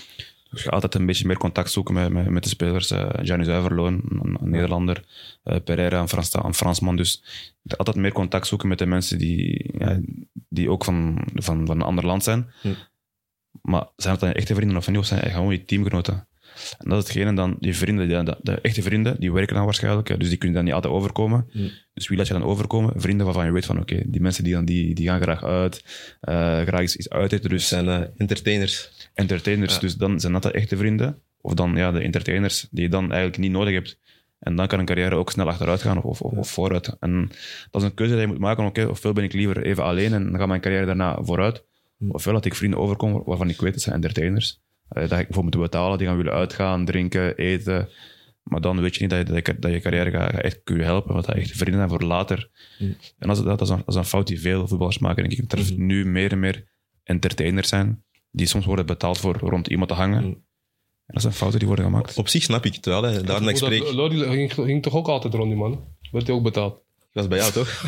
Dus 0.55 0.63
je 0.63 0.69
gaat 0.69 0.83
altijd 0.83 0.95
een 0.95 1.05
beetje 1.05 1.27
meer 1.27 1.37
contact 1.37 1.71
zoeken 1.71 1.93
met, 1.93 2.11
met, 2.11 2.29
met 2.29 2.43
de 2.43 2.49
spelers. 2.49 2.91
eh 2.91 3.09
Gianni 3.21 3.45
Zuiverloon, 3.45 4.01
een, 4.09 4.37
een 4.41 4.49
Nederlander, 4.49 5.03
eh, 5.43 5.57
Pereira, 5.63 5.99
een, 5.99 6.07
Frans, 6.07 6.33
een 6.33 6.53
Fransman. 6.53 6.95
Dus 6.95 7.23
altijd 7.77 7.95
meer 7.95 8.11
contact 8.11 8.47
zoeken 8.47 8.67
met 8.67 8.77
de 8.77 8.85
mensen 8.85 9.17
die, 9.17 9.71
ja, 9.77 9.99
die 10.49 10.69
ook 10.69 10.83
van, 10.83 11.27
van, 11.33 11.65
van 11.65 11.75
een 11.75 11.85
ander 11.85 12.05
land 12.05 12.23
zijn. 12.23 12.51
Maar 13.61 13.87
zijn 13.95 14.13
het 14.13 14.21
dan 14.21 14.31
echte 14.31 14.55
vrienden 14.55 14.77
of 14.77 14.87
niet, 14.87 14.97
of 14.97 15.05
zijn 15.05 15.19
het 15.19 15.31
gewoon 15.31 15.51
je 15.51 15.65
teamgenoten? 15.65 16.27
En 16.77 16.89
dat 16.89 16.97
is 16.97 17.03
hetgene 17.07 17.33
dan, 17.33 17.57
die 17.59 17.75
vrienden, 17.75 18.07
die, 18.07 18.23
de, 18.23 18.37
de 18.41 18.61
echte 18.61 18.81
vrienden, 18.81 19.15
die 19.19 19.31
werken 19.31 19.55
dan 19.55 19.65
waarschijnlijk, 19.65 20.07
hè, 20.07 20.17
dus 20.17 20.29
die 20.29 20.37
kunnen 20.37 20.55
dan 20.55 20.65
niet 20.65 20.73
altijd 20.73 20.93
overkomen. 20.93 21.49
Mm. 21.51 21.71
Dus 21.93 22.07
wie 22.07 22.17
laat 22.17 22.27
je 22.27 22.33
dan 22.33 22.43
overkomen? 22.43 22.93
Vrienden 22.95 23.25
waarvan 23.25 23.45
je 23.45 23.51
weet 23.51 23.65
van, 23.65 23.79
oké, 23.79 24.01
die 24.05 24.21
mensen 24.21 24.43
die, 24.43 24.53
dan, 24.53 24.65
die, 24.65 24.95
die 24.95 25.07
gaan 25.07 25.21
graag 25.21 25.43
uit, 25.43 25.83
eh, 26.21 26.61
graag 26.61 26.81
iets, 26.81 26.97
iets 26.97 27.07
Het 27.11 27.43
dus 27.43 27.67
zijn 27.67 27.87
eh, 27.87 28.01
entertainers. 28.17 29.09
entertainers. 29.13 29.73
Ja. 29.73 29.79
Dus 29.79 29.95
dan 29.95 30.19
zijn 30.19 30.33
dat 30.33 30.43
de 30.43 30.51
echte 30.51 30.77
vrienden, 30.77 31.21
of 31.41 31.53
dan 31.53 31.75
ja, 31.75 31.91
de 31.91 31.99
entertainers 31.99 32.67
die 32.71 32.83
je 32.83 32.89
dan 32.89 33.03
eigenlijk 33.03 33.37
niet 33.37 33.51
nodig 33.51 33.73
hebt. 33.73 33.97
En 34.39 34.55
dan 34.55 34.67
kan 34.67 34.79
een 34.79 34.85
carrière 34.85 35.15
ook 35.15 35.31
snel 35.31 35.47
achteruit 35.47 35.81
gaan 35.81 36.01
of, 36.01 36.21
of, 36.21 36.49
vooruit. 36.49 36.97
En 36.99 37.31
dat 37.71 37.81
is 37.81 37.87
een 37.87 37.93
keuze 37.93 38.13
die 38.13 38.21
je 38.21 38.27
moet 38.27 38.39
maken. 38.39 38.65
Oké, 38.65 38.85
ofwel 38.85 39.13
ben 39.13 39.23
ik 39.23 39.33
liever 39.33 39.65
even 39.65 39.83
alleen 39.83 40.13
en 40.13 40.23
dan 40.23 40.39
gaat 40.39 40.47
mijn 40.47 40.61
carrière 40.61 40.85
daarna 40.85 41.17
vooruit. 41.21 41.63
Ofwel 42.07 42.33
laat 42.33 42.45
ik 42.45 42.55
vrienden 42.55 42.79
overkomen 42.79 43.23
waarvan 43.25 43.49
ik 43.49 43.61
weet 43.61 43.73
dat 43.73 43.81
zijn 43.81 43.95
entertainers. 43.95 44.61
Eh, 44.87 45.09
dat 45.09 45.19
ik 45.19 45.27
voor 45.29 45.43
moet 45.43 45.57
betalen, 45.57 45.97
die 45.97 46.07
gaan 46.07 46.17
willen 46.17 46.33
uitgaan, 46.33 46.85
drinken, 46.85 47.37
eten. 47.37 47.89
Maar 48.43 48.61
dan 48.61 48.81
weet 48.81 48.95
je 48.95 49.01
niet 49.01 49.09
dat 49.09 49.27
je, 49.27 49.33
dat 49.33 49.47
je, 49.47 49.59
dat 49.59 49.71
je 49.71 49.79
carrière 49.79 50.11
gaat, 50.11 50.31
gaat 50.31 50.41
echt 50.41 50.63
kunnen 50.63 50.85
helpen, 50.85 51.13
want 51.13 51.25
dat 51.25 51.35
echt 51.35 51.51
vrienden 51.51 51.77
zijn 51.77 51.89
voor 51.89 52.01
later. 52.01 52.49
En 53.17 53.27
dat 53.27 53.37
is, 53.37 53.43
dat, 53.43 53.61
is 53.61 53.69
een, 53.69 53.77
dat 53.77 53.87
is 53.87 53.95
een 53.95 54.05
fout 54.05 54.27
die 54.27 54.39
veel 54.39 54.67
voetballers 54.67 54.97
maken, 54.97 55.23
denk 55.29 55.39
ik. 55.39 55.49
Dat 55.49 55.59
er 55.59 55.73
nu 55.77 56.05
meer 56.05 56.31
en 56.31 56.39
meer 56.39 56.67
entertainers 57.03 57.67
zijn, 57.69 58.03
die 58.31 58.47
soms 58.47 58.65
worden 58.65 58.85
betaald 58.85 59.17
voor 59.17 59.37
rond 59.37 59.67
iemand 59.67 59.89
te 59.89 59.95
hangen. 59.95 60.23
Mm. 60.23 60.43
En 61.05 61.13
dat 61.13 61.21
zijn 61.21 61.33
fouten 61.33 61.59
die 61.59 61.67
worden 61.67 61.85
gemaakt. 61.85 62.17
Op 62.17 62.27
zich 62.27 62.43
snap 62.43 62.65
ik 62.65 62.75
het 62.75 62.85
wel. 62.85 63.03
Hè. 63.03 63.23
Daarom 63.23 63.45
dat 63.45 63.53
ik 63.53 63.57
spreek. 63.57 63.91
Lodi 63.91 64.17
ging, 64.17 64.53
ging 64.53 64.83
toch 64.83 64.93
ook 64.93 65.07
altijd 65.07 65.33
rond 65.33 65.49
die 65.49 65.57
man? 65.57 65.87
Werd 66.11 66.27
hij 66.27 66.35
ook 66.35 66.43
betaald? 66.43 66.84
Ik 67.15 67.21
was 67.21 67.27
bij 67.29 67.37
jou, 67.37 67.51
toch? 67.51 67.67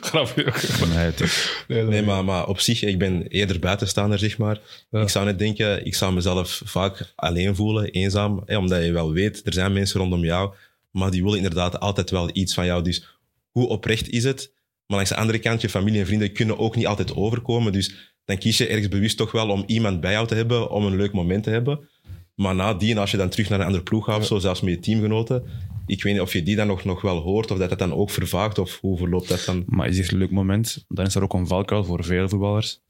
Grapje. 0.00 0.52
Nee, 0.94 1.12
is- 1.18 1.64
Nee, 1.68 1.82
Nee, 1.82 2.02
maar, 2.02 2.24
maar 2.24 2.46
op 2.48 2.60
zich, 2.60 2.82
ik 2.82 2.98
ben 2.98 3.26
eerder 3.26 3.58
buitenstaander, 3.58 4.18
zeg 4.18 4.38
maar. 4.38 4.60
Ja. 4.90 5.00
Ik 5.00 5.08
zou 5.08 5.24
net 5.24 5.38
denken, 5.38 5.86
ik 5.86 5.94
zou 5.94 6.12
mezelf 6.14 6.62
vaak 6.64 7.12
alleen 7.14 7.54
voelen, 7.54 7.84
eenzaam. 7.90 8.42
Hè, 8.46 8.56
omdat 8.56 8.84
je 8.84 8.92
wel 8.92 9.12
weet, 9.12 9.40
er 9.44 9.52
zijn 9.52 9.72
mensen 9.72 10.00
rondom 10.00 10.24
jou, 10.24 10.54
maar 10.90 11.10
die 11.10 11.22
willen 11.22 11.36
inderdaad 11.36 11.80
altijd 11.80 12.10
wel 12.10 12.30
iets 12.32 12.54
van 12.54 12.66
jou. 12.66 12.82
Dus 12.82 13.06
hoe 13.50 13.68
oprecht 13.68 14.08
is 14.08 14.24
het? 14.24 14.52
Maar 14.86 14.96
langs 14.96 15.10
de 15.10 15.16
andere 15.16 15.38
kant, 15.38 15.60
je 15.60 15.68
familie 15.68 16.00
en 16.00 16.06
vrienden 16.06 16.32
kunnen 16.32 16.58
ook 16.58 16.76
niet 16.76 16.86
altijd 16.86 17.14
overkomen. 17.16 17.72
Dus 17.72 18.14
dan 18.24 18.38
kies 18.38 18.58
je 18.58 18.66
ergens 18.66 18.88
bewust 18.88 19.16
toch 19.16 19.32
wel 19.32 19.48
om 19.48 19.64
iemand 19.66 20.00
bij 20.00 20.12
jou 20.12 20.26
te 20.26 20.34
hebben, 20.34 20.70
om 20.70 20.84
een 20.86 20.96
leuk 20.96 21.12
moment 21.12 21.44
te 21.44 21.50
hebben. 21.50 21.88
Maar 22.34 22.54
nadien, 22.54 22.98
als 22.98 23.10
je 23.10 23.16
dan 23.16 23.28
terug 23.28 23.48
naar 23.48 23.60
een 23.60 23.66
andere 23.66 23.82
ploeg 23.84 24.04
gaat, 24.04 24.18
of 24.20 24.26
zo, 24.26 24.38
zelfs 24.38 24.60
met 24.60 24.74
je 24.74 24.80
teamgenoten, 24.80 25.44
ik 25.86 26.02
weet 26.02 26.12
niet 26.12 26.22
of 26.22 26.32
je 26.32 26.42
die 26.42 26.56
dan 26.56 26.66
nog, 26.66 26.84
nog 26.84 27.00
wel 27.00 27.18
hoort, 27.20 27.50
of 27.50 27.58
dat 27.58 27.70
het 27.70 27.78
dan 27.78 27.92
ook 27.94 28.10
vervaagt, 28.10 28.58
of 28.58 28.80
hoe 28.80 28.98
verloopt 28.98 29.28
dat 29.28 29.44
dan? 29.46 29.62
Maar 29.66 29.88
is 29.88 29.96
dit 29.96 30.12
een 30.12 30.18
leuk 30.18 30.30
moment, 30.30 30.84
dan 30.88 31.06
is 31.06 31.14
er 31.14 31.22
ook 31.22 31.32
een 31.34 31.46
valkuil 31.46 31.84
voor 31.84 32.04
veel 32.04 32.28
voetballers. 32.28 32.82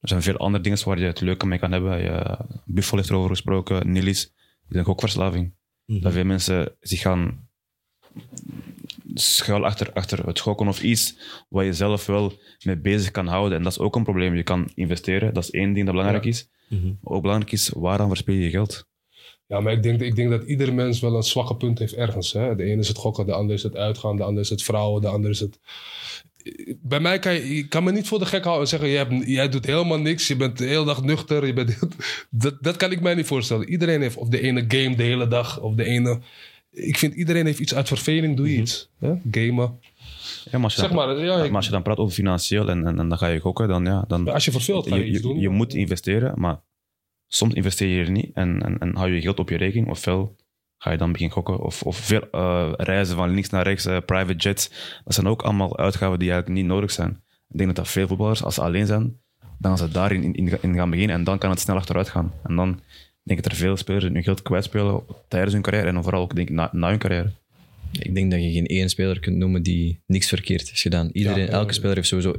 Er 0.00 0.08
zijn 0.08 0.22
veel 0.22 0.36
andere 0.36 0.62
dingen 0.62 0.84
waar 0.84 0.98
je 0.98 1.04
het 1.06 1.20
leuke 1.20 1.46
mee 1.46 1.58
kan 1.58 1.72
hebben. 1.72 2.02
Je, 2.02 2.38
Buffel 2.64 2.96
heeft 2.96 3.10
erover 3.10 3.30
gesproken, 3.30 3.92
Nilis. 3.92 4.22
Die 4.24 4.32
zijn 4.68 4.86
ook 4.86 5.00
verslaving. 5.00 5.52
Dat 5.86 6.12
veel 6.12 6.24
mensen 6.24 6.72
zich 6.80 7.00
gaan 7.00 7.48
schuil 9.14 9.64
achter, 9.64 9.92
achter 9.92 10.26
het 10.26 10.40
gokken 10.40 10.68
of 10.68 10.82
iets 10.82 11.18
waar 11.48 11.64
je 11.64 11.72
zelf 11.72 12.06
wel 12.06 12.32
mee 12.64 12.76
bezig 12.76 13.10
kan 13.10 13.26
houden. 13.26 13.58
En 13.58 13.62
dat 13.64 13.72
is 13.72 13.78
ook 13.78 13.96
een 13.96 14.02
probleem. 14.04 14.34
Je 14.34 14.42
kan 14.42 14.70
investeren, 14.74 15.34
dat 15.34 15.42
is 15.42 15.50
één 15.50 15.72
ding 15.72 15.86
dat 15.86 15.94
belangrijk 15.94 16.24
Ja. 16.24 16.30
is. 16.30 16.50
Maar 17.02 17.12
ook 17.16 17.22
belangrijk 17.22 17.52
is, 17.52 17.68
waaraan 17.68 18.08
verspil 18.08 18.34
je 18.34 18.40
je 18.40 18.50
geld? 18.50 18.87
Ja, 19.48 19.60
maar 19.60 19.72
ik 19.72 19.82
denk, 19.82 20.00
ik 20.00 20.16
denk 20.16 20.30
dat 20.30 20.42
ieder 20.44 20.74
mens 20.74 21.00
wel 21.00 21.16
een 21.16 21.22
zwakke 21.22 21.56
punt 21.56 21.78
heeft 21.78 21.94
ergens. 21.94 22.32
Hè? 22.32 22.54
De 22.56 22.62
ene 22.64 22.80
is 22.80 22.88
het 22.88 22.96
gokken, 22.96 23.26
de 23.26 23.32
ander 23.32 23.54
is 23.54 23.62
het 23.62 23.76
uitgaan, 23.76 24.16
de 24.16 24.22
ander 24.22 24.42
is 24.42 24.50
het 24.50 24.62
vrouwen, 24.62 25.00
de 25.02 25.08
ander 25.08 25.30
is 25.30 25.40
het... 25.40 25.58
Bij 26.82 27.00
mij 27.00 27.18
kan 27.18 27.34
je, 27.34 27.54
je 27.56 27.68
kan 27.68 27.84
me 27.84 27.92
niet 27.92 28.08
voor 28.08 28.18
de 28.18 28.26
gek 28.26 28.42
houden 28.44 28.62
en 28.62 28.68
zeggen, 28.68 28.88
jij, 28.88 28.98
hebt, 28.98 29.26
jij 29.26 29.48
doet 29.48 29.66
helemaal 29.66 29.98
niks, 29.98 30.28
je 30.28 30.36
bent 30.36 30.58
de 30.58 30.64
hele 30.64 30.84
dag 30.84 31.02
nuchter. 31.02 31.46
Je 31.46 31.52
bent, 31.52 31.78
dat, 32.30 32.56
dat 32.60 32.76
kan 32.76 32.92
ik 32.92 33.00
mij 33.00 33.14
niet 33.14 33.26
voorstellen. 33.26 33.68
Iedereen 33.68 34.00
heeft 34.00 34.16
of 34.16 34.28
de 34.28 34.40
ene 34.40 34.64
game 34.68 34.96
de 34.96 35.02
hele 35.02 35.28
dag, 35.28 35.60
of 35.60 35.74
de 35.74 35.84
ene... 35.84 36.18
Ik 36.70 36.98
vind 36.98 37.14
iedereen 37.14 37.46
heeft 37.46 37.58
iets 37.58 37.74
uit 37.74 37.88
verveling, 37.88 38.36
doe 38.36 38.52
je 38.52 38.56
iets. 38.60 38.88
Hè? 38.98 39.08
Gamen. 39.30 39.78
Ja, 40.44 40.50
maar 40.52 40.62
als 40.62 40.74
je, 40.74 40.80
Zeg 40.80 40.88
dan, 40.90 40.98
maar, 41.06 41.24
ja, 41.24 41.36
ik- 41.36 41.46
maar 41.46 41.56
als 41.56 41.64
je 41.66 41.70
dan 41.72 41.82
praat 41.82 41.98
over 41.98 42.14
financieel 42.14 42.68
en, 42.68 42.86
en, 42.86 42.98
en 42.98 43.08
dan 43.08 43.18
ga 43.18 43.26
je 43.26 43.40
gokken, 43.40 43.68
dan 43.68 43.84
ja, 43.84 44.04
dan, 44.08 44.28
als 44.28 44.44
je 44.44 44.50
verveelt, 44.50 44.84
je, 44.88 45.20
doen. 45.20 45.38
je 45.38 45.48
moet 45.48 45.74
investeren, 45.74 46.32
maar 46.36 46.60
soms 47.28 47.54
investeer 47.54 47.88
je 47.88 48.04
er 48.04 48.10
niet 48.10 48.30
en, 48.34 48.62
en, 48.62 48.78
en 48.78 48.96
hou 48.96 49.12
je 49.12 49.20
geld 49.20 49.38
op 49.38 49.48
je 49.48 49.56
rekening. 49.56 49.88
Ofwel 49.88 50.36
ga 50.78 50.90
je 50.90 50.96
dan 50.98 51.12
beginnen 51.12 51.36
gokken. 51.36 51.60
Of, 51.60 51.82
of 51.82 51.96
veel 51.96 52.30
eh, 52.30 52.72
reizen 52.76 53.16
van 53.16 53.30
links 53.30 53.50
naar 53.50 53.62
rechts, 53.62 53.86
eh, 53.86 53.96
private 54.06 54.34
jets. 54.38 54.70
Dat 55.04 55.14
zijn 55.14 55.26
ook 55.26 55.42
allemaal 55.42 55.78
uitgaven 55.78 56.18
die 56.18 56.30
eigenlijk 56.30 56.60
niet 56.60 56.70
nodig 56.70 56.90
zijn. 56.90 57.10
Ik 57.48 57.58
denk 57.58 57.66
dat 57.66 57.76
dat 57.76 57.88
veel 57.88 58.06
voetballers, 58.06 58.42
als 58.42 58.54
ze 58.54 58.62
alleen 58.62 58.86
zijn, 58.86 59.20
dan 59.58 59.76
gaan 59.76 59.88
ze 59.88 59.92
daarin 59.92 60.22
in, 60.22 60.34
in, 60.34 60.58
in 60.60 60.74
gaan 60.74 60.90
beginnen 60.90 61.16
en 61.16 61.24
dan 61.24 61.38
kan 61.38 61.50
het 61.50 61.60
snel 61.60 61.76
achteruit 61.76 62.08
gaan. 62.08 62.32
En 62.42 62.56
dan 62.56 62.80
denk 63.22 63.38
ik 63.38 63.42
dat 63.42 63.52
er 63.52 63.58
veel 63.58 63.76
spelers 63.76 64.04
hun 64.04 64.22
geld 64.22 64.42
kwijtspelen 64.42 65.02
tijdens 65.28 65.52
hun 65.52 65.62
carrière 65.62 65.86
en 65.86 66.02
vooral 66.02 66.22
ook 66.22 66.34
denk 66.34 66.48
ik 66.48 66.54
na, 66.54 66.68
na 66.72 66.88
hun 66.88 66.98
carrière. 66.98 67.30
Ik 67.92 68.14
denk 68.14 68.30
dat 68.30 68.42
je 68.42 68.52
geen 68.52 68.66
één 68.66 68.88
speler 68.88 69.20
kunt 69.20 69.36
noemen 69.36 69.62
die 69.62 70.00
niks 70.06 70.28
verkeerd 70.28 70.68
heeft 70.68 70.80
gedaan. 70.80 71.10
Iedereen, 71.12 71.46
Ja, 71.46 71.52
elke 71.52 71.66
ja. 71.66 71.72
speler 71.72 71.96
heeft 71.96 72.08
sowieso 72.08 72.36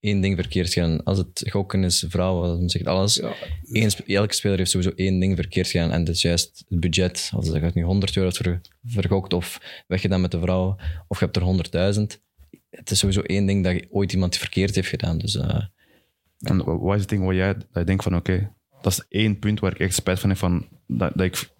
één 0.00 0.20
ding 0.20 0.36
verkeerd 0.38 0.72
gedaan. 0.72 1.02
Als 1.04 1.18
het 1.18 1.46
gokken 1.50 1.84
is, 1.84 2.04
vrouwen, 2.08 2.58
dan 2.58 2.68
zegt 2.70 2.86
alles. 2.86 3.14
Ja. 3.14 3.32
Eén 3.72 3.90
sp- 3.90 4.08
elke 4.08 4.34
speler 4.34 4.58
heeft 4.58 4.70
sowieso 4.70 4.92
één 4.96 5.18
ding 5.20 5.36
verkeerd 5.36 5.68
gedaan. 5.68 5.90
En 5.90 6.04
dat 6.04 6.14
is 6.14 6.22
juist 6.22 6.64
het 6.68 6.80
budget. 6.80 7.30
Als 7.34 7.46
je 7.46 7.70
nu 7.74 7.82
100 7.82 8.16
euro 8.16 8.30
ver, 8.30 8.60
vergokt 8.84 9.32
of 9.32 9.60
weggedaan 9.86 10.20
met 10.20 10.30
de 10.30 10.40
vrouw, 10.40 10.76
of 11.08 11.18
je 11.18 11.24
hebt 11.24 11.36
er 11.36 11.42
100.000. 11.94 12.22
Het 12.70 12.90
is 12.90 12.98
sowieso 12.98 13.20
één 13.20 13.46
ding 13.46 13.64
dat 13.64 13.72
je 13.74 13.86
ooit 13.90 14.12
iemand 14.12 14.36
verkeerd 14.36 14.74
heeft 14.74 14.88
gedaan. 14.88 15.18
Dus 15.18 15.36
eh, 15.36 15.62
En 16.38 16.64
wa- 16.64 16.78
wat 16.78 16.94
is 16.94 17.00
het 17.00 17.10
ding 17.10 17.24
waar 17.24 17.34
jij 17.34 17.54
dat 17.54 17.66
je 17.72 17.84
denkt 17.84 18.02
van 18.02 18.16
oké, 18.16 18.52
dat 18.82 18.92
is 18.92 19.04
één 19.08 19.38
punt 19.38 19.60
waar 19.60 19.72
ik 19.72 19.78
echt 19.78 19.94
spijt 19.94 20.20
van 20.20 20.28
heb 20.28 20.38
van 20.38 20.66
dat, 20.86 21.12
dat 21.14 21.26
ik 21.26 21.50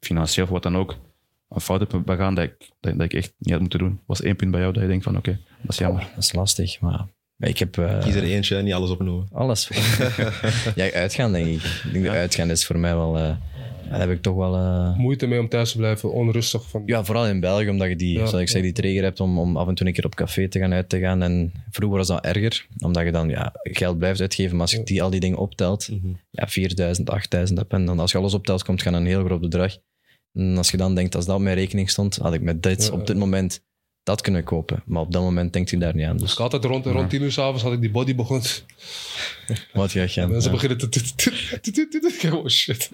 financieel 0.00 0.44
of 0.46 0.50
wat 0.52 0.62
dan 0.62 0.76
ook 0.76 0.96
een 1.48 1.60
fout 1.60 1.80
heb 1.80 2.02
begaan 2.04 2.34
dat 2.34 2.44
ik, 2.44 2.70
dat, 2.80 2.92
dat 2.98 3.02
ik 3.02 3.12
echt 3.14 3.32
niet 3.38 3.50
had 3.52 3.60
moeten 3.60 3.78
doen. 3.78 4.00
Was 4.06 4.22
één 4.22 4.36
punt 4.36 4.50
bij 4.50 4.60
jou 4.60 4.72
dat 4.72 4.82
je 4.82 4.88
denkt 4.88 5.04
van 5.04 5.16
oké, 5.16 5.40
dat 5.62 5.70
is 5.72 5.78
jammer. 5.78 6.08
dat 6.14 6.24
is 6.24 6.32
lastig. 6.32 6.80
Maar 6.80 7.06
ik 7.38 7.58
heb 7.58 7.78
eh, 7.78 7.98
Kies 8.00 8.14
er 8.14 8.22
eentje, 8.22 8.62
niet 8.62 8.72
alles 8.72 8.90
opnoemen. 8.90 9.28
alles. 9.32 9.68
ja, 10.74 10.90
uitgaan 10.92 11.32
denk 11.32 11.46
ik. 11.46 11.62
Ik 11.84 11.92
denk 11.92 12.04
dat 12.04 12.14
uitgaan 12.14 12.50
is 12.50 12.66
voor 12.66 12.78
mij 12.78 12.94
wel... 12.94 13.16
eh, 13.18 13.36
daar 13.90 14.00
heb 14.00 14.10
ik 14.10 14.22
toch 14.22 14.34
wel... 14.36 14.54
eh, 14.54 14.96
Moeite 14.96 15.26
mee 15.26 15.40
om 15.40 15.48
thuis 15.48 15.70
te 15.72 15.76
blijven, 15.76 16.12
onrustig. 16.12 16.68
Van, 16.68 16.82
Ja, 16.86 17.04
vooral 17.04 17.26
in 17.26 17.40
België, 17.40 17.68
omdat 17.68 17.88
je 17.88 17.96
die, 17.96 18.18
Ja, 18.18 18.26
zoals 18.26 18.42
ik 18.42 18.48
zei, 18.48 18.62
die 18.62 18.72
trigger 18.72 19.02
hebt 19.02 19.20
om, 19.20 19.38
om 19.38 19.56
af 19.56 19.68
en 19.68 19.74
toe 19.74 19.86
een 19.86 19.92
keer 19.92 20.04
op 20.04 20.14
café 20.14 20.48
te 20.48 20.58
gaan, 20.58 20.72
uit 20.72 20.88
te 20.88 20.98
gaan. 21.00 21.22
En 21.22 21.52
vroeger 21.70 21.98
was 21.98 22.06
dat 22.06 22.24
erger, 22.24 22.66
omdat 22.78 23.04
je 23.04 23.12
dan 23.12 23.28
ja, 23.28 23.52
geld 23.62 23.98
blijft 23.98 24.20
uitgeven. 24.20 24.52
Maar 24.52 24.60
als 24.60 24.72
je 24.72 24.82
die, 24.82 25.02
al 25.02 25.10
die 25.10 25.20
dingen 25.20 25.38
optelt, 25.38 25.88
ja, 26.30 26.48
4000, 26.48 27.10
8000 27.10 27.58
heb, 27.58 27.72
en 27.72 27.84
dan 27.84 27.98
als 27.98 28.12
je 28.12 28.18
alles 28.18 28.34
optelt, 28.34 28.62
komt 28.64 28.80
je 28.80 28.86
aan 28.88 28.94
een 28.94 29.06
heel 29.06 29.24
groot 29.24 29.40
bedrag. 29.40 29.76
En 30.32 30.56
als 30.56 30.70
je 30.70 30.76
dan 30.76 30.94
denkt, 30.94 31.14
als 31.14 31.26
dat 31.26 31.36
op 31.36 31.42
mijn 31.42 31.56
rekening 31.56 31.90
stond, 31.90 32.16
had 32.16 32.34
ik 32.34 32.40
met 32.42 32.62
dit 32.62 32.86
Ja, 32.86 32.92
op 32.92 33.06
dit 33.06 33.16
moment 33.16 33.60
dat 34.08 34.20
kunnen 34.20 34.44
kopen. 34.44 34.82
Maar 34.86 35.02
op 35.02 35.12
dat 35.12 35.22
moment 35.22 35.52
denkt 35.52 35.70
je 35.70 35.78
daar 35.78 35.94
niet 35.94 36.06
aan. 36.06 36.16
Dus 36.16 36.32
ik 36.32 36.38
had 36.38 36.52
altijd 36.52 36.72
rond, 36.72 36.86
rond 36.86 37.10
10 37.10 37.22
uur 37.22 37.32
s'avonds 37.32 37.62
had 37.62 37.72
ik 37.72 37.80
die 37.80 37.90
body 37.90 38.14
begonnen. 38.14 38.46
Wat 39.72 39.90
ga 39.90 40.00
je 40.00 40.08
gaan? 40.08 40.30
Mensen 40.30 40.50
ja. 40.52 40.56
beginnen 40.56 40.90
te... 40.90 42.30
Oh 42.32 42.46
shit. 42.46 42.90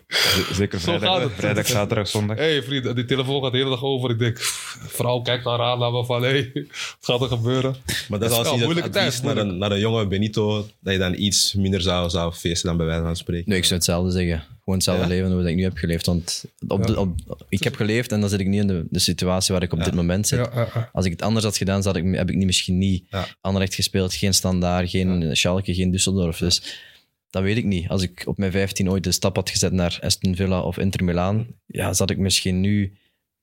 Zeker 0.52 0.80
Zo 0.80 0.92
gaat 0.92 1.00
vrijdag, 1.00 1.22
het. 1.22 1.32
vrijdag, 1.32 1.66
zaterdag, 1.66 2.08
zondag. 2.08 2.36
Hé 2.36 2.42
hey, 2.42 2.62
vriend, 2.62 2.94
die 2.96 3.04
telefoon 3.04 3.42
gaat 3.42 3.52
de 3.52 3.58
hele 3.58 3.70
dag 3.70 3.82
over. 3.82 4.10
Ik 4.10 4.18
denk, 4.18 4.38
vrouw 4.86 5.20
kijkt 5.20 5.44
naar 5.44 5.58
haar, 5.58 5.78
me 5.78 6.04
van, 6.04 6.22
hé, 6.22 6.28
hey, 6.30 6.50
wat 6.54 6.70
gaat 7.00 7.20
er 7.20 7.28
gebeuren? 7.36 7.76
Maar 8.08 8.18
dat 8.18 8.30
is 8.30 8.36
Ja, 8.36 8.42
al 8.42 8.44
sinds 8.44 8.50
het 8.58 8.64
moeilijke 8.64 8.90
tijd, 8.90 9.22
naar 9.22 9.36
een, 9.36 9.58
naar 9.58 9.70
een 9.72 9.80
jonge 9.80 10.06
Benito, 10.06 10.68
dat 10.80 10.92
je 10.92 10.98
dan 10.98 11.14
iets 11.14 11.54
minder 11.54 11.80
zou, 11.80 12.10
zou 12.10 12.32
feesten 12.32 12.68
dan 12.68 12.76
bij 12.76 12.86
wijze 12.86 13.02
van 13.02 13.16
spreken. 13.16 13.48
Nee, 13.48 13.58
ik 13.58 13.64
zou 13.64 13.74
hetzelfde 13.76 14.10
zeggen. 14.10 14.44
Gewoon 14.64 14.78
hetzelfde 14.78 15.02
Ja? 15.02 15.08
leven 15.22 15.30
dat 15.38 15.46
ik 15.46 15.54
nu 15.56 15.62
heb 15.62 15.76
geleefd. 15.76 16.06
Want 16.06 16.44
op 16.68 16.80
Ja. 16.80 16.86
de, 16.86 17.00
op, 17.00 17.44
ik 17.48 17.64
heb 17.64 17.76
geleefd 17.76 18.12
en 18.12 18.20
dan 18.20 18.28
zit 18.28 18.40
ik 18.40 18.46
nu 18.46 18.58
in 18.58 18.66
de, 18.66 18.86
de 18.90 18.98
situatie 18.98 19.54
waar 19.54 19.62
ik 19.62 19.72
op 19.72 19.84
dit 19.84 19.94
moment 19.94 20.26
zit. 20.28 20.38
Ja, 20.38 20.50
ja, 20.54 20.68
ja. 20.74 20.90
Als 20.92 21.04
ik 21.04 21.10
het 21.10 21.22
anders 21.22 21.44
had 21.44 21.56
gedaan, 21.56 21.82
zou 21.82 21.98
ik, 21.98 22.14
heb 22.16 22.30
ik 22.30 22.36
niet, 22.36 22.46
misschien 22.46 22.78
niet 22.78 23.04
Ja. 23.10 23.26
Anderlecht 23.40 23.74
gespeeld. 23.74 24.14
Geen 24.14 24.34
Standaard, 24.34 24.90
geen 24.90 25.36
Schalke, 25.36 25.74
geen 25.74 25.92
Düsseldorf. 25.98 26.36
Dus 26.44 26.82
dat 27.30 27.42
weet 27.42 27.56
ik 27.56 27.64
niet. 27.64 27.88
Als 27.88 28.02
ik 28.02 28.22
op 28.26 28.38
mijn 28.38 28.52
15 28.52 28.90
ooit 28.90 29.04
de 29.04 29.12
stap 29.12 29.36
had 29.36 29.50
gezet 29.50 29.72
naar 29.72 29.98
Aston 30.02 30.36
Villa 30.36 30.60
of 30.60 30.78
Inter 30.78 31.04
Milaan, 31.04 31.46
ja, 31.66 31.92
zat 31.92 32.10
ik 32.10 32.18
misschien 32.18 32.60
nu, 32.60 32.92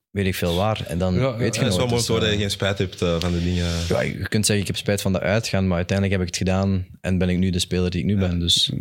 weet 0.10 0.26
ik 0.26 0.36
veel 0.36 0.56
waar. 0.56 0.86
En 0.88 0.98
dan 0.98 1.14
Ja, 1.14 1.38
weet 1.38 1.56
je 1.56 1.62
Het 1.62 1.72
is 1.72 1.78
wel 1.78 1.86
mooi 1.86 1.98
Dus, 1.98 2.06
te 2.06 2.12
horen 2.12 2.28
dat 2.28 2.36
je 2.36 2.42
geen 2.42 2.52
spijt 2.52 2.78
hebt 2.78 3.02
eh, 3.02 3.20
van 3.20 3.32
de 3.32 3.44
dingen. 3.44 3.68
ja, 3.88 4.02
je 4.02 4.28
kunt 4.28 4.46
zeggen, 4.46 4.60
ik 4.66 4.68
heb 4.68 4.78
spijt 4.78 5.02
van 5.02 5.14
dat 5.14 5.22
uitgaan, 5.22 5.68
maar 5.68 5.78
uiteindelijk 5.78 6.18
heb 6.20 6.28
ik 6.28 6.34
het 6.36 6.48
gedaan 6.48 6.86
en 7.02 7.18
ben 7.18 7.30
ik 7.30 7.38
nu 7.38 7.50
de 7.50 7.60
speler 7.60 7.90
die 7.90 8.00
ik 8.00 8.06
nu 8.06 8.18
ben. 8.18 8.40
Dus 8.40 8.72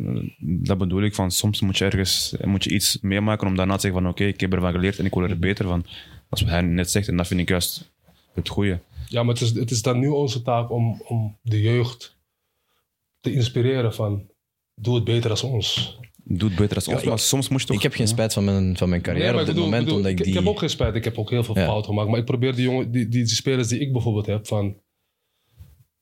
Dat 0.41 0.79
bedoel 0.79 1.03
ik, 1.03 1.15
van 1.15 1.31
soms 1.31 1.61
moet 1.61 1.79
je 1.79 1.85
ergens 1.85 2.35
moet 2.45 2.65
je 2.65 2.71
iets 2.71 2.99
meemaken 3.01 3.47
om 3.47 3.57
daarna 3.57 3.75
te 3.75 3.81
zeggen 3.81 4.01
van 4.01 4.11
oké, 4.11 4.25
ik 4.25 4.41
heb 4.41 4.53
ervan 4.53 4.73
geleerd 4.73 4.99
en 4.99 5.05
ik 5.05 5.15
wil 5.15 5.23
er 5.23 5.39
beter 5.39 5.65
van. 5.67 5.85
Als 6.29 6.45
hij 6.45 6.61
net 6.61 6.91
zegt, 6.91 7.09
en 7.09 7.17
dat 7.17 7.27
vind 7.27 7.41
ik 7.41 7.49
juist 7.49 7.91
het 8.35 8.49
goede. 8.49 8.81
Ja, 9.09 9.23
maar 9.23 9.35
het 9.35 9.43
is, 9.43 9.51
het 9.55 9.71
is 9.71 9.83
dan 9.83 9.99
nu 9.99 10.09
onze 10.09 10.43
taak 10.43 10.71
om, 10.71 11.03
om 11.09 11.39
de 11.43 11.61
jeugd 11.61 12.19
te 13.21 13.33
inspireren 13.33 13.95
van, 13.95 14.31
doe 14.75 14.95
het 14.95 15.05
beter 15.05 15.31
als 15.31 15.43
ons. 15.43 15.99
Doe 16.25 16.49
het 16.49 16.59
beter 16.59 16.77
als 16.77 16.89
ons, 16.89 17.03
ik- 17.03 17.09
maar 17.09 17.19
soms 17.19 17.49
moet 17.49 17.61
je 17.61 17.67
toch... 17.67 17.77
ik 17.77 17.83
heb 17.83 17.93
geen 17.95 18.09
spijt 18.09 18.33
van 18.33 18.45
mijn, 18.45 18.77
van 18.77 18.89
mijn 18.89 19.03
carrière 19.03 19.25
Nee, 19.27 19.35
op 19.35 19.41
ik 19.41 19.47
dit 19.47 19.55
bedoel- 19.55 19.71
moment, 19.71 19.85
bedoel, 19.85 19.99
omdat 19.99 20.13
ik 20.13 20.19
ik, 20.19 20.25
die... 20.25 20.35
ik 20.35 20.41
heb 20.41 20.49
ook 20.49 20.59
geen 20.59 20.71
spijt, 20.71 20.95
ik 20.95 21.05
heb 21.05 21.19
ook 21.19 21.31
heel 21.31 21.45
veel 21.45 21.59
Ja. 21.59 21.65
fouten 21.65 21.91
gemaakt. 21.91 22.09
Maar 22.11 22.19
ik 22.19 22.25
probeer 22.25 22.55
die, 22.55 22.65
jongen, 22.65 22.91
die, 22.91 23.09
die, 23.09 23.25
die 23.25 23.35
spelers 23.35 23.69
die 23.69 23.79
ik 23.81 23.93
bijvoorbeeld 23.93 24.27
heb, 24.27 24.47
van 24.47 24.81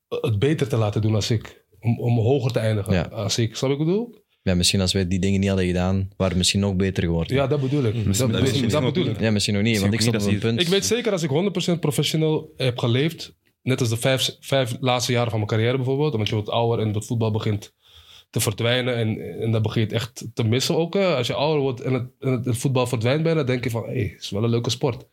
het 0.09 0.39
beter 0.39 0.69
te 0.69 0.77
laten 0.77 1.03
doen 1.03 1.15
als 1.15 1.31
ik. 1.31 1.67
Om, 1.81 2.01
om 2.01 2.19
hoger 2.19 2.53
te 2.53 2.59
eindigen 2.59 2.93
Ja. 2.93 3.03
als 3.03 3.39
ik. 3.39 3.57
Snap 3.57 3.71
ik 3.71 3.79
bedoel? 3.79 4.27
Ja, 4.43 4.55
misschien 4.55 4.81
als 4.81 4.93
wij 4.93 5.09
die 5.09 5.19
dingen 5.19 5.41
niet 5.41 5.49
hadden 5.49 5.67
gedaan, 5.67 6.09
waren 6.17 6.33
we 6.33 6.39
misschien 6.39 6.61
nog 6.61 6.77
beter 6.77 7.03
geworden. 7.03 7.37
Ja, 7.37 7.47
dat 7.47 7.61
bedoel 7.61 7.85
ik. 7.85 7.95
Dat, 7.95 8.05
dat 8.05 8.19
dat, 8.33 8.55
je 8.57 8.61
misschien 8.63 8.85
bedoel 8.85 9.07
ik. 9.07 9.21
Ja, 9.21 9.31
misschien 9.31 9.55
nog 9.55 9.63
niet, 9.63 9.71
Misschien 9.81 9.91
want 9.91 9.95
ik 9.95 10.01
stond 10.01 10.17
niet 10.17 10.25
op 10.25 10.33
een 10.33 10.41
dat 10.41 10.49
punt. 10.51 10.61
Ik 10.61 10.69
weet 10.69 10.85
zeker 10.87 11.13
als 11.13 11.23
ik 11.23 11.75
100% 11.77 11.79
professioneel 11.81 12.53
heb 12.57 12.79
geleefd, 12.79 13.37
net 13.63 13.81
als 13.81 13.89
de 13.89 13.97
vijf, 13.97 14.37
vijf 14.41 14.77
laatste 14.81 15.13
jaren 15.13 15.31
van 15.31 15.39
mijn 15.39 15.51
carrière 15.51 15.77
bijvoorbeeld, 15.77 16.13
omdat 16.13 16.29
je 16.29 16.35
wordt 16.35 16.51
ouder 16.51 16.87
en 16.87 16.95
het 16.95 17.07
voetbal 17.07 17.31
begint 17.31 17.75
te 18.31 18.41
verdwijnen 18.41 18.97
en, 18.97 19.41
en 19.41 19.51
dat 19.51 19.63
begint 19.63 19.93
echt 19.93 20.27
te 20.35 20.45
missen 20.45 20.77
ook. 20.77 20.95
hè. 20.95 21.17
Als 21.17 21.27
je 21.27 21.35
ouder 21.35 21.63
wordt 21.63 21.81
en 21.81 21.93
het, 21.93 22.11
en 22.21 22.31
het, 22.31 22.59
voetbal 22.59 22.87
verdwijnt 22.87 23.23
bijna, 23.23 23.43
denk 23.43 23.65
je 23.65 23.71
van, 23.71 23.83
hé, 23.83 23.93
hey, 23.93 24.11
het 24.13 24.23
is 24.23 24.31
wel 24.31 24.45
een 24.45 24.51
leuke 24.51 24.71
sport. 24.71 25.07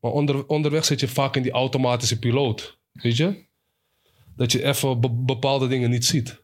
Maar 0.00 0.10
onder, 0.10 0.46
onderweg 0.46 0.84
zit 0.84 1.00
je 1.00 1.08
vaak 1.08 1.36
in 1.36 1.42
die 1.42 1.52
automatische 1.52 2.18
piloot, 2.18 2.78
weet 2.92 3.16
je? 3.16 3.44
Dat 4.36 4.52
je 4.52 4.64
even 4.64 5.00
be- 5.00 5.10
bepaalde 5.10 5.68
dingen 5.68 5.90
niet 5.90 6.04
ziet. 6.04 6.42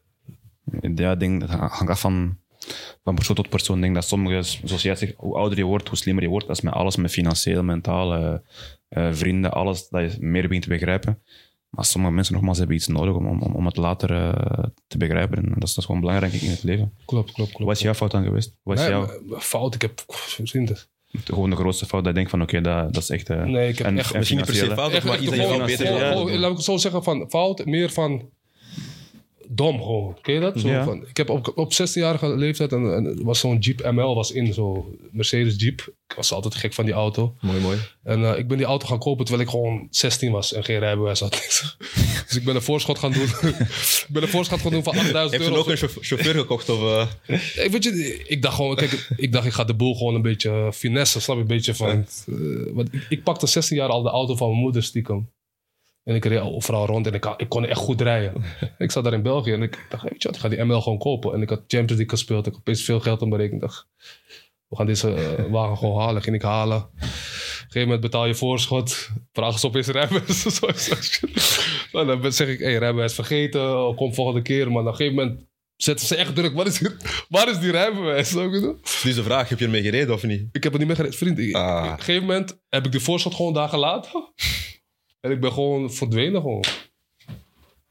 Ja, 0.95 1.11
ik 1.11 1.19
denk, 1.19 1.39
dat 1.39 1.49
hangt 1.49 1.89
af 1.89 1.99
van, 1.99 2.37
van 3.03 3.15
persoon 3.15 3.35
tot 3.35 3.49
persoon. 3.49 3.75
Ik 3.75 3.81
denk 3.81 3.95
dat 3.95 4.07
sommigen, 4.07 4.45
zoals 4.45 4.81
jij 4.81 4.95
zegt, 4.95 5.13
hoe 5.17 5.35
ouder 5.35 5.57
je 5.57 5.63
wordt, 5.63 5.87
hoe 5.87 5.97
slimmer 5.97 6.23
je 6.23 6.29
wordt. 6.29 6.47
Dat 6.47 6.55
is 6.57 6.61
met 6.61 6.73
alles, 6.73 6.95
met 6.95 7.11
financieel, 7.11 7.63
mentaal, 7.63 8.41
eh, 8.91 9.07
eh, 9.07 9.13
vrienden, 9.13 9.51
alles, 9.51 9.89
dat 9.89 10.13
je 10.13 10.17
meer 10.21 10.41
begint 10.41 10.63
te 10.63 10.69
begrijpen. 10.69 11.21
Maar 11.69 11.85
sommige 11.85 12.13
mensen 12.13 12.33
nogmaals 12.33 12.57
hebben 12.57 12.75
iets 12.75 12.87
nodig 12.87 13.15
om, 13.15 13.27
om, 13.27 13.41
om 13.55 13.65
het 13.65 13.77
later 13.77 14.11
eh, 14.11 14.63
te 14.87 14.97
begrijpen. 14.97 15.37
En 15.37 15.43
dat 15.43 15.63
is, 15.63 15.69
dat 15.69 15.77
is 15.77 15.85
gewoon 15.85 16.01
belangrijk 16.01 16.33
in 16.33 16.49
het 16.49 16.63
leven. 16.63 16.93
Klopt, 17.05 17.31
klopt, 17.31 17.51
klopt. 17.51 17.65
Wat 17.65 17.75
is 17.75 17.81
jouw 17.81 17.93
fout 17.93 18.11
dan 18.11 18.23
geweest? 18.23 18.57
Wat 18.63 18.77
is 18.77 18.81
Nee, 18.83 18.91
jouw, 18.91 19.19
maar- 19.25 19.39
fout, 19.41 19.75
ik 19.75 19.81
heb... 19.81 20.03
Vriend, 20.07 20.69
het. 20.69 20.89
gewoon 21.23 21.49
de 21.49 21.55
grootste 21.55 21.85
fout 21.85 21.99
dat 22.03 22.09
je 22.09 22.15
denkt 22.15 22.29
van 22.29 22.41
oké, 22.41 22.61
dat, 22.61 22.93
dat 22.93 23.03
is 23.03 23.09
echt... 23.09 23.29
eh, 23.29 23.43
Nee, 23.43 23.69
ik 23.69 23.77
heb 23.77 23.87
en- 23.87 23.97
echt- 23.97 24.11
en 24.11 24.17
Misschien 24.17 24.37
niet 24.39 24.47
per 24.47 24.55
se 24.55 24.71
fout, 24.73 24.91
Echt, 24.91 25.05
maar 25.05 25.15
iets 25.19 25.25
dat 25.25 25.35
je 25.35 25.41
gewoon- 25.41 25.57
wel 25.57 25.67
beter. 26.25 26.39
Laat 26.39 26.49
ik 26.51 26.55
het 26.55 26.65
zo 26.65 26.77
zeggen, 26.77 27.03
van 27.03 27.25
fout, 27.29 27.65
meer 27.65 27.89
van 27.89 28.29
dom 29.55 29.77
gewoon. 29.81 30.17
Ken 30.21 30.33
je 30.33 30.39
dat? 30.39 30.59
Zo 30.59 30.67
Ja. 30.67 30.83
van, 30.83 31.05
ik 31.09 31.17
heb 31.17 31.29
op, 31.29 31.51
op 31.55 31.71
16-jarige 31.73 32.35
leeftijd, 32.35 32.71
en, 32.71 32.93
en 32.95 33.05
er 33.05 33.23
was 33.23 33.39
zo'n 33.39 33.57
Jeep 33.57 33.91
ML 33.91 34.15
was 34.15 34.31
in, 34.31 34.53
zo 34.53 34.93
Mercedes 35.11 35.55
Jeep. 35.61 35.93
Ik 36.07 36.15
was 36.17 36.33
altijd 36.33 36.55
gek 36.55 36.73
van 36.73 36.85
die 36.85 36.93
auto. 36.93 37.35
Mooi, 37.41 37.59
mooi. 37.59 37.77
En 38.03 38.23
eh, 38.25 38.37
ik 38.37 38.47
ben 38.47 38.57
die 38.57 38.65
auto 38.65 38.87
gaan 38.87 38.99
kopen 38.99 39.25
terwijl 39.25 39.47
ik 39.47 39.53
gewoon 39.53 39.87
16 39.89 40.31
was 40.31 40.53
en 40.53 40.63
geen 40.63 40.79
rijbewijs 40.79 41.19
had. 41.19 41.31
dus 42.27 42.35
ik 42.37 42.43
ben 42.43 42.55
een 42.55 42.61
voorschot 42.61 42.99
gaan 42.99 43.11
doen. 43.11 43.23
ik 44.07 44.07
ben 44.09 44.21
een 44.21 44.27
voorschot 44.29 44.59
gaan 44.61 44.71
doen 44.71 44.83
van 44.83 44.93
8000 44.93 45.31
Heeft 45.31 45.43
je 45.43 45.49
euro. 45.49 45.61
ook 45.63 45.69
een 45.69 45.77
chauff- 45.77 45.97
chauffeur 46.01 46.33
gekocht? 46.33 46.69
Of, 46.69 46.81
eh? 46.81 47.07
Ik, 47.65 47.71
weet 47.71 47.83
je, 47.83 48.23
ik 48.27 48.41
dacht 48.41 48.55
gewoon, 48.55 48.75
kijk, 48.75 49.07
ik 49.17 49.31
dacht 49.31 49.45
ik 49.45 49.51
ga 49.53 49.63
de 49.63 49.73
boel 49.75 49.95
gewoon 49.95 50.15
een 50.15 50.21
beetje 50.21 50.49
eh, 50.49 50.71
finesse, 50.71 51.19
snap 51.21 51.35
je? 51.35 51.41
Een 51.41 51.47
beetje 51.47 51.75
van, 51.75 51.89
eh, 51.89 52.35
want 52.73 52.93
ik, 52.93 53.05
ik 53.09 53.23
pakte 53.23 53.47
16 53.47 53.77
jaar 53.77 53.89
al 53.89 54.01
de 54.01 54.09
auto 54.09 54.35
van 54.35 54.47
mijn 54.49 54.59
moeder 54.61 54.83
stiekem. 54.83 55.29
En 56.03 56.15
ik 56.15 56.25
reed 56.25 56.39
overal 56.39 56.85
rond 56.85 57.07
en 57.07 57.13
ik, 57.13 57.33
ik 57.37 57.49
kon 57.49 57.65
echt 57.65 57.79
goed 57.79 58.01
rijden. 58.01 58.43
ik 58.77 58.91
zat 58.91 59.03
daar 59.03 59.13
in 59.13 59.21
België 59.21 59.51
en 59.51 59.61
ik 59.61 59.85
dacht, 59.89 60.03
weet 60.03 60.21
je 60.21 60.27
wat, 60.27 60.35
ik 60.35 60.41
ga 60.41 60.49
die 60.49 60.63
ML 60.63 60.81
gewoon 60.81 60.97
kopen. 60.97 61.33
En 61.33 61.41
ik 61.41 61.49
had 61.49 61.59
Champions 61.59 61.91
League 61.91 62.09
gespeeld, 62.09 62.45
ik 62.45 62.51
had 62.51 62.61
opeens 62.61 62.83
veel 62.83 62.99
geld 62.99 63.21
om 63.21 63.29
berekend. 63.29 63.61
Ik 63.61 63.67
dacht, 63.67 63.87
we 64.67 64.75
gaan 64.75 64.85
deze 64.85 65.13
eh, 65.13 65.45
wagen 65.51 65.77
gewoon 65.77 66.01
halen. 66.01 66.21
Ging 66.21 66.35
ik 66.35 66.41
halen. 66.41 66.77
Op 66.77 66.91
een 67.01 67.07
gegeven 67.07 67.81
moment 67.81 68.01
betaal 68.01 68.25
je 68.25 68.35
voorschot. 68.35 69.09
Opeens 69.61 69.87
rijbewijs. 69.87 70.41
Zo 70.57 70.65
is 70.65 70.91
shit. 71.01 71.65
Nou, 71.91 72.21
dan 72.21 72.33
zeg 72.33 72.47
ik, 72.47 72.59
hey, 72.59 72.77
rijbewijs 72.77 73.13
vergeten. 73.13 73.77
Oh, 73.77 73.97
kom 73.97 74.13
volgende 74.13 74.41
keer. 74.41 74.71
Maar 74.71 74.81
op 74.81 74.87
een 74.87 74.95
gegeven 74.95 75.15
moment 75.15 75.45
zetten 75.75 76.07
ze 76.07 76.15
echt 76.15 76.35
druk. 76.35 76.53
Waar 76.53 76.65
is 76.67 76.77
die, 76.77 76.89
waar 77.29 77.49
is 77.49 77.59
die 77.59 77.71
rijbewijs? 77.71 78.29
Dus 79.03 79.15
de 79.15 79.23
vraag, 79.23 79.49
heb 79.49 79.59
je 79.59 79.65
ermee 79.65 79.81
gereden 79.81 80.13
of 80.13 80.23
niet? 80.23 80.47
Ik 80.51 80.63
heb 80.63 80.71
het 80.71 80.77
niet 80.77 80.87
meer 80.87 80.95
gereden. 80.95 81.17
Vriend, 81.17 81.55
Ah. 81.55 81.83
op 81.85 81.91
een 81.91 81.97
gegeven 81.97 82.21
moment 82.27 82.61
heb 82.69 82.85
ik 82.85 82.91
de 82.91 82.99
voorschot 82.99 83.35
gewoon 83.35 83.53
daar 83.53 83.69
gelaten. 83.69 84.33
En 85.21 85.31
ik 85.31 85.39
ben 85.39 85.51
gewoon 85.51 85.91
verdwenen 85.91 86.41
gewoon. 86.41 86.63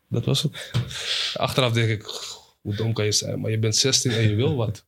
Dat 0.08 0.24
was 0.24 0.42
het. 0.42 0.70
Achteraf 1.36 1.72
denk 1.72 1.88
ik, 1.88 2.02
hoe 2.60 2.74
dom 2.74 2.92
kan 2.92 3.04
je 3.04 3.12
zijn? 3.12 3.40
Maar 3.40 3.50
je 3.50 3.58
bent 3.58 3.76
16 3.76 4.10
en 4.10 4.28
je 4.28 4.34
wil 4.34 4.56
wat. 4.56 4.84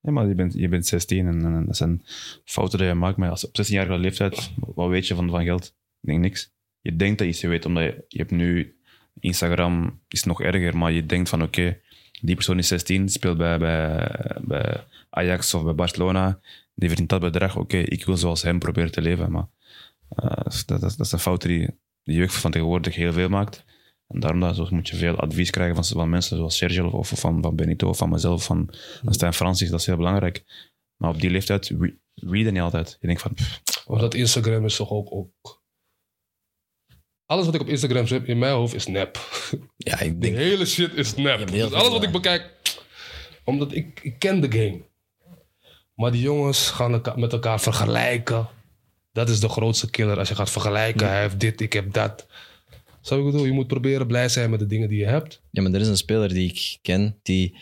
Ja, 0.00 0.10
maar 0.10 0.28
je 0.28 0.34
bent, 0.34 0.54
je 0.54 0.68
bent 0.68 0.86
16 0.86 1.26
en, 1.26 1.44
en 1.44 1.66
dat 1.66 1.76
zijn 1.76 2.02
fouten 2.44 2.78
die 2.78 2.86
je 2.86 2.94
maakt. 2.94 3.16
Maar 3.16 3.30
als, 3.30 3.44
op 3.44 3.50
16-jarige 3.62 3.98
leeftijd, 3.98 4.50
wat 4.74 4.88
weet 4.88 5.06
je 5.06 5.14
van, 5.14 5.30
van 5.30 5.44
geld? 5.44 5.64
Ik 6.00 6.08
denk 6.08 6.20
niks. 6.20 6.50
je 6.80 6.96
denkt 6.96 7.18
dat 7.18 7.26
je 7.26 7.32
ze 7.32 7.48
weet, 7.48 7.66
omdat 7.66 7.82
je, 7.82 8.04
je 8.08 8.18
hebt 8.18 8.30
nu 8.30 8.76
Instagram 9.20 10.00
is 10.08 10.24
nog 10.24 10.42
erger, 10.42 10.76
maar 10.76 10.92
je 10.92 11.06
denkt 11.06 11.28
van 11.28 11.42
oké, 11.42 11.78
die 12.20 12.34
persoon 12.34 12.58
is 12.58 12.68
16, 12.68 13.08
speelt 13.08 13.38
bij, 13.38 13.58
bij, 14.42 14.84
Ajax 15.10 15.54
of 15.54 15.64
bij 15.64 15.74
Barcelona, 15.74 16.40
die 16.74 16.88
verdient 16.88 17.08
dat 17.08 17.20
bedrag, 17.20 17.56
oké, 17.56 17.76
ik 17.76 18.04
wil 18.04 18.16
zoals 18.16 18.42
hem 18.42 18.58
proberen 18.58 18.92
te 18.92 19.00
leven, 19.00 19.30
maar 19.30 19.46
dat, 20.14 20.62
dat, 20.66 20.80
dat 20.80 21.00
is 21.00 21.12
een 21.12 21.18
fout 21.18 21.42
die 21.42 21.66
de 22.02 22.12
jeugd 22.12 22.34
van 22.34 22.50
tegenwoordig 22.50 22.94
heel 22.94 23.12
veel 23.12 23.28
maakt. 23.28 23.64
En 24.08 24.20
daarom 24.20 24.40
dat, 24.40 24.56
zo 24.56 24.66
moet 24.70 24.88
je 24.88 24.96
veel 24.96 25.16
advies 25.20 25.50
krijgen 25.50 25.74
van, 25.74 25.84
van 25.84 26.10
mensen 26.10 26.36
zoals 26.36 26.56
Sergio 26.56 26.88
of 26.88 27.08
van, 27.08 27.42
van 27.42 27.56
Benito 27.56 27.88
of 27.88 27.96
van 27.96 28.08
mezelf, 28.08 28.44
van, 28.44 28.68
van 29.04 29.14
Stijn 29.14 29.32
Francis, 29.34 29.70
dat 29.70 29.80
is 29.80 29.86
heel 29.86 29.96
belangrijk. 29.96 30.44
Maar 30.96 31.10
op 31.10 31.20
die 31.20 31.30
leeftijd 31.30 31.72
re- 31.78 31.96
readen 32.14 32.52
niet 32.52 32.62
altijd. 32.62 32.96
Je 33.00 33.06
denkt 33.06 33.22
van, 33.22 33.34
pff, 33.34 33.60
Want 33.84 34.00
dat 34.00 34.14
Instagram 34.14 34.64
is 34.64 34.76
toch 34.76 34.90
ook, 34.90 35.12
ook... 35.12 35.62
Alles 37.26 37.44
wat 37.46 37.54
ik 37.54 37.60
op 37.60 37.68
Instagram 37.68 38.06
zie 38.06 38.24
in 38.24 38.38
mijn 38.38 38.54
hoofd 38.54 38.74
is 38.74 38.86
nep. 38.86 39.18
Ja, 39.76 40.00
ik 40.00 40.12
De 40.12 40.18
denk... 40.18 40.36
hele 40.36 40.66
shit 40.66 40.94
is 40.94 41.14
nep. 41.14 41.50
Dus 41.50 41.72
alles 41.72 41.88
wat 41.88 42.02
ik 42.02 42.06
eh, 42.08 42.12
bekijk... 42.12 42.50
Omdat 43.44 43.72
ik, 43.74 44.00
ik 44.02 44.18
ken 44.18 44.40
de 44.40 44.52
game. 44.52 44.82
Maar 45.94 46.12
die 46.12 46.20
jongens 46.22 46.70
gaan 46.70 46.92
elkaar, 46.92 47.18
met 47.18 47.32
elkaar 47.32 47.60
vergelijken. 47.60 48.48
Dat 49.12 49.28
is 49.28 49.40
de 49.40 49.48
grootste 49.48 49.90
killer. 49.90 50.18
Als 50.18 50.28
je 50.28 50.34
gaat 50.34 50.50
vergelijken. 50.50 51.08
Hij 51.08 51.20
heeft 51.20 51.40
dit, 51.40 51.60
ik 51.60 51.72
heb 51.72 51.92
dat. 51.92 52.26
Zo 53.00 53.18
ik 53.18 53.24
bedoel, 53.24 53.44
je 53.44 53.52
moet 53.52 53.66
proberen 53.66 54.06
blij 54.06 54.28
zijn 54.28 54.50
met 54.50 54.58
de 54.58 54.66
dingen 54.66 54.88
die 54.88 54.98
je 54.98 55.06
hebt. 55.06 55.40
Ja, 55.50 55.62
maar 55.62 55.72
er 55.72 55.80
is 55.80 55.88
een 55.88 55.96
speler 55.96 56.28
die 56.28 56.48
ik 56.48 56.78
ken, 56.82 57.18
die... 57.22 57.54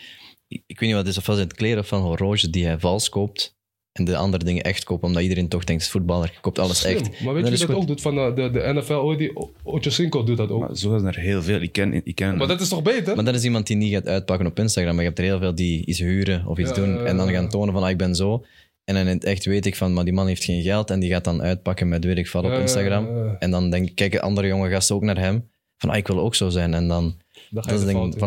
Ik 0.47 0.63
ik 0.67 0.79
weet 0.79 0.89
niet 0.89 0.97
wat 0.97 1.05
het 1.05 1.07
is, 1.07 1.17
ofwel 1.17 1.35
zijn 1.35 1.47
het 1.47 1.57
kleren 1.57 1.79
of 1.79 1.87
van 1.87 2.01
horloges 2.01 2.41
die 2.41 2.65
hij 2.65 2.79
vals 2.79 3.09
koopt 3.09 3.55
en 3.91 4.05
de 4.05 4.17
andere 4.17 4.43
dingen 4.43 4.63
echt 4.63 4.83
koopt, 4.83 5.03
omdat 5.03 5.21
iedereen 5.21 5.47
toch 5.47 5.63
denkt, 5.63 5.87
voetballer, 5.87 6.31
je 6.33 6.39
koopt 6.41 6.59
alles 6.59 6.79
Slim. 6.79 6.97
echt. 6.97 7.21
Maar 7.23 7.33
weet 7.33 7.43
je 7.43 7.49
wie 7.49 7.59
dat 7.59 7.69
goed. 7.69 7.75
ook 7.75 7.87
doet 7.87 8.01
van 8.01 8.15
de, 8.15 8.31
de, 8.35 8.49
de 8.49 8.73
NFL? 8.73 8.93
Oh, 8.93 9.17
die 9.17 9.31
Ochocinco 9.63 10.23
doet 10.23 10.37
dat 10.37 10.49
ook. 10.49 10.59
maar 10.59 10.77
zo 10.77 10.97
zijn 10.99 11.13
er 11.13 11.19
heel 11.19 11.41
veel. 11.41 11.61
Ik 11.61 11.71
ken, 11.71 11.93
ik 12.05 12.15
ken 12.15 12.37
Maar 12.37 12.47
dat 12.47 12.61
is 12.61 12.69
toch 12.69 12.81
beter? 12.81 13.15
Maar 13.15 13.25
dat 13.25 13.35
is 13.35 13.43
iemand 13.43 13.67
die 13.67 13.75
niet 13.75 13.93
gaat 13.93 14.07
uitpakken 14.07 14.47
op 14.47 14.59
Instagram. 14.59 14.93
Maar 14.93 15.03
je 15.03 15.09
hebt 15.09 15.19
er 15.19 15.25
heel 15.25 15.39
veel 15.39 15.55
die 15.55 15.85
iets 15.85 15.99
huren 15.99 16.45
of 16.47 16.57
iets 16.57 16.69
Ja, 16.69 16.75
doen 16.75 17.05
en 17.05 17.17
dan 17.17 17.31
gaan 17.31 17.49
tonen 17.49 17.73
van 17.73 17.83
ah, 17.83 17.89
ik 17.89 17.97
ben 17.97 18.15
zo. 18.15 18.45
En 18.91 18.97
dan 18.97 19.07
in 19.07 19.17
het 19.17 19.23
echt 19.23 19.45
weet 19.45 19.65
ik 19.65 19.75
van, 19.75 19.93
maar 19.93 20.03
die 20.03 20.13
man 20.13 20.27
heeft 20.27 20.43
geen 20.43 20.61
geld 20.61 20.89
en 20.89 20.99
die 20.99 21.09
gaat 21.09 21.23
dan 21.23 21.41
uitpakken 21.41 21.89
met 21.89 22.03
weet 22.05 22.17
ik 22.17 22.29
wat 22.29 22.43
op 22.43 22.51
Ja, 22.51 22.59
Instagram. 22.59 23.05
ja, 23.07 23.23
ja. 23.23 23.35
En 23.39 23.51
dan 23.51 23.69
denk, 23.69 23.95
kijken 23.95 24.21
andere 24.21 24.47
jonge 24.47 24.69
gasten 24.69 24.95
ook 24.95 25.01
naar 25.01 25.17
hem. 25.17 25.49
Van 25.77 25.89
ah, 25.89 25.97
ik 25.97 26.07
wil 26.07 26.19
ook 26.19 26.35
zo 26.35 26.49
zijn. 26.49 26.73
En 26.73 26.87
dan, 26.87 27.17
dat 27.49 27.71
is 27.71 27.83
denk, 27.85 28.15
voilà. 28.15 28.19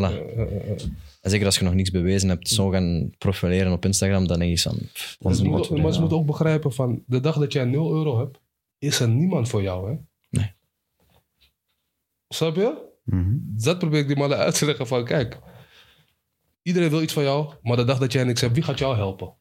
En 1.20 1.30
zeker 1.30 1.46
als 1.46 1.58
je 1.58 1.64
nog 1.64 1.74
niks 1.74 1.90
bewezen 1.90 2.28
hebt, 2.28 2.48
zo 2.48 2.68
gaan 2.68 3.10
profileren 3.18 3.72
op 3.72 3.84
Instagram, 3.84 4.26
dan 4.26 4.38
denk 4.38 4.50
je 4.50 4.62
van... 4.62 4.78
pff, 4.92 5.16
Maar 5.20 5.32
is 5.32 5.38
ze, 5.38 5.44
moeten, 5.44 5.72
mot. 5.74 5.82
maar 5.82 5.92
ze 5.92 6.00
moeten 6.00 6.18
ook 6.18 6.26
begrijpen 6.26 6.72
van 6.72 7.02
de 7.06 7.20
dag 7.20 7.38
dat 7.38 7.52
jij 7.52 7.64
0 7.64 7.92
euro 7.92 8.18
hebt, 8.18 8.40
is 8.78 9.00
er 9.00 9.08
niemand 9.08 9.48
voor 9.48 9.62
jou, 9.62 9.90
hè? 9.90 9.96
Nee. 10.30 10.52
Snap 12.28 12.56
je? 12.56 12.92
Mhm. 13.04 13.36
Dat 13.40 13.78
probeer 13.78 14.00
ik 14.00 14.06
die 14.06 14.16
mannen 14.16 14.38
uit 14.38 14.58
te 14.58 14.64
leggen 14.66 14.86
van, 14.86 15.04
kijk, 15.04 15.38
iedereen 16.62 16.90
wil 16.90 17.02
iets 17.02 17.12
van 17.12 17.22
jou, 17.22 17.52
maar 17.62 17.76
de 17.76 17.84
dag 17.84 17.98
dat 17.98 18.12
jij 18.12 18.24
niks 18.24 18.40
hebt, 18.40 18.54
wie 18.54 18.62
gaat 18.62 18.78
jou 18.78 18.96
helpen? 18.96 19.32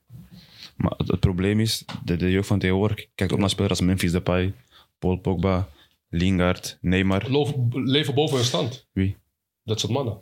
Maar 0.84 0.94
het, 0.98 1.08
het 1.08 1.20
probleem 1.20 1.60
is, 1.60 1.86
de, 2.04 2.16
de 2.16 2.32
jeugd 2.32 2.48
van 2.48 2.60
tegenwoordig 2.60 3.08
kijkt 3.16 3.34
ook 3.34 3.40
naar 3.40 3.50
spelers 3.50 3.70
als 3.80 3.82
Memphis 3.88 4.12
Depay, 4.12 4.54
Paul 5.00 5.18
Pogba, 5.18 5.68
Lingard, 6.10 6.78
Neymar. 6.82 7.30
Loof- 7.30 7.54
leven 7.70 8.14
boven 8.14 8.36
hun 8.36 8.46
stand. 8.46 8.88
Wie? 8.92 9.18
Dat 9.64 9.80
soort 9.80 9.94
mannen. 9.94 10.22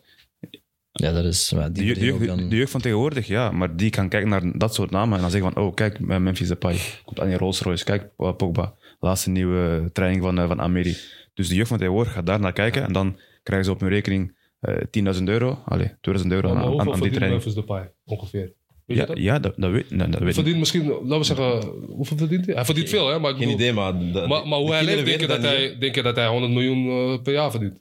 Ja, 0.91 1.11
dat 1.11 1.23
is... 1.25 1.47
Die 1.71 1.93
de, 1.93 2.05
jeugd, 2.05 2.21
ook 2.21 2.25
dan- 2.25 2.49
de 2.49 2.55
jeugd 2.55 2.71
van 2.71 2.81
tegenwoordig, 2.81 3.27
ja, 3.27 3.51
maar 3.51 3.75
die 3.75 3.89
kan 3.89 4.09
kijken 4.09 4.29
naar 4.29 4.57
dat 4.57 4.73
soort 4.73 4.91
namen 4.91 5.15
en 5.15 5.21
dan 5.21 5.31
zeggen 5.31 5.53
van, 5.53 5.63
oh, 5.63 5.73
kijk, 5.73 5.99
Memphis 5.99 6.47
Depay, 6.47 6.77
komt 7.05 7.19
aan 7.19 7.27
die 7.27 7.37
Rolls 7.37 7.61
Royce, 7.61 7.83
kijk, 7.83 8.09
eh, 8.17 8.35
Pogba, 8.35 8.75
laatste 8.99 9.29
nieuwe 9.29 9.89
training 9.93 10.21
van, 10.23 10.39
eh, 10.39 10.47
van 10.47 10.61
Ameri. 10.61 10.95
Dus 11.33 11.47
de 11.47 11.55
jeugd 11.55 11.67
van 11.69 11.77
tegenwoordig 11.77 12.13
gaat 12.13 12.25
daar 12.25 12.39
naar 12.39 12.53
kijken 12.53 12.83
en 12.83 12.93
dan 12.93 13.17
krijgen 13.43 13.65
ze 13.67 13.71
op 13.73 13.79
hun 13.79 13.89
rekening 13.89 14.39
eh 14.59 14.75
10.000 14.91 15.23
euro, 15.29 15.59
allee, 15.65 15.95
2000 16.01 16.31
euro 16.33 16.47
Maar 16.47 16.57
aan, 16.57 16.63
aan, 16.63 16.71
hoeveel 16.71 16.79
aan 16.79 16.85
die 16.85 17.09
verdient 17.09 17.13
training. 17.15 17.43
Memphis 17.43 17.53
Depay 17.65 17.91
ongeveer? 18.05 18.53
Weet 18.95 18.99
je 18.99 19.01
Ja, 19.01 19.07
dat? 19.07 19.17
ja 19.17 19.39
dat, 19.39 19.53
dat 19.57 19.71
weet, 19.71 19.89
dat, 19.89 19.99
dat 19.99 20.09
Hij 20.09 20.19
weet 20.19 20.27
ik. 20.27 20.33
verdient 20.33 20.57
misschien, 20.57 20.85
laten 20.85 21.17
we 21.17 21.23
zeggen, 21.23 21.61
hoeveel 21.87 22.17
verdient 22.17 22.45
hij? 22.45 22.55
Hij 22.55 22.65
verdient 22.65 22.89
veel, 22.89 23.07
hè? 23.07 23.19
Maar, 23.19 23.31
ik 23.31 23.37
Geen 23.37 23.45
bedoel- 23.47 23.61
idee, 23.61 23.73
maar... 23.73 23.99
de- 23.99 24.27
maar, 24.27 24.47
maar 24.47 24.59
hoe 24.59 24.67
de 24.67 24.73
hij 24.73 24.83
leeft, 24.83 25.03
kinderen 25.03 25.05
denk 25.05 25.19
je, 25.21 25.27
weten 25.27 25.27
dat 25.27 25.39
niet, 25.59 25.69
hij, 25.69 25.77
denk 25.79 25.95
je 25.95 26.01
dat 26.01 26.15
hij 26.15 26.27
100 26.27 26.53
miljoen 26.53 26.87
eh, 27.13 27.21
per 27.21 27.33
jaar 27.33 27.51
verdient? 27.51 27.79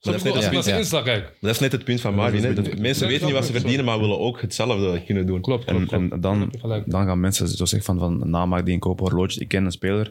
Snap 0.00 0.14
is 0.14 0.22
Als 0.24 0.32
je 0.34 0.40
ja. 0.44 0.50
naar 0.52 0.62
zijn 0.62 0.74
Ja. 0.74 0.80
Insta 0.80 1.02
kijkt. 1.02 1.32
Dat 1.40 1.50
is 1.50 1.58
net 1.58 1.72
het 1.72 1.84
punt 1.84 2.00
van 2.00 2.14
Marvin. 2.14 2.54
dat 2.54 2.66
hè. 2.66 2.76
Mensen 2.80 3.08
weten 3.08 3.24
niet 3.26 3.34
wat 3.34 3.44
ze 3.46 3.52
verdienen, 3.52 3.84
maar 3.84 3.98
willen 4.00 4.18
ook 4.18 4.40
hetzelfde 4.40 5.02
kunnen 5.04 5.26
doen. 5.26 5.40
Klopt, 5.40 5.64
klopt, 5.64 5.80
En, 5.80 5.88
klopt. 5.88 6.12
en 6.12 6.20
dan, 6.20 6.52
gelijk. 6.60 6.90
dan 6.90 7.06
gaan 7.06 7.20
mensen 7.20 7.48
zo 7.48 7.64
zeggen 7.64 7.98
van, 7.98 8.18
van 8.18 8.30
namaak 8.30 8.64
die 8.64 8.74
een 8.74 8.80
kopen 8.80 9.04
horloges. 9.04 9.38
Ik 9.38 9.48
ken 9.48 9.64
een 9.64 9.72
speler. 9.72 10.04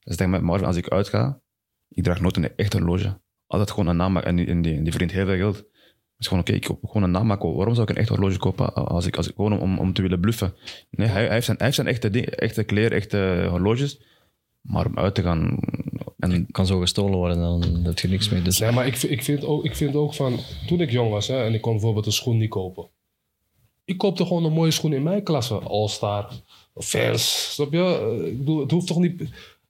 Dus 0.00 0.12
ik 0.12 0.18
denk 0.18 0.30
met 0.30 0.40
Marvin, 0.42 0.66
als 0.66 0.76
ik 0.76 0.88
uitga, 0.88 1.40
ik 1.88 2.02
draag 2.04 2.20
nooit 2.20 2.36
een 2.36 2.56
echt 2.56 2.72
horloge. 2.72 3.20
Altijd 3.46 3.70
gewoon 3.70 3.86
een 3.86 3.96
namaak. 3.96 4.24
En 4.24 4.36
die, 4.36 4.46
en 4.46 4.62
die, 4.62 4.82
die 4.82 4.90
verdient 4.90 5.12
heel 5.12 5.26
veel 5.26 5.36
geld. 5.36 5.64
Dus 6.22 6.30
gewoon, 6.30 6.42
oké, 6.48 6.52
ik 6.52 6.62
koop 6.62 6.86
gewoon 6.86 7.02
een 7.02 7.10
namaak. 7.10 7.42
Waarom 7.42 7.74
zou 7.74 7.82
ik 7.82 7.94
een 7.94 8.00
echt 8.00 8.08
horloge 8.08 8.38
kopen 8.38 8.74
als 8.74 9.06
ik, 9.06 9.16
als 9.16 9.28
ik 9.28 9.34
gewoon 9.36 9.60
om, 9.60 9.78
om 9.78 9.92
te 9.92 10.02
willen 10.02 10.20
bluffen? 10.20 10.54
Nee, 10.90 11.08
hij, 11.08 11.24
hij 11.24 11.32
heeft 11.32 11.44
zijn, 11.44 11.56
hij 11.56 11.66
heeft 11.66 11.78
zijn 11.78 11.88
echte, 11.88 12.10
ding, 12.10 12.26
echte 12.26 12.64
kleren, 12.64 12.90
echte 12.92 13.46
horloges. 13.50 14.00
Maar 14.60 14.86
om 14.86 14.98
uit 14.98 15.14
te 15.14 15.22
gaan... 15.22 15.58
En 16.18 16.46
kan 16.50 16.66
zo 16.66 16.78
gestolen 16.80 17.16
worden, 17.18 17.36
dan 17.38 17.84
heb 17.84 17.98
je 17.98 18.08
niks 18.08 18.28
mee. 18.28 18.42
Dus 18.42 18.58
Nee, 18.58 18.72
maar 18.72 18.86
ik, 18.86 18.96
vind- 18.96 19.12
ik, 19.12 19.22
vind 19.22 19.44
ook, 19.44 19.64
ik 19.64 19.76
vind 19.76 19.94
ook 19.94 20.14
van... 20.14 20.38
Toen 20.66 20.80
ik 20.80 20.90
jong 20.90 21.10
was 21.10 21.26
hè, 21.26 21.44
en 21.44 21.54
ik 21.54 21.60
kon 21.60 21.72
bijvoorbeeld 21.72 22.06
een 22.06 22.12
schoen 22.12 22.36
niet 22.36 22.50
kopen. 22.50 22.88
Ik 23.84 23.98
koopte 23.98 24.26
gewoon 24.26 24.44
een 24.44 24.52
mooie 24.52 24.70
schoen 24.70 24.92
in 24.92 25.02
mijn 25.02 25.22
klasse. 25.22 25.54
All-Star, 25.54 26.32
Vans, 26.74 27.52
snap 27.54 27.72
je? 27.72 28.22
Ik 28.26 28.38
bedoel, 28.38 28.60
het 28.60 28.70
hoeft 28.70 28.86
toch 28.86 28.98
niet... 28.98 29.22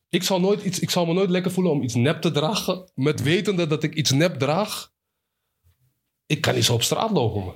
Ik 0.09 0.23
zal, 0.23 0.41
nooit 0.41 0.65
iets, 0.65 0.79
ik 0.81 0.91
zal 0.91 1.07
me 1.07 1.13
nooit 1.13 1.31
lekker 1.31 1.51
voelen 1.51 1.73
om 1.73 1.83
iets 1.83 1.95
nep 1.95 2.21
te 2.21 2.31
dragen. 2.31 2.91
Met 2.95 3.23
wetende 3.23 3.67
dat 3.67 3.83
ik 3.83 3.95
iets 3.95 4.11
nep 4.11 4.39
draag. 4.39 4.92
Ik 6.33 6.41
kan 6.41 6.55
niet 6.55 6.65
zo 6.65 6.75
op 6.75 6.83
straat 6.83 7.11
lopen, 7.11 7.45
man. 7.45 7.55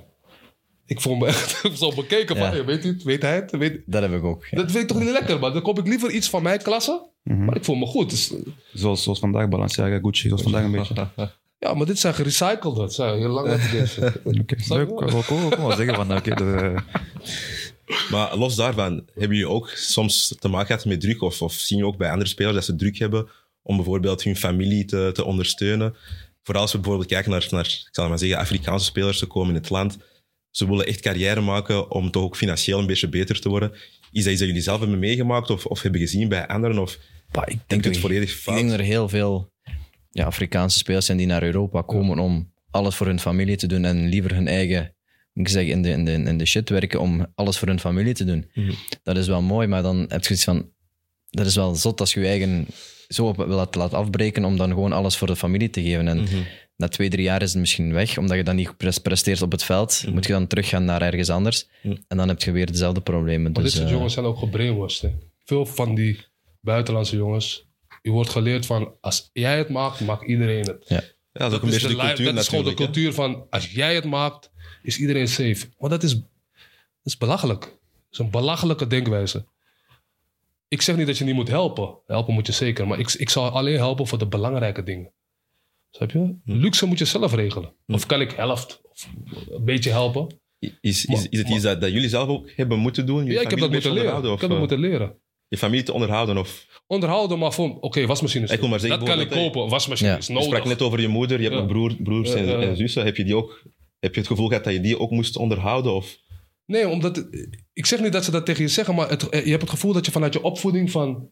Ik 0.85 1.01
voel 1.01 1.15
me 1.15 1.27
echt 1.27 1.61
zo 1.79 1.95
bekeken 1.95 2.37
van... 2.37 2.47
"Hey, 2.47 2.65
weet, 2.65 2.85
u 2.85 2.87
het? 2.87 3.03
weet 3.03 3.21
hij 3.21 3.35
het? 3.35 3.51
Weet... 3.51 3.81
dat 3.85 4.01
heb 4.01 4.13
ik 4.13 4.23
ook. 4.23 4.45
ja. 4.45 4.57
Dat 4.57 4.71
vind 4.71 4.83
ik 4.83 4.87
toch 4.89 4.99
niet 4.99 5.11
lekker, 5.11 5.39
man. 5.39 5.53
Dan 5.53 5.61
koop 5.61 5.79
ik 5.79 5.87
liever 5.87 6.11
iets 6.11 6.29
van 6.29 6.43
mijn 6.43 6.61
klasse. 6.61 7.09
Mhm. 7.23 7.45
Maar 7.45 7.55
ik 7.55 7.63
voel 7.63 7.75
me 7.75 7.85
goed. 7.85 8.09
Dus, 8.09 8.33
zoals, 8.73 9.03
zoals 9.03 9.19
vandaag, 9.19 9.47
Balenciaga, 9.49 9.99
Gucci, 9.99 10.27
zoals 10.27 10.43
vandaag 10.43 10.63
een 10.63 10.71
beetje. 10.71 11.09
ja, 11.59 11.73
maar 11.73 11.85
dit 11.85 11.99
zijn 11.99 12.13
gerecycled. 12.13 12.75
Dat 12.75 12.93
zijn 12.93 13.17
heel 13.17 13.29
lang. 13.29 13.47
Oké, 13.53 13.77
je? 13.77 14.55
leuk. 14.67 14.89
Ik 14.89 15.57
wel 15.57 15.71
zeggen 15.71 15.95
van, 15.95 16.17
oké, 16.17 16.83
Maar 18.11 18.37
los 18.37 18.55
daarvan, 18.55 18.93
hebben 18.93 19.37
jullie 19.37 19.49
ook 19.49 19.69
soms 19.69 20.35
te 20.39 20.47
maken 20.47 20.67
gehad 20.67 20.85
met 20.85 21.01
druk? 21.01 21.21
Of, 21.21 21.41
of 21.41 21.53
zien 21.53 21.77
je 21.77 21.85
ook 21.85 21.97
bij 21.97 22.11
andere 22.11 22.29
spelers 22.29 22.55
dat 22.55 22.65
ze 22.65 22.75
druk 22.75 22.97
hebben 22.97 23.27
om 23.63 23.75
bijvoorbeeld 23.75 24.23
hun 24.23 24.35
familie 24.35 24.85
te, 24.85 25.09
te 25.13 25.23
ondersteunen? 25.23 25.95
Vooral 26.47 26.63
als 26.63 26.71
we 26.71 26.77
bijvoorbeeld 26.79 27.09
kijken 27.09 27.31
naar, 27.31 27.47
naar 27.51 27.65
ik 27.65 27.87
zal 27.91 28.09
maar 28.09 28.17
zeggen, 28.19 28.37
Afrikaanse 28.37 28.85
spelers, 28.85 29.17
ze 29.19 29.25
komen 29.25 29.49
in 29.49 29.55
het 29.61 29.69
land. 29.69 29.97
Ze 30.51 30.67
willen 30.67 30.85
echt 30.85 30.99
carrière 30.99 31.41
maken 31.41 31.91
om 31.91 32.11
toch 32.11 32.23
ook 32.23 32.35
financieel 32.35 32.79
een 32.79 32.85
beetje 32.85 33.09
beter 33.09 33.39
te 33.41 33.49
worden. 33.49 33.71
Is 34.11 34.23
dat 34.23 34.31
iets 34.31 34.39
dat 34.39 34.47
jullie 34.47 34.61
zelf 34.61 34.79
hebben 34.79 34.99
meegemaakt 34.99 35.49
of, 35.49 35.65
of 35.65 35.81
hebben 35.81 36.01
gezien 36.01 36.29
bij 36.29 36.47
anderen? 36.47 36.77
Of 36.79 36.93
ik 36.93 36.99
denk 37.45 37.61
denk, 37.67 37.83
het 37.83 37.93
dat- 37.93 38.01
volledig 38.01 38.29
ik 38.31 38.35
fout? 38.35 38.55
denk 38.57 38.69
dat 38.69 38.79
er 38.79 38.85
heel 38.85 39.09
veel 39.09 39.51
ja, 40.09 40.25
Afrikaanse 40.25 40.77
spelers 40.77 41.05
zijn 41.05 41.17
die 41.17 41.27
naar 41.27 41.43
Europa 41.43 41.81
komen 41.81 42.19
om 42.19 42.51
alles 42.71 42.95
voor 42.95 43.07
hun 43.07 43.19
familie 43.19 43.55
te 43.55 43.67
doen 43.67 43.85
en 43.85 44.07
liever 44.07 44.33
hun 44.33 44.47
eigen, 44.47 44.95
ik 45.33 45.47
zeggen, 45.47 45.71
in 45.71 45.81
de, 45.81 45.89
in, 45.89 46.05
de, 46.05 46.11
in 46.11 46.37
de 46.37 46.45
shit 46.45 46.69
werken 46.69 46.99
om 46.99 47.25
alles 47.35 47.57
voor 47.57 47.67
hun 47.67 47.79
familie 47.79 48.13
te 48.13 48.25
doen. 48.25 48.49
Mhm. 48.53 48.71
Dat 49.03 49.17
is 49.17 49.27
wel 49.27 49.41
mooi, 49.41 49.67
maar 49.67 49.81
dan 49.81 50.05
heb 50.07 50.25
je 50.25 50.33
iets 50.33 50.43
van, 50.43 50.69
dat 51.29 51.45
is 51.45 51.55
wel 51.55 51.75
zot 51.75 51.99
als 51.99 52.13
je 52.13 52.19
je 52.19 52.27
eigen 52.27 52.67
zo 53.07 53.25
op- 53.27 53.37
wil 53.37 53.47
laten 53.47 53.81
laten 53.81 53.97
afbreken 53.97 54.45
om 54.45 54.57
dan 54.57 54.69
gewoon 54.69 54.91
alles 54.91 55.17
voor 55.17 55.27
de 55.27 55.35
familie 55.35 55.69
te 55.69 55.81
geven. 55.81 56.07
En 56.07 56.17
Mhm. 56.21 56.35
na 56.75 56.87
twee, 56.87 57.09
drie 57.09 57.23
jaar 57.23 57.41
is 57.41 57.49
het 57.51 57.59
misschien 57.59 57.93
weg, 57.93 58.17
omdat 58.17 58.37
je 58.37 58.43
dan 58.43 58.55
niet 58.55 58.77
pres- 58.77 58.97
presteert 58.97 59.41
op 59.41 59.51
het 59.51 59.63
veld. 59.63 60.03
Moet 60.09 60.25
je 60.25 60.31
dan 60.33 60.47
teruggaan 60.47 60.85
naar 60.85 61.01
ergens 61.01 61.29
anders. 61.29 61.67
Mhm. 61.83 61.95
En 62.07 62.17
dan 62.17 62.27
heb 62.27 62.41
je 62.41 62.51
weer 62.51 62.65
dezelfde 62.71 63.01
problemen. 63.01 63.41
Maar 63.51 63.53
dit 63.53 63.63
Dus, 63.63 63.73
soort 63.73 63.85
eh, 63.85 63.91
jongens 63.91 64.13
zijn 64.13 64.25
ook 64.25 64.37
gebrainwashed. 64.37 65.01
hè. 65.01 65.17
Veel 65.45 65.65
van 65.65 65.95
die 65.95 66.19
buitenlandse 66.61 67.15
jongens. 67.15 67.65
Je 68.01 68.11
wordt 68.11 68.29
geleerd 68.29 68.65
van, 68.65 68.91
als 69.01 69.29
jij 69.33 69.57
het 69.57 69.69
maakt, 69.69 69.99
maakt 69.99 70.27
iedereen 70.27 70.65
het. 70.65 70.83
Ja, 70.87 71.49
dat 71.49 71.63
is 71.63 71.81
de 71.81 71.87
li- 71.87 71.95
cultuur 71.95 72.25
dat 72.33 72.43
is 72.43 72.47
gewoon 72.47 72.63
de 72.65 72.73
cultuur 72.73 73.13
van, 73.13 73.45
als 73.49 73.71
jij 73.71 73.95
het 73.95 74.05
maakt, 74.05 74.51
is 74.83 74.97
iedereen 74.99 75.27
safe. 75.27 75.65
Maar 75.79 75.89
dat 75.89 76.03
is, 76.03 76.13
dat 76.15 76.23
is 77.03 77.17
belachelijk. 77.17 77.61
Dat 77.61 77.71
is 78.11 78.17
een 78.17 78.29
belachelijke 78.29 78.87
denkwijze. 78.87 79.45
Ik 80.67 80.81
zeg 80.81 80.95
niet 80.97 81.07
dat 81.07 81.17
je 81.17 81.23
niet 81.23 81.35
moet 81.35 81.47
helpen. 81.47 81.97
Helpen 82.05 82.33
moet 82.33 82.47
je 82.47 82.53
zeker. 82.53 82.87
Maar 82.87 82.99
ik, 82.99 83.13
ik 83.13 83.29
zal 83.29 83.49
alleen 83.49 83.77
helpen 83.77 84.07
voor 84.07 84.17
de 84.17 84.27
belangrijke 84.27 84.83
dingen. 84.83 85.13
Snap 85.91 86.11
je? 86.11 86.19
Hm. 86.19 86.35
Luxe 86.45 86.85
moet 86.85 86.97
je 86.99 87.05
zelf 87.05 87.33
regelen. 87.33 87.73
Of 87.87 88.05
kan 88.05 88.21
ik 88.21 88.31
helft 88.31 88.81
of 88.91 89.09
een 89.49 89.65
beetje 89.65 89.89
helpen? 89.89 90.39
Is, 90.59 90.75
is, 90.81 91.05
Maar- 91.05 91.27
is 91.29 91.39
het 91.39 91.49
iets 91.49 91.61
dat, 91.63 91.81
dat 91.81 91.91
jullie 91.91 92.09
zelf 92.09 92.29
ook 92.29 92.51
hebben 92.55 92.79
moeten 92.79 93.05
doen? 93.05 93.25
Je 93.25 93.31
Ja, 93.31 93.41
ik 93.41 93.49
heb 93.49 93.59
dat 93.59 93.71
moeten 93.71 93.91
leren. 93.93 94.33
Ik 94.33 94.39
heb 94.41 94.49
dat 94.49 94.59
moeten 94.59 94.79
leren. 94.79 95.07
eh, 95.09 95.15
Je 95.47 95.57
familie 95.57 95.83
te 95.85 95.93
onderhouden? 95.93 96.37
Of, 96.37 96.81
Onderhouden, 96.87 97.39
maar 97.39 97.53
voor... 97.53 97.77
Oké, 97.79 98.05
wasmachine 98.05 98.43
is 98.45 98.51
Ik 98.51 98.59
wil 98.59 98.69
maar 98.69 98.79
zeggen, 98.79 98.99
Dat 98.99 99.09
kan 99.09 99.19
ik 99.19 99.29
kopen. 99.29 99.69
Wasmachine 99.69 100.09
Ja. 100.09 100.17
is 100.17 100.27
je 100.27 100.33
nodig. 100.33 100.47
sprak 100.47 100.65
net 100.65 100.81
over 100.81 101.01
je 101.01 101.07
moeder, 101.07 101.37
je 101.37 101.43
hebt 101.43 101.55
Ja. 101.55 101.61
een 101.61 101.67
broer, 101.67 101.95
broers 101.99 102.33
en 102.33 102.77
zussen. 102.77 103.05
Heb 103.05 103.17
je, 103.17 103.23
die 103.23 103.35
ook, 103.35 103.63
heb 103.99 104.13
je 104.13 104.19
het 104.19 104.29
gevoel 104.29 104.47
gehad 104.47 104.63
dat 104.63 104.73
je 104.73 104.79
die 104.81 104.99
ook 104.99 105.11
moest 105.11 105.37
onderhouden? 105.37 105.93
Of? 105.95 106.17
Nee, 106.67 106.87
omdat... 106.87 107.27
Ik 107.73 107.85
zeg 107.85 107.99
niet 107.99 108.11
dat 108.11 108.23
ze 108.23 108.31
dat 108.31 108.45
tegen 108.45 108.63
je 108.63 108.69
zeggen, 108.69 108.95
maar 108.95 109.09
het, 109.09 109.21
je 109.21 109.49
hebt 109.49 109.61
het 109.61 109.69
gevoel 109.69 109.93
dat 109.93 110.05
je 110.05 110.11
vanuit 110.11 110.33
je 110.33 110.43
opvoeding 110.43 110.91
van... 110.91 111.29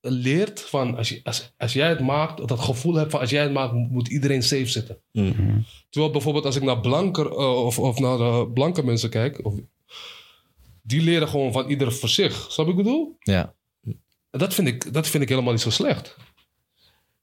leert 0.00 0.60
van 0.60 0.96
als, 0.96 1.08
je, 1.08 1.20
als, 1.22 1.54
als 1.56 1.72
jij 1.72 1.88
het 1.88 2.00
maakt, 2.00 2.48
dat 2.48 2.60
gevoel 2.60 2.94
hebt 2.94 3.10
van 3.10 3.20
als 3.20 3.30
jij 3.30 3.42
het 3.42 3.52
maakt, 3.52 3.72
moet 3.72 4.08
iedereen 4.08 4.42
safe 4.42 4.66
zitten. 4.66 5.00
Mm. 5.12 5.64
Terwijl 5.90 6.12
bijvoorbeeld 6.12 6.44
als 6.44 6.56
ik 6.56 6.62
naar 6.62 6.80
blanker 6.80 7.26
eh, 7.26 7.64
of, 7.64 7.78
of 7.78 7.98
naar 7.98 8.16
de 8.16 8.50
blanke 8.54 8.84
mensen 8.84 9.10
kijk, 9.10 9.44
of, 9.44 9.54
die 10.82 11.02
leren 11.02 11.28
gewoon 11.28 11.52
van 11.52 11.68
ieder 11.68 11.92
voor 11.92 12.08
zich. 12.08 12.52
Snap 12.52 12.66
je 12.66 12.72
wat 12.72 12.80
ik 12.80 12.84
bedoel? 12.84 13.16
Ja. 13.18 13.54
En 14.30 14.38
dat 14.38 14.54
vind, 14.54 14.68
ik, 14.68 14.92
dat 14.92 15.08
vind 15.08 15.22
ik 15.22 15.28
helemaal 15.28 15.52
niet 15.52 15.60
zo 15.60 15.70
slecht. 15.70 16.16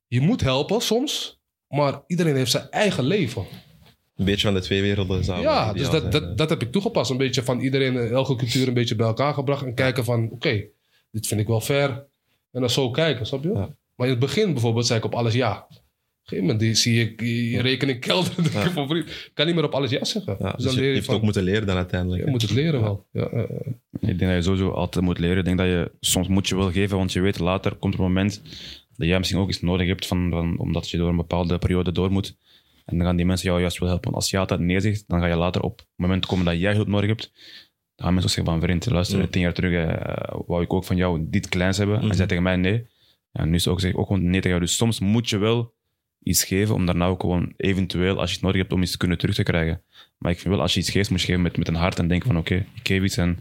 Je 0.08 0.22
moet 0.22 0.42
helpen 0.42 0.82
soms, 0.82 1.40
maar 1.68 2.02
iedereen 2.08 2.36
heeft 2.36 2.52
zijn 2.52 2.70
eigen 2.70 3.04
leven. 3.04 3.46
Een 4.16 4.26
beetje 4.26 4.46
van 4.46 4.54
de 4.54 4.62
twee 4.62 4.82
werelden 4.82 5.24
zou 5.24 5.42
ja, 5.42 5.74
dus 5.74 5.82
ideaal 5.82 5.92
dat, 5.92 6.12
zijn, 6.12 6.24
dat, 6.24 6.38
dat 6.38 6.50
heb 6.50 6.62
ik 6.62 6.72
toegepast. 6.72 7.12
Een 7.12 7.18
beetje 7.18 7.44
van 7.44 7.60
iedereen, 7.60 7.98
eh, 7.98 8.12
elke 8.12 8.36
cultuur 8.36 8.68
een 8.68 8.74
beetje 8.74 8.96
bij 8.96 9.08
elkaar 9.08 9.34
gebracht. 9.34 9.66
En 9.66 9.74
kijken 9.74 10.04
van, 10.04 10.30
oké, 10.32 10.64
dit 11.12 11.28
vind 11.28 11.42
ik 11.42 11.48
wel 11.48 11.62
fair. 11.62 11.90
En 12.52 12.62
dan 12.62 12.70
zo 12.70 12.92
kijken, 12.92 13.26
snap 13.26 13.44
je? 13.44 13.50
Ja. 13.50 13.76
Maar 13.96 14.08
in 14.08 14.14
het 14.14 14.20
begin 14.20 14.52
bijvoorbeeld 14.52 14.86
zei 14.86 15.00
ik 15.00 15.06
op 15.06 15.16
alles 15.16 15.34
ja. 15.34 15.68
Op 15.70 15.70
een 15.70 16.40
gegeven 16.40 16.46
moment 16.46 16.60
die, 16.60 16.76
zie 16.76 17.02
ik 17.02 17.22
je 17.54 17.62
rekening 17.62 18.00
kelderen. 18.00 18.46
ik 18.46 19.06
Ik 19.08 19.32
kan 19.34 19.46
niet 19.46 19.56
meer 19.56 19.64
op 19.64 19.74
alles 19.74 19.90
ja 19.90 20.04
zeggen. 20.04 20.36
Ja, 20.40 20.52
dus 20.52 20.56
dus 20.56 20.66
dan 20.66 20.74
je, 20.74 20.80
leer 20.80 20.88
je 20.88 20.90
je 20.90 20.96
hebt 20.96 21.06
van, 21.06 21.16
ook 21.16 21.22
moeten 21.22 21.44
leren 21.44 21.68
dan 21.68 21.76
uiteindelijk. 21.76 22.24
je 22.24 22.30
moet 22.30 22.42
het 22.42 22.52
leren 22.52 22.82
wel. 22.82 23.06
Ja, 23.12 23.28
eh, 23.28 23.40
eh. 23.40 23.50
Ik 23.92 24.20
denk 24.20 24.20
dat 24.20 24.34
je 24.34 24.42
sowieso 24.42 24.70
altijd 24.70 25.06
moet 25.06 25.20
leren. 25.20 25.38
Ik 25.38 25.46
denk 25.46 25.58
dat 25.58 25.68
je 25.68 25.92
soms 26.00 26.28
moet 26.28 26.48
je 26.48 26.56
wel 26.56 26.72
geven, 26.72 26.98
want 26.98 27.14
je 27.14 27.22
weet 27.22 27.40
later 27.40 27.76
komt 27.76 27.94
er 27.94 28.00
een 28.00 28.06
moment 28.06 28.42
dat 28.98 29.08
jij 29.08 29.18
misschien 29.18 29.40
ook 29.40 29.50
iets 29.50 29.62
nodig 29.62 29.88
hebt, 29.88 30.06
van, 30.06 30.30
van, 30.30 30.60
omdat 30.60 30.90
je 30.90 30.98
door 30.98 31.10
een 31.10 31.16
bepaalde 31.16 31.58
periode 31.58 31.92
door 31.92 32.12
moet. 32.12 32.36
En 32.86 32.98
dan 32.98 33.06
gaan 33.08 33.16
die 33.16 33.26
mensen 33.26 33.48
jou 33.50 33.60
juist 33.60 33.78
wel 33.80 33.90
helpen. 33.90 34.14
Als 34.14 34.30
je 34.30 34.38
altijd 34.38 34.60
nee 34.60 34.80
zegt, 34.80 35.04
dan 35.08 35.20
ga 35.20 35.26
je 35.28 35.36
later 35.36 35.62
op 35.62 35.78
het 35.78 35.88
moment 35.96 36.26
komen 36.26 36.46
dat 36.46 36.60
jij 36.60 36.74
hulp 36.74 36.88
nodig 36.88 37.10
hebt. 37.10 37.32
Dan 37.96 38.06
gaan 38.06 38.14
mensen 38.14 38.24
ook 38.32 38.36
zeggen 38.38 38.54
van, 38.54 38.62
vriend, 38.62 38.86
luister, 38.86 39.20
Mm. 39.20 39.30
tien 39.30 39.42
jaar 39.42 39.54
terug 39.54 39.88
eh, 39.88 40.40
wou 40.48 40.64
ik 40.64 40.74
ook 40.74 40.84
van 40.84 40.96
jou 40.96 41.26
dit 41.30 41.50
kleins 41.50 41.78
hebben. 41.78 41.96
En 41.96 42.02
Mhm. 42.02 42.10
je 42.10 42.16
zei 42.16 42.28
tegen 42.28 42.44
mij 42.44 42.56
nee. 42.56 42.88
Ja, 43.32 43.46
nu 43.46 43.56
is 43.56 43.68
ook, 43.68 43.80
zeg 43.80 43.92
ik 43.92 43.98
ook 43.98 44.08
gewoon 44.08 44.24
nee 44.24 44.32
tegen 44.34 44.50
jou. 44.50 44.60
Dus 44.62 44.76
soms 44.76 45.00
moet 45.00 45.30
je 45.30 45.38
wel 45.38 45.74
iets 46.24 46.44
geven 46.44 46.76
om 46.76 46.86
daarna 46.86 47.06
ook 47.06 47.22
gewoon 47.22 47.54
eventueel, 47.58 48.20
als 48.20 48.30
je 48.30 48.36
het 48.36 48.44
nodig 48.46 48.62
hebt, 48.62 48.74
om 48.74 48.82
iets 48.82 48.92
te 48.92 48.98
kunnen 48.98 49.18
terug 49.18 49.36
te 49.36 49.44
krijgen. 49.44 49.84
Maar 50.18 50.32
ik 50.32 50.40
vind 50.40 50.54
wel, 50.54 50.62
als 50.64 50.74
je 50.74 50.80
iets 50.80 50.90
geeft, 50.90 51.10
moet 51.10 51.20
je 51.20 51.26
geven 51.26 51.42
met, 51.42 51.58
met 51.58 51.68
een 51.68 51.76
hart 51.76 52.00
en 52.00 52.08
denken 52.08 52.28
van, 52.28 52.38
oké, 52.38 52.56
ik 52.56 52.88
geef 52.88 53.04
iets 53.04 53.18
en 53.18 53.40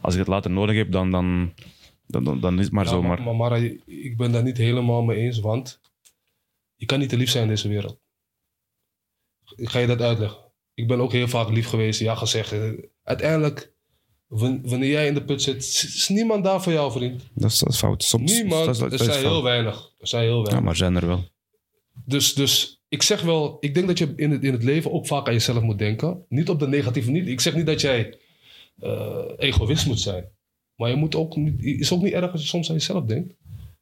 als 0.00 0.12
ik 0.14 0.18
het 0.20 0.28
later 0.28 0.50
nodig 0.50 0.76
heb, 0.76 0.92
dan, 0.92 1.10
dan, 1.10 1.52
dan, 2.06 2.24
dan, 2.24 2.40
dan 2.40 2.58
is 2.58 2.64
het 2.64 2.72
maar 2.74 2.84
Ja, 2.84 2.90
zo. 2.90 3.02
maar, 3.02 3.08
Maar, 3.22 3.26
maar 3.26 3.34
Mara, 3.34 3.56
ik 3.86 4.16
ben 4.16 4.32
daar 4.32 4.42
niet 4.42 4.56
helemaal 4.56 5.02
mee 5.02 5.16
eens, 5.18 5.40
want 5.40 5.80
je 6.76 6.86
kan 6.86 6.98
niet 6.98 7.08
te 7.08 7.16
lief 7.16 7.30
zijn 7.30 7.42
in 7.44 7.48
deze 7.50 7.68
wereld. 7.68 8.00
Ik 9.56 9.68
ga 9.68 9.78
je 9.78 9.86
dat 9.86 10.00
uitleggen. 10.00 10.38
Ik 10.74 10.88
ben 10.88 11.00
ook 11.00 11.12
heel 11.12 11.28
vaak 11.28 11.48
lief 11.50 11.66
geweest, 11.68 12.00
ja 12.00 12.14
gezegd. 12.14 12.52
Eh, 12.52 12.60
Uiteindelijk, 13.02 13.72
wan- 14.26 14.60
wanneer 14.68 14.90
jij 14.90 15.06
in 15.06 15.14
de 15.14 15.24
put 15.24 15.42
zit, 15.42 15.56
is 15.64 16.08
niemand 16.08 16.44
daar 16.44 16.62
voor 16.62 16.72
jou, 16.72 16.92
vriend. 16.92 17.22
dat, 17.34 17.50
is, 17.50 17.58
dat 17.58 17.72
is 17.72 17.78
fout. 17.78 18.02
Soms, 18.04 18.32
Niemand. 18.32 18.64
dat 18.64 18.74
is- 18.74 18.80
dat 18.80 18.92
er 18.92 18.98
zijn 18.98 19.10
fout. 19.10 19.22
heel 19.32 19.42
weinig. 19.42 19.92
Er 19.98 20.06
zijn 20.08 20.22
heel 20.22 20.36
Ja, 20.36 20.42
weinig. 20.42 20.64
maar 20.64 20.76
zijn 20.76 20.96
er 20.96 21.06
wel. 21.06 21.24
Dus, 22.04 22.34
dus 22.34 22.82
ik 22.88 23.02
zeg 23.02 23.22
wel, 23.22 23.56
ik 23.60 23.74
denk 23.74 23.86
dat 23.86 23.98
je 23.98 24.12
in 24.16 24.30
het, 24.30 24.42
in 24.44 24.52
het 24.52 24.62
leven 24.62 24.92
ook 24.92 25.06
vaak 25.06 25.26
aan 25.26 25.32
jezelf 25.32 25.62
moet 25.62 25.78
denken. 25.78 26.24
Niet 26.28 26.48
op 26.48 26.58
de 26.60 26.68
negatieve, 26.68 27.10
niet. 27.10 27.26
Ik 27.28 27.40
zeg 27.40 27.54
niet 27.54 27.66
dat 27.66 27.80
jij 27.80 28.18
eh, 28.80 29.24
egoïst 29.36 29.86
moet 29.86 30.00
zijn. 30.00 30.24
Maar 30.76 30.90
je 30.90 30.96
moet 30.96 31.14
ook 31.14 31.36
niet, 31.36 31.62
is 31.62 31.92
ook 31.92 32.02
niet 32.02 32.12
erg 32.12 32.32
als 32.32 32.40
je 32.42 32.46
soms 32.48 32.68
aan 32.68 32.74
jezelf 32.74 33.04
denkt. 33.04 33.34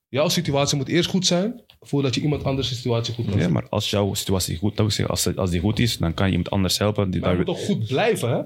Jouw 0.09 0.29
situatie 0.29 0.77
moet 0.77 0.89
eerst 0.89 1.11
goed 1.11 1.27
zijn, 1.27 1.64
voordat 1.85 2.15
je 2.15 2.21
iemand 2.21 2.45
anders 2.45 2.69
situatie 2.69 3.15
goed 3.15 3.27
kan 3.31 3.39
Ja, 3.39 3.49
maar 3.49 3.69
als 3.69 3.91
jouw 3.91 4.15
situatie 4.15 4.57
goed, 4.57 4.71
dat 4.71 4.79
wil 4.81 4.91
zeggen, 4.91 5.15
als, 5.15 5.37
als 5.37 5.51
die 5.51 5.61
goed 5.61 5.79
is, 5.79 5.97
dan 5.99 6.15
kan 6.15 6.25
je 6.27 6.31
iemand 6.33 6.51
anders 6.51 6.79
helpen. 6.79 7.11
Die 7.11 7.21
Maar 7.21 7.31
je 7.31 7.37
daar- 7.37 7.47
moet 7.47 7.57
ook 7.57 7.63
goed 7.65 7.87
blijven, 7.87 8.31
hè? 8.31 8.43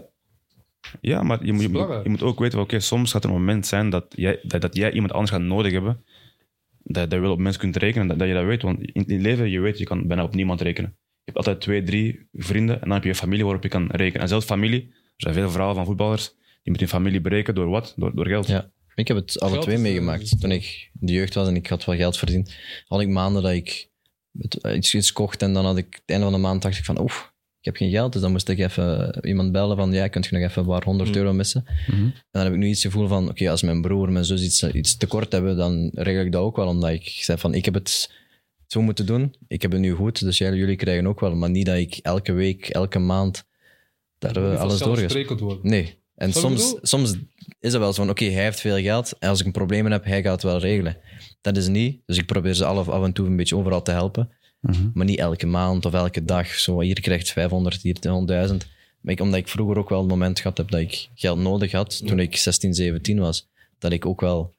ja, 1.01 1.22
maar 1.22 1.45
je 1.47 1.53
moet, 1.53 1.62
je, 1.62 1.68
moet, 1.68 1.89
je 2.03 2.09
moet 2.11 2.22
ook 2.22 2.39
weten, 2.39 2.61
oké, 2.61 2.80
soms 2.80 3.11
gaat 3.12 3.24
er 3.24 3.30
een 3.30 3.36
moment 3.36 3.66
zijn 3.66 3.91
dat 3.91 4.07
jij, 4.16 4.39
dat, 4.43 4.61
dat 4.61 4.76
jij 4.76 4.93
iemand 4.93 5.12
anders 5.12 5.30
gaat 5.30 5.41
nodig 5.41 5.72
hebben. 5.72 6.05
Dat, 6.82 7.11
dat 7.11 7.12
je 7.12 7.18
wel 7.18 7.32
op 7.32 7.39
mensen 7.39 7.61
kunt 7.61 7.76
rekenen, 7.76 8.07
dat, 8.07 8.18
dat 8.18 8.28
je 8.28 8.34
dat 8.34 8.45
weet. 8.45 8.62
Want 8.62 8.80
in, 8.80 9.01
het 9.07 9.20
leven, 9.20 9.51
je 9.51 9.61
weet, 9.61 9.78
je 9.78 9.84
kan 9.84 10.07
bijna 10.07 10.22
op 10.22 10.34
niemand 10.34 10.61
rekenen. 10.61 10.91
Je 10.99 11.34
hebt 11.34 11.36
altijd 11.36 11.61
twee, 11.61 11.82
drie 11.82 12.28
vrienden 12.32 12.74
en 12.74 12.80
dan 12.80 12.91
heb 12.93 13.03
je 13.03 13.09
je 13.09 13.14
familie 13.14 13.45
waarop 13.45 13.62
je 13.62 13.68
kan 13.68 13.86
rekenen. 13.91 14.22
En 14.22 14.28
zelfs 14.28 14.47
familie, 14.47 14.80
er 14.91 14.95
zijn 15.16 15.34
veel 15.34 15.51
verhalen 15.51 15.74
van 15.76 15.84
voetballers, 15.84 16.28
die 16.62 16.72
met 16.72 16.80
hun 16.80 16.89
familie 16.89 17.20
breken 17.20 17.55
door 17.55 17.68
wat? 17.68 17.95
Door, 17.97 18.14
door 18.14 18.26
geld. 18.26 18.47
Ja. 18.47 18.70
Ik 18.99 19.09
heb 19.09 19.17
het 19.17 19.41
alle 19.41 19.51
Geld 19.51 19.63
twee 19.63 19.77
eh, 19.77 19.83
meegemaakt. 19.83 20.41
Toen 20.41 20.51
ik 20.53 20.91
in 21.01 21.07
de 21.07 21.13
jeugd 21.13 21.35
was 21.35 21.49
en 21.49 21.57
ik 21.57 21.67
had 21.67 21.85
wel 21.85 21.97
geld 21.97 22.17
verdiend, 22.19 22.55
had 22.87 23.01
ik 23.01 23.09
maanden 23.09 23.43
dat 23.43 23.53
ik 23.53 23.89
het- 24.39 24.61
eh, 24.61 24.77
iets, 24.77 24.95
iets 24.95 25.13
kocht 25.13 25.43
en 25.43 25.53
dan 25.53 25.65
had 25.65 25.77
ik 25.77 25.87
het 25.91 26.03
einde 26.07 26.25
van 26.25 26.33
de 26.33 26.39
maand 26.39 26.63
dacht 26.63 26.79
ik 26.79 26.85
van 26.85 27.01
oef, 27.01 27.33
ik 27.59 27.65
heb 27.65 27.77
geen 27.77 27.91
geld, 27.91 28.13
dus 28.13 28.23
dan 28.23 28.31
moest 28.33 28.49
ik 28.49 28.59
even 28.59 29.19
iemand 29.27 29.53
bellen 29.53 29.77
van 29.77 29.93
ja, 29.93 30.09
kunt 30.09 30.27
je 30.27 30.39
nog 30.39 30.49
even 30.51 30.63
een 30.63 30.69
paar 30.69 30.85
honderd 30.85 31.09
Mm. 31.11 31.17
euro 31.17 31.33
missen? 31.33 31.65
Mhm. 31.87 32.03
En 32.03 32.13
dan 32.31 32.43
heb 32.43 32.53
ik 32.53 32.59
nu 32.59 32.69
iets 32.69 32.83
gevoel 32.83 33.09
van 33.09 33.29
oké, 33.29 33.51
als 33.51 33.63
mijn 33.63 33.81
broer, 33.83 34.13
mijn 34.13 34.25
zus 34.25 34.43
iets, 34.43 34.63
iets 34.73 34.97
tekort 34.97 35.33
hebben, 35.33 35.57
dan 35.57 35.91
regel 35.95 36.25
ik 36.25 36.33
dat 36.33 36.43
ook 36.43 36.57
wel, 36.57 36.67
omdat 36.69 36.91
ik 36.91 37.09
zeg 37.09 37.41
van 37.41 37.55
ik 37.55 37.65
heb 37.65 37.75
het 37.75 38.11
zo 38.67 38.83
moeten 38.83 39.07
doen, 39.07 39.35
ik 39.49 39.63
heb 39.63 39.73
het 39.73 39.81
nu 39.81 39.93
goed, 39.93 40.21
dus 40.21 40.39
jij, 40.39 40.55
jullie 40.55 40.77
krijgen 40.77 41.07
ook 41.07 41.21
wel, 41.21 41.35
maar 41.35 41.51
niet 41.51 41.67
dat 41.67 41.77
ik 41.77 41.99
elke 42.03 42.33
week, 42.33 42.69
elke 42.69 42.99
maand 42.99 43.45
daar 44.19 44.37
eh, 44.37 44.51
Niet 44.51 44.59
alles 44.59 44.79
worden. 44.89 45.05
Nee. 45.63 45.98
En 46.19 46.33
soms, 46.33 46.75
soms 46.83 47.12
is 47.61 47.73
het 47.73 47.81
wel 47.81 47.93
zo 47.93 48.03
van, 48.03 48.11
oké, 48.11 48.25
hij 48.25 48.43
heeft 48.43 48.61
veel 48.61 48.79
geld 48.79 49.19
en 49.19 49.29
als 49.29 49.41
ik 49.41 49.47
een 49.47 49.53
probleem 49.53 49.87
heb, 49.87 50.05
hij 50.05 50.23
gaat 50.23 50.33
het 50.33 50.43
wel 50.43 50.59
regelen. 50.59 50.97
Dat 51.41 51.57
is 51.57 51.69
niet. 51.69 52.01
Dus 52.07 52.16
ik 52.16 52.27
probeer 52.27 52.55
ze 52.55 52.64
alle, 52.64 52.83
af 52.85 53.05
en 53.05 53.12
toe 53.12 53.27
een 53.27 53.37
beetje 53.37 53.57
overal 53.57 53.83
te 53.83 53.91
helpen. 53.91 54.31
Mhm. 54.61 54.89
Maar 54.95 55.07
niet 55.07 55.19
elke 55.19 55.47
maand 55.47 55.87
of 55.87 55.93
elke 55.93 56.25
dag. 56.25 56.49
Zo, 56.49 56.81
hier 56.81 57.01
krijgt 57.01 57.27
je 57.27 57.33
500, 57.33 57.83
hier 57.83 57.97
100.000. 58.49 58.57
Maar 59.01 59.12
ik, 59.12 59.21
omdat 59.21 59.39
ik 59.39 59.49
vroeger 59.49 59.79
ook 59.79 59.89
wel 59.89 59.99
het 59.99 60.09
moment 60.09 60.41
gehad 60.41 60.57
heb 60.57 60.71
dat 60.71 60.81
ik 60.81 61.09
geld 61.14 61.39
nodig 61.39 61.73
had, 61.73 62.07
toen 62.07 62.19
ik 62.19 62.37
16, 62.37 62.75
17 62.75 63.19
was, 63.19 63.49
dat 63.79 63.93
ik 63.93 64.07
ook 64.07 64.21
wel 64.21 64.55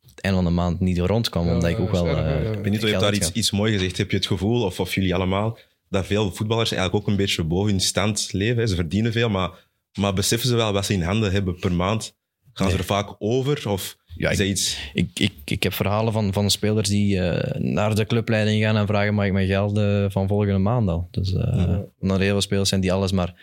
het 0.00 0.20
einde 0.20 0.42
van 0.42 0.48
de 0.48 0.54
maand 0.54 0.80
niet 0.80 0.98
rondkwam, 0.98 1.46
Ja, 1.46 1.52
omdat 1.52 1.70
ik 1.70 1.78
ook 1.78 1.90
wel... 1.90 2.06
ja, 2.06 2.24
eh, 2.24 2.44
ja. 2.44 2.50
Ik 2.50 2.62
weet 2.62 2.72
niet 2.72 2.82
of 2.82 2.90
je 2.90 2.98
daar 2.98 3.14
iets, 3.14 3.32
iets 3.32 3.50
mooi 3.50 3.72
gezegd. 3.72 3.96
Heb 3.96 4.10
je 4.10 4.16
het 4.16 4.26
gevoel, 4.26 4.62
of, 4.62 4.80
of 4.80 4.94
jullie 4.94 5.14
allemaal, 5.14 5.58
dat 5.88 6.06
veel 6.06 6.32
voetballers 6.32 6.72
eigenlijk 6.72 7.02
ook 7.02 7.10
een 7.10 7.16
beetje 7.16 7.44
boven 7.44 7.70
hun 7.70 7.80
stand 7.80 8.28
leven? 8.32 8.58
hè? 8.58 8.66
Ze 8.66 8.74
verdienen 8.74 9.12
veel, 9.12 9.28
maar, 9.28 9.67
maar 9.98 10.14
beseffen 10.14 10.48
ze 10.48 10.54
wel 10.56 10.72
wat 10.72 10.84
ze 10.86 10.92
in 10.92 11.02
handen 11.02 11.32
hebben 11.32 11.58
per 11.58 11.72
maand? 11.72 12.16
Gaan 12.52 12.70
ze 12.70 12.76
er 12.76 12.84
vaak 12.84 13.14
over? 13.18 13.68
Of 13.68 13.96
Ja, 14.16 14.30
is 14.30 14.38
ik- 14.38 14.38
dat 14.38 14.46
iets... 14.56 14.90
Ik, 14.94 15.10
ik, 15.14 15.32
ik 15.44 15.62
heb 15.62 15.72
verhalen 15.72 16.12
van, 16.12 16.32
van 16.32 16.50
spelers 16.50 16.88
die 16.88 17.20
eh, 17.20 17.60
naar 17.60 17.94
de 17.94 18.06
clubleiding 18.06 18.62
gaan 18.62 18.76
en 18.76 18.86
vragen: 18.86 19.14
mag 19.14 19.26
ik 19.26 19.32
mijn 19.32 19.46
geld 19.46 19.78
eh, 19.78 20.04
van 20.08 20.28
volgende 20.28 20.58
maand 20.58 20.88
al? 20.88 21.08
Dus 21.10 21.32
eh 21.34 21.40
Ja. 21.56 21.84
er 22.00 22.20
heel 22.20 22.30
veel 22.30 22.40
spelers 22.40 22.68
zijn 22.68 22.80
die 22.80 22.92
alles 22.92 23.12
maar. 23.12 23.34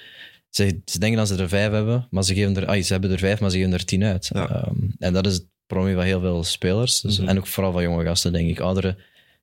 Ze, 0.50 0.80
ze 0.86 1.00
denken 1.00 1.18
dat 1.18 1.28
ze 1.28 1.36
er 1.36 1.50
vijf 1.50 1.72
hebben, 1.72 2.08
maar 2.10 2.24
ze, 2.24 2.34
geven 2.34 2.56
er, 2.58 2.66
ah, 2.66 2.82
ze 2.84 2.92
hebben 2.94 3.12
er 3.12 3.20
vijf, 3.20 3.40
maar 3.40 3.50
ze 3.50 3.58
geven 3.58 3.74
er 3.74 3.86
tien 3.86 4.04
uit. 4.04 4.30
Ja. 4.34 4.50
Ehm, 4.50 4.76
en 5.00 5.14
dat 5.14 5.26
is 5.28 5.34
het 5.34 5.46
probleem 5.68 5.96
van 5.96 6.04
heel 6.04 6.20
veel 6.20 6.44
spelers. 6.44 7.02
Dus, 7.02 7.20
Mhm. 7.20 7.30
En 7.30 7.38
ook 7.38 7.48
vooral 7.48 7.72
van 7.72 7.82
jonge 7.84 8.04
gasten, 8.04 8.34
denk 8.34 8.50
ik. 8.50 8.60
Ouderen 8.60 8.98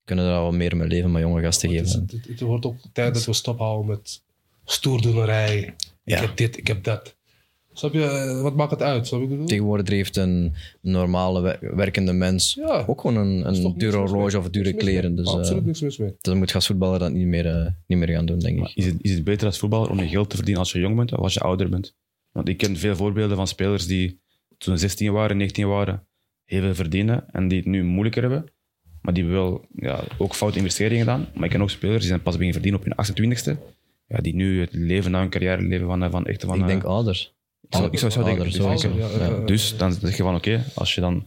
kunnen 0.04 0.24
er 0.24 0.34
al 0.36 0.42
wat 0.44 0.52
meer 0.52 0.76
mee 0.76 0.88
leven, 0.88 1.10
maar 1.10 1.20
jonge 1.20 1.42
gasten 1.42 1.70
Het, 1.74 1.86
is- 1.86 1.92
geven. 1.92 2.08
het, 2.16 2.28
het 2.28 2.40
wordt 2.40 2.66
ook 2.66 2.76
tijd 2.92 3.14
dat 3.14 3.24
we 3.24 3.32
stophouden 3.32 3.86
met 3.86 4.22
stoerdoenerij. 4.64 5.74
Ik 6.04 6.12
Ja. 6.14 6.20
heb 6.20 6.36
dit, 6.36 6.56
ik 6.56 6.66
heb 6.66 6.84
dat. 6.84 7.16
Snap 7.74 7.92
je? 7.92 8.04
Eh, 8.04 8.42
Wat 8.42 8.54
maakt 8.56 8.70
het 8.70 8.82
uit? 8.82 9.06
Snap 9.06 9.20
je 9.20 9.36
ik? 9.36 9.46
Tegenwoordig 9.46 9.88
heeft 9.88 10.16
een 10.16 10.54
normale 10.80 11.40
wer- 11.40 11.76
werkende 11.76 12.12
mens 12.12 12.54
Ja. 12.54 12.84
ook 12.86 13.00
gewoon 13.00 13.16
een, 13.16 13.46
een 13.48 13.74
dure 13.78 13.96
horloge 13.96 14.38
of 14.38 14.50
dure 14.50 14.72
kleren. 14.72 15.16
Dus 15.16 15.26
eh, 15.28 15.34
Absoluut 15.34 15.64
niks 15.64 15.80
mis 15.80 15.96
mee. 15.98 16.14
dan 16.20 16.38
moet 16.38 16.50
gastvoetballer 16.50 16.98
dat 16.98 17.12
niet 17.12 17.26
meer, 17.26 17.46
eh, 17.46 17.66
niet 17.86 17.98
meer 17.98 18.08
gaan 18.08 18.26
doen, 18.26 18.38
denk 18.38 18.58
ik. 18.58 18.72
Is 18.74 18.86
het, 18.86 18.94
is 19.00 19.10
het 19.14 19.24
beter 19.24 19.46
als 19.46 19.58
voetballer 19.58 19.90
om 19.90 19.98
je 19.98 20.08
geld 20.08 20.30
te 20.30 20.36
verdienen 20.36 20.62
als 20.62 20.72
je 20.72 20.78
jong 20.78 20.96
bent 20.96 21.12
of 21.12 21.18
als 21.18 21.34
je 21.34 21.40
ouder 21.40 21.68
bent? 21.68 21.94
Want 22.32 22.48
ik 22.48 22.56
ken 22.56 22.76
veel 22.76 22.96
voorbeelden 22.96 23.36
van 23.36 23.46
spelers 23.46 23.86
die 23.86 24.20
toen 24.58 24.74
ze 24.74 24.80
16 24.80 25.12
waren, 25.12 25.36
19 25.36 25.68
waren, 25.68 26.06
heel 26.44 26.60
veel 26.60 26.74
verdienen 26.74 27.24
en 27.32 27.48
die 27.48 27.58
het 27.58 27.66
nu 27.66 27.84
moeilijker 27.84 28.22
hebben. 28.22 28.44
Maar 29.02 29.14
die 29.14 29.24
hebben 29.24 29.42
wel 29.42 29.66
ja, 29.74 30.04
ook 30.18 30.34
foute 30.34 30.58
investeringen 30.58 31.04
gedaan. 31.04 31.26
Maar 31.34 31.44
ik 31.44 31.50
ken 31.50 31.62
ook 31.62 31.70
spelers 31.70 31.98
die 31.98 32.08
zijn 32.08 32.22
pas 32.22 32.36
beginnen 32.36 32.60
verdienen 32.62 32.80
op 32.80 32.86
hun 32.86 32.96
28ste. 33.36 33.56
Ja, 34.12 34.18
die 34.20 34.34
nu 34.34 34.60
het 34.60 34.72
leven 34.72 35.10
na 35.10 35.18
hun 35.20 35.30
carrière 35.30 35.62
leven 35.62 35.86
van, 35.86 36.10
van 36.10 36.26
echt 36.26 36.44
van... 36.44 36.54
ik 36.54 36.60
eh, 36.60 36.66
denk 36.66 36.84
ouder. 36.84 37.32
ik 37.62 37.74
zou, 37.76 37.88
ik 37.90 37.98
zou 37.98 38.24
denken. 38.24 38.44
Dus, 38.44 38.56
ja, 38.56 38.90
Ja. 39.18 39.38
dus 39.44 39.76
dan 39.76 39.92
zeg 39.92 40.16
je 40.16 40.22
van 40.22 40.34
oké, 40.34 40.64
als 40.74 40.94
je 40.94 41.00
dan 41.00 41.26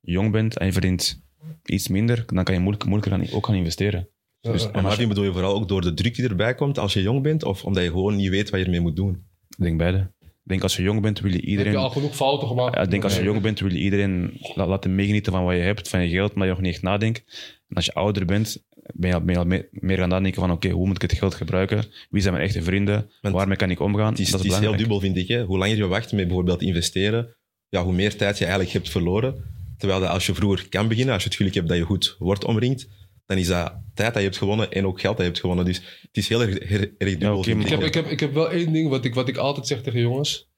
jong 0.00 0.32
bent 0.32 0.58
en 0.58 0.66
je 0.66 0.72
verdient 0.72 1.22
iets 1.64 1.88
minder, 1.88 2.24
dan 2.26 2.44
kan 2.44 2.54
je 2.54 2.60
moeilijk, 2.60 2.84
moeilijker 2.84 3.18
gaan, 3.18 3.36
ook 3.36 3.46
gaan 3.46 3.54
investeren. 3.54 4.08
Ja, 4.40 4.52
Dus- 4.52 4.70
en 4.70 4.82
Martin, 4.82 5.08
bedoel 5.08 5.24
je 5.24 5.32
vooral 5.32 5.54
ook 5.54 5.68
door 5.68 5.80
de 5.80 5.94
druk 5.94 6.14
die 6.14 6.28
erbij 6.28 6.54
komt 6.54 6.78
als 6.78 6.92
je 6.92 7.02
jong 7.02 7.22
bent? 7.22 7.44
Of 7.44 7.64
omdat 7.64 7.82
je 7.82 7.88
gewoon 7.90 8.16
niet 8.16 8.28
weet 8.28 8.50
wat 8.50 8.58
je 8.60 8.64
ermee 8.64 8.80
moet 8.80 8.96
doen? 8.96 9.24
Ik 9.48 9.64
denk 9.64 9.78
beide. 9.78 10.12
Ik 10.20 10.54
denk 10.54 10.62
als 10.62 10.76
je 10.76 10.82
jong 10.82 11.00
bent, 11.00 11.20
wil 11.20 11.30
je 11.30 11.36
Heb 11.36 11.44
je 11.44 11.50
iedereen... 11.50 11.76
al 11.76 11.90
genoeg 11.90 12.16
fouten 12.16 12.48
gemaakt? 12.48 12.74
Ja, 12.74 12.82
ik 12.82 12.90
denk 12.90 13.04
als 13.04 13.16
je 13.16 13.22
jong 13.22 13.40
bent, 13.40 13.60
wil 13.60 13.72
je 13.72 13.78
iedereen 13.78 14.40
la- 14.54 14.66
laten 14.66 14.94
meegenieten 14.94 15.32
van 15.32 15.44
wat 15.44 15.54
je 15.54 15.60
hebt, 15.60 15.88
van 15.88 16.02
je 16.02 16.08
geld, 16.08 16.34
maar 16.34 16.46
je 16.46 16.52
nog 16.52 16.60
niet 16.62 16.72
echt 16.72 16.82
nadenkt. 16.82 17.24
En 17.68 17.76
als 17.76 17.84
je 17.84 17.92
ouder 17.94 18.24
bent, 18.24 18.64
ben 18.94 19.08
je 19.10 19.14
al, 19.16 19.22
ben 19.22 19.34
je 19.34 19.40
al 19.40 19.46
me- 19.46 19.68
meer 19.70 19.96
gaan 19.98 20.08
nadenken 20.08 20.40
van 20.40 20.50
oké, 20.50 20.68
hoe 20.68 20.86
moet 20.86 21.02
ik 21.02 21.10
het 21.10 21.18
geld 21.18 21.34
gebruiken? 21.34 21.84
Wie 22.10 22.22
zijn 22.22 22.34
mijn 22.34 22.46
echte 22.46 22.62
vrienden? 22.62 23.10
Want 23.20 23.34
Waarmee 23.34 23.56
kan 23.56 23.70
ik 23.70 23.80
omgaan? 23.80 24.10
Het 24.10 24.18
is, 24.18 24.30
dat 24.30 24.40
het 24.40 24.48
is 24.48 24.54
is 24.54 24.60
heel 24.60 24.76
dubbel, 24.76 25.00
vind 25.00 25.16
ik. 25.16 25.28
Hè? 25.28 25.42
Hoe 25.44 25.58
langer 25.58 25.76
je 25.76 25.86
wacht 25.86 26.12
met 26.12 26.26
bijvoorbeeld 26.26 26.62
investeren, 26.62 27.36
ja, 27.68 27.82
hoe 27.84 27.92
meer 27.92 28.16
tijd 28.16 28.38
je 28.38 28.44
eigenlijk 28.44 28.72
hebt 28.72 28.88
verloren. 28.90 29.44
Terwijl 29.78 30.00
dat 30.00 30.08
als 30.10 30.26
je 30.26 30.34
vroeger 30.34 30.68
kan 30.68 30.88
beginnen, 30.88 31.14
als 31.14 31.22
je 31.22 31.28
het 31.28 31.38
geluk 31.38 31.54
hebt 31.54 31.68
dat 31.68 31.76
je 31.76 31.82
goed 31.84 32.16
wordt 32.18 32.44
omringd, 32.44 32.88
dan 33.26 33.36
is 33.38 33.46
dat 33.46 33.72
tijd 33.94 34.08
dat 34.12 34.16
je 34.22 34.28
hebt 34.28 34.36
gewonnen 34.38 34.70
en 34.70 34.86
ook 34.86 35.00
geld 35.00 35.12
dat 35.16 35.24
je 35.26 35.30
hebt 35.32 35.40
gewonnen. 35.40 35.64
Dus 35.64 35.76
het 36.02 36.16
is 36.16 36.28
heel 36.28 36.42
erg, 36.42 36.58
erg, 36.58 36.86
erg 36.98 37.10
dubbel. 37.10 37.36
oké, 37.36 37.44
vind 37.44 37.56
maar- 37.56 37.66
Ik 37.66 37.70
heb, 37.72 37.82
ik, 37.82 37.94
heb, 37.94 38.06
ik 38.06 38.20
heb 38.20 38.32
wel 38.34 38.50
één 38.50 38.72
ding 38.72 38.88
wat 38.88 39.04
ik, 39.04 39.14
wat 39.14 39.28
ik 39.28 39.36
altijd 39.36 39.66
zeg 39.66 39.82
tegen 39.82 40.00
jongens. 40.00 40.50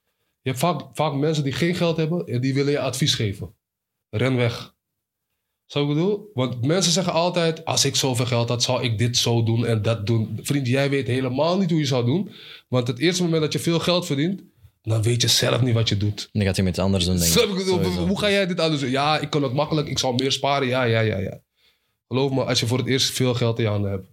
Je 0.43 0.49
hebt 0.49 0.59
vaak, 0.63 0.81
vaak 0.93 1.15
mensen 1.15 1.45
die 1.45 1.53
geen 1.53 1.75
geld 1.75 1.97
hebben 1.97 2.27
en 2.27 2.41
die 2.41 2.55
willen 2.55 2.73
je 2.73 2.79
advies 2.79 3.15
geven. 3.15 3.55
Ren 4.11 4.37
weg. 4.37 4.75
Zo 5.71 5.83
ik 5.83 5.89
bedoel? 5.89 6.31
Want 6.35 6.67
mensen 6.67 6.93
zeggen 6.93 7.13
altijd, 7.13 7.65
als 7.65 7.85
ik 7.85 7.97
zoveel 7.97 8.27
geld 8.27 8.49
had, 8.49 8.63
zou 8.63 8.83
ik 8.83 8.99
dit 8.99 9.17
zo 9.17 9.43
doen 9.43 9.67
en 9.67 9.83
dat 9.83 10.07
doen. 10.07 10.39
Vriend, 10.43 10.67
jij 10.67 10.91
weet 10.91 11.07
helemaal 11.07 11.59
niet 11.59 11.71
hoe 11.71 11.79
je 11.79 11.87
zou 11.87 12.05
doen. 12.05 12.31
Want 12.69 12.87
het 12.87 12.99
eerste 12.99 13.23
moment 13.23 13.43
dat 13.43 13.53
je 13.53 13.59
veel 13.59 13.79
geld 13.79 14.07
verdient, 14.07 14.43
dan 14.83 15.03
weet 15.03 15.23
je 15.23 15.29
zelf 15.29 15.61
niet 15.61 15.75
wat 15.75 15.89
je 15.89 15.97
doet. 15.97 16.29
Dan 16.33 16.43
gaat 16.43 16.57
hij 16.57 16.65
met 16.65 16.75
iets 16.75 16.83
anders 16.83 17.05
doen, 17.05 17.17
denk 17.17 17.33
ik. 17.33 17.39
Sowieso. 17.39 18.07
hoe 18.07 18.19
ga 18.19 18.31
jij 18.31 18.47
dit 18.47 18.61
anders 18.61 18.81
doen? 18.81 18.91
Ja, 18.91 19.19
ik 19.19 19.31
kan 19.31 19.43
het 19.43 19.53
makkelijk, 19.53 19.89
ik 19.89 19.99
zal 19.99 20.13
meer 20.13 20.33
sparen. 20.33 20.69
Ja, 20.69 20.83
ja, 20.83 21.01
ja, 21.01 21.19
ja. 21.19 21.41
Geloof 22.09 22.33
me, 22.33 22.45
als 22.45 22.61
je 22.61 22.67
voor 22.67 22.79
het 22.79 22.87
eerst 22.87 23.11
veel 23.11 23.35
geld 23.35 23.59
in 23.59 23.65
je 23.65 23.71
handen 23.71 23.91
hebt, 23.91 24.09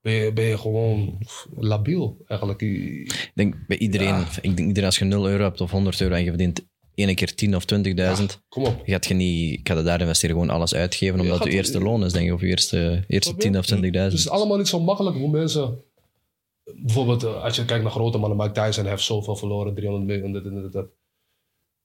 ben 0.00 0.12
je, 0.12 0.32
ben 0.32 0.44
je 0.44 0.58
gewoon 0.58 1.18
labiel 1.56 2.24
eigenlijk. 2.26 2.62
Ik 2.62 3.30
denk 3.34 3.54
bij 3.66 3.78
iedereen, 3.78 4.24
ik 4.40 4.56
denk 4.56 4.68
iedereen 4.68 4.84
als 4.84 4.98
je 4.98 5.04
0 5.04 5.28
euro 5.28 5.42
hebt 5.42 5.60
of 5.60 5.70
100 5.70 6.00
euro 6.00 6.14
en 6.14 6.22
je 6.22 6.28
verdient 6.28 6.68
ene 7.00 7.14
keer 7.14 7.34
10 7.34 7.56
of 7.56 7.64
20.000, 7.74 8.24
Kom 8.48 8.64
op. 8.64 8.82
gaat 8.84 9.06
je 9.06 9.14
niet, 9.14 9.58
ik 9.58 9.68
ga 9.68 9.76
het 9.76 9.84
daar 9.84 10.00
investeren, 10.00 10.34
gewoon 10.34 10.50
alles 10.50 10.74
uitgeven, 10.74 11.20
omdat 11.20 11.44
je 11.44 11.50
eerste 11.50 11.80
loon 11.80 12.04
is, 12.04 12.12
denk 12.12 12.26
ik, 12.26 12.32
of 12.34 12.40
je 12.40 12.46
eerste, 12.46 13.04
eerste 13.06 13.36
10 13.36 13.58
of 13.58 13.74
20.000. 13.74 13.80
Dus 13.80 14.02
het 14.02 14.12
is 14.12 14.28
allemaal 14.28 14.56
niet 14.56 14.68
zo 14.68 14.80
makkelijk 14.80 15.16
hoe 15.16 15.30
mensen... 15.30 15.82
Bijvoorbeeld, 16.74 17.22
eh, 17.22 17.42
als 17.44 17.56
je 17.56 17.64
kijkt 17.64 17.82
naar 17.82 17.92
grote 17.92 18.18
mannen, 18.18 18.38
Mike 18.38 18.60
Tyson 18.60 18.86
heeft 18.86 19.02
zoveel 19.02 19.36
verloren, 19.36 19.74
300 19.74 20.06
miljoen, 20.10 20.32
dit 20.32 20.44
en 20.44 20.62
dit, 20.62 20.72
dat. 20.72 20.86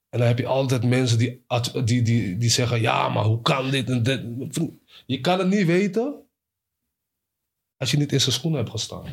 En 0.09 0.19
dan 0.19 0.27
heb 0.27 0.39
je 0.39 0.47
altijd 0.47 0.83
mensen 0.83 1.17
die, 1.17 1.43
die, 1.83 2.01
die, 2.01 2.37
die 2.37 2.49
zeggen, 2.49 2.81
ja, 2.81 3.09
maar 3.09 3.23
hoe 3.23 3.41
kan 3.41 3.69
dit 3.71 3.89
en 3.89 4.03
dit? 4.03 4.21
Je 5.05 5.21
kan 5.21 5.39
het 5.39 5.47
niet 5.47 5.65
weten 5.65 6.25
als 7.77 7.91
je 7.91 7.97
niet 7.97 8.11
in 8.11 8.21
zijn 8.21 8.35
schoenen 8.35 8.59
hebt 8.59 8.71
gestaan. 8.71 9.03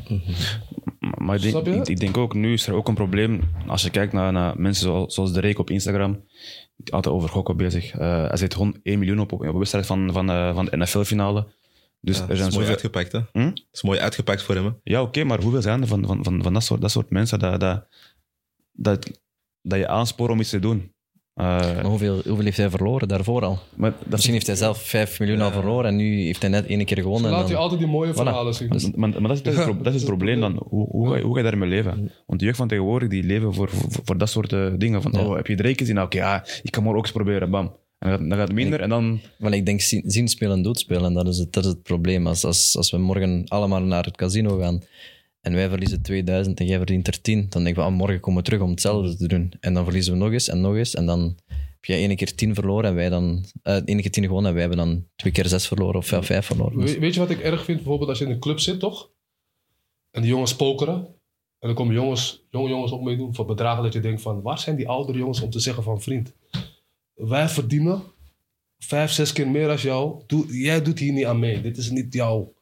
Maar 1.23 1.37
ik 1.37 1.43
denk, 1.43 1.67
ik, 1.67 1.89
ik 1.89 2.01
denk 2.01 2.17
ook, 2.17 2.35
nu 2.35 2.53
is 2.53 2.67
er 2.67 2.75
ook 2.75 2.89
een 2.89 2.95
probleem. 2.95 3.41
Als 3.67 3.83
je 3.83 3.91
kijkt 3.91 4.13
naar, 4.13 4.33
naar 4.33 4.61
mensen 4.61 4.85
zoals, 4.85 5.15
zoals 5.15 5.33
de 5.33 5.41
Reek 5.41 5.59
op 5.59 5.71
Instagram, 5.71 6.25
die 6.77 6.95
altijd 6.95 7.15
over 7.15 7.29
gokken 7.29 7.57
bezig. 7.57 7.91
Eh 7.91 8.27
hij 8.27 8.37
zet 8.37 8.55
gewoon 8.55 8.77
1 8.83 8.99
miljoen 8.99 9.21
op, 9.21 9.33
op 9.33 9.41
een 9.43 9.59
wedstrijd 9.59 9.87
van, 9.87 10.13
van, 10.13 10.31
eh, 10.31 10.55
van 10.55 10.65
de 10.65 10.77
NFL-finale. 10.77 11.47
Dus 12.01 12.17
Ja, 12.17 12.23
er 12.23 12.29
dat 12.29 12.37
zijn 12.37 12.49
is 12.49 12.55
mooi 12.55 12.69
uitgepakt, 12.69 13.13
hè? 13.13 13.21
Hm? 13.33 13.45
Dat 13.45 13.65
is 13.73 13.83
mooi 13.83 13.99
uitgepakt 13.99 14.43
voor 14.43 14.55
hem, 14.55 14.65
hè? 14.65 14.71
Ja, 14.83 15.03
oké, 15.03 15.25
maar 15.25 15.41
hoeveel 15.43 15.63
zijn 15.63 15.81
er 15.81 15.87
van, 15.87 16.07
van, 16.07 16.25
van, 16.25 16.43
van 16.43 16.53
dat, 16.53 16.63
soort, 16.63 16.81
dat 16.81 16.91
soort 16.91 17.11
mensen 17.11 17.39
dat, 17.39 17.61
dat, 17.61 17.87
dat, 18.73 19.21
dat 19.63 19.79
je 19.79 19.89
aanspoort 19.89 20.31
om 20.31 20.41
iets 20.41 20.51
te 20.51 20.59
doen? 20.59 20.92
Eh, 21.35 21.45
Maar 21.47 21.85
hoeveel, 21.85 22.15
hoeveel 22.15 22.45
heeft 22.45 22.57
hij 22.57 22.71
verloren 22.71 23.09
daarvoor 23.09 23.43
al? 23.45 23.59
maar 23.75 23.91
dat, 23.91 24.09
Misschien 24.11 24.33
heeft 24.33 24.47
hij 24.47 24.57
zelf 24.57 24.83
5 24.83 25.19
miljoen 25.21 25.41
al 25.41 25.51
verloren 25.51 25.87
en 25.87 25.97
nu 25.97 26.23
heeft 26.25 26.41
hij 26.43 26.51
net 26.51 26.67
één 26.67 26.85
keer 26.85 26.99
gewonnen. 26.99 27.31
en 27.31 27.37
laat 27.37 27.49
je 27.49 27.57
altijd 27.57 27.81
die 27.81 27.89
mooie 27.89 28.15
verhalen 28.15 28.55
zien. 28.55 28.69
Maar, 28.69 28.81
maar, 28.95 29.09
maar 29.21 29.29
dat, 29.29 29.37
is, 29.37 29.43
dat, 29.43 29.53
is 29.53 29.59
het, 29.59 29.69
pro- 29.71 29.83
dat 29.83 29.95
is 29.95 30.01
het 30.01 30.09
probleem 30.15 30.41
dan. 30.41 30.63
Hoe, 30.69 30.87
hoe, 30.89 31.09
ga 31.11 31.17
je, 31.17 31.23
hoe 31.23 31.33
ga 31.35 31.41
je 31.43 31.51
daarmee 31.51 31.69
leven? 31.69 32.11
Want 32.27 32.39
de 32.41 32.45
jeugd 32.47 32.57
van 32.59 32.69
tegenwoordig 32.69 33.09
die 33.09 33.23
leven 33.23 33.55
voor, 33.55 33.69
voor, 33.69 34.03
voor 34.05 34.19
dat 34.19 34.29
soort 34.31 34.53
eh, 34.53 34.67
dingen. 34.77 35.03
Van, 35.03 35.13
Ja. 35.15 35.25
oh, 35.27 35.37
heb 35.37 35.47
je 35.47 35.55
Drake 35.57 35.79
gezien? 35.79 35.95
Nou, 35.95 36.07
Oké, 36.07 36.17
ja, 36.17 36.45
ik 36.63 36.71
kan 36.71 36.83
maar 36.83 36.95
ook 36.95 37.03
eens 37.05 37.13
proberen. 37.13 37.51
Bam. 37.51 37.81
En 37.99 38.09
dan 38.11 38.19
gaat, 38.19 38.29
dan 38.29 38.39
gaat 38.39 38.47
het 38.49 38.57
minder 38.57 38.81
en 38.81 38.89
dan... 38.89 39.21
Maar 39.39 39.53
ik 39.53 39.67
denk 39.67 39.81
zien, 39.81 40.03
zien 40.07 40.29
spelen. 40.29 40.57
En 41.05 41.13
dat 41.15 41.27
is 41.29 41.39
het, 41.39 41.53
dat 41.53 41.65
is 41.65 41.71
het 41.71 41.83
probleem. 41.83 42.27
Als, 42.27 42.45
als, 42.45 42.77
als 42.77 42.91
we 42.91 42.99
morgen 42.99 43.45
allemaal 43.49 43.81
naar 43.83 44.05
het 44.05 44.17
casino 44.17 44.59
gaan 44.59 44.83
en 45.43 45.55
wij 45.55 45.69
verliezen 45.69 46.03
2000 46.03 46.61
en 46.61 46.67
jij 46.67 46.77
verdient 46.77 47.07
er 47.07 47.21
10, 47.21 47.47
dan 47.49 47.65
denk 47.65 47.77
ik 47.77 47.83
van 47.83 47.93
ah, 47.93 47.99
morgen 47.99 48.21
komen 48.21 48.39
we 48.43 48.49
terug 48.49 48.61
om 48.63 48.71
hetzelfde 48.71 49.17
te 49.17 49.29
doen. 49.29 49.53
En 49.61 49.75
dan 49.75 49.85
verliezen 49.85 50.13
we 50.13 50.19
nog 50.19 50.33
eens 50.33 50.49
en 50.49 50.61
nog 50.61 50.75
eens. 50.77 50.95
En 50.95 51.07
dan 51.07 51.37
heb 51.47 51.85
jij 51.85 51.99
één 51.99 52.17
keer 52.17 52.35
10 52.35 52.55
verloren 52.55 52.91
en 52.91 52.95
wij 52.95 53.09
dan... 53.09 53.45
één 53.63 54.01
keer 54.01 54.11
10 54.11 54.25
gewonnen 54.25 54.47
en 54.49 54.53
wij 54.57 54.67
hebben 54.67 54.87
dan 54.87 55.07
twee 55.17 55.33
keer 55.33 55.47
6 55.47 55.67
verloren 55.67 55.97
of 55.97 56.07
5 56.07 56.47
verloren. 56.47 56.79
Dus- 56.79 56.95
We- 56.95 57.01
weet 57.01 57.15
je 57.15 57.21
wat 57.21 57.31
ik 57.31 57.41
erg 57.41 57.65
vind? 57.65 57.77
Bijvoorbeeld 57.79 58.09
als 58.09 58.19
je 58.19 58.25
in 58.25 58.31
een 58.31 58.41
club 58.41 58.59
zit, 58.59 58.81
toch? 58.81 59.11
En 60.11 60.23
die 60.23 60.31
jongens 60.31 60.57
pokeren. 60.57 60.97
En 61.59 61.69
dan 61.69 61.75
komen 61.75 61.95
jongens, 61.95 62.47
jonge 62.51 62.69
jongens 62.69 62.93
ook 62.93 63.03
meedoen 63.03 63.35
voor 63.35 63.45
bedragen 63.45 63.83
dat 63.83 63.93
je 63.93 64.01
denkt 64.01 64.23
van... 64.23 64.43
Waar 64.43 64.59
zijn 64.59 64.77
die 64.77 64.89
oudere 64.89 65.19
jongens 65.19 65.41
om 65.41 65.51
te 65.51 65.59
zeggen 65.61 65.83
van... 65.83 66.01
Vriend, 66.03 66.33
wij 67.15 67.49
verdienen 67.49 68.03
vijf, 68.79 69.11
zes 69.11 69.33
keer 69.33 69.49
meer 69.49 69.69
als 69.69 69.83
jou. 69.83 70.23
Doe, 70.27 70.59
jij 70.61 70.83
doet 70.83 70.99
hier 70.99 71.13
niet 71.13 71.25
aan 71.25 71.39
mee. 71.39 71.61
Dit 71.61 71.77
is 71.77 71.91
niet 71.91 72.13
jouw... 72.15 72.53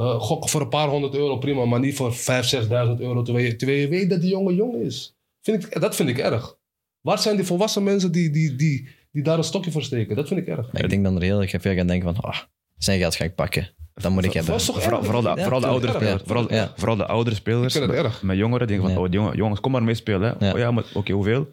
eh 0.00 0.20
gok 0.20 0.48
voor 0.48 0.60
een 0.60 0.68
paar 0.68 0.88
honderd 0.88 1.14
euro, 1.14 1.36
prima. 1.38 1.64
Maar 1.64 1.80
niet 1.80 1.96
voor 1.96 2.14
vijf, 2.14 2.44
zesduizend 2.46 3.00
euro. 3.00 3.22
Terwijl 3.22 3.46
je, 3.46 3.56
terwijl 3.56 3.80
je 3.80 3.88
weet 3.88 4.10
dat 4.10 4.20
die 4.20 4.30
jongen 4.30 4.54
jong 4.54 4.74
is. 4.82 5.14
Vind 5.42 5.64
ik, 5.66 5.80
dat 5.80 5.96
vind 5.96 6.08
ik 6.08 6.18
erg. 6.18 6.56
Waar 7.00 7.18
zijn 7.18 7.36
die 7.36 7.44
volwassen 7.44 7.82
mensen 7.82 8.12
die, 8.12 8.30
die, 8.30 8.56
die, 8.56 8.88
die 9.12 9.22
daar 9.22 9.38
een 9.38 9.44
stokje 9.44 9.70
voor 9.70 9.82
steken? 9.82 10.16
Dat 10.16 10.28
vind 10.28 10.40
ik 10.40 10.46
erg. 10.46 10.72
Maar 10.72 10.82
ik 10.84 10.90
denk 10.90 11.04
dan 11.04 11.16
er 11.16 11.22
heel 11.22 11.44
veel 11.60 11.74
gaan 11.74 11.86
denken 11.86 12.14
van 12.14 12.22
ah, 12.30 12.38
zijn 12.78 12.98
geld 12.98 13.14
ga 13.16 13.24
ik 13.24 13.34
pakken. 13.34 13.70
Dat 13.94 14.10
moet 14.12 14.24
ik 14.24 14.32
hebben. 14.32 14.50
Dat 14.52 14.60
is 14.60 14.66
toch 14.66 14.82
Vooral, 14.82 15.02
vooral, 15.04 15.22
de, 15.22 15.28
Ja, 15.28 15.36
vooral, 15.42 15.60
de 15.60 15.66
oudere 15.66 15.92
het 15.92 16.02
spelers, 16.02 16.22
vooral, 16.26 16.52
Ja. 16.52 16.72
vooral 16.76 16.96
de 16.96 17.06
oudere 17.06 17.36
spelers 17.36 17.74
Ik 17.74 17.80
vind 17.80 17.92
het 17.92 18.02
met- 18.02 18.12
erg. 18.12 18.22
met 18.22 18.36
jongeren 18.36 18.66
denken 18.66 18.86
van, 18.86 18.94
Ja. 18.94 19.00
oh, 19.06 19.12
jongen, 19.12 19.36
jongens, 19.36 19.60
kom 19.60 19.72
maar 19.72 19.82
meespelen. 19.82 20.34
Hè. 20.38 20.46
Ja. 20.46 20.52
Oh 20.52 20.58
ja, 20.58 20.70
maar 20.70 20.84
oké, 20.94 21.12
hoeveel? 21.12 21.48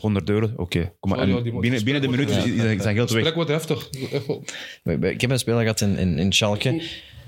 100 0.00 0.28
euro, 0.28 0.50
oké. 0.56 0.92
kom 1.00 1.10
maar. 1.10 1.28
Moet- 1.28 1.60
binnen, 1.60 1.84
binnen 1.84 2.02
de 2.02 2.08
minuut 2.08 2.28
is, 2.30 2.36
zijn 2.42 2.78
geld 2.78 2.84
Het 2.84 2.96
weg. 2.96 3.08
gesprek 3.10 3.34
wordt 3.34 3.50
heftig. 3.50 3.88
Ik 5.12 5.20
heb 5.20 5.30
een 5.30 5.38
speler 5.38 5.60
gehad 5.60 5.80
in, 5.80 5.96
in, 5.98 6.18
in 6.18 6.32
Schalke. 6.32 6.82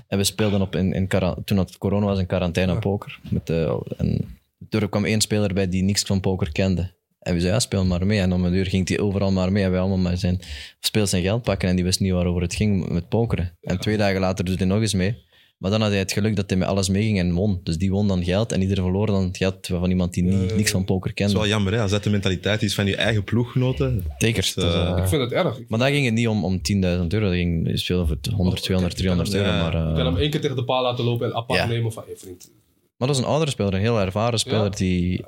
En 0.07 0.17
we 0.17 0.23
speelden 0.23 0.61
op 0.61 0.75
in, 0.75 0.93
in 0.93 1.07
toen 1.45 1.57
het 1.57 1.77
corona 1.77 2.05
was 2.05 2.19
in 2.19 2.25
quarantaine 2.25 2.79
poker. 2.79 3.19
Met, 3.29 3.49
eh, 3.49 3.73
en 3.97 4.37
er 4.69 4.89
kwam 4.89 5.05
één 5.05 5.21
speler 5.21 5.53
bij 5.53 5.69
die 5.69 5.83
niks 5.83 6.03
van 6.03 6.19
poker 6.19 6.51
kende. 6.51 6.93
En 7.19 7.33
we 7.33 7.39
zeiden, 7.39 7.51
ja, 7.51 7.59
speel 7.59 7.85
maar 7.85 8.05
mee. 8.05 8.19
En 8.19 8.33
om 8.33 8.45
een 8.45 8.53
uur 8.53 8.65
ging 8.65 8.87
hij 8.87 8.99
overal 8.99 9.31
maar 9.31 9.51
mee. 9.51 9.63
En 9.63 9.71
wij 9.71 9.79
allemaal 9.79 9.97
maar 9.97 10.17
zijn, 10.17 10.39
speel 10.79 11.07
zijn 11.07 11.23
geld 11.23 11.41
pakken. 11.41 11.69
En 11.69 11.75
die 11.75 11.83
wist 11.83 11.99
niet 11.99 12.11
waarover 12.11 12.41
het 12.41 12.55
ging 12.55 12.89
met 12.89 13.09
pokeren. 13.09 13.57
En 13.61 13.79
twee 13.79 13.97
dagen 13.97 14.19
later 14.19 14.45
doet 14.45 14.57
hij 14.57 14.67
nog 14.67 14.81
eens 14.81 14.93
mee. 14.93 15.24
Maar 15.57 15.71
dan 15.71 15.81
had 15.81 15.89
hij 15.89 15.99
het 15.99 16.11
geluk 16.11 16.35
dat 16.35 16.49
hij 16.49 16.59
met 16.59 16.67
alles 16.67 16.89
meeging 16.89 17.19
en 17.19 17.33
won. 17.33 17.59
Dus 17.63 17.77
die 17.77 17.91
won 17.91 18.07
dan 18.07 18.23
geld. 18.23 18.51
En 18.51 18.61
iedereen 18.61 18.83
verloor 18.83 19.05
dan 19.05 19.23
het 19.23 19.37
geld 19.37 19.67
van 19.67 19.89
iemand 19.89 20.13
die 20.13 20.23
niet, 20.23 20.55
niks 20.55 20.71
van 20.71 20.85
poker 20.85 21.09
Dat 21.09 21.19
is 21.19 21.25
kende. 21.25 21.39
wel 21.39 21.47
jammer, 21.49 21.73
hè? 21.73 21.81
Als 21.81 21.91
dat 21.91 22.03
de 22.03 22.09
mentaliteit 22.09 22.63
is 22.63 22.75
van 22.75 22.85
je 22.85 22.95
eigen 22.95 23.23
ploeggenoten. 23.23 24.05
Zeker. 24.17 24.41
Dus, 24.41 24.53
Dus, 24.53 24.63
eh, 24.73 24.89
eh, 24.91 24.97
Ik 24.97 25.07
vind 25.07 25.21
het 25.21 25.31
erg. 25.31 25.57
Ik 25.57 25.69
maar 25.69 25.79
daar 25.79 25.89
ging 25.91 26.05
het 26.05 26.13
niet 26.13 26.27
om, 26.27 26.43
om 26.45 26.61
10.000 26.61 27.13
euro. 27.13 27.25
Dat 27.25 27.33
ging 27.35 27.67
je 27.69 27.77
speelde 27.77 28.05
voor 28.07 28.33
100, 28.35 28.61
200, 28.63 28.97
300 28.97 29.33
euro. 29.33 29.51
Maar, 29.51 29.73
eh, 29.73 29.95
kan 29.95 30.05
hem 30.05 30.17
één 30.17 30.29
keer 30.29 30.41
tegen 30.41 30.55
de 30.55 30.63
paal 30.63 30.83
laten 30.83 31.05
lopen 31.05 31.27
en 31.27 31.35
apart 31.35 31.59
Ja. 31.59 31.65
nemen 31.65 31.91
van 31.91 32.03
je 32.07 32.15
vriend. 32.17 32.51
Maar 32.97 33.07
dat 33.07 33.17
is 33.17 33.23
een 33.23 33.29
oudere 33.29 33.51
speler, 33.51 33.73
een 33.73 33.79
heel 33.79 33.99
ervaren 33.99 34.39
speler. 34.39 34.63
Ja. 34.63 34.69
Die, 34.69 35.25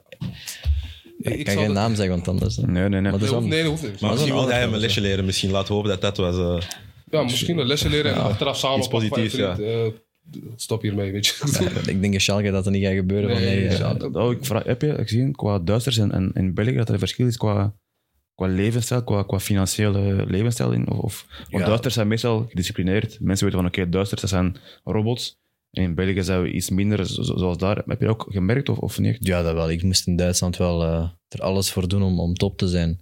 ik, 1.20 1.34
ik 1.34 1.46
kan 1.46 1.56
geen 1.58 1.72
naam 1.74 1.96
zeggen, 1.96 2.16
want 2.16 2.28
anders. 2.28 2.58
Nee, 2.58 2.68
nee, 2.68 2.90
nee. 2.90 3.02
Maar 3.02 3.12
dat 3.12 3.20
Nee, 3.20 3.24
is 3.24 3.30
wel- 3.30 3.40
hoeft, 3.40 3.52
nee, 3.54 3.62
dat 3.62 3.72
hoeft 3.72 3.82
niet. 3.84 3.92
Maar 3.92 4.02
Maar 4.02 4.12
misschien 4.20 4.38
een 4.42 4.50
hij 4.50 4.60
hem 4.60 4.74
een 4.74 4.80
lesje 4.80 5.02
leren. 5.02 5.26
Misschien 5.26 5.52
laten 5.52 5.68
we 5.68 5.74
hopen 5.74 5.90
dat 5.90 6.02
dat 6.02 6.18
was... 6.18 6.38
eh, 6.64 6.68
Ja, 7.12 7.24
misschien 7.24 7.58
een 7.58 7.68
lesje 7.68 7.90
leren 7.90 8.14
en 8.14 8.22
achteraf 8.22 8.58
samen 8.58 8.78
iets 8.78 8.88
positiefs, 8.88 9.38
eh, 9.38 9.86
stop 10.56 10.82
hiermee, 10.82 11.12
weet 11.12 11.26
je. 11.26 11.70
ik 11.92 12.02
denk 12.02 12.14
in 12.14 12.22
Schalke 12.22 12.52
dat 12.52 12.64
dat 12.64 12.74
niet 12.74 12.84
gaat 12.86 12.94
gebeuren. 12.96 13.30
van, 13.30 13.40
Nee. 13.42 14.26
Oh, 14.26 14.32
ik 14.32 14.46
vraag, 14.46 14.64
heb 14.64 14.82
je 14.82 14.94
gezien 14.96 15.32
qua 15.36 15.60
Duitsers 15.60 15.98
en, 15.98 16.12
en 16.12 16.32
in 16.34 16.54
België 16.54 16.76
dat 16.76 16.88
er 16.88 16.94
een 16.94 17.00
verschil 17.00 17.28
is 17.28 17.38
qua, 17.38 17.76
qua 18.36 18.48
levensstijl, 18.48 19.04
qua, 19.04 19.24
qua 19.24 19.40
financiële 19.40 20.26
levensstijl? 20.28 20.72
In, 20.72 20.90
of, 20.90 20.98
of, 21.00 21.26
Ja. 21.50 21.66
Duitsers 21.66 21.94
zijn 21.94 22.08
meestal 22.08 22.46
gedisciplineerd. 22.50 23.20
Mensen 23.20 23.46
weten 23.46 23.62
van 23.62 23.70
oké, 23.70 23.90
Duitsers 23.90 24.22
dat 24.22 24.30
zijn 24.30 24.56
robots. 24.84 25.40
En 25.72 25.84
in 25.84 25.96
België 25.96 26.24
zijn 26.24 26.42
we 26.42 26.52
iets 26.52 26.70
minder 26.70 27.06
zo- 27.08 27.22
zo- 27.22 27.38
zoals 27.38 27.58
daar. 27.58 27.76
Heb 27.86 28.00
je 28.00 28.06
dat 28.06 28.10
ook 28.14 28.26
gemerkt 28.30 28.70
of, 28.70 28.78
of 28.78 29.00
niet? 29.00 29.18
Ja, 29.20 29.42
dat 29.42 29.54
wel. 29.54 29.70
Ik 29.72 29.84
moest 29.84 30.08
in 30.08 30.16
Duitsland 30.16 30.58
wel 30.58 30.84
eh, 30.84 31.10
er 31.28 31.42
alles 31.42 31.72
voor 31.72 31.88
doen 31.88 32.04
om, 32.04 32.20
om 32.20 32.34
top 32.34 32.58
te 32.58 32.68
zijn. 32.68 33.00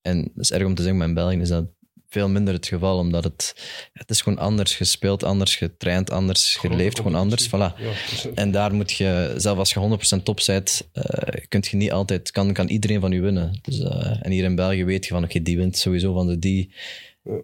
En 0.00 0.22
dat 0.34 0.44
is 0.44 0.52
erg 0.52 0.64
om 0.66 0.74
te 0.74 0.82
zeggen, 0.82 0.98
maar 0.98 1.08
in 1.08 1.14
België 1.14 1.36
is 1.40 1.48
dat 1.48 1.70
veel 2.10 2.28
minder 2.28 2.54
het 2.54 2.66
geval, 2.66 2.98
omdat 2.98 3.24
het, 3.24 3.54
het 3.92 4.10
is 4.10 4.20
gewoon 4.20 4.38
anders 4.38 4.76
gespeeld, 4.76 5.24
anders 5.24 5.56
getraind, 5.56 6.10
anders 6.10 6.56
geleefd, 6.56 6.96
gewoon 6.96 7.14
anders. 7.14 7.48
Voilà. 7.48 7.50
Ja, 7.50 7.92
En 8.34 8.50
daar 8.50 8.74
moet 8.74 8.92
je, 8.92 9.34
zelf 9.36 9.58
als 9.58 9.72
je 9.72 9.98
100% 10.18 10.22
top 10.22 10.40
bent, 10.46 10.88
eh, 10.92 11.44
kunt 11.48 11.66
je 11.66 11.76
niet 11.76 11.92
altijd, 11.92 12.30
kan, 12.30 12.52
kan 12.52 12.68
iedereen 12.68 13.00
van 13.00 13.12
u 13.12 13.20
winnen. 13.20 13.58
Dus, 13.62 13.80
eh, 13.80 14.16
en 14.22 14.30
hier 14.30 14.44
in 14.44 14.54
België 14.54 14.84
weet 14.84 15.04
je 15.04 15.12
van, 15.12 15.24
oké, 15.24 15.42
die 15.42 15.56
wint 15.56 15.76
sowieso 15.76 16.12
van 16.12 16.26
de 16.26 16.38
die. 16.38 16.72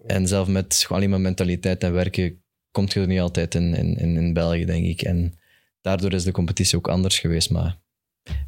En 0.05 0.27
zelf 0.27 0.47
met 0.47 0.75
gewoon 0.75 0.97
alleen 0.97 1.09
maar 1.09 1.21
mentaliteit 1.21 1.83
en 1.83 1.93
werken, 1.93 2.41
komt 2.71 2.93
je 2.93 2.99
er 2.99 3.07
niet 3.07 3.19
altijd 3.19 3.55
in, 3.55 3.73
in, 3.75 3.97
in, 3.97 4.17
in 4.17 4.33
België, 4.33 4.65
denk 4.65 4.85
ik. 4.85 5.01
En 5.01 5.33
daardoor 5.81 6.13
is 6.13 6.23
de 6.23 6.31
competitie 6.31 6.77
ook 6.77 6.87
anders 6.87 7.19
geweest. 7.19 7.49
Maar 7.49 7.77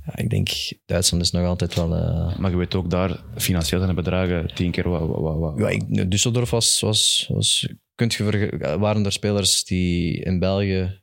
ja, 0.05 0.15
ik 0.15 0.29
denk, 0.29 0.49
Duitsland 0.85 1.23
is 1.23 1.31
nog 1.31 1.45
altijd 1.45 1.75
wel... 1.75 1.95
eh, 1.95 2.37
Maar 2.37 2.51
je 2.51 2.57
weet 2.57 2.75
ook 2.75 2.89
daar, 2.89 3.19
financieel 3.35 3.79
zijn 3.79 3.95
de 3.95 4.01
bedragen 4.01 4.53
tien 4.53 4.71
keer 4.71 4.89
wat. 4.89 5.07
wat, 5.07 5.37
wat, 5.37 5.53
ja, 5.57 5.69
ik, 5.69 5.83
Düsseldorf 5.87 6.49
was, 6.49 6.79
was, 6.79 7.29
was 7.33 7.67
kunt 7.95 8.13
je 8.13 8.77
waren 8.79 9.05
er 9.05 9.11
spelers 9.11 9.63
die 9.63 10.13
in 10.13 10.39
België 10.39 11.01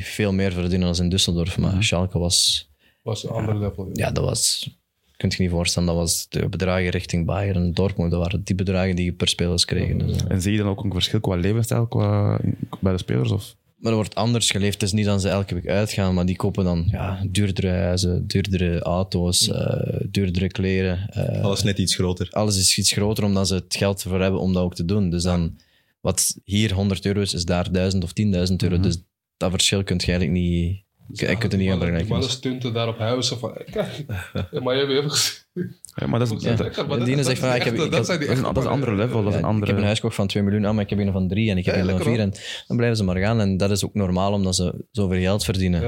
veel 0.00 0.32
meer 0.32 0.52
verdienen 0.52 0.94
dan 0.94 1.04
in 1.04 1.18
Düsseldorf. 1.18 1.58
Maar 1.58 1.82
Schalke 1.82 2.18
was... 2.18 2.68
was 3.02 3.24
een 3.24 3.30
ander 3.30 3.58
level. 3.58 3.84
Ja. 3.92 4.06
Ja, 4.06 4.12
dat 4.12 4.24
was... 4.24 4.70
Kunt 5.16 5.34
je 5.34 5.42
niet 5.42 5.50
voorstellen, 5.50 5.88
dat 5.88 5.96
was 5.96 6.26
de 6.28 6.48
bedragen 6.48 6.88
richting 6.88 7.26
Bayern 7.26 7.56
en 7.56 7.72
Dortmund. 7.72 8.10
Dat 8.10 8.20
waren 8.20 8.44
die 8.44 8.54
bedragen 8.54 8.96
die 8.96 9.04
je 9.04 9.12
per 9.12 9.28
spelers 9.28 9.64
kregen. 9.64 9.98
Dus, 9.98 10.16
eh. 10.16 10.30
En 10.30 10.42
zie 10.42 10.52
je 10.52 10.58
dan 10.58 10.68
ook 10.68 10.84
een 10.84 10.92
verschil 10.92 11.20
qua 11.20 11.34
levensstijl 11.34 11.86
qua, 11.86 12.40
bij 12.80 12.92
de 12.92 12.98
spelers? 12.98 13.30
Of? 13.30 13.56
Maar 13.80 13.90
er 13.90 13.98
wordt 13.98 14.14
anders 14.14 14.50
geleefd. 14.50 14.72
Het 14.72 14.82
is 14.82 14.92
niet 14.92 15.04
dat 15.04 15.20
ze 15.20 15.28
elke 15.28 15.54
week 15.54 15.68
uitgaan, 15.68 16.14
maar 16.14 16.26
die 16.26 16.36
kopen 16.36 16.64
dan 16.64 16.84
ja, 16.90 17.24
duurdere 17.30 17.68
huizen, 17.68 18.26
duurdere 18.26 18.80
auto's, 18.80 19.48
eh, 19.48 20.00
duurdere 20.10 20.46
kleren. 20.46 21.08
eh, 21.10 21.44
alles 21.44 21.62
net 21.62 21.78
iets 21.78 21.94
groter. 21.94 22.28
alles 22.30 22.56
is 22.56 22.78
iets 22.78 22.92
groter 22.92 23.24
omdat 23.24 23.48
ze 23.48 23.54
het 23.54 23.76
geld 23.76 24.02
ervoor 24.02 24.20
hebben 24.20 24.40
om 24.40 24.52
dat 24.52 24.62
ook 24.62 24.74
te 24.74 24.84
doen. 24.84 25.10
Dus 25.10 25.22
dan, 25.22 25.56
wat 26.00 26.36
hier 26.44 26.72
100 26.72 27.04
euro 27.06 27.20
is, 27.20 27.34
is 27.34 27.44
daar 27.44 27.72
1000 27.72 28.04
of 28.04 28.12
10.000 28.12 28.62
euro. 28.62 28.80
Dus 28.80 29.02
dat 29.36 29.50
verschil 29.50 29.84
kun 29.84 29.96
je 30.00 30.06
eigenlijk 30.06 30.40
niet, 30.40 30.82
ik 31.20 31.38
kunt 31.38 31.52
het 31.52 31.60
niet 31.60 31.70
aan 31.70 31.78
vergelijken. 31.78 32.10
mannen 32.10 32.30
stunten 32.30 32.72
daar 32.72 32.88
op 32.88 32.98
van, 33.22 33.54
kijk, 33.70 34.04
in 34.50 34.62
Miami 34.62 34.92
hebben 34.92 35.10
gezien. 35.10 35.74
Ja, 35.94 36.06
maar 36.06 36.18
dat 36.18 36.30
is, 36.32 36.42
Ja. 36.42 36.54
dat, 36.54 37.04
die 37.04 37.22
zegt 37.22 37.38
van, 37.38 37.54
ik 37.54 37.62
heb- 37.62 37.76
dat- 37.76 37.92
is 37.92 38.08
een- 38.08 38.20
echte 38.20 38.42
dat 38.42 38.56
is 38.56 38.64
een 38.64 38.70
andere 38.70 38.94
level. 38.94 39.22
Dat 39.22 39.32
is 39.34 39.38
een 39.40 39.44
Ik 39.44 39.44
heb 39.44 39.44
een 39.44 39.44
andere... 39.44 39.82
huis 39.82 39.96
gekocht 39.98 40.14
van 40.14 40.26
2 40.26 40.42
miljoen, 40.42 40.64
ah, 40.64 40.74
maar 40.74 40.82
ik 40.84 40.90
heb 40.90 40.98
een 40.98 41.12
van 41.12 41.28
3 41.28 41.50
en 41.50 41.58
ik 41.58 41.64
heb 41.64 41.74
Ja, 41.74 41.80
een 41.80 41.86
van 41.86 41.96
lekker, 41.96 42.12
4. 42.14 42.22
En 42.22 42.32
dan 42.66 42.76
blijven 42.76 42.96
ze 42.98 43.04
maar 43.04 43.16
gaan. 43.16 43.40
En 43.40 43.56
dat 43.56 43.70
is 43.70 43.84
ook 43.84 43.94
normaal, 43.94 44.32
omdat 44.32 44.54
ze 44.54 44.84
zoveel 44.90 45.20
geld 45.20 45.44
verdienen. 45.44 45.82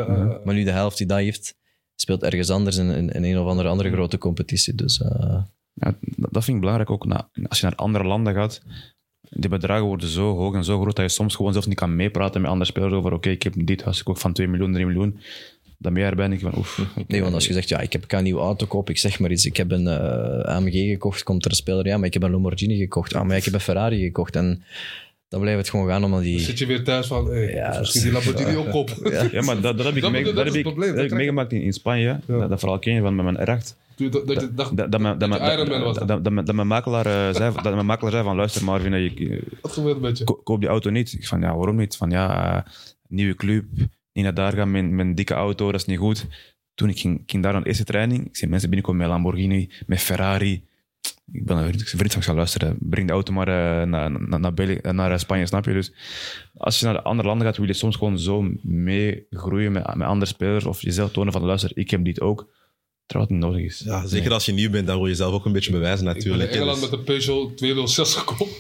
Maar 0.45 0.55
nu 0.55 0.65
de 0.65 0.71
helft 0.71 0.99
die 0.99 1.07
dat 1.07 1.19
heeft, 1.19 1.55
speelt 1.95 2.23
ergens 2.23 2.51
anders 2.51 2.77
in, 2.77 2.91
in, 2.91 3.11
in 3.11 3.25
een 3.25 3.39
of 3.39 3.47
andere, 3.47 3.69
andere 3.69 3.91
grote 3.91 4.19
competitie. 4.19 4.75
Dus 4.75 5.01
eh, 5.01 5.09
Ja, 5.75 5.95
dat 6.01 6.33
dat 6.33 6.45
vind 6.45 6.55
ik 6.57 6.61
belangrijk 6.61 6.91
ook. 6.91 7.07
Na, 7.07 7.29
als 7.49 7.61
je 7.61 7.67
naar 7.67 7.75
andere 7.75 8.05
landen 8.05 8.35
gaat, 8.35 8.63
die 9.31 9.51
bedragen 9.51 9.85
worden 9.87 10.09
zo 10.09 10.37
hoog 10.37 10.55
en 10.55 10.65
zo 10.65 10.81
groot 10.81 10.97
dat 10.97 11.05
je 11.05 11.11
soms 11.11 11.35
gewoon 11.37 11.53
zelf 11.53 11.67
niet 11.67 11.77
kan 11.77 11.97
meepraten 11.97 12.41
met 12.41 12.51
andere 12.51 12.71
spelers 12.71 12.93
over 12.93 13.13
oké, 13.13 13.29
ik 13.31 13.43
heb 13.43 13.53
dit 13.57 13.83
huis 13.83 13.99
gekocht 13.99 14.21
van 14.21 14.33
2 14.33 14.49
miljoen, 14.49 14.73
3 14.73 14.87
miljoen. 14.87 15.19
Dan 15.83 15.93
ben 15.93 16.03
je 16.03 16.09
erbij 16.09 16.25
en 16.25 16.31
denk 16.31 16.43
je 16.43 16.49
van 16.51 16.59
oef. 16.59 16.83
nee, 17.07 17.23
want 17.23 17.35
als 17.35 17.47
je 17.47 17.53
zegt, 17.53 17.69
ja, 17.69 17.81
ik 17.81 17.93
heb 17.93 18.05
ik 18.05 18.13
een 18.13 18.23
nieuwe 18.23 18.41
auto 18.41 18.67
kopen, 18.67 18.93
ik 18.95 19.01
zeg 19.01 19.19
maar 19.19 19.31
iets, 19.31 19.47
ik 19.47 19.57
heb 19.57 19.71
een 19.71 19.87
eh, 19.87 20.55
AMG 20.55 20.73
gekocht, 20.73 21.23
komt 21.23 21.45
er 21.45 21.51
een 21.51 21.57
speler, 21.57 21.87
ja, 21.87 21.97
maar 21.97 22.07
ik 22.07 22.13
heb 22.13 22.23
een 22.23 22.31
Lamborghini 22.31 22.77
gekocht, 22.77 23.15
ah, 23.15 23.25
maar 23.27 23.37
ik 23.37 23.45
heb 23.45 23.55
een 23.55 23.61
Ferrari 23.61 24.03
gekocht. 24.03 24.37
En 24.37 24.63
dan 25.29 25.41
blijft 25.41 25.59
het 25.59 25.71
gewoon 25.71 25.89
gaan, 25.89 26.05
omdat 26.05 26.21
Dan 26.21 26.29
die... 26.29 26.41
zit 26.41 26.59
je 26.59 26.67
weer 26.67 26.85
thuis 26.85 27.07
van, 27.07 27.27
hey, 27.31 27.53
Ja, 27.55 27.79
misschien 27.79 28.03
die 28.03 28.13
Lamborghini 28.23 28.57
ook 28.57 28.75
op. 28.75 28.91
Ja, 29.33 29.43
maar 29.43 29.61
dat, 29.61 29.77
dat 29.77 29.87
heb 29.87 29.95
ik, 29.97 30.03
Dat- 30.03 30.11
mee- 30.11 30.25
dat 30.25 30.35
dat 30.35 30.45
heb 30.45 30.55
ik, 30.55 30.63
probleem, 30.63 30.87
dat 30.89 30.97
dat 30.97 31.05
heb 31.05 31.05
ik 31.05 31.07
krijg- 31.07 31.13
meegemaakt 31.13 31.53
in, 31.53 31.63
in 31.63 31.73
Spanje. 31.73 32.21
Dat, 32.27 32.49
dat 32.49 32.59
verhaal 32.61 32.79
ken 32.79 32.95
je 32.95 33.01
van 33.01 33.15
met 33.15 33.25
mijn 33.25 33.37
recht. 33.45 33.77
Dat, 33.97 34.13
dat, 34.27 34.41
je 34.41 34.55
dacht, 34.55 34.77
Dat, 34.77 34.93
dat, 34.93 35.01
mijn- 35.01 35.19
dat, 35.19 35.31
dat 35.31 35.41
dat, 35.41 35.95
dat. 35.95 36.09
dat, 36.09 36.25
dat, 36.37 36.47
dat 36.47 36.55
makelaar 36.65 37.07
eh, 37.07 37.35
zei, 37.35 37.53
dat 37.63 37.75
mijn 37.75 37.87
makelaar 37.87 38.13
zei 38.13 38.25
van 38.25 38.37
luister 38.37 38.65
Marvin, 38.65 38.93
eh, 38.93 39.03
je, 39.19 39.43
koop 40.45 40.61
die 40.61 40.69
auto 40.69 40.91
niet. 40.91 41.13
Ik 41.13 41.27
van 41.27 41.41
ja, 41.41 41.57
waarom 41.57 41.77
niet? 41.77 41.97
Van 41.97 42.11
ja, 42.11 42.55
eh, 42.57 42.73
nieuwe 43.09 43.35
club, 43.35 43.65
niet 44.13 44.25
naar 44.25 44.35
daar 44.35 44.53
gaan 44.53 44.71
met 44.71 44.91
met 44.91 45.07
een 45.07 45.15
dikke 45.15 45.35
auto, 45.35 45.71
dat 45.73 45.81
is 45.81 45.87
niet 45.87 45.99
goed. 45.99 46.27
Toen 46.75 46.89
ik 46.89 46.99
ging, 46.99 47.23
ging 47.27 47.43
daar 47.43 47.55
aan 47.55 47.63
de 47.63 47.69
eerste 47.69 47.85
training, 47.85 48.27
ik 48.27 48.37
zie 48.37 48.49
mensen 48.49 48.69
binnenkomen 48.71 49.03
met 49.03 49.11
Lamborghini, 49.11 49.71
met 49.87 50.01
Ferrari. 50.01 50.65
Ik 51.33 51.45
ben 51.47 51.57
een 51.57 51.63
vriend, 51.67 51.81
ik 51.81 51.87
zei, 51.89 51.97
vriend 51.99 52.13
van, 52.13 52.23
ik 52.23 52.29
ga 52.29 52.35
luisteren, 52.35 52.77
breng 52.81 53.07
de 53.07 53.13
auto 53.13 53.33
maar 53.33 53.49
eh, 53.49 53.87
naar, 53.87 54.11
naar, 54.11 54.41
naar, 54.41 54.55
België- 54.55 54.81
naar 54.93 55.19
Spanje, 55.19 55.47
snap 55.47 55.65
je? 55.65 55.73
Dus 55.73 55.93
als 56.57 56.79
je 56.79 56.85
naar 56.85 56.95
de 56.95 57.03
andere 57.03 57.29
landen 57.29 57.47
gaat, 57.47 57.57
wil 57.57 57.67
je 57.67 57.73
soms 57.73 57.97
gewoon 57.97 58.19
zo 58.19 58.53
meegroeien 58.63 59.73
met, 59.73 59.95
met 59.95 60.07
andere 60.07 60.31
spelers 60.31 60.65
of 60.65 60.83
jezelf 60.83 61.11
tonen 61.13 61.33
van 61.33 61.45
luister, 61.45 61.71
ik 61.75 61.91
heb 61.91 62.05
dit 62.05 62.21
ook, 62.21 62.49
terwijl 63.07 63.31
het 63.31 63.39
niet 63.41 63.45
nodig 63.49 63.65
is. 63.65 63.83
Ja, 63.85 64.07
zeker 64.07 64.33
als 64.33 64.45
je 64.47 64.53
nieuw 64.53 64.71
bent, 64.71 64.87
dan 64.87 64.97
wil 64.97 65.07
je 65.07 65.15
zelf 65.15 65.35
ook 65.35 65.45
een 65.45 65.53
beetje 65.53 65.73
bewijzen 65.73 66.07
Ik 66.07 66.13
ben 66.13 66.23
in 66.23 66.29
natuurlijk. 66.29 66.53
Engeland 66.55 66.81
Dus- 66.81 66.91
met 66.91 66.99
een 66.99 67.05
Peugeot 67.05 67.57
206 67.57 68.15
gekomen. 68.15 68.55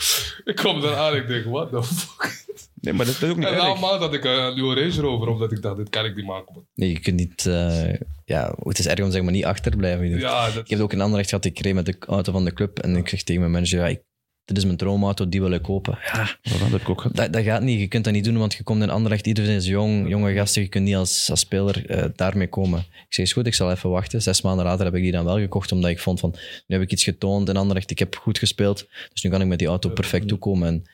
ik 0.44 0.54
kwam 0.56 0.80
daar 0.80 0.96
aan 0.96 1.12
en 1.12 1.18
ik 1.20 1.26
denk, 1.26 1.44
what 1.44 1.70
the 1.70 1.82
fuck? 1.82 2.44
Nee, 2.80 2.94
maar 2.94 3.06
dat 3.06 3.14
is 3.14 3.28
ook 3.28 3.36
niet 3.36 3.46
En 3.46 3.52
na 3.52 3.60
een 3.64 3.70
erg. 3.70 3.80
maand 3.80 4.00
had 4.00 4.14
ik 4.14 4.24
een 4.24 4.54
nieuwe 4.54 4.90
Rover, 4.90 5.28
omdat 5.28 5.52
ik 5.52 5.62
dacht, 5.62 5.76
dit 5.76 5.88
kan 5.88 6.04
ik 6.04 6.16
niet 6.16 6.26
maken. 6.26 6.66
Nee, 6.74 6.88
je 6.88 6.98
kunt 7.00 7.16
niet... 7.16 7.46
eh, 7.46 7.94
ja, 8.24 8.54
het 8.62 8.78
is 8.78 8.86
erg 8.86 8.98
om 8.98 9.04
zeggen, 9.04 9.24
maar 9.24 9.32
niet 9.32 9.44
achterblijven. 9.44 10.18
Ja, 10.18 10.50
dat, 10.50 10.64
Ik 10.64 10.70
heb 10.70 10.80
ook 10.80 10.92
in 10.92 11.00
Anderlecht 11.00 11.28
gehad, 11.28 11.44
ik 11.44 11.58
reed 11.58 11.74
met 11.74 11.86
de 11.86 11.96
auto 12.06 12.32
van 12.32 12.44
de 12.44 12.52
club 12.52 12.78
en 12.78 12.96
ik 12.96 13.08
zeg 13.08 13.22
tegen 13.22 13.40
mijn 13.40 13.52
manager, 13.52 13.78
ja, 13.80 13.86
ik, 13.88 14.00
dit 14.44 14.56
is 14.56 14.64
mijn 14.64 14.76
droomauto, 14.76 15.28
die 15.28 15.40
wil 15.40 15.50
ik 15.52 15.62
kopen. 15.62 15.98
Ja, 16.12 16.38
Dat 16.42 16.70
heb 16.70 16.80
ik 16.80 16.88
ook 16.88 17.00
gehad. 17.00 17.16
dat, 17.16 17.32
dat 17.32 17.42
gaat 17.42 17.62
niet, 17.62 17.80
je 17.80 17.88
kunt 17.88 18.04
dat 18.04 18.12
niet 18.12 18.24
doen, 18.24 18.38
want 18.38 18.54
je 18.54 18.62
komt 18.62 18.82
in 18.82 18.90
Anderlecht, 18.90 19.26
iedereen 19.26 19.56
is 19.56 19.66
jong, 19.66 20.08
jonge 20.08 20.32
gasten, 20.34 20.62
je 20.62 20.68
kunt 20.68 20.84
niet 20.84 20.94
als, 20.96 21.30
als 21.30 21.40
speler 21.40 21.86
eh, 21.86 22.04
daarmee 22.16 22.48
komen. 22.48 22.78
Ik 22.78 23.14
zeg, 23.14 23.24
is 23.26 23.32
goed, 23.32 23.46
ik 23.46 23.54
zal 23.54 23.70
even 23.70 23.90
wachten. 23.90 24.22
Zes 24.22 24.42
maanden 24.42 24.64
later 24.64 24.84
heb 24.84 24.94
ik 24.94 25.02
die 25.02 25.12
dan 25.12 25.24
wel 25.24 25.38
gekocht, 25.38 25.72
omdat 25.72 25.90
ik 25.90 25.98
vond 25.98 26.20
van, 26.20 26.34
nu 26.66 26.76
heb 26.76 26.82
ik 26.84 26.92
iets 26.92 27.04
getoond 27.04 27.48
in 27.48 27.56
Anderlecht, 27.56 27.90
ik 27.90 27.98
heb 27.98 28.16
goed 28.16 28.38
gespeeld, 28.38 28.88
dus 29.12 29.22
nu 29.22 29.30
kan 29.30 29.40
ik 29.40 29.46
met 29.46 29.58
die 29.58 29.68
auto 29.68 29.88
perfect 29.88 30.28
toekomen. 30.28 30.68
En 30.68 30.84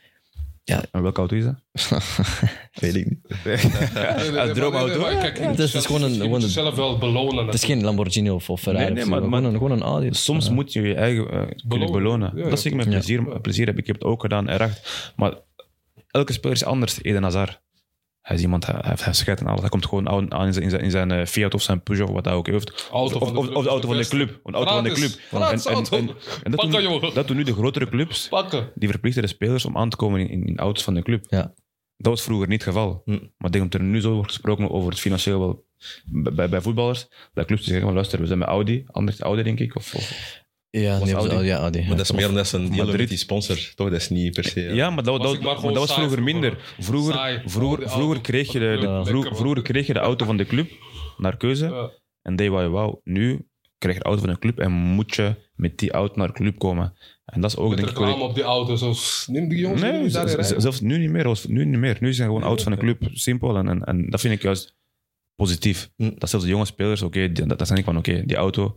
En 0.67 1.03
welke 1.03 1.19
auto 1.19 1.37
is 1.37 1.45
dat? 1.45 1.55
weet 2.81 2.95
ik 2.97 3.07
niet. 3.07 3.19
Als 4.39 4.53
droomauto. 4.53 5.05
het 5.05 5.59
is- 5.59 5.71
zelf- 5.71 5.85
gewoon 5.87 6.03
een- 6.03 6.09
je 6.11 6.17
moet 6.17 6.23
gewoon 6.23 6.35
een- 6.35 6.41
jezelf 6.41 6.75
wel 6.75 6.99
belonen. 6.99 7.45
Het 7.47 7.55
is 7.55 7.65
geen 7.65 7.83
Lamborghini 7.83 8.31
of, 8.31 8.51
of 8.51 8.61
Ferrari, 8.61 8.85
Nee, 8.85 8.95
nee, 8.95 9.05
maar- 9.05 9.21
gewoon, 9.23 9.45
een, 9.45 9.53
gewoon 9.53 9.71
een 9.71 9.83
Audi. 9.83 10.09
Soms 10.13 10.47
Ja. 10.47 10.53
moet 10.53 10.73
je 10.73 10.83
je 10.83 10.95
eigen 10.95 11.27
kunnen 11.27 11.57
Belonen. 11.67 11.93
belonen. 11.93 12.33
Ja, 12.37 12.43
ja, 12.45 12.51
dat 12.51 12.61
zie 12.61 12.71
ik 12.71 12.77
met 12.77 12.85
ja. 12.87 12.91
plezier, 12.93 13.41
plezier 13.41 13.67
heb. 13.67 13.79
Ik 13.79 13.87
heb 13.87 13.97
het 13.97 14.05
ook 14.05 14.21
gedaan, 14.21 14.49
echt. 14.49 15.13
Maar 15.17 15.35
elke 16.11 16.33
speler 16.33 16.57
is 16.57 16.65
anders. 16.65 17.03
Eden 17.03 17.23
Hazard. 17.23 17.61
Hij 18.27 18.37
is 18.37 18.43
iemand, 18.43 18.67
hij, 18.67 18.75
hij 18.81 18.91
heeft- 18.91 19.05
hij 19.05 19.13
scheidt 19.13 19.41
en 19.41 19.47
alles. 19.47 19.61
Hij 19.61 19.69
komt 19.69 19.87
gewoon 19.87 20.09
aan 20.09 20.33
aan 20.33 20.47
in 20.47 20.53
zijn, 20.53 20.65
in 20.65 20.71
zijn, 20.71 20.83
in 20.83 20.91
zijn 20.91 21.11
eh, 21.11 21.27
Fiat 21.27 21.55
of 21.55 21.63
zijn 21.63 21.83
Peugeot, 21.83 22.09
of 22.09 22.15
wat 22.15 22.25
hij 22.25 22.35
ook 22.35 22.47
heeft. 22.47 22.89
Auto 22.93 23.19
of, 23.19 23.25
van 23.25 23.33
de 23.33 23.39
of, 23.39 23.45
club 23.45 23.57
of 23.57 23.63
de 23.63 23.69
is 23.69 23.73
auto 23.73 23.89
van 23.89 23.97
de 23.97 24.09
club. 24.09 24.41
Of 24.43 24.53
de 24.53 24.57
auto 24.59 24.75
van 24.75 24.85
de 24.85 24.91
club. 24.93 25.11
Gratis 25.29 25.65
En, 25.65 25.71
en, 25.71 25.77
auto. 25.77 25.97
en, 25.97 26.09
en 26.43 26.51
dat, 26.51 26.61
Pakken, 26.61 27.01
doen, 27.01 27.11
dat 27.15 27.27
doen 27.27 27.37
nu 27.37 27.43
de 27.43 27.53
grotere 27.53 27.89
clubs. 27.89 28.29
Pakken. 28.29 28.71
Die 28.75 28.89
verplichten 28.89 29.23
de 29.23 29.29
spelers 29.29 29.65
om 29.65 29.77
aan 29.77 29.89
te 29.91 29.97
komen 29.97 30.21
in, 30.21 30.29
in, 30.29 30.47
in 30.47 30.57
auto's 30.59 30.85
van 30.85 30.95
de 30.95 31.03
club. 31.03 31.25
Ja. 31.29 31.55
Dat 31.97 32.13
was 32.13 32.23
vroeger 32.23 32.49
niet 32.49 32.65
het 32.65 32.75
geval. 32.75 33.03
Hm. 33.05 33.11
Maar 33.11 33.47
ik 33.47 33.53
denk 33.53 33.73
dat 33.73 33.81
er 33.81 33.87
nu 33.87 34.01
zo 34.01 34.13
wordt 34.15 34.33
gesproken 34.33 34.71
over 34.71 34.91
het 34.91 35.01
financieel 35.01 35.39
wel 35.39 35.65
bij, 36.05 36.33
bij, 36.33 36.49
bij 36.49 36.61
voetballers. 36.61 37.09
Dat 37.35 37.47
clubs 37.47 37.61
die 37.63 37.71
zeggen, 37.71 37.85
van, 37.87 37.95
luister, 37.95 38.21
we 38.21 38.27
zijn 38.27 38.39
met 38.39 38.49
Audi. 38.49 38.85
Anders 38.87 39.21
Audi, 39.21 39.43
denk 39.43 39.61
ik. 39.61 39.77
Of, 39.77 39.95
of, 39.95 40.45
Ja, 40.81 40.99
nee, 40.99 41.15
Audi? 41.15 41.31
Audi. 41.33 41.47
Ja, 41.49 41.57
Audi. 41.59 41.79
Maar 41.79 41.97
dat 41.97 42.01
is 42.01 42.11
meer 42.13 42.45
ze 42.45 42.57
een 42.57 42.71
deal 42.73 42.87
met 42.97 43.09
die 43.09 43.19
sponsor. 43.19 43.57
Toch, 43.75 43.91
dat 43.91 44.01
is 44.01 44.09
niet 44.09 44.35
per 44.35 44.45
se... 44.45 44.61
Ja, 44.61 44.91
maar 44.91 45.05
dat, 45.05 45.19
Was 45.19 45.33
dat, 45.33 45.43
maar 45.43 45.55
maar 45.55 45.63
dat 45.63 45.75
was 45.75 45.93
vroeger 45.93 46.13
vroeger. 46.19 46.23
minder. 46.41 46.75
Vroeger, 46.79 47.15
Saai. 47.15 47.43
vroeger, 47.47 47.91
vroeger, 47.91 48.21
kreeg 48.21 48.53
je 48.53 48.59
de, 48.59 48.67
van 48.67 48.81
de 48.81 48.81
de- 48.81 48.87
club. 48.87 48.95
vroeg- 49.07 49.13
Lekker, 49.15 49.31
man. 49.31 49.41
vroeger 49.41 49.63
kreeg 49.63 49.87
je 49.87 49.93
de 49.93 49.99
auto 49.99 50.25
van 50.25 50.37
de 50.37 50.47
club 50.47 50.71
naar 51.17 51.37
keuze 51.37 51.67
Ja. 51.67 51.91
en 52.23 52.37
deed 52.37 52.49
wat 52.51 52.63
je 52.63 52.69
wou. 52.69 52.97
Nu 53.05 53.47
krijg 53.79 53.97
je 53.97 54.03
de 54.03 54.09
auto 54.09 54.23
van 54.25 54.33
de 54.33 54.39
club 54.39 54.59
en 54.59 54.73
moet 54.73 55.15
je 55.15 55.35
met 55.55 55.79
die 55.79 55.91
auto 55.91 56.15
naar 56.17 56.27
de 56.27 56.33
club 56.33 56.59
komen. 56.59 56.95
En 57.25 57.41
dat 57.41 57.51
is 57.51 57.57
ook 57.57 57.69
Met 57.69 57.79
denk 57.79 57.91
ik... 57.91 57.99
op 58.21 58.35
die 58.35 58.45
auto. 58.45 58.77
Zo, 58.77 58.93
neem 59.33 59.49
die 59.49 59.59
jongens 59.59 59.83
Nee, 59.83 60.01
die 60.01 60.11
zelfs 60.61 60.81
nu 60.81 60.99
niet 60.99 61.11
meer. 61.11 61.39
Nu 61.49 61.65
niet 61.65 61.79
meer. 61.79 61.97
Nu 62.01 62.13
zijn 62.13 62.29
gewoon 62.29 62.43
auto's 62.43 62.63
van 62.63 62.73
de 62.73 62.79
club 62.79 63.09
simpel 63.13 63.57
en, 63.57 63.69
en, 63.69 63.85
en 63.85 64.11
dat 64.11 64.21
vind 64.21 64.35
ik 64.35 64.43
juist 64.43 64.75
positief. 65.37 65.91
Hm. 65.97 66.11
Dat 66.19 66.29
zelfs 66.31 66.45
de 66.45 66.51
jonge 66.51 66.65
spelers, 66.65 67.03
oké, 67.03 67.33
dat, 67.33 67.59
dat 67.59 67.67
zijn 67.67 67.79
ik 67.79 67.85
van, 67.85 67.97
oké, 67.97 68.23
die 68.27 68.37
auto 68.37 68.77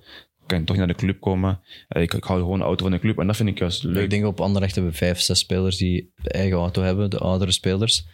kan 0.50 0.64
toch 0.66 0.76
niet 0.78 0.86
naar 0.86 0.96
de 0.96 1.02
club 1.02 1.20
komen. 1.20 1.60
Eh, 1.88 2.02
Ik, 2.02 2.14
ik 2.14 2.24
hou 2.24 2.40
gewoon 2.40 2.58
de 2.60 2.64
auto 2.66 2.84
van 2.84 2.92
de 2.92 3.00
club 3.00 3.20
en 3.20 3.28
dat 3.28 3.36
vind 3.36 3.50
ik 3.50 3.60
juist 3.60 3.84
leuk. 3.84 4.04
Ik 4.04 4.10
denk 4.10 4.26
op 4.26 4.42
Anderlecht 4.42 4.74
hebben 4.76 4.92
we 4.92 4.98
vijf, 4.98 5.20
zes 5.20 5.40
spelers 5.40 5.78
die 5.78 6.12
de 6.22 6.30
eigen 6.30 6.58
auto 6.58 6.82
hebben, 6.82 7.10
de 7.10 7.18
oudere 7.18 7.52
spelers. 7.52 8.06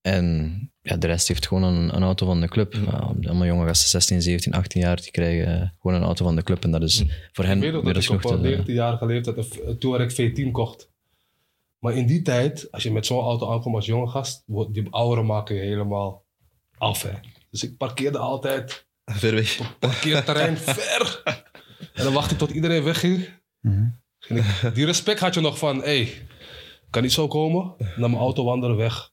En 0.00 0.60
ja, 0.82 0.96
de 0.96 1.06
rest 1.06 1.28
heeft 1.28 1.46
gewoon 1.46 1.62
een, 1.62 1.96
een 1.96 2.02
auto 2.02 2.26
van 2.26 2.40
de 2.40 2.48
club. 2.48 2.74
Allemaal 3.22 3.46
jonge 3.46 3.66
gasten, 3.66 3.88
16, 3.88 4.22
17, 4.22 4.52
18 4.52 4.80
jaar, 4.80 4.96
die 5.02 5.10
krijgen 5.10 5.60
eh, 5.60 5.68
gewoon 5.80 5.96
een 5.96 6.02
auto 6.06 6.24
van 6.24 6.36
de 6.36 6.42
club. 6.42 6.64
En 6.64 6.70
dat 6.70 6.82
is 6.82 7.04
voor 7.32 7.44
hen 7.44 7.56
Ik 7.56 7.62
weet 7.62 7.72
nog 7.72 7.84
dat 7.84 8.02
ik 8.04 8.10
op 8.10 8.20
genoeg. 8.26 8.44
een 8.44 8.64
te- 8.64 8.72
19-jarige 8.72 9.06
leeftijd 9.06 9.36
een 9.36 9.44
v- 9.44 9.78
Touareg 9.78 10.12
V10 10.12 10.50
kocht. 10.52 10.90
Maar 11.78 11.94
in 11.94 12.06
die 12.06 12.22
tijd, 12.22 12.68
als 12.72 12.82
je 12.82 12.92
met 12.92 13.06
zo'n 13.06 13.22
auto 13.24 13.52
aankomt 13.52 13.74
als 13.74 13.86
jonge 13.86 14.06
gast, 14.08 14.42
wordt 14.46 14.74
die 14.74 14.86
ouderen 14.90 15.26
maken 15.26 15.54
je 15.56 15.60
helemaal 15.62 16.24
af. 16.78 17.02
Hè. 17.02 17.10
Dus 17.50 17.62
ik 17.64 17.76
parkeerde 17.76 18.18
altijd 18.18 18.85
Ver 19.06 19.34
weg. 19.34 19.58
parkeerterrein 19.78 20.56
ver. 20.78 21.22
En 21.94 22.04
dan 22.04 22.12
wachtte 22.12 22.32
ik 22.32 22.38
tot 22.38 22.50
iedereen 22.50 22.82
wegging. 22.82 23.28
Ik- 24.28 24.74
die 24.74 24.84
respect 24.86 25.20
had 25.20 25.34
je 25.34 25.40
nog 25.40 25.58
van, 25.58 25.76
hé, 25.76 25.82
hey, 25.82 26.26
kan 26.90 27.02
niet 27.02 27.12
zo 27.12 27.28
komen. 27.28 27.74
Naar 27.78 28.10
mijn 28.10 28.22
auto 28.22 28.44
wandelen 28.44 28.76
weg. 28.76 29.10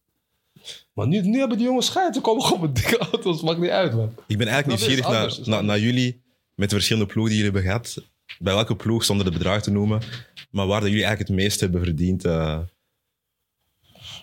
Maar 0.94 1.08
nu, 1.08 1.22
nu 1.22 1.40
hebben 1.40 1.58
die 1.58 1.68
jongens 1.68 1.86
scheid. 1.86 2.16
Ze 2.16 2.22
komen 2.22 2.44
gewoon 2.44 2.62
met 2.62 2.76
dikke 2.76 2.98
auto's. 2.98 3.42
Maakt 3.42 3.60
niet 3.60 3.70
uit, 3.70 3.94
man. 3.94 4.16
Ik 4.28 4.38
ben 4.38 4.48
eigenlijk 4.48 4.80
is 4.80 4.88
nieuwsgierig 4.88 5.12
naar, 5.20 5.26
is 5.28 5.40
naar, 5.48 5.64
naar 5.64 5.80
jullie, 5.80 6.22
met 6.56 6.70
de 6.70 6.76
verschillende 6.76 7.12
ploegen 7.14 7.34
die 7.34 7.44
jullie 7.44 7.60
hebben 7.62 7.72
gehad. 7.72 8.08
Bij 8.40 8.54
welke 8.54 8.76
ploeg, 8.76 9.04
zonder 9.04 9.26
de 9.26 9.32
bedrag 9.32 9.62
te 9.62 9.72
noemen, 9.72 10.02
maar 10.50 10.68
waar 10.68 10.80
dat 10.80 10.90
jullie 10.90 11.06
eigenlijk 11.06 11.30
het 11.36 11.40
meest 11.40 11.60
hebben 11.60 11.84
verdiend. 11.84 12.26
eh 12.26 12.60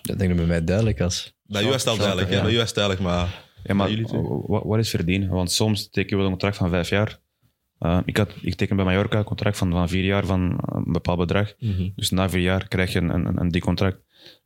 Dat 0.01 0.19
denk 0.19 0.31
ik 0.31 0.37
bij 0.37 0.45
mij 0.45 0.63
duidelijk 0.63 1.01
als. 1.01 1.33
bij 1.43 1.63
u 1.63 1.65
was 1.65 1.75
het 1.75 1.87
al 1.87 1.97
duidelijk, 1.97 2.29
ja. 2.29 2.41
bij 2.43 2.53
het 2.53 2.73
duidelijk, 2.73 3.03
maar... 3.03 3.49
Ja, 3.63 3.73
maar 3.73 3.89
wat, 4.67 4.79
is 4.79 4.89
verdienen? 4.89 5.29
Want 5.29 5.51
soms 5.51 5.89
teken 5.89 6.09
je 6.09 6.15
wel 6.15 6.23
een 6.25 6.31
contract 6.31 6.57
van 6.57 6.69
vijf 6.69 6.89
jaar. 6.89 7.19
Eh, 7.79 7.99
ik, 8.05 8.17
had, 8.17 8.33
ik 8.41 8.55
teken 8.55 8.75
bij 8.75 8.85
Mallorca 8.85 9.17
een 9.17 9.23
contract 9.23 9.57
van, 9.57 9.71
van 9.71 9.89
vier 9.89 10.03
jaar 10.03 10.25
van 10.25 10.59
een 10.65 10.91
bepaald 10.91 11.17
bedrag. 11.17 11.53
Mhm. 11.59 11.89
Dus 11.95 12.09
na 12.09 12.29
vier 12.29 12.41
jaar 12.41 12.67
krijg 12.67 12.93
je 12.93 12.99
een, 12.99 13.09
een, 13.09 13.39
een 13.41 13.49
dik 13.49 13.61
contract. 13.61 13.99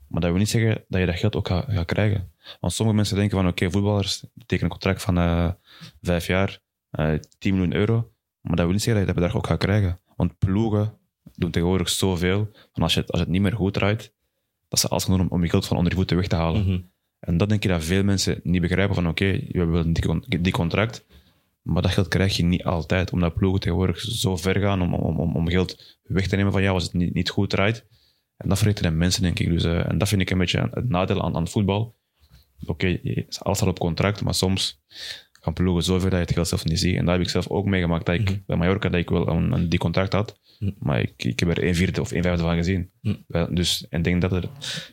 Maar 0.08 0.22
dat 0.22 0.30
wil 0.30 0.40
niet 0.40 0.50
zeggen 0.50 0.84
dat 0.88 1.00
je 1.00 1.06
dat 1.06 1.16
geld 1.20 1.36
ook 1.36 1.48
gaat, 1.48 1.66
gaat 1.70 1.86
krijgen. 1.86 2.32
Want 2.60 2.74
sommige 2.74 2.98
mensen 2.98 3.16
denken 3.18 3.38
van 3.38 3.48
oké, 3.48 3.72
voetballers 3.72 4.20
tekenen 4.46 4.64
een 4.64 4.70
contract 4.70 5.02
van 5.02 5.18
eh, 5.18 5.50
vijf 6.02 6.28
jaar, 6.28 6.60
eh 6.92 7.14
10 7.38 7.54
miljoen 7.54 7.74
euro. 7.76 8.12
Maar 8.42 8.56
dat 8.56 8.66
wil 8.66 8.74
niet 8.74 8.84
zeggen 8.84 9.06
dat 9.06 9.08
je 9.08 9.14
dat 9.14 9.24
bedrag 9.24 9.36
ook 9.44 9.48
gaat 9.48 9.60
krijgen. 9.60 10.00
Want 10.16 10.38
ploegen 10.38 10.98
doen 11.34 11.52
tegenwoordig 11.52 11.90
zoveel. 11.90 12.50
Van 12.74 12.84
als, 12.84 12.94
je, 12.94 13.00
het- 13.00 13.12
als 13.12 13.20
het 13.20 13.30
niet 13.30 13.42
meer 13.42 13.54
goed 13.56 13.74
draait, 13.74 14.14
dat 14.70 14.80
ze 14.80 14.88
alles 14.88 15.06
doen 15.06 15.20
om, 15.20 15.28
om 15.30 15.44
je 15.44 15.50
geld 15.50 15.66
van 15.68 15.78
onder 15.78 15.92
je 15.92 15.98
voeten 15.98 16.18
weg 16.18 16.28
te 16.28 16.36
halen. 16.36 16.62
Mhm. 16.66 16.80
En 17.26 17.38
dat 17.38 17.50
denk 17.50 17.64
ik 17.64 17.70
dat 17.70 17.84
veel 17.84 18.04
mensen 18.04 18.40
niet 18.44 18.62
begrijpen 18.62 18.96
van 18.96 19.08
oké, 19.08 19.32
we 19.32 19.58
hebben 19.60 19.94
con- 20.02 20.24
dik 20.40 20.54
contract, 20.54 21.06
maar 21.62 21.82
dat 21.82 21.92
geld 21.92 22.08
krijg 22.08 22.38
je 22.38 22.44
niet 22.44 22.64
altijd, 22.64 23.12
omdat 23.12 23.34
ploegen 23.34 23.60
tegenwoordig 23.60 24.00
zo 24.00 24.38
ver 24.38 24.60
gaan 24.60 24.82
om, 24.82 24.94
om, 24.94 25.20
om, 25.20 25.36
om 25.36 25.50
geld 25.50 25.98
weg 26.04 26.28
te 26.28 26.36
nemen 26.36 26.52
van 26.52 26.62
jou 26.62 26.74
als 26.74 26.84
het 26.84 26.94
niet, 26.94 27.14
niet 27.14 27.30
goed 27.30 27.50
draait. 27.50 27.86
En 28.38 28.50
dat 28.50 28.58
verrichten 28.58 28.84
de 28.84 28.92
mensen, 28.92 29.22
denk 29.22 29.40
ik. 29.40 29.50
Dus, 29.50 29.64
eh, 29.64 29.90
en 29.90 29.98
dat 29.98 30.08
vind 30.08 30.22
ik 30.22 30.30
een 30.30 30.38
beetje 30.38 30.70
het 30.74 30.90
nadeel 30.90 31.24
aan, 31.24 31.36
aan 31.36 31.48
voetbal. 31.48 31.96
Oké, 32.66 32.88
je- 32.88 33.26
alles 33.40 33.58
staat 33.58 33.70
op 33.70 33.80
contract, 33.80 34.22
maar 34.24 34.34
soms 34.34 34.82
gaan 35.42 35.54
ploegen 35.54 35.84
zo 35.84 36.00
ver 36.00 36.10
dat 36.10 36.20
je 36.20 36.26
het 36.26 36.34
geld 36.34 36.48
zelf 36.48 36.66
niet 36.66 36.80
ziet. 36.80 36.96
En 36.96 37.06
dat 37.06 37.14
heb 37.16 37.24
ik 37.24 37.30
zelf 37.30 37.48
ook 37.48 37.66
meegemaakt, 37.66 38.06
dat 38.06 38.16
ik 38.16 38.30
Mhm. 38.30 38.40
bij 38.46 38.58
Mallorca 38.58 38.90
dat 38.90 39.00
ik 39.00 39.10
wel 39.10 39.28
een, 39.28 39.52
een 39.52 39.70
dik 39.70 39.80
contract 39.80 40.14
had, 40.14 40.40
Mhm. 40.60 40.72
maar 40.80 41.00
ik, 41.02 41.14
ik 41.24 41.40
heb 41.40 41.50
er 41.50 41.64
een 41.64 41.76
vierde 41.76 42.02
of 42.02 42.12
een 42.12 42.24
vijfde 42.24 42.44
van 42.44 42.56
gezien. 42.56 42.90
Mhm. 43.02 43.54
Dus 43.54 43.86
en 43.90 43.98
ik 43.98 44.04
denk 44.04 44.22
dat 44.22 44.32
er... 44.32 44.42
Ja, 44.42 44.50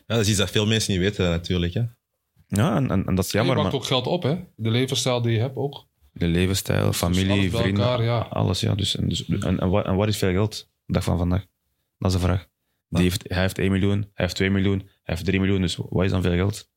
dat 0.07 0.19
is 0.19 0.29
iets 0.29 0.37
dat 0.37 0.51
veel 0.51 0.67
mensen 0.67 0.91
niet 0.93 1.01
weten 1.01 1.29
natuurlijk. 1.29 1.73
Hè? 1.73 1.81
Ja, 2.55 2.75
en, 2.75 2.91
en, 2.91 3.05
en 3.05 3.15
dat 3.15 3.25
is 3.25 3.31
Je 3.31 3.37
jammer, 3.37 3.55
pakt 3.55 3.67
maar... 3.67 3.75
ook 3.75 3.85
geld 3.85 4.07
op, 4.07 4.23
hè? 4.23 4.35
De 4.55 4.69
levensstijl 4.69 5.21
die 5.21 5.31
je 5.31 5.39
hebt 5.39 5.55
ook. 5.55 5.85
De 6.11 6.27
levensstijl, 6.27 6.93
familie, 6.93 7.31
alles 7.31 7.61
vrienden, 7.61 7.83
elkaar, 7.83 8.03
ja. 8.03 8.19
alles. 8.19 8.59
Ja. 8.59 8.75
Dus, 8.75 8.95
en, 8.95 9.09
dus, 9.09 9.25
en, 9.25 9.59
en, 9.59 9.69
wat, 9.69 9.85
en 9.85 9.95
wat 9.95 10.07
is 10.07 10.17
veel 10.17 10.31
geld? 10.31 10.69
De 10.85 10.93
dag 10.93 11.03
van 11.03 11.17
vandaag. 11.17 11.45
Dat 11.97 12.11
is 12.11 12.17
de 12.17 12.23
vraag. 12.23 12.47
Die 12.87 13.03
heeft, 13.03 13.23
hij 13.27 13.41
heeft 13.41 13.57
1 13.57 13.71
miljoen, 13.71 13.99
hij 13.99 14.09
heeft 14.13 14.35
2 14.35 14.49
miljoen, 14.49 14.77
hij 14.79 14.89
heeft 15.03 15.25
3 15.25 15.39
miljoen. 15.39 15.61
Dus 15.61 15.75
wat 15.75 16.05
is 16.05 16.11
dan 16.11 16.21
veel 16.21 16.35
geld? 16.35 16.69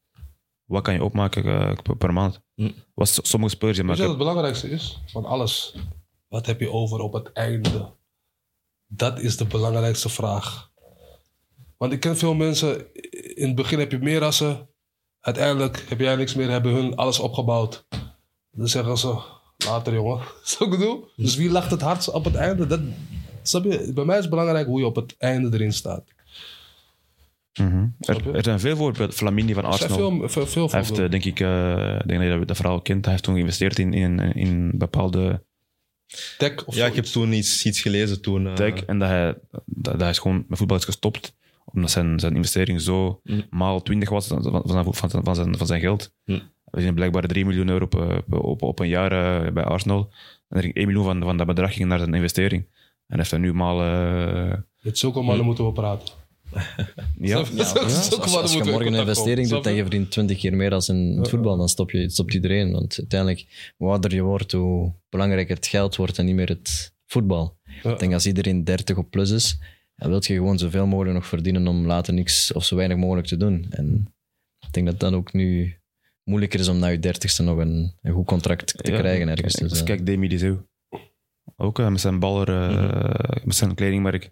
Wat 0.64 0.82
kan 0.82 0.94
je 0.94 1.04
opmaken 1.04 1.44
eh, 1.44 1.94
per- 1.98 2.12
maand? 2.12 2.40
Hm. 2.54 2.70
Wat 2.94 3.20
sommige 3.22 3.56
Weet 3.58 3.76
je 3.76 3.82
wat 3.84 3.90
maken... 3.96 4.08
het 4.08 4.18
belangrijkste 4.18 4.70
is? 4.70 5.00
Van 5.06 5.24
alles. 5.24 5.74
Wat 6.28 6.46
heb 6.46 6.60
je 6.60 6.70
over 6.70 7.00
op 7.00 7.12
het 7.12 7.32
einde? 7.32 7.94
Dat 8.86 9.20
is 9.20 9.36
de 9.36 9.44
belangrijkste 9.44 10.08
vraag. 10.08 10.70
Want 11.76 11.92
ik 11.92 12.00
ken 12.00 12.16
veel 12.16 12.34
mensen, 12.34 12.92
in 13.34 13.46
het 13.46 13.56
begin 13.56 13.78
heb 13.78 13.90
je 13.90 13.98
meer 13.98 14.18
rassen. 14.18 14.68
Uiteindelijk 15.26 15.84
heb 15.88 16.00
jij 16.00 16.16
niks 16.16 16.34
meer, 16.34 16.50
hebben 16.50 16.72
hun 16.72 16.96
alles 16.96 17.18
opgebouwd. 17.18 17.86
Dan 18.50 18.68
zeggen 18.68 18.98
ze, 18.98 19.18
later 19.66 19.92
jongen. 19.92 20.20
Zo 20.44 20.64
ik? 20.64 21.04
Dus 21.16 21.36
wie 21.36 21.50
lacht 21.50 21.70
het 21.70 21.80
hardst 21.80 22.10
op 22.10 22.24
het 22.24 22.34
einde? 22.34 22.66
Dat, 22.66 22.80
snap 23.42 23.64
je? 23.64 23.92
Bij 23.94 24.04
mij 24.04 24.16
is 24.16 24.20
het 24.20 24.30
belangrijk 24.30 24.66
hoe 24.66 24.78
je 24.80 24.86
op 24.86 24.96
het 24.96 25.14
einde 25.18 25.56
erin 25.56 25.72
staat. 25.72 26.04
Mhm. 27.60 27.86
Er, 28.00 28.34
er 28.34 28.44
zijn 28.44 28.60
veel 28.60 28.76
voorbeelden. 28.76 29.14
Flamini 29.16 29.54
van 29.54 29.64
Arsenal. 29.64 29.96
veel, 29.96 30.28
veel, 30.28 30.46
veel 30.46 30.70
Hij 30.70 30.80
heeft, 30.80 30.96
denk 30.96 31.24
ik, 31.24 31.40
eh, 31.40 31.98
ik 32.00 32.08
denk 32.08 32.20
dat 32.20 32.38
je 32.38 32.44
dat 32.44 32.56
verhaal 32.56 32.80
kent. 32.80 33.02
Hij 33.04 33.12
heeft 33.12 33.24
toen 33.24 33.34
geïnvesteerd 33.34 33.78
in, 33.78 33.92
in, 33.92 34.20
in 34.20 34.78
bepaalde 34.78 35.44
Tech 36.38 36.64
of 36.64 36.74
Ja, 36.74 36.86
ik 36.86 36.94
heb 36.94 37.04
toen 37.04 37.32
iets, 37.32 37.64
iets 37.64 37.80
gelezen 37.80 38.20
toen. 38.20 38.46
eh, 38.46 38.54
tech. 38.54 38.84
En 38.84 38.98
dat 38.98 39.08
hij, 39.08 39.34
dat, 39.50 39.62
dat 39.66 40.00
hij 40.00 40.10
is 40.10 40.18
gewoon 40.18 40.44
met 40.48 40.58
voetbal 40.58 40.76
is 40.76 40.84
gestopt. 40.84 41.34
Omdat 41.72 41.90
zijn, 41.90 42.20
zijn 42.20 42.34
investering 42.36 42.80
zo 42.80 43.20
Hm. 43.24 43.40
maal 43.50 43.82
20 43.82 44.08
was 44.08 44.26
van, 44.26 44.42
van, 44.42 44.62
zijn, 44.66 44.84
van, 44.84 45.10
zijn, 45.10 45.24
van, 45.24 45.34
zijn, 45.34 45.56
van 45.56 45.66
zijn 45.66 45.80
geld. 45.80 46.12
Hm. 46.24 46.38
We 46.64 46.80
zien 46.80 46.94
blijkbaar 46.94 47.26
3 47.26 47.44
miljoen 47.44 47.68
euro 47.68 47.84
op, 47.84 48.22
op, 48.30 48.62
op 48.62 48.78
een 48.78 48.88
jaar 48.88 49.44
eh, 49.46 49.52
bij 49.52 49.64
Arsenal. 49.64 50.10
En 50.48 50.56
er 50.56 50.62
ging 50.62 50.74
1 50.74 50.86
miljoen 50.86 51.04
van, 51.04 51.22
van 51.22 51.36
dat 51.36 51.46
bedrag 51.46 51.74
ging 51.74 51.88
naar 51.88 51.98
zijn 51.98 52.14
investering. 52.14 52.62
En 52.62 52.70
hij 53.06 53.18
heeft 53.18 53.30
dat 53.30 53.40
nu 53.40 53.52
maal... 53.52 53.82
eh, 53.82 54.58
Met 54.80 54.98
zulke 54.98 55.20
mannen 55.20 55.44
moeten 55.44 55.64
we 55.66 55.72
praten. 55.72 56.14
ja, 57.18 57.38
je? 57.38 57.44
Zulke 58.10 58.22
Als, 58.22 58.36
als 58.36 58.52
je 58.52 58.64
morgen 58.64 58.92
een 58.92 59.00
investering 59.00 59.48
doet 59.48 59.66
en 59.66 59.74
je 59.74 59.80
verdient 59.82 60.10
20 60.10 60.38
keer 60.38 60.54
meer 60.56 60.72
als 60.72 60.88
in 60.88 61.16
het 61.18 61.28
voetbal, 61.28 61.56
dan 61.56 61.68
stop 61.68 61.90
je, 61.90 62.10
stopt 62.10 62.34
iedereen. 62.34 62.72
Want 62.72 62.96
uiteindelijk, 62.98 63.72
hoe 63.76 63.88
ouder 63.90 64.14
je 64.14 64.22
wordt, 64.22 64.52
hoe 64.52 64.92
belangrijker 65.08 65.56
het 65.56 65.66
geld 65.66 65.96
wordt 65.96 66.18
en 66.18 66.24
niet 66.24 66.34
meer 66.34 66.48
het 66.48 66.94
voetbal. 67.06 67.56
Ja. 67.82 67.90
Ik 67.92 67.98
denk 67.98 68.12
als 68.12 68.26
iedereen 68.26 68.64
30 68.64 68.96
op 68.96 69.10
plus 69.10 69.30
is, 69.30 69.58
dan 69.96 70.08
wil 70.10 70.18
je 70.22 70.34
gewoon 70.34 70.58
zoveel 70.58 70.86
mogelijk 70.86 71.14
nog 71.14 71.26
verdienen 71.26 71.66
om 71.66 71.86
later 71.86 72.14
niks 72.14 72.52
of 72.52 72.64
zo 72.64 72.76
weinig 72.76 72.96
mogelijk 72.96 73.26
te 73.26 73.36
doen. 73.36 73.66
En 73.70 74.14
ik 74.66 74.72
denk 74.72 74.86
dat 74.86 75.00
dat 75.00 75.12
ook 75.12 75.32
nu 75.32 75.76
moeilijker 76.24 76.60
is 76.60 76.68
om 76.68 76.78
na 76.78 76.86
je 76.86 76.98
dertigste 76.98 77.42
nog 77.42 77.58
een, 77.58 77.94
een 78.02 78.12
goed 78.12 78.26
contract 78.26 78.66
te 78.84 78.92
Ja, 78.92 78.98
krijgen 78.98 79.28
ergens. 79.28 79.54
Kijk, 79.54 79.68
Dus, 79.70 79.78
eh, 79.78 79.84
kijk 79.84 80.06
Demi 80.06 80.28
Liseu. 80.28 80.56
Ook 81.56 81.78
eh, 81.78 81.88
met 81.88 82.00
zijn 82.00 82.18
baller, 82.18 82.48
eh, 82.48 83.44
met 83.44 83.56
zijn 83.56 83.74
kledingmerk. 83.74 84.22
Hij 84.22 84.30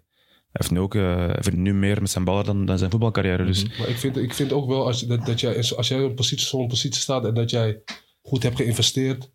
heeft 0.51 0.71
nu 0.71 0.79
ook 0.79 0.95
eh, 0.95 1.29
verdient 1.29 1.63
nu 1.63 1.73
meer 1.73 2.01
met 2.01 2.09
zijn 2.09 2.23
baller 2.23 2.45
dan, 2.45 2.65
dan 2.65 2.77
zijn 2.77 2.91
voetbalcarrière. 2.91 3.45
Dus 3.45 3.77
Maar 3.77 3.89
ik 3.89 3.97
vind, 3.97 4.17
ik 4.17 4.33
vind 4.33 4.51
ook 4.53 4.67
wel, 4.67 4.85
als, 4.85 4.99
je- 4.99 5.05
dat, 5.05 5.25
dat 5.25 5.39
jij, 5.39 5.55
als 5.75 5.87
jij 5.87 5.97
in 5.97 6.03
een 6.03 6.13
positie, 6.13 6.45
zo'n 6.47 6.67
positie 6.67 7.01
staat 7.01 7.25
en 7.25 7.33
dat 7.33 7.49
jij 7.49 7.81
goed 8.21 8.43
hebt 8.43 8.55
geïnvesteerd, 8.55 9.31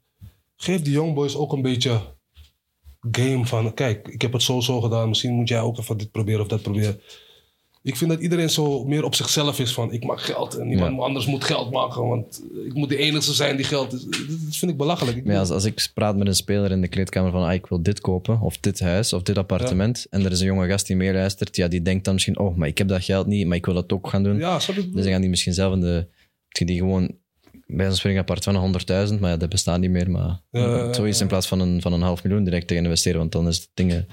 geef 0.57 0.83
die 0.83 0.93
youngboys 0.93 1.37
ook 1.37 1.53
een 1.53 1.63
beetje 1.63 2.01
game 3.11 3.47
van, 3.47 3.75
kijk, 3.75 4.09
ik 4.09 4.23
heb 4.23 4.33
het 4.33 4.43
zo 4.43 4.61
zo 4.61 4.81
gedaan, 4.81 5.09
misschien 5.09 5.33
moet 5.33 5.49
jij 5.49 5.61
ook 5.61 5.79
even 5.79 5.97
dit 5.97 6.11
proberen 6.11 6.41
of 6.41 6.49
dat 6.49 6.63
proberen. 6.63 7.01
Ik 7.83 7.97
vind 7.97 8.11
dat 8.11 8.21
iedereen 8.21 8.51
zo 8.51 8.85
meer 8.85 9.05
op 9.05 9.15
zichzelf 9.15 9.59
is 9.59 9.73
van, 9.73 9.93
ik 9.93 10.05
maak 10.05 10.21
geld 10.21 10.55
en 10.55 10.67
niemand 10.69 10.97
Ja. 10.97 11.03
anders 11.03 11.27
moet 11.27 11.45
geld 11.45 11.71
maken, 11.71 12.09
want 12.09 12.43
ik 12.67 12.75
moet 12.75 12.89
de 12.89 12.97
enige 12.97 13.33
zijn 13.33 13.57
die 13.57 13.65
geld 13.65 13.93
is. 13.93 14.05
Dat 14.05 14.57
vind 14.57 14.71
ik 14.71 14.77
belachelijk. 14.77 15.17
Ik 15.17 15.27
ja, 15.27 15.39
als, 15.39 15.51
als 15.51 15.65
ik 15.65 15.91
praat 15.95 16.17
met 16.17 16.27
een 16.27 16.35
speler 16.35 16.71
in 16.71 16.81
de 16.81 16.89
kleedkamer 16.89 17.31
van 17.31 17.43
ah, 17.45 17.53
ik 17.53 17.67
wil 17.67 17.83
dit 17.83 18.01
kopen, 18.01 18.41
of 18.41 18.59
dit 18.59 18.81
huis, 18.81 19.13
of 19.13 19.23
dit 19.23 19.39
appartement, 19.39 20.07
en 20.11 20.25
er 20.25 20.31
is 20.31 20.41
een 20.41 20.47
jonge 20.47 20.69
gast 20.69 20.87
die 20.87 20.97
meeluistert, 20.97 21.57
ja, 21.57 21.69
die 21.69 21.83
denkt 21.83 22.05
dan 22.05 22.15
misschien, 22.15 22.39
oh, 22.39 22.57
maar 22.57 22.69
ik 22.69 22.79
heb 22.79 22.89
dat 22.89 23.05
geld 23.05 23.27
niet, 23.27 23.47
maar 23.47 23.57
ik 23.57 23.65
wil 23.67 23.75
dat 23.75 23.93
ook 23.93 24.09
gaan 24.09 24.23
doen. 24.23 24.39
ja? 24.39 24.55
Dus 24.57 24.75
dan 24.93 25.03
gaan 25.05 25.21
die 25.21 25.31
misschien 25.31 25.55
zelf 25.55 25.75
in 25.75 25.81
de... 25.81 26.07
die 26.49 26.79
gewoon 26.79 27.15
bij 27.77 27.87
zo'n 27.87 27.95
springen 27.95 28.21
appartement 28.21 28.83
van 28.87 29.09
100.000, 29.13 29.21
maar 29.21 29.31
ja, 29.31 29.37
dat 29.37 29.49
bestaat 29.49 29.81
niet 29.81 29.91
meer. 29.91 30.11
Maar 30.11 30.41
ja, 30.51 30.93
zoiets 30.93 31.21
in 31.21 31.27
plaats 31.27 31.47
van 31.49 31.61
een, 31.61 31.81
van 31.81 31.93
een 31.93 32.03
half 32.03 32.25
miljoen 32.25 32.45
direct 32.45 32.67
te 32.69 32.75
gaan 32.75 32.85
investeren, 32.85 33.19
want 33.19 33.33
dan 33.33 33.49
is 33.49 33.57
het 33.57 33.69
dingen 33.75 34.09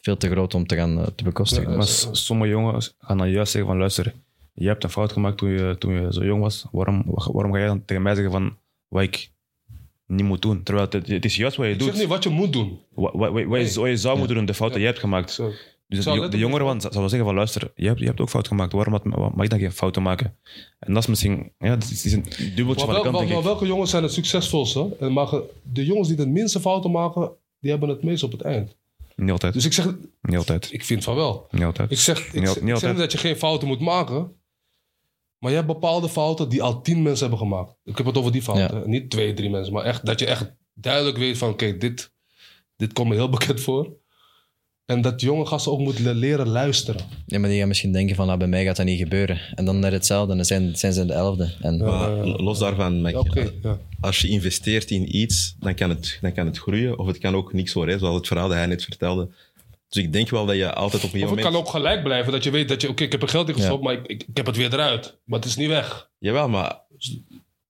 veel 0.00 0.16
te 0.16 0.30
groot 0.30 0.54
om 0.54 0.66
te 0.66 0.76
gaan 0.76 0.98
eh, 1.00 1.06
te 1.14 1.24
bekostigen. 1.24 1.70
Ja, 1.70 1.76
Maar 1.76 1.86
s- 1.86 2.08
sommige 2.12 2.50
jongens 2.50 2.94
gaan 2.98 3.18
dan 3.18 3.30
juist 3.30 3.52
zeggen 3.52 3.70
van 3.70 3.78
luister, 3.78 4.14
je 4.54 4.66
hebt 4.66 4.84
een 4.84 4.90
fout 4.90 5.12
gemaakt 5.12 5.38
toen 5.38 5.50
je, 5.50 5.76
toen 5.78 5.92
je 6.02 6.12
zo 6.12 6.24
jong 6.24 6.40
was. 6.42 6.66
Waarom, 6.72 7.02
wa- 7.06 7.32
waarom 7.32 7.52
ga 7.52 7.58
jij 7.58 7.66
dan 7.66 7.84
tegen 7.84 8.02
mij 8.02 8.14
zeggen 8.14 8.32
van 8.32 8.56
wat 8.88 9.02
ik 9.02 9.30
niet 10.06 10.26
moet 10.26 10.42
doen? 10.42 10.62
Terwijl 10.62 10.86
het, 10.90 11.08
het 11.08 11.24
is 11.24 11.36
juist 11.36 11.56
wat 11.56 11.66
je 11.66 11.72
Ik 11.72 11.80
zeg 11.80 11.90
doet. 11.90 11.98
niet 12.00 12.08
wat 12.08 12.22
je 12.22 12.28
moet 12.30 12.52
doen. 12.52 12.78
Wat, 12.94 13.12
wat, 13.14 13.32
wat, 13.32 13.44
wat 13.44 13.72
je, 13.72 13.80
wat 13.80 13.88
je 13.88 13.96
zou 13.96 14.18
moeten 14.18 14.36
doen, 14.36 14.44
de 14.46 14.54
fout 14.54 14.70
die 14.70 14.80
je 14.80 14.86
hebt 14.86 14.98
gemaakt. 14.98 15.30
Zo. 15.30 15.52
Dus 15.88 16.04
Zou 16.04 16.20
de, 16.20 16.28
de 16.28 16.38
jongeren 16.38 16.62
niet- 16.62 16.70
van, 16.72 16.80
zouden 16.80 17.08
zeggen 17.10 17.28
van 17.28 17.34
luister, 17.36 17.72
je 17.74 17.86
hebt, 17.86 17.98
je 17.98 18.06
hebt 18.06 18.20
ook 18.20 18.28
fout 18.28 18.46
gemaakt. 18.48 18.72
Waarom 18.72 18.92
had- 18.92 19.04
mag 19.34 19.44
ik 19.44 19.50
dan 19.50 19.58
geen 19.58 19.72
fouten 19.72 20.02
maken? 20.02 20.36
En 20.78 20.92
dat 20.94 21.02
is 21.02 21.08
misschien 21.08 21.52
ja, 21.58 21.76
dat 21.76 21.90
is, 21.90 22.04
is 22.04 22.12
een 22.12 22.22
dubbeltje 22.22 22.64
Maar, 22.64 22.74
van 22.76 22.86
de 22.86 22.92
wel- 22.92 23.02
kant, 23.02 23.02
wel- 23.02 23.20
denk 23.20 23.28
maar 23.28 23.38
ik. 23.38 23.44
welke 23.44 23.66
jongens 23.66 23.90
zijn 23.90 24.02
het 24.02 24.12
succesvolste? 24.12 24.96
En 25.00 25.12
maken, 25.12 25.42
de 25.62 25.84
jongens 25.84 26.08
die 26.08 26.16
de 26.16 26.26
minste 26.26 26.60
fouten 26.60 26.90
maken, 26.90 27.30
die 27.60 27.70
hebben 27.70 27.88
het 27.88 28.02
meest 28.02 28.22
op 28.22 28.32
het 28.32 28.40
eind. 28.40 28.76
Niet 29.16 29.30
altijd. 29.30 29.52
Dus 29.52 29.64
ik 29.64 29.72
zeg, 29.72 29.94
Niet 30.22 30.36
altijd. 30.36 30.72
ik 30.72 30.84
vind 30.84 31.04
van 31.04 31.14
wel. 31.14 31.46
Niet 31.50 31.62
altijd. 31.64 31.90
Ik 31.90 31.98
zeg, 31.98 32.18
ik, 32.26 32.32
Niet 32.32 32.42
ik 32.42 32.48
zeg 32.48 32.72
altijd. 32.72 32.92
niet 32.92 33.00
dat 33.00 33.12
je 33.12 33.18
geen 33.18 33.36
fouten 33.36 33.68
moet 33.68 33.80
maken. 33.80 34.32
Maar 35.38 35.50
je 35.50 35.56
hebt 35.56 35.68
bepaalde 35.72 36.08
fouten 36.08 36.48
die 36.48 36.62
al 36.62 36.80
tien 36.82 37.02
mensen 37.02 37.28
hebben 37.28 37.46
gemaakt. 37.46 37.74
Ik 37.84 37.96
heb 37.96 38.06
het 38.06 38.16
over 38.18 38.32
die 38.32 38.42
fouten. 38.42 38.90
Niet 38.90 39.10
twee, 39.10 39.34
drie 39.34 39.50
mensen. 39.50 39.72
Maar 39.72 39.84
echt 39.84 40.06
dat 40.06 40.18
je 40.18 40.26
echt 40.26 40.52
duidelijk 40.74 41.16
weet 41.16 41.38
van... 41.38 41.48
Oké, 41.50 41.76
dit, 41.76 42.12
dit 42.76 42.92
komt 42.92 43.08
me 43.08 43.14
heel 43.14 43.28
bekend 43.28 43.60
voor. 43.60 43.90
En 44.86 45.00
dat 45.00 45.20
jonge 45.20 45.46
gasten 45.46 45.72
ook 45.72 45.78
moeten 45.80 46.14
leren 46.14 46.48
luisteren. 46.48 47.00
Ja, 47.26 47.38
maar 47.38 47.48
die 47.48 47.58
gaan 47.58 47.68
misschien 47.68 47.92
denken 47.92 48.16
van, 48.16 48.28
ah, 48.28 48.38
bij 48.38 48.46
mij 48.46 48.64
gaat 48.64 48.76
dat 48.76 48.86
niet 48.86 48.98
gebeuren. 48.98 49.40
En 49.54 49.64
dan 49.64 49.78
net 49.78 49.92
hetzelfde, 49.92 50.36
dan 50.36 50.44
zijn, 50.44 50.76
zijn 50.76 50.92
ze 50.92 51.06
de 51.06 51.12
elfde. 51.12 51.54
En 51.60 51.76
Maar 51.76 52.18
Eh, 52.22 52.38
los 52.38 52.58
daarvan, 52.58 53.00
Mac, 53.00 53.12
Ja, 53.12 53.18
Oké, 53.18 53.50
ja. 53.62 53.78
als 54.00 54.20
je 54.20 54.28
investeert 54.28 54.90
in 54.90 55.16
iets, 55.16 55.56
dan 55.58 55.74
kan, 55.74 55.90
het, 55.90 56.18
dan 56.20 56.32
kan 56.32 56.46
het 56.46 56.58
groeien. 56.58 56.98
Of 56.98 57.06
het 57.06 57.18
kan 57.18 57.34
ook 57.34 57.52
niks 57.52 57.72
worden, 57.72 57.98
zoals 57.98 58.16
het 58.16 58.26
verhaal 58.26 58.48
dat 58.48 58.56
hij 58.56 58.66
net 58.66 58.84
vertelde. 58.84 59.28
Dus 59.88 60.02
ik 60.02 60.12
denk 60.12 60.30
wel 60.30 60.46
dat 60.46 60.56
je 60.56 60.72
altijd 60.74 61.04
op 61.04 61.12
een 61.12 61.22
Of 61.22 61.28
gegeven 61.28 61.36
het 61.36 61.44
moment... 61.44 61.54
kan 61.54 61.64
ook 61.64 61.68
gelijk 61.82 62.02
blijven. 62.02 62.32
Dat 62.32 62.44
je 62.44 62.50
weet 62.50 62.68
dat 62.68 62.80
je... 62.80 62.88
Oké, 62.88 63.02
ik 63.04 63.12
heb 63.12 63.22
er 63.22 63.28
geld 63.28 63.48
in 63.48 63.54
gestopt, 63.54 63.82
maar 63.82 63.92
ik, 63.92 64.06
ik, 64.06 64.24
ik 64.28 64.36
heb 64.36 64.46
het 64.46 64.56
weer 64.56 64.72
eruit. 64.72 65.16
Maar 65.24 65.38
het 65.38 65.48
is 65.48 65.56
niet 65.56 65.68
weg. 65.68 66.10
Jawel, 66.18 66.48
maar 66.48 66.80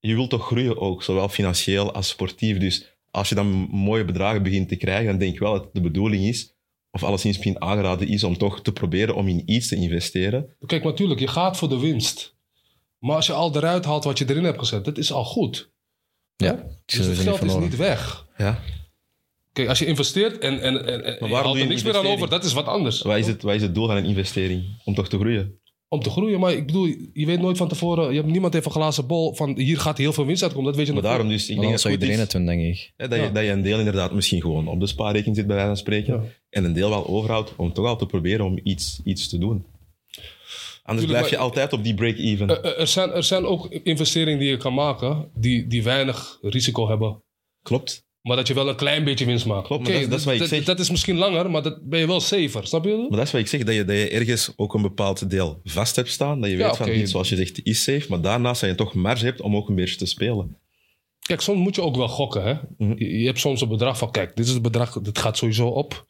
je 0.00 0.14
wilt 0.14 0.30
toch 0.30 0.46
groeien 0.46 0.80
ook, 0.80 1.02
zowel 1.02 1.28
financieel 1.28 1.92
als 1.92 2.08
sportief. 2.08 2.58
Dus 2.58 2.86
als 3.10 3.28
je 3.28 3.34
dan 3.34 3.46
mooie 3.70 4.04
bedragen 4.04 4.42
begint 4.42 4.68
te 4.68 4.76
krijgen, 4.76 5.06
dan 5.06 5.18
denk 5.18 5.32
ik 5.32 5.38
wel 5.38 5.52
dat 5.52 5.62
het 5.62 5.74
de 5.74 5.80
bedoeling 5.80 6.24
is, 6.24 6.54
of 6.96 7.04
alleszins 7.08 7.36
misschien 7.36 7.62
aangeraden 7.62 8.08
is, 8.08 8.24
om 8.24 8.38
toch 8.38 8.62
te 8.62 8.72
proberen 8.72 9.14
om 9.14 9.28
in 9.28 9.42
iets 9.44 9.68
te 9.68 9.76
investeren. 9.76 10.56
Kijk, 10.66 10.84
natuurlijk, 10.84 11.20
je 11.20 11.28
gaat 11.28 11.56
voor 11.56 11.68
de 11.68 11.78
winst. 11.78 12.34
Maar 12.98 13.16
als 13.16 13.26
je 13.26 13.32
al 13.32 13.56
eruit 13.56 13.84
haalt 13.84 14.04
wat 14.04 14.18
je 14.18 14.28
erin 14.28 14.44
hebt 14.44 14.58
gezet, 14.58 14.84
dat 14.84 14.98
is 14.98 15.12
al 15.12 15.24
goed. 15.24 15.70
ja, 16.36 16.66
Dus 16.84 16.96
het 16.96 17.08
niet 17.08 17.18
geld 17.18 17.42
is 17.42 17.54
niet 17.54 17.76
weg. 17.76 18.26
Ja. 18.36 18.60
Kijk, 19.52 19.68
als 19.68 19.78
je 19.78 19.86
investeert 19.86 20.38
en, 20.38 20.60
en, 20.60 20.86
en, 20.86 21.04
en 21.20 21.28
je 21.28 21.60
er 21.60 21.66
niks 21.66 21.82
meer 21.82 21.96
aan 21.96 22.06
over, 22.06 22.28
dat 22.28 22.44
is 22.44 22.52
wat 22.52 22.66
anders. 22.66 23.02
Wat 23.02 23.16
is, 23.16 23.26
het, 23.26 23.42
wat 23.42 23.54
is 23.54 23.62
het 23.62 23.74
doel 23.74 23.86
van 23.86 23.96
een 23.96 24.04
investering? 24.04 24.64
Om 24.84 24.94
toch 24.94 25.08
te 25.08 25.18
groeien? 25.18 25.60
Om 25.88 26.00
te 26.02 26.10
groeien, 26.10 26.40
maar 26.40 26.52
ik 26.52 26.66
bedoel, 26.66 26.86
je 27.12 27.26
weet 27.26 27.40
nooit 27.40 27.56
van 27.56 27.68
tevoren, 27.68 28.08
je 28.10 28.16
hebt, 28.20 28.30
niemand 28.32 28.52
heeft 28.52 28.66
een 28.66 28.72
glazen 28.72 29.06
bol 29.06 29.34
van 29.34 29.58
hier 29.58 29.78
gaat 29.80 29.98
heel 29.98 30.12
veel 30.12 30.26
winst 30.26 30.42
uitkomen, 30.42 30.66
dat 30.66 30.76
weet 30.76 30.86
je 30.86 30.92
Maar 30.92 31.02
nog 31.02 31.10
daarom 31.10 31.28
dus, 31.30 31.42
ik 31.42 31.48
Maar 31.50 31.58
denk 31.58 31.70
dat 31.72 31.80
zou 31.80 31.94
iedereen 31.94 32.18
het 32.18 32.30
doen, 32.30 32.46
denk 32.46 32.62
ik. 32.62 32.92
hè, 32.96 33.08
dat, 33.08 33.20
je, 33.20 33.32
dat 33.32 33.44
je 33.44 33.50
een 33.50 33.62
deel 33.62 33.78
inderdaad 33.78 34.12
misschien 34.12 34.40
gewoon 34.40 34.68
op 34.68 34.80
de 34.80 34.86
spaarrekening 34.86 35.36
zit, 35.36 35.46
bij 35.46 35.54
wijze 35.54 35.70
van 35.70 35.80
spreken, 35.80 36.14
Ja. 36.14 36.22
en 36.50 36.64
een 36.64 36.72
deel 36.72 36.88
wel 36.88 37.06
overhoudt 37.06 37.52
om 37.56 37.72
toch 37.72 37.86
al 37.86 37.96
te 37.96 38.06
proberen 38.06 38.44
om 38.44 38.58
iets, 38.62 39.00
iets 39.04 39.28
te 39.28 39.38
doen. 39.38 39.64
Anders 40.82 41.06
blijf 41.06 41.30
je 41.30 41.36
altijd 41.36 41.72
op 41.72 41.84
die 41.84 41.94
break-even. 41.94 42.62
Eh, 42.62 42.80
Er 42.80 42.86
zijn, 42.86 43.10
er 43.10 43.24
zijn 43.24 43.44
ook 43.44 43.66
investeringen 43.70 44.38
die 44.38 44.48
je 44.48 44.56
kan 44.56 44.74
maken 44.74 45.30
die, 45.34 45.66
die 45.66 45.82
weinig 45.82 46.38
risico 46.42 46.88
hebben. 46.88 47.22
Klopt. 47.62 48.05
Maar 48.26 48.36
dat 48.36 48.46
je 48.46 48.54
wel 48.54 48.68
een 48.68 48.76
klein 48.76 49.04
beetje 49.04 49.24
winst 49.24 49.46
maakt. 49.46 49.68
Oké, 49.70 49.82
dat 50.08 50.18
is- 50.18 50.24
dat 50.38 50.64
dat, 50.64 50.76
dat 50.78 50.90
misschien 50.90 51.16
langer, 51.16 51.50
maar 51.50 51.62
dat 51.62 51.88
ben 51.88 51.98
je 51.98 52.06
wel 52.06 52.20
safer. 52.20 52.66
Snap 52.66 52.84
je? 52.84 52.96
Maar 52.96 53.18
dat 53.18 53.26
is 53.26 53.32
wat 53.32 53.40
ik 53.40 53.46
zeg, 53.46 53.62
dat 53.64 53.74
je, 53.74 53.84
dat 53.84 53.96
je 53.96 54.08
ergens 54.08 54.52
ook 54.56 54.74
een 54.74 54.82
bepaald 54.82 55.30
deel 55.30 55.60
vast 55.64 55.96
hebt 55.96 56.10
staan. 56.10 56.40
Dat 56.40 56.50
je 56.50 56.56
Ja, 56.56 56.66
weet 56.66 56.76
van, 56.76 56.86
dit, 56.86 57.10
zoals 57.10 57.28
je 57.28 57.36
zegt, 57.36 57.60
is 57.62 57.82
safe. 57.82 58.06
Maar 58.08 58.20
daarnaast 58.20 58.60
dat 58.60 58.70
je 58.70 58.76
toch 58.76 58.94
marge 58.94 59.24
hebt 59.24 59.40
om 59.40 59.56
ook 59.56 59.68
een 59.68 59.74
beetje 59.74 59.96
te 59.96 60.06
spelen. 60.06 60.56
Kijk, 61.20 61.40
soms 61.40 61.58
moet 61.58 61.74
je 61.74 61.82
ook 61.82 61.96
wel 61.96 62.08
gokken. 62.08 62.42
Hè? 62.42 62.54
Mhm. 62.78 62.94
je, 62.98 63.18
je 63.18 63.26
hebt 63.26 63.38
soms 63.38 63.60
een 63.60 63.68
bedrag 63.68 63.98
van, 63.98 64.10
kijk, 64.10 64.36
dit 64.36 64.46
is 64.46 64.52
het 64.52 64.62
bedrag, 64.62 65.00
dit 65.00 65.18
gaat 65.18 65.36
sowieso 65.36 65.66
op. 65.68 66.06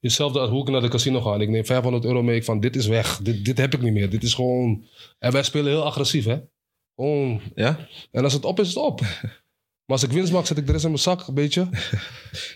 Hetzelfde 0.00 0.38
als 0.40 0.50
hoe 0.50 0.60
ik 0.62 0.68
naar 0.68 0.80
de 0.80 0.88
casino 0.88 1.20
ga. 1.20 1.34
En 1.34 1.40
ik 1.40 1.48
neem 1.48 1.64
500 1.66 2.04
euro 2.04 2.22
mee. 2.22 2.36
Ik 2.36 2.44
van, 2.44 2.60
dit 2.60 2.76
is 2.76 2.86
weg. 2.86 3.18
Dit, 3.22 3.44
dit 3.44 3.58
heb 3.58 3.74
ik 3.74 3.82
niet 3.82 3.92
meer. 3.92 4.10
Dit 4.10 4.22
is 4.22 4.34
gewoon... 4.34 4.84
En 5.18 5.32
wij 5.32 5.42
spelen 5.42 5.72
heel 5.72 5.84
agressief, 5.84 6.24
hè. 6.24 6.38
Gewoon... 6.96 7.40
Ja? 7.54 7.88
En 8.10 8.24
als 8.24 8.32
het 8.32 8.44
op 8.44 8.60
is, 8.60 8.68
is 8.68 8.74
het 8.74 8.82
op. 8.84 9.00
Maar 9.90 9.98
als 9.98 10.08
ik 10.08 10.14
winst 10.14 10.32
maak, 10.32 10.46
zet 10.46 10.58
ik 10.58 10.66
de 10.66 10.72
rest 10.72 10.84
in 10.84 10.90
mijn 10.90 11.02
zak, 11.02 11.26
een 11.26 11.34
beetje. 11.34 11.60
En 11.60 11.70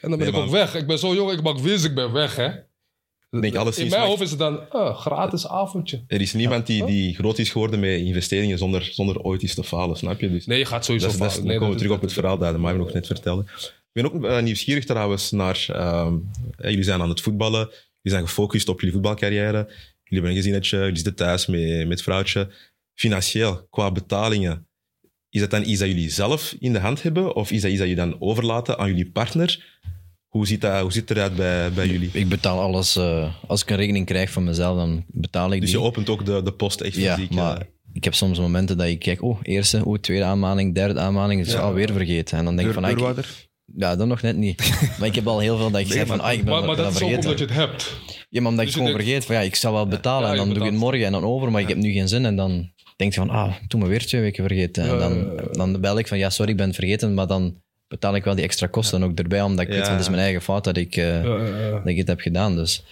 dan 0.01 0.11
ben 0.11 0.19
Nee, 0.19 0.29
ik 0.29 0.35
ook 0.37 0.51
weg. 0.51 0.75
Ik 0.75 0.87
ben 0.87 0.99
zo 0.99 1.15
jong, 1.15 1.33
ik 1.33 1.43
maak 1.43 1.59
winst, 1.59 1.85
ik 1.85 1.95
ben 1.95 2.13
weg, 2.13 2.37
hè. 2.37 2.49
In 3.31 3.41
mijn 3.89 4.07
hoofd 4.07 4.21
is 4.21 4.31
het 4.31 4.39
dan, 4.39 4.71
ah, 4.71 4.97
gratis 5.01 5.49
avondje. 5.49 6.05
Er 6.07 6.21
is 6.21 6.33
niemand 6.33 6.67
die, 6.67 6.85
die 6.85 7.15
groot 7.15 7.39
is 7.39 7.51
geworden 7.51 7.81
met 7.81 8.01
investeringen 8.01 8.59
zonder, 8.59 8.89
zonder 8.93 9.21
ooit 9.21 9.43
iets 9.43 9.55
te 9.55 9.65
falen, 9.65 9.97
snap 9.97 10.21
je? 10.21 10.31
Dus 10.31 10.47
Nee, 10.47 10.59
je 10.59 10.65
gaat 10.65 10.85
sowieso 10.85 11.07
dat 11.07 11.15
is, 11.15 11.21
dat 11.21 11.29
is, 11.31 11.35
fout. 11.35 11.47
dan 11.47 11.53
Nee, 11.59 11.61
komen 11.69 11.75
we 11.75 11.81
dat- 11.81 11.91
terug 11.91 12.03
op 12.03 12.09
het 12.09 12.13
verhaal 12.21 12.39
dat 12.39 12.53
de 12.53 12.59
Maim 12.59 12.77
nog 12.79 12.93
net 12.93 13.07
vertelde. 13.07 13.43
Ik 13.93 14.03
ben 14.03 14.05
ook 14.15 14.25
eh, 14.25 14.43
nieuwsgierig 14.43 14.85
trouwens 14.85 15.31
naar... 15.31 15.67
ehm, 15.69 16.15
eh, 16.57 16.71
jullie 16.71 16.85
zijn 16.85 17.01
aan 17.01 17.09
het 17.09 17.21
voetballen. 17.21 17.61
Jullie 17.61 18.19
zijn 18.19 18.27
gefocust 18.27 18.69
op 18.69 18.79
jullie 18.79 18.95
voetbalcarrière. 18.95 19.59
Jullie 19.67 19.75
hebben 20.05 20.31
een 20.31 20.37
gezinnetje. 20.37 20.79
Jullie 20.79 20.95
zitten 20.97 21.15
thuis 21.15 21.47
met, 21.47 21.89
met 21.89 22.03
vrouwtje. 22.03 22.51
Financieel, 22.95 23.67
qua 23.71 23.93
betalingen, 23.93 24.67
is 25.35 25.41
dat 25.41 25.51
dan 25.51 25.63
iets 25.65 25.79
dat 25.79 25.89
jullie 25.89 26.11
zelf 26.11 26.55
in 26.59 26.73
de 26.73 26.79
hand 26.79 27.03
hebben? 27.03 27.35
Of 27.37 27.51
is 27.51 27.61
dat 27.63 27.71
iets 27.71 27.81
dat 27.81 27.89
je 27.89 27.95
dan 27.95 28.17
overlaten 28.21 28.79
aan 28.79 28.89
jullie 28.89 29.11
partner? 29.11 29.65
Hoe 30.29 30.47
ziet, 30.47 30.61
dat, 30.61 30.81
hoe 30.81 30.93
ziet 30.93 31.09
het 31.09 31.17
eruit 31.19 31.35
bij, 31.37 31.73
bij 31.73 31.87
jullie? 31.87 32.11
Ik 32.13 32.29
betaal 32.29 32.61
alles. 32.61 32.97
eh, 32.97 33.35
als 33.47 33.63
ik 33.63 33.71
een 33.71 33.77
rekening 33.77 34.07
krijg 34.07 34.31
van 34.31 34.45
mezelf, 34.45 34.77
dan 34.77 35.05
betaal 35.09 35.53
ik 35.53 35.61
Dus 35.61 35.71
die. 35.71 35.79
je 35.79 35.85
opent 35.85 36.09
ook 36.09 36.25
de, 36.27 36.43
de 36.43 36.53
post 36.53 36.81
echt 36.81 36.97
ja, 36.97 37.15
fysiek. 37.15 37.31
maar 37.31 37.67
ik 37.93 38.05
heb 38.05 38.15
soms 38.15 38.39
momenten 38.39 38.77
dat 38.77 38.87
ik 38.87 38.99
kijk, 38.99 39.23
oh, 39.23 39.39
eerste, 39.43 39.85
oh, 39.85 39.99
tweede 39.99 40.25
aanmaning, 40.25 40.75
derde 40.75 41.01
aanmaning, 41.01 41.39
het 41.41 41.49
is 41.49 41.55
Ja. 41.55 41.61
alweer 41.61 41.93
vergeten. 41.93 42.39
En 42.39 42.45
dan 42.45 42.57
denk 42.57 42.69
ik 42.69 42.75
van, 42.75 42.85
ah, 42.85 42.91
ik, 42.91 43.25
ja, 43.77 43.97
dat 43.97 44.07
nog 44.07 44.23
net 44.23 44.37
niet. 44.37 44.73
maar 44.99 45.09
ik 45.09 45.15
heb 45.15 45.27
al 45.27 45.39
heel 45.39 45.57
veel 45.57 45.71
dat 45.71 45.81
ik 45.81 45.87
zeg 45.93 46.07
van, 46.07 46.21
ah, 46.21 46.33
ik 46.33 46.45
ben 46.45 46.53
Maar, 46.53 46.65
maar 46.65 46.75
ben 46.77 46.85
dat 46.85 46.95
is 46.95 47.03
ook 47.03 47.09
vergeten. 47.09 47.31
omdat 47.31 47.39
je 47.39 47.45
het 47.45 47.55
hebt. 47.55 47.93
Ja, 48.31 48.41
maar 48.41 48.51
omdat 48.51 48.65
Dus 48.67 48.75
ik 48.75 48.81
je 48.81 48.87
gewoon 48.87 48.87
denkt- 48.87 49.03
vergeet 49.05 49.25
van, 49.25 49.35
ja, 49.35 49.41
ik 49.43 49.55
zal 49.55 49.73
wel 49.73 49.87
betalen 49.87 50.27
Ja, 50.27 50.31
en 50.33 50.37
dan 50.39 50.49
doe 50.49 50.57
ik 50.65 50.71
het 50.71 50.81
morgen 50.81 51.05
en 51.07 51.13
dan 51.13 51.25
over, 51.25 51.51
maar 51.51 51.61
ik 51.63 51.69
heb 51.69 51.77
nu 51.77 51.93
geen 51.93 52.09
zin. 52.09 52.25
En 52.25 52.37
dan 52.37 52.73
denk 52.97 53.13
je 53.15 53.21
van, 53.21 53.31
ah, 53.31 53.53
toen 53.69 53.81
me 53.81 53.87
weer 53.89 54.07
twee 54.07 54.21
weken 54.21 54.47
vergeten. 54.47 54.85
En 54.85 54.99
dan, 54.99 55.41
dan 55.53 55.81
bel 55.81 55.99
ik 55.99 56.07
van, 56.09 56.19
ja, 56.19 56.31
sorry, 56.31 56.51
ik 56.51 56.57
ben 56.57 56.67
het 56.67 56.75
vergeten, 56.77 57.15
maar 57.15 57.27
dan 57.27 57.63
betaal 57.89 58.15
ik 58.15 58.25
wel 58.25 58.35
die 58.35 58.45
extra 58.45 58.67
kosten 58.67 59.03
ook 59.03 59.19
erbij, 59.19 59.43
omdat 59.43 59.65
ik 59.65 59.71
weet 59.73 59.89
het 59.89 60.01
is 60.01 60.09
mijn 60.09 60.21
eigen 60.23 60.43
fout 60.43 60.65
dat 60.65 60.77
ik, 60.77 60.97
eh, 60.97 61.23
dat 61.73 61.87
ik 61.87 61.97
het 61.97 62.09
heb 62.09 62.21
gedaan. 62.21 62.57
Dus 62.57 62.85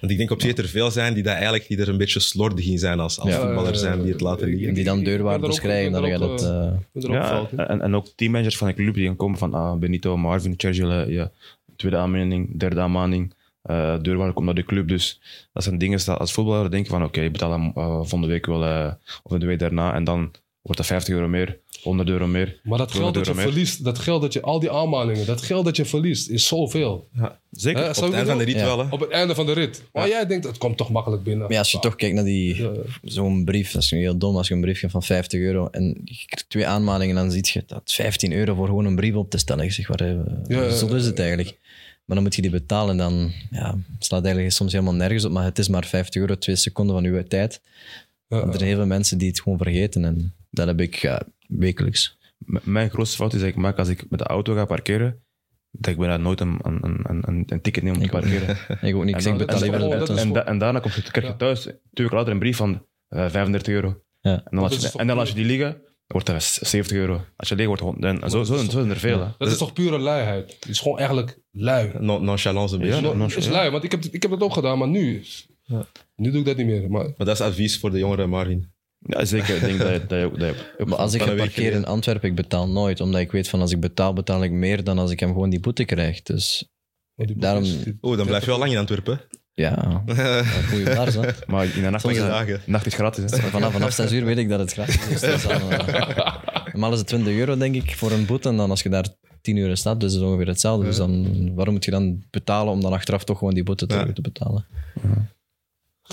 Want 0.00 0.12
ik 0.12 0.18
denk 0.18 0.30
op 0.30 0.40
zich 0.40 0.54
dat 0.54 0.64
er 0.64 0.70
veel 0.70 0.90
zijn 0.90 1.14
die, 1.14 1.22
dat 1.22 1.32
eigenlijk, 1.32 1.68
die 1.68 1.78
er 1.80 1.88
een 1.88 1.96
beetje 1.96 2.20
slordig 2.20 2.66
in 2.66 2.78
zijn 2.78 3.00
als, 3.00 3.18
als 3.20 3.30
Ja. 3.30 3.40
voetballer 3.40 3.76
zijn, 3.76 4.02
die 4.02 4.12
het 4.12 4.20
laten 4.20 4.48
liggen. 4.48 4.74
die 4.74 4.84
dan 4.84 5.04
deurwaarders 5.04 5.56
er 5.56 5.62
krijgen, 5.62 5.92
dan 5.92 6.04
gaat 6.10 6.20
er 6.20 6.30
het... 6.30 6.42
eh, 6.42 7.04
er 7.04 7.12
Ja, 7.12 7.48
en, 7.56 7.80
en 7.80 7.94
ook 7.94 8.06
teammanagers 8.16 8.56
van 8.56 8.68
de 8.68 8.74
club 8.74 8.94
die 8.94 9.06
gaan 9.06 9.16
komen 9.16 9.38
van 9.38 9.54
ah, 9.54 9.78
Benito, 9.78 10.16
Marvin, 10.16 10.56
eh, 10.56 11.08
ja, 11.08 11.30
tweede 11.76 11.96
aanmaning, 11.96 12.58
derde 12.58 12.80
aanmaning, 12.80 13.34
uh, 13.70 13.96
deurwaarder 14.02 14.34
komt 14.34 14.46
naar 14.46 14.54
de 14.54 14.64
club. 14.64 14.88
Dus 14.88 15.20
dat 15.52 15.62
zijn 15.62 15.78
dingen 15.78 16.04
dat 16.04 16.18
als 16.18 16.32
voetballer 16.32 16.70
denk 16.70 16.84
je 16.84 16.90
van 16.90 17.04
oké, 17.04 17.20
ik 17.20 17.32
betaal 17.32 17.50
hem 17.50 17.64
uh, 17.76 17.84
volgende 17.86 18.26
week 18.26 18.46
wel, 18.46 18.64
uh, 18.64 18.92
of 19.22 19.38
de 19.38 19.46
week 19.46 19.58
daarna, 19.58 19.94
en 19.94 20.04
dan 20.04 20.30
wordt 20.62 20.78
dat 20.78 20.86
50 20.86 21.14
euro 21.14 21.28
meer, 21.28 21.58
100 21.82 22.08
euro 22.08 22.26
meer. 22.26 22.60
Maar 22.62 22.78
dat 22.78 22.90
geld 22.92 23.14
dat 23.14 23.14
je 23.14 23.20
200 23.22 23.26
euro 23.26 23.38
meer. 23.38 23.48
verliest, 23.48 23.84
dat 23.84 23.98
geld 23.98 24.22
dat 24.22 24.32
je, 24.32 24.40
al 24.40 24.60
die 24.60 24.70
aanmalingen, 24.70 25.26
dat 25.26 25.42
geld 25.42 25.64
dat 25.64 25.76
je 25.76 25.84
verliest, 25.84 26.28
is 26.28 26.46
zoveel. 26.46 27.08
Zeker. 27.50 27.82
Hè, 27.82 27.88
Op 27.88 27.94
het 27.96 28.04
je 28.04 28.12
eind 28.12 28.28
van 28.28 28.38
de 28.38 28.44
rit 28.44 28.54
Ja. 28.54 28.64
wel, 28.64 28.78
hè. 28.78 28.86
Op 28.90 29.00
het 29.00 29.10
einde 29.10 29.34
van 29.34 29.46
de 29.46 29.52
rit. 29.52 29.82
Maar 29.92 30.08
jij 30.08 30.26
denkt, 30.26 30.46
het 30.46 30.58
komt 30.58 30.76
toch 30.76 30.90
makkelijk 30.90 31.22
binnen. 31.22 31.42
Maar 31.42 31.52
ja, 31.52 31.58
als 31.58 31.70
je 31.70 31.78
toch 31.78 31.96
kijkt 31.96 32.14
naar 32.14 32.24
die, 32.24 32.56
Ja. 32.62 32.70
zo'n 33.02 33.44
brief, 33.44 33.72
dat 33.72 33.82
is 33.82 33.90
nu 33.90 33.98
heel 33.98 34.18
dom 34.18 34.36
als 34.36 34.48
je 34.48 34.54
een 34.54 34.60
brief 34.60 34.80
hebt 34.80 34.92
van 34.92 35.02
50 35.02 35.40
euro 35.40 35.68
en 35.70 36.00
je 36.04 36.22
krijgt 36.26 36.44
twee 36.48 36.66
aanmaningen, 36.66 37.14
dan 37.14 37.30
zie 37.30 37.48
je 37.52 37.62
dat 37.66 37.92
15 37.92 38.32
euro 38.32 38.54
voor 38.54 38.66
gewoon 38.66 38.84
een 38.84 38.96
brief 38.96 39.14
op 39.14 39.30
te 39.30 39.38
stellen. 39.38 39.64
Ik 39.64 39.72
zeg, 39.72 39.86
waar, 39.86 40.00
eh, 40.00 40.14
Ja, 40.46 40.62
ja, 40.62 40.70
zo 40.70 40.86
is 40.94 41.06
het 41.06 41.16
ja, 41.16 41.22
eigenlijk. 41.24 41.58
Maar 42.10 42.18
dan 42.18 42.28
moet 42.28 42.36
je 42.36 42.42
die 42.42 42.50
betalen 42.60 42.90
en 42.90 42.96
dan 42.96 43.32
ja, 43.50 43.76
het 43.94 44.04
slaat 44.04 44.24
eigenlijk 44.24 44.54
soms 44.54 44.72
helemaal 44.72 44.94
nergens 44.94 45.24
op, 45.24 45.32
maar 45.32 45.44
het 45.44 45.58
is 45.58 45.68
maar 45.68 45.84
50 45.84 46.20
euro, 46.20 46.34
twee 46.38 46.56
seconden 46.56 46.94
van 46.94 47.04
uw 47.04 47.22
tijd. 47.22 47.60
Ja, 48.28 48.36
Er 48.42 48.52
zijn 48.52 48.64
heel 48.68 48.76
veel 48.76 48.86
mensen 48.86 49.18
die 49.18 49.28
het 49.28 49.40
gewoon 49.40 49.58
vergeten 49.58 50.04
en 50.04 50.34
dat 50.50 50.66
heb 50.66 50.80
ik 50.80 50.94
ja, 50.94 51.22
wekelijks. 51.48 52.16
M- 52.38 52.56
Mijn 52.62 52.90
grootste 52.90 53.16
fout 53.16 53.32
is 53.34 53.40
dat 53.40 53.48
ik 53.48 53.56
maak 53.56 53.78
als 53.78 53.88
ik 53.88 54.04
met 54.10 54.18
de 54.18 54.24
auto 54.24 54.54
ga 54.54 54.64
parkeren, 54.64 55.22
dat 55.70 55.92
ik 55.92 55.98
bijna 55.98 56.16
nooit 56.16 56.40
een, 56.40 56.58
een, 56.62 56.78
een, 56.82 57.22
een, 57.28 57.42
een 57.46 57.60
ticket 57.60 57.82
neem 57.82 57.94
om 57.94 58.00
te 58.02 58.08
parkeren. 58.08 58.56
Ik 58.88 58.94
ook 58.96 59.04
niet, 59.04 59.14
ik 59.14 59.20
zeg, 59.20 59.36
betaal 59.36 59.60
liever 59.60 60.18
En, 60.18 60.32
da- 60.32 60.44
en 60.46 60.58
daarna 60.58 60.78
kom 60.78 60.90
je, 60.94 61.02
krijg 61.02 61.26
je 61.26 61.36
thuis 61.36 61.60
twee 61.62 61.76
weken 61.92 62.16
later 62.16 62.32
een 62.32 62.38
brief 62.38 62.56
van 62.56 62.86
eh, 63.08 63.28
35 63.28 63.74
euro. 63.74 64.02
Ja. 64.20 64.32
En, 64.32 64.42
dan 64.50 64.60
laat 64.60 64.80
je, 64.92 64.98
en 64.98 65.06
dan 65.06 65.16
laat 65.16 65.28
je 65.28 65.34
die 65.34 65.44
liggen, 65.44 65.76
wordt 66.12 66.26
dat 66.26 66.42
70 66.42 66.96
euro. 66.96 67.20
Als 67.36 67.48
je 67.48 67.54
leeg 67.54 67.66
wordt, 67.66 67.82
dan, 68.00 68.30
zo, 68.30 68.42
zo, 68.44 68.56
zo 68.56 68.64
zijn 68.70 68.90
er 68.90 68.96
veel. 68.96 69.20
hè. 69.20 69.26
Dat 69.38 69.48
is 69.48 69.56
toch 69.58 69.72
pure 69.72 69.98
luiheid? 69.98 70.56
Het 70.60 70.68
is 70.68 70.78
gewoon 70.78 70.98
eigenlijk 70.98 71.38
lui. 71.50 71.90
Non- 71.98 72.24
Nonchalance 72.24 72.74
een 72.74 72.80
beetje. 72.80 72.94
Ja, 72.94 73.00
non- 73.00 73.20
Het 73.20 73.36
is 73.36 73.44
ja. 73.44 73.50
lui, 73.50 73.70
want 73.70 73.84
ik 73.84 73.90
heb, 73.90 74.04
ik 74.04 74.22
heb 74.22 74.30
dat 74.30 74.40
ook 74.40 74.52
gedaan, 74.52 74.78
maar 74.78 74.88
nu... 74.88 75.22
Nu 76.16 76.30
doe 76.30 76.40
ik 76.40 76.46
dat 76.46 76.56
niet 76.56 76.66
meer. 76.66 76.90
Maar 76.90 77.04
Maar 77.04 77.26
dat 77.26 77.28
is 77.28 77.40
advies 77.40 77.78
voor 77.78 77.90
de 77.90 77.98
jongere 77.98 78.26
Marvin. 78.26 78.72
Ja, 78.98 79.24
zeker. 79.24 79.54
Ik 79.54 79.60
denk 79.60 79.78
dat 79.78 79.92
je, 79.92 80.06
dat 80.06 80.20
je, 80.32 80.38
dat 80.38 80.54
je 80.78 80.84
Maar 80.84 80.98
als 80.98 81.14
ik 81.14 81.22
ga 81.22 81.34
parkeren 81.34 81.72
in. 81.78 81.84
Antwerpen, 81.86 82.28
ik 82.28 82.34
betaal 82.34 82.68
nooit. 82.68 83.00
Omdat 83.00 83.20
ik 83.20 83.32
weet 83.32 83.48
van 83.48 83.60
als 83.60 83.72
ik 83.72 83.80
betaal, 83.80 84.12
betaal 84.12 84.42
ik 84.44 84.50
meer 84.50 84.84
dan 84.84 84.98
als 84.98 85.10
ik 85.10 85.20
hem 85.20 85.28
gewoon 85.32 85.50
die 85.50 85.60
boete 85.60 85.84
krijg. 85.84 86.22
Dus 86.22 86.68
die 87.14 87.36
Daarom- 87.38 87.64
Oh, 88.00 88.16
dan 88.16 88.26
blijf 88.26 88.42
je 88.44 88.50
wel 88.50 88.58
lang 88.58 88.72
in 88.72 88.78
Antwerpen. 88.78 89.20
Ja, 89.54 90.02
een 90.06 90.64
goede 90.68 90.84
baars. 90.96 91.14
hè. 91.14 91.28
Maar 91.46 91.64
in 91.64 91.82
de 91.82 91.90
nacht, 91.90 92.02
Soms 92.02 92.14
is, 92.14 92.20
dagen. 92.20 92.60
nacht 92.66 92.86
is 92.86 92.94
gratis. 92.94 93.30
Hè. 93.30 93.36
Vanaf, 93.38 93.72
vanaf 93.72 93.92
6 93.92 94.12
uur 94.12 94.24
weet 94.24 94.38
ik 94.38 94.48
dat 94.48 94.58
het 94.60 94.72
gratis 94.72 95.08
is. 95.08 95.20
Dus 95.20 95.44
eh, 95.44 95.60
normaal 96.72 96.92
is 96.92 96.98
het 96.98 97.06
20 97.06 97.32
euro, 97.34 97.56
denk 97.56 97.74
ik, 97.74 97.94
voor 97.96 98.10
een 98.12 98.26
boete. 98.26 98.48
En 98.48 98.56
dan 98.56 98.70
als 98.70 98.82
je 98.82 98.88
daar 98.88 99.06
10 99.40 99.56
uur 99.56 99.76
staat, 99.76 100.00
dus 100.00 100.08
is 100.12 100.14
het 100.18 100.24
ongeveer 100.28 100.46
hetzelfde. 100.46 100.84
Dus 100.84 100.96
dan, 100.96 101.54
waarom 101.54 101.74
moet 101.74 101.84
je 101.84 101.90
dan 101.90 102.24
betalen 102.30 102.72
om 102.72 102.80
dan 102.80 102.92
achteraf 102.92 103.24
toch 103.24 103.38
gewoon 103.38 103.54
die 103.54 103.62
boete 103.62 103.86
terug 103.86 104.06
Ja. 104.06 104.12
te 104.12 104.20
betalen? 104.20 104.66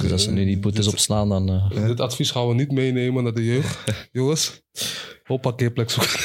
Dus 0.02 0.12
als 0.12 0.24
ze 0.24 0.32
nu 0.32 0.46
die 0.46 0.58
boetes 0.60 0.88
opslaan, 0.88 1.30
dan... 1.30 1.50
eh, 1.50 1.86
Dit 1.86 2.00
advies 2.00 2.32
gaan 2.32 2.48
we 2.48 2.54
niet 2.54 2.72
meenemen 2.72 3.24
naar 3.24 3.34
de 3.34 3.46
jeugd. 3.46 3.78
Jongens, 4.12 4.62
op 5.28 5.42
parkeerplek 5.42 5.90
zoeken. 5.90 6.20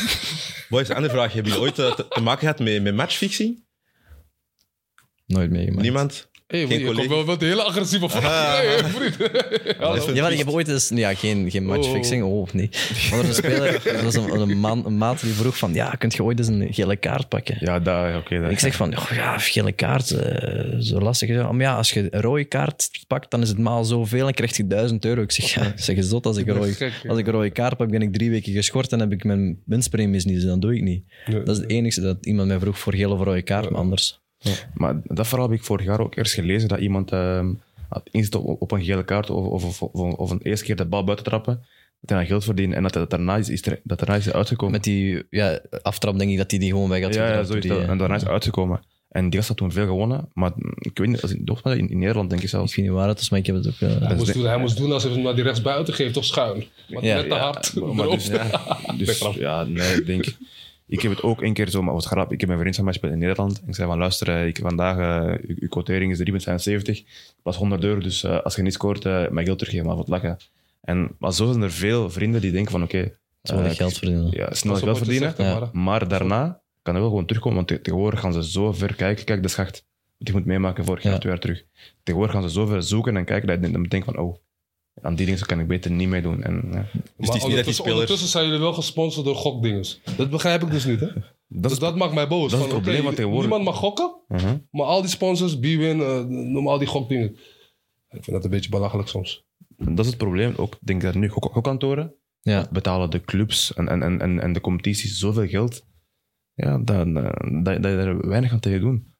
Boys, 0.68 0.88
een 0.88 0.94
andere 0.94 1.14
vraag. 1.14 1.32
Hebben 1.32 1.52
jullie 1.52 1.66
ooit 1.66 1.78
eh, 1.78 1.94
te, 1.94 2.08
te 2.08 2.20
maken 2.20 2.40
gehad 2.40 2.58
met, 2.58 2.82
met 2.82 2.94
matchfixing? 2.94 3.64
nooit 5.26 5.50
meegemaakt. 5.50 5.82
Niemand? 5.82 6.30
Hey, 6.52 6.66
Geen 6.66 6.78
je 6.78 6.92
komt 6.92 7.06
wel 7.06 7.24
wat 7.24 7.42
een 7.42 7.48
hele 7.48 7.62
agressieve 7.62 8.08
vraag. 8.08 8.82
Ah. 8.82 8.84
Vriend. 8.84 9.16
Ja, 10.14 10.22
maar 10.22 10.32
ik 10.32 10.38
heb 10.38 10.48
ooit 10.48 10.68
eens... 10.68 10.90
Ja, 10.94 11.14
geen, 11.14 11.50
geen 11.50 11.64
matchfixing. 11.64 12.22
Oh, 12.22 12.48
nee. 12.52 12.70
Maar 13.10 13.18
er 13.18 13.24
is 13.24 13.28
een 13.28 13.34
speler, 13.34 13.86
er 13.86 14.04
was 14.04 14.14
een, 14.14 14.40
een, 14.40 14.58
man, 14.58 14.86
een 14.86 14.96
maat 14.98 15.20
die 15.20 15.32
vroeg 15.32 15.56
van... 15.58 15.74
Ja, 15.74 15.90
kunt 15.90 16.14
je 16.14 16.22
ooit 16.22 16.38
eens 16.38 16.48
een 16.48 16.68
gele 16.70 16.96
kaart 16.96 17.28
pakken? 17.28 17.56
Ja, 17.60 17.78
dat, 17.78 18.16
oké. 18.16 18.48
ik 18.48 18.58
zeg 18.58 18.74
van, 18.74 18.98
oh 18.98 19.10
ja, 19.14 19.38
gele 19.38 19.72
kaart, 19.72 20.10
eh, 20.10 20.78
zo 20.78 20.98
lastig. 20.98 21.28
Zeg, 21.28 21.42
Maar 21.42 21.60
ja, 21.60 21.76
als 21.76 21.90
je 21.90 22.08
een 22.10 22.20
rode 22.20 22.44
kaart 22.44 22.90
pakt, 23.06 23.30
dan 23.30 23.42
is 23.42 23.48
het 23.48 23.58
maal 23.58 23.84
zoveel 23.84 24.26
en 24.26 24.34
krijg 24.34 24.56
je 24.56 24.66
1000 24.66 25.04
euro. 25.04 25.22
Ik 25.22 25.32
zeg, 25.32 25.54
ja, 25.54 25.72
zeg 25.76 25.96
eens 25.96 26.08
zot, 26.08 26.26
als 26.26 26.36
ik, 26.36 26.46
een 26.46 26.54
rode, 26.54 26.90
als 27.08 27.18
ik 27.18 27.26
een 27.26 27.32
rode 27.32 27.50
kaart 27.50 27.76
pak, 27.76 27.90
ben 27.90 28.02
ik 28.02 28.12
drie 28.12 28.30
weken 28.30 28.52
geschort 28.52 28.92
en 28.92 29.00
heb 29.00 29.12
ik 29.12 29.24
mijn 29.24 29.58
winstpremies 29.64 30.24
niet, 30.24 30.34
dus 30.34 30.44
dat 30.44 30.60
doe 30.60 30.74
ik 30.74 30.82
niet. 30.82 31.04
Nee. 31.26 31.42
Dat 31.42 31.56
is 31.56 31.62
het 31.62 31.70
enige 31.70 32.00
dat 32.00 32.26
iemand 32.26 32.48
mij 32.48 32.58
vroeg 32.58 32.78
voor 32.78 32.94
gele 32.94 33.14
of 33.14 33.22
rode 33.22 33.42
kaart, 33.42 33.70
maar 33.70 33.80
anders. 33.80 34.21
Maar 34.74 35.00
dat 35.04 35.26
verhaal 35.28 35.48
heb 35.50 35.58
ik 35.58 35.64
vorig 35.64 35.86
jaar 35.86 36.00
ook 36.00 36.16
eerst 36.16 36.34
gelezen, 36.34 36.68
dat 36.68 36.78
iemand 36.78 37.12
ehm 37.12 37.52
had 37.88 38.08
inzet 38.10 38.34
op, 38.34 38.62
op 38.62 38.70
een 38.70 38.84
gele 38.84 39.04
kaart 39.04 39.30
of, 39.30 39.46
of, 39.46 39.82
of, 39.82 39.92
of, 39.92 40.30
een 40.30 40.40
eerste 40.42 40.64
keer 40.64 40.76
de 40.76 40.84
bal 40.84 41.04
buiten 41.04 41.26
trappen, 41.26 41.54
dat 42.00 42.08
hij 42.10 42.18
dan 42.18 42.26
geld 42.26 42.44
verdiende 42.44 42.76
en 42.76 42.82
dat 42.82 42.92
dat 42.92 43.10
daarna 43.10 43.36
is, 43.36 43.48
is, 43.48 43.66
er- 43.66 43.80
dat 43.84 43.98
daarna 43.98 44.14
is 44.14 44.30
uitgekomen. 44.32 44.72
Met 44.74 44.84
die 44.84 45.22
ja, 45.30 45.60
aftrap 45.82 46.18
denk 46.18 46.30
ik 46.30 46.36
dat 46.36 46.50
hij 46.50 46.60
die 46.60 46.70
gewoon 46.70 46.88
weg 46.88 47.02
had 47.02 47.14
ja, 47.14 47.20
ja, 47.20 47.26
getrapt 47.28 47.46
zo 47.48 47.54
is 47.54 47.60
door 47.60 47.70
dat. 47.70 47.80
die, 47.80 47.88
En 47.90 47.98
daarna 47.98 48.14
is 48.14 48.20
het 48.22 48.30
uitgekomen. 48.30 48.80
En 49.08 49.24
die 49.24 49.34
gast 49.36 49.48
had 49.48 49.56
toen 49.56 49.72
veel 49.72 49.86
gewonnen, 49.86 50.28
maar 50.34 50.52
ik 50.78 50.98
weet 50.98 51.08
niet, 51.08 51.22
als 51.22 51.32
in, 51.32 51.44
in, 51.64 51.88
in 51.90 51.98
Nederland 51.98 52.28
denk 52.28 52.40
ik 52.40 52.46
Ik 52.46 52.52
zelfs. 52.52 52.76
weet 52.76 52.84
niet 52.84 52.94
waar 52.94 53.08
het 53.08 53.20
is, 53.20 53.30
maar 53.30 53.38
ik 53.38 53.46
heb 53.46 53.54
het 53.56 53.66
ook... 53.66 53.80
eh, 53.80 53.88
Hij 54.00 54.10
is 54.10 54.16
moest, 54.16 54.26
de- 54.26 54.32
doen, 54.38 54.46
hij 54.48 54.58
moest 54.58 54.76
doen 54.76 54.92
als 54.92 55.02
hij 55.02 55.12
hem 55.12 55.22
naar 55.22 55.34
die 55.34 55.44
rechtsbuiten 55.44 55.94
geeft, 55.94 56.14
toch 56.14 56.24
schuin. 56.24 56.64
Maar 56.88 57.04
Ja. 57.04 57.14
net 57.16 57.28
te 57.28 57.34
hard. 57.34 57.72
Ja, 57.74 57.86
maar 57.92 58.06
dus, 58.16 58.26
ja, 58.26 58.76
dus, 58.96 59.18
ja, 59.34 59.64
nee, 59.64 59.94
ik 59.96 60.06
denk... 60.06 60.24
Ik 60.92 61.00
heb 61.02 61.10
het 61.10 61.22
ook 61.22 61.42
een 61.42 61.52
keer 61.52 61.68
zo, 61.68 61.82
maar 61.82 61.94
wat 61.94 62.04
grap. 62.04 62.32
Ik 62.32 62.40
heb 62.40 62.48
mijn 62.48 62.60
vriend 62.60 62.74
van 62.76 62.84
mij 62.84 62.92
speelt 62.92 63.12
in 63.12 63.18
Nederland. 63.18 63.60
En 63.62 63.68
ik 63.68 63.74
zei 63.74 63.88
van, 63.88 63.98
luister, 63.98 64.28
eh, 64.28 64.46
ik, 64.46 64.58
vandaag, 64.62 64.96
eh, 64.98 65.54
uw, 65.60 65.68
quotering 65.68 66.10
is 66.12 66.18
3,75. 66.18 66.98
Ik 66.98 67.06
was 67.42 67.56
100 67.56 67.84
euro, 67.84 68.00
dus 68.00 68.24
eh, 68.24 68.40
als 68.40 68.56
je 68.56 68.62
niet 68.62 68.72
scoort, 68.72 69.04
eh 69.04 69.28
mijn 69.28 69.46
geld 69.46 69.58
teruggeven, 69.58 69.86
maar 69.86 69.96
wat 69.96 70.08
lachen. 70.08 70.36
En, 70.80 71.10
maar 71.18 71.32
zo 71.32 71.46
zijn 71.50 71.62
er 71.62 71.70
veel 71.72 72.10
vrienden 72.10 72.40
die 72.40 72.52
denken 72.52 72.70
van, 72.72 72.82
oké... 72.82 73.12
Zo 73.42 73.54
wat 73.54 73.64
eh, 73.64 73.70
geld 73.70 73.98
verdienen. 73.98 74.30
Ja, 74.30 74.54
snel 74.54 74.74
geld 74.76 74.96
verdienen. 74.98 75.28
zegt, 75.28 75.38
Ja. 75.38 75.44
Tamara. 75.54 75.70
Maar 75.72 76.08
daarna 76.08 76.60
kan 76.82 76.92
hij 76.92 77.02
wel 77.02 77.10
gewoon 77.12 77.26
terugkomen, 77.26 77.56
want 77.56 77.68
te- 77.68 77.80
tegenwoordig 77.80 78.20
gaan 78.20 78.32
ze 78.32 78.50
zo 78.50 78.72
ver 78.72 78.94
kijken. 78.94 79.24
Kijk, 79.24 79.42
de 79.42 79.48
schacht, 79.48 79.84
wat 80.18 80.28
ik 80.28 80.34
moet 80.34 80.44
meemaken 80.44 80.84
vorig 80.84 81.02
jaar, 81.02 81.12
Ja. 81.12 81.18
twee 81.18 81.32
jaar 81.32 81.40
terug. 81.40 81.64
Tegenwoordig 82.02 82.34
gaan 82.40 82.48
ze 82.48 82.54
zo 82.54 82.66
ver 82.66 82.82
zoeken 82.82 83.16
en 83.16 83.24
kijken 83.24 83.48
dat 83.48 83.66
je 83.66 83.70
dan 83.72 83.82
denkt 83.82 84.06
van, 84.06 84.18
oh, 84.18 84.36
aan 85.02 85.14
die 85.14 85.26
dingen 85.26 85.46
kan 85.46 85.60
ik 85.60 85.66
beter 85.66 85.90
niet 85.90 86.08
meedoen. 86.08 86.42
En, 86.42 86.54
ja. 86.54 86.60
Dus 86.60 86.72
Maar 86.72 86.82
is 86.82 87.16
niet 87.16 87.26
dat 87.26 87.32
die 87.34 87.42
ondertussen, 87.42 87.74
spelers... 87.74 87.92
ondertussen 87.92 88.28
zijn 88.28 88.44
jullie 88.44 88.60
wel 88.60 88.72
gesponsord 88.72 89.24
door 89.26 89.34
gokdinges. 89.34 90.00
Dat 90.16 90.30
begrijp 90.30 90.62
ik 90.62 90.70
dus 90.70 90.84
niet, 90.84 91.00
hè? 91.00 91.06
Dat 91.54 91.70
Dus 91.70 91.78
dat 91.78 91.96
maakt 91.96 92.14
mij 92.14 92.28
boos. 92.28 92.50
dat 92.50 92.60
is 92.60 92.66
Van, 92.66 92.74
het 92.74 92.82
probleem 92.82 93.04
wat 93.04 93.14
tegenwoordig- 93.16 93.48
Niemand 93.50 93.68
mag 93.70 93.76
gokken, 93.78 94.14
Mhm. 94.28 94.56
maar 94.70 94.86
al 94.86 95.00
die 95.00 95.10
sponsors, 95.10 95.58
B-Win, 95.58 96.00
eh, 96.00 96.24
noem 96.24 96.68
al 96.68 96.78
die 96.78 96.86
gokdingen. 96.88 97.30
Ik 98.08 98.24
vind 98.24 98.30
dat 98.30 98.44
een 98.44 98.50
beetje 98.50 98.70
belachelijk 98.70 99.08
soms. 99.08 99.44
Dat 99.76 99.98
is 99.98 100.06
het 100.06 100.16
probleem. 100.16 100.52
Ook, 100.56 100.72
ik 100.74 100.78
denk 100.86 101.02
dat 101.02 101.14
nu 101.14 101.28
gok- 101.28 101.52
gokkantoren 101.52 102.14
Ja. 102.40 102.68
betalen 102.70 103.10
de 103.10 103.20
clubs 103.20 103.74
en, 103.74 103.88
en, 103.88 104.02
en, 104.02 104.20
en, 104.20 104.40
en 104.40 104.52
de 104.52 104.60
competities 104.60 105.18
zoveel 105.18 105.46
geld. 105.46 105.86
Ja, 106.54 106.78
dat, 106.78 107.14
dat, 107.14 107.14
dat, 107.64 107.64
dat 107.64 107.82
je 107.82 107.88
er 107.98 108.28
weinig 108.28 108.52
aan 108.52 108.60
tegen 108.60 108.80
doen. 108.80 109.11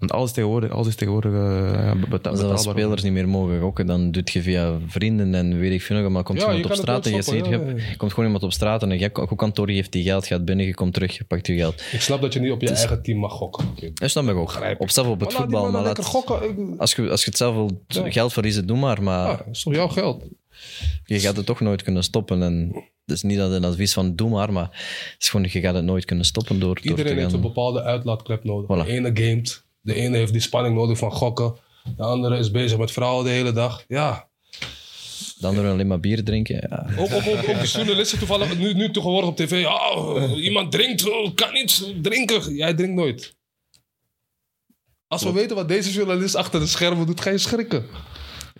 Want 0.00 0.12
alles 0.12 0.32
tegenwoordig, 0.32 0.70
alles 0.70 0.86
is 0.86 0.94
tegenwoordig 0.94 1.32
eh, 1.32 1.38
beta- 1.40 1.80
Als 1.80 1.98
dat 2.00 2.10
betaalbaar. 2.10 2.50
als 2.50 2.62
spelers 2.62 3.02
niet 3.02 3.12
meer 3.12 3.28
mogen 3.28 3.60
gokken, 3.60 3.86
dan 3.86 4.10
doet 4.10 4.30
je 4.30 4.42
via 4.42 4.78
vrienden 4.86 5.34
en 5.34 5.58
weet 5.58 5.72
ik 5.72 5.82
veel 5.82 6.00
nog, 6.00 6.10
maar 6.10 6.22
komt 6.22 6.40
Ja, 6.40 6.46
iemand 6.46 6.64
op 6.64 6.72
straat 6.72 7.06
en 7.06 7.14
je 7.14 7.22
ziet, 7.22 7.44
ja, 7.46 7.50
ja. 7.50 7.58
hebt- 7.58 7.96
komt 7.96 8.10
gewoon 8.10 8.24
iemand 8.24 8.44
op 8.44 8.52
straat 8.52 8.82
en 8.82 8.90
een 8.90 9.10
gokkantoor 9.12 9.70
geeft 9.70 9.92
die 9.92 10.02
geld, 10.04 10.26
gaat 10.26 10.44
binnen, 10.44 10.66
je 10.66 10.74
komt 10.74 10.94
terug, 10.94 11.16
je 11.16 11.24
pakt 11.24 11.46
je 11.46 11.54
geld. 11.56 11.82
Ik 11.92 12.00
snap 12.00 12.20
dat 12.20 12.32
je 12.32 12.40
niet 12.40 12.50
op 12.50 12.60
je 12.60 12.68
eigen 12.70 13.02
team 13.02 13.18
mag 13.18 13.32
gokken. 13.32 13.64
Dat 13.94 14.10
snap 14.10 14.28
ik 14.28 14.34
ook. 14.36 14.46
Begrijp 14.46 14.74
ik. 14.74 14.80
Op 14.80 14.90
zelf 14.90 15.06
op 15.06 15.20
het 15.20 15.28
Maar 15.32 15.40
voetbal, 15.40 15.70
maar 15.70 15.82
lekker 15.82 16.02
laat, 16.04 16.12
gokken. 16.12 16.74
Als, 16.78 16.94
je, 16.94 17.10
als 17.10 17.20
je 17.20 17.28
het 17.28 17.36
zelf 17.38 17.54
wil 17.54 17.84
Ja. 17.86 18.10
geld 18.10 18.32
verliezen, 18.32 18.66
doe 18.66 18.76
maar. 18.78 19.02
Maar 19.02 19.26
Ja, 19.30 19.36
dat 19.36 19.46
is 19.52 19.62
toch 19.62 19.74
jouw 19.74 19.88
geld? 19.88 20.24
Je 21.04 21.20
gaat 21.20 21.36
het 21.36 21.46
toch 21.46 21.60
nooit 21.60 21.82
kunnen 21.82 22.02
stoppen. 22.04 22.42
En 22.42 22.70
het 23.06 23.16
is 23.16 23.22
niet 23.22 23.38
dat 23.38 23.52
een 23.52 23.64
advies 23.64 23.92
van 23.92 24.16
doe 24.16 24.30
maar, 24.30 24.52
maar 24.52 24.64
het 25.12 25.16
is 25.18 25.28
gewoon, 25.28 25.46
je 25.50 25.60
gaat 25.60 25.74
het 25.74 25.84
nooit 25.84 26.04
kunnen 26.04 26.24
stoppen 26.24 26.60
door, 26.60 26.74
door 26.74 26.84
Iedereen 26.84 27.14
te 27.14 27.20
heeft 27.20 27.32
een 27.32 27.40
bepaalde 27.40 27.82
uitlaatklep 27.82 28.44
nodig. 28.44 28.76
Voilà. 28.76 28.86
De 28.86 28.92
ene 28.92 29.10
gamet, 29.14 29.64
de 29.80 29.94
ene 29.94 30.16
heeft 30.16 30.32
die 30.32 30.40
spanning 30.40 30.74
nodig 30.74 30.98
van 30.98 31.12
gokken. 31.12 31.54
De 31.96 32.02
andere 32.02 32.38
is 32.38 32.50
bezig 32.50 32.78
met 32.78 32.90
vrouwen 32.90 33.24
de 33.24 33.30
hele 33.30 33.52
dag. 33.52 33.84
Ja, 33.88 34.28
De 35.38 35.46
anderen 35.46 35.72
alleen 35.72 35.86
maar 35.86 36.00
bier 36.00 36.24
drinken. 36.24 36.66
Ja. 36.70 36.86
Ook, 36.98 37.12
ook, 37.12 37.26
ook, 37.26 37.48
ook 37.48 37.60
de 37.60 37.66
journalisten 37.66 38.18
toevallig, 38.18 38.58
nu, 38.58 38.74
nu 38.74 38.90
tegenwoordig 38.90 39.30
op 39.30 39.36
tv. 39.36 39.66
Oh, 39.66 40.36
iemand 40.36 40.72
drinkt, 40.72 41.10
oh, 41.10 41.34
kan 41.34 41.52
niet 41.52 41.94
drinken. 42.02 42.54
Jij 42.54 42.74
drinkt 42.74 42.94
nooit. 42.94 43.38
Als 45.06 45.22
we 45.22 45.32
weten 45.32 45.56
wat 45.56 45.68
deze 45.68 45.92
journalist 45.92 46.34
achter 46.34 46.60
de 46.60 46.66
schermen 46.66 47.06
doet, 47.06 47.20
ga 47.20 47.30
je 47.30 47.38
schrikken. 47.38 47.86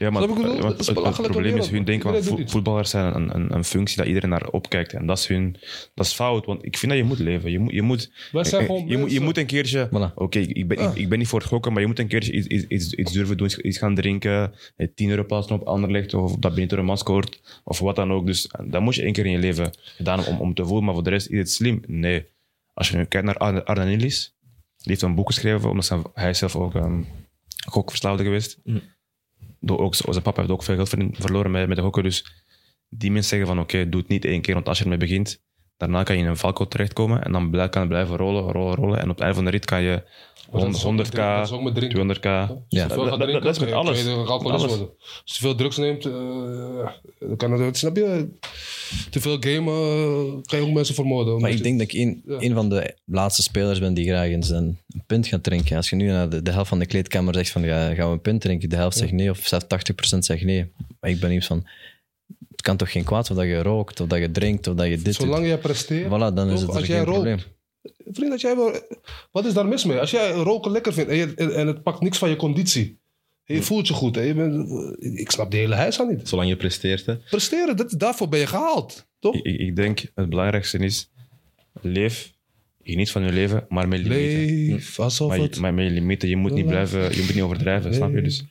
Ja, 0.01 0.11
maar 0.11 0.27
bedoel? 0.29 0.45
het, 0.53 0.63
Dat 0.63 0.81
is 0.81 0.87
een 0.87 1.05
het- 1.05 1.23
probleem 1.23 1.57
is, 1.57 1.69
hun 1.69 1.85
denken 1.85 2.25
van 2.25 2.39
vo- 2.39 2.47
voetballers 2.47 2.91
zijn 2.91 3.15
een, 3.15 3.35
een, 3.35 3.55
een 3.55 3.65
functie 3.65 3.97
dat 3.97 4.07
iedereen 4.07 4.29
naar 4.31 4.49
opkijkt. 4.49 4.93
En 4.93 5.07
dat 5.07 5.19
is, 5.19 5.27
hun, 5.27 5.57
dat 5.95 6.07
is 6.07 6.13
fout, 6.13 6.47
want 6.47 6.65
ik 6.65 6.77
vind 6.77 6.93
dat 6.93 7.01
je 7.01 7.07
moet 7.07 7.19
leven. 7.19 7.51
Je 7.51 7.59
moet, 7.59 7.73
je 7.73 7.83
moet, 7.83 8.13
Wij 8.33 8.45
zijn 8.45 8.87
je, 8.89 8.99
moet, 8.99 9.13
je 9.13 9.21
moet 9.21 9.37
een 9.39 9.47
keertje... 9.47 9.89
Voilà. 9.89 10.15
Oké, 10.15 10.39
ik, 10.39 10.69
ben, 10.69 10.79
ik, 10.79 10.95
ik 10.95 11.09
ben 11.09 11.19
niet 11.19 11.29
voor 11.29 11.39
het 11.39 11.49
gokken, 11.49 11.73
maar 11.73 11.81
je 11.81 11.87
moet 11.87 11.99
een 11.99 12.07
keertje 12.09 12.33
iets, 12.33 12.47
iets, 12.47 12.65
iets, 12.65 12.93
iets 12.93 13.13
durven 13.13 13.37
doen. 13.37 13.51
Iets 13.63 13.79
gaan 13.79 13.95
drinken, 13.95 14.53
eh, 14.77 14.89
10 14.95 15.11
euro 15.11 15.25
plaatsen 15.25 15.55
op 15.55 15.63
Anderlecht, 15.67 16.15
of 16.15 16.37
dat 16.37 16.55
Benito 16.55 16.77
een 16.77 16.97
scoort, 16.97 17.61
of 17.65 17.79
wat 17.79 17.97
dan 17.97 18.13
ook. 18.13 18.27
Dus 18.27 18.47
eh, 18.47 18.67
dat 18.71 18.81
moet 18.81 18.95
je 18.95 19.03
één 19.03 19.13
keer 19.13 19.27
in 19.27 19.33
je 19.33 19.39
leven 19.39 19.71
gedaan 19.97 20.27
om, 20.27 20.41
om 20.41 20.55
te 20.55 20.65
voelen. 20.65 20.85
Maar 20.85 20.95
voor 20.95 21.03
de 21.05 21.11
rest, 21.11 21.29
is 21.29 21.39
het 21.39 21.51
slim? 21.51 21.83
Nee. 21.87 22.25
Als 22.75 22.89
je 22.91 22.97
nu 22.97 23.05
kijkt 23.05 23.27
naar 23.27 23.63
Arne 23.65 23.85
Nielis, 23.85 24.35
die 24.77 24.87
heeft 24.91 25.03
een 25.03 25.15
boek 25.15 25.27
geschreven, 25.27 25.71
omdat 25.71 25.93
hij 26.15 26.35
zelf 26.35 26.57
ook 26.57 26.75
um, 26.75 27.07
gokverslaafde 27.67 28.25
geweest. 28.25 28.59
Door 28.65 28.81
ook, 29.67 29.95
zijn 29.95 30.23
papa 30.23 30.41
heeft 30.41 30.53
ook 30.53 30.63
veel 30.63 30.75
geld 30.75 30.89
verloren 31.13 31.51
met, 31.51 31.69
met 31.69 31.77
de 31.77 31.83
gokken. 31.83 32.03
Dus 32.03 32.45
die 32.89 33.11
mensen 33.11 33.31
zeggen 33.31 33.49
van 33.49 33.61
oké, 33.61 33.89
doe 33.89 34.01
het 34.01 34.11
niet 34.11 34.25
één 34.25 34.41
keer, 34.41 34.55
want 34.55 34.69
als 34.69 34.79
je 34.79 34.85
ermee 34.85 34.99
begint, 34.99 35.43
daarna 35.77 36.03
kan 36.03 36.17
je 36.17 36.23
in 36.23 36.29
een 36.29 36.37
valko 36.37 36.69
terechtkomen 36.69 37.23
en 37.23 37.33
dan 37.33 37.51
kan 37.51 37.81
het 37.81 37.89
blijven 37.89 38.17
rollen, 38.17 38.53
rollen, 38.53 38.75
rollen. 38.75 38.99
En 38.99 39.05
op 39.05 39.11
het 39.11 39.21
einde 39.21 39.35
van 39.35 39.45
de 39.45 39.51
rit 39.51 39.65
kan 39.65 39.83
je 39.83 40.03
Maar 40.53 40.61
dat 40.61 40.75
is 40.75 40.85
ook 40.85 40.93
met 40.93 41.07
100k, 41.07 41.11
drinken, 41.13 41.37
dat 41.37 41.47
is 41.47 41.53
ook 41.53 41.63
met 41.63 41.75
drinken. 41.75 41.97
200k. 41.97 42.23
Ja. 42.69 42.87
Dat- 42.87 42.99
gaat 42.99 43.09
dat- 43.09 43.21
drinken, 43.21 43.43
dat 43.43 43.55
is 43.57 43.61
met 43.61 43.73
alles. 43.73 44.03
kan 44.05 44.11
je 44.13 44.17
alcoholist 44.19 44.65
Alles. 44.65 44.77
worden. 44.77 44.95
Als 44.99 45.35
je 45.35 45.41
veel 45.41 45.55
drugs 45.55 45.77
neemt, 45.77 46.05
eh, 46.07 46.13
dan 47.19 47.37
kan 47.37 47.53
het, 47.61 47.77
snap 47.77 47.97
je? 47.97 48.29
Te 49.11 49.21
veel 49.21 49.37
gamen, 49.41 49.75
eh, 49.75 50.43
kan 50.43 50.59
je 50.59 50.65
ook 50.67 50.71
mensen 50.73 50.95
vermoorden. 50.95 51.41
Maar 51.41 51.51
ik 51.51 51.57
je- 51.57 51.63
denk 51.63 51.79
dat 51.79 51.93
ik 51.93 52.01
een, 52.01 52.23
Ja. 52.27 52.37
een 52.39 52.55
van 52.55 52.69
de 52.69 52.95
laatste 53.05 53.43
spelers 53.43 53.79
ben 53.81 53.95
die 53.95 54.07
graag 54.07 54.29
eens 54.29 54.49
een, 54.51 54.79
een 54.89 55.03
pint 55.07 55.27
gaat 55.27 55.43
drinken. 55.43 55.77
Als 55.77 55.91
je 55.91 55.97
nu 55.97 56.07
naar 56.07 56.29
de, 56.29 56.43
de 56.43 56.51
helft 56.51 56.69
van 56.69 56.79
de 56.79 56.87
kleedkamer 56.87 57.35
zegt 57.35 57.51
van 57.51 57.63
ja, 57.63 57.95
gaan 57.95 58.07
we 58.07 58.13
een 58.13 58.21
pint 58.21 58.41
drinken, 58.41 58.69
de 58.69 58.77
helft 58.77 58.97
zegt 58.97 59.13
nee 59.13 59.31
of 59.31 59.39
zelfs 59.47 59.65
80% 59.67 60.25
zegt 60.25 60.43
nee. 60.45 60.71
Maar 61.01 61.11
ik 61.11 61.21
ben 61.21 61.31
niet 61.31 61.45
van, 61.45 61.67
het 62.51 62.63
kan 62.63 62.77
toch 62.77 62.93
geen 62.93 63.05
kwaad 63.05 63.31
of 63.31 63.37
dat 63.37 63.47
je 63.47 63.63
rookt 63.63 64.01
of 64.01 64.07
dat 64.09 64.19
je 64.19 64.31
drinkt 64.31 64.67
of 64.67 64.75
dat 64.75 64.87
je 64.87 65.03
dit 65.03 65.15
Zolang 65.15 65.37
doet. 65.37 65.47
jij 65.47 65.59
presteert, 65.59 66.07
Voilà, 66.07 66.35
dan 66.35 66.51
is 66.51 66.61
het 66.61 66.71
als 66.71 66.87
jij 66.87 66.97
geen 66.97 67.05
rookt, 67.05 67.11
probleem. 67.21 67.39
Vriend, 68.13 68.33
als 68.33 68.41
jij 68.41 68.55
wil, 68.55 68.73
wat 69.31 69.45
is 69.45 69.53
daar 69.53 69.67
mis 69.67 69.85
mee? 69.85 69.99
Als 69.99 70.11
jij 70.11 70.33
roken 70.33 70.71
lekker 70.71 70.93
vindt 70.93 71.11
en, 71.11 71.17
je, 71.17 71.35
en, 71.35 71.55
en 71.55 71.67
het 71.67 71.83
pakt 71.83 72.01
niks 72.01 72.19
van 72.19 72.29
je 72.29 72.37
conditie. 72.37 72.99
En 73.45 73.55
je 73.55 73.63
voelt 73.63 73.89
je 73.89 73.95
goed. 73.95 74.15
Je 74.15 74.35
bent, 74.35 74.71
ik 75.19 75.31
snap 75.31 75.51
die 75.51 75.61
hele 75.61 75.75
huis 75.75 76.01
aan 76.01 76.09
niet. 76.09 76.29
Zolang 76.29 76.49
je 76.49 76.57
presteert. 76.57 77.07
Hè. 77.07 77.17
Presteren, 77.17 77.77
dat, 77.77 77.95
daarvoor 77.99 78.29
ben 78.29 78.41
je 78.41 78.47
gehaald. 78.47 79.09
Toch? 79.19 79.35
Ik, 79.35 79.59
ik 79.59 79.77
denk 79.77 80.01
het 80.15 80.29
belangrijkste 80.29 80.79
is, 80.79 81.11
leef, 81.81 82.33
geniet 82.83 83.11
van 83.11 83.23
je 83.23 83.33
leven, 83.33 83.67
maar 83.69 83.89
met 83.89 84.01
limieten. 84.01 84.75
Leef 84.75 84.99
alsof 84.99 85.29
Maar, 85.29 85.39
het... 85.39 85.59
maar 85.59 85.75
met 85.75 85.85
je 85.85 85.91
limieten, 85.91 86.29
je 86.29 86.37
moet 86.37 86.53
niet 86.53 86.67
blijven, 86.67 87.17
je 87.17 87.23
moet 87.23 87.35
niet 87.35 87.43
overdrijven, 87.43 87.95
snap 87.95 88.15
je? 88.15 88.23
Dus 88.23 88.45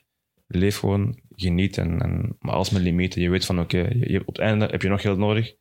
leef 0.47 0.78
gewoon, 0.78 1.20
geniet, 1.36 1.78
en, 1.78 2.01
en, 2.01 2.36
maar 2.39 2.55
als 2.55 2.70
met 2.70 2.82
limieten. 2.82 3.22
Je 3.22 3.30
weet 3.30 3.45
van, 3.45 3.60
oké, 3.60 3.89
op 4.20 4.26
het 4.26 4.39
einde 4.39 4.66
heb 4.66 4.82
je 4.82 4.89
nog 4.89 5.01
geld 5.01 5.18
nodig. 5.18 5.53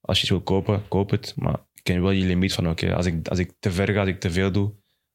Als 0.00 0.16
je 0.16 0.22
iets 0.22 0.32
wil 0.32 0.42
kopen, 0.42 0.88
koop 0.88 1.10
het, 1.10 1.32
maar 1.36 1.60
ken 1.82 2.02
wel 2.02 2.10
je 2.10 2.24
limiet 2.24 2.52
van, 2.52 2.68
oké, 2.68 2.94
als, 2.94 3.06
ik, 3.06 3.28
als 3.28 3.38
ik 3.38 3.52
te 3.58 3.70
ver 3.70 3.92
ga, 3.92 4.00
als 4.00 4.08
ik 4.08 4.20
te 4.20 4.30
veel 4.30 4.52
doe, 4.52 4.72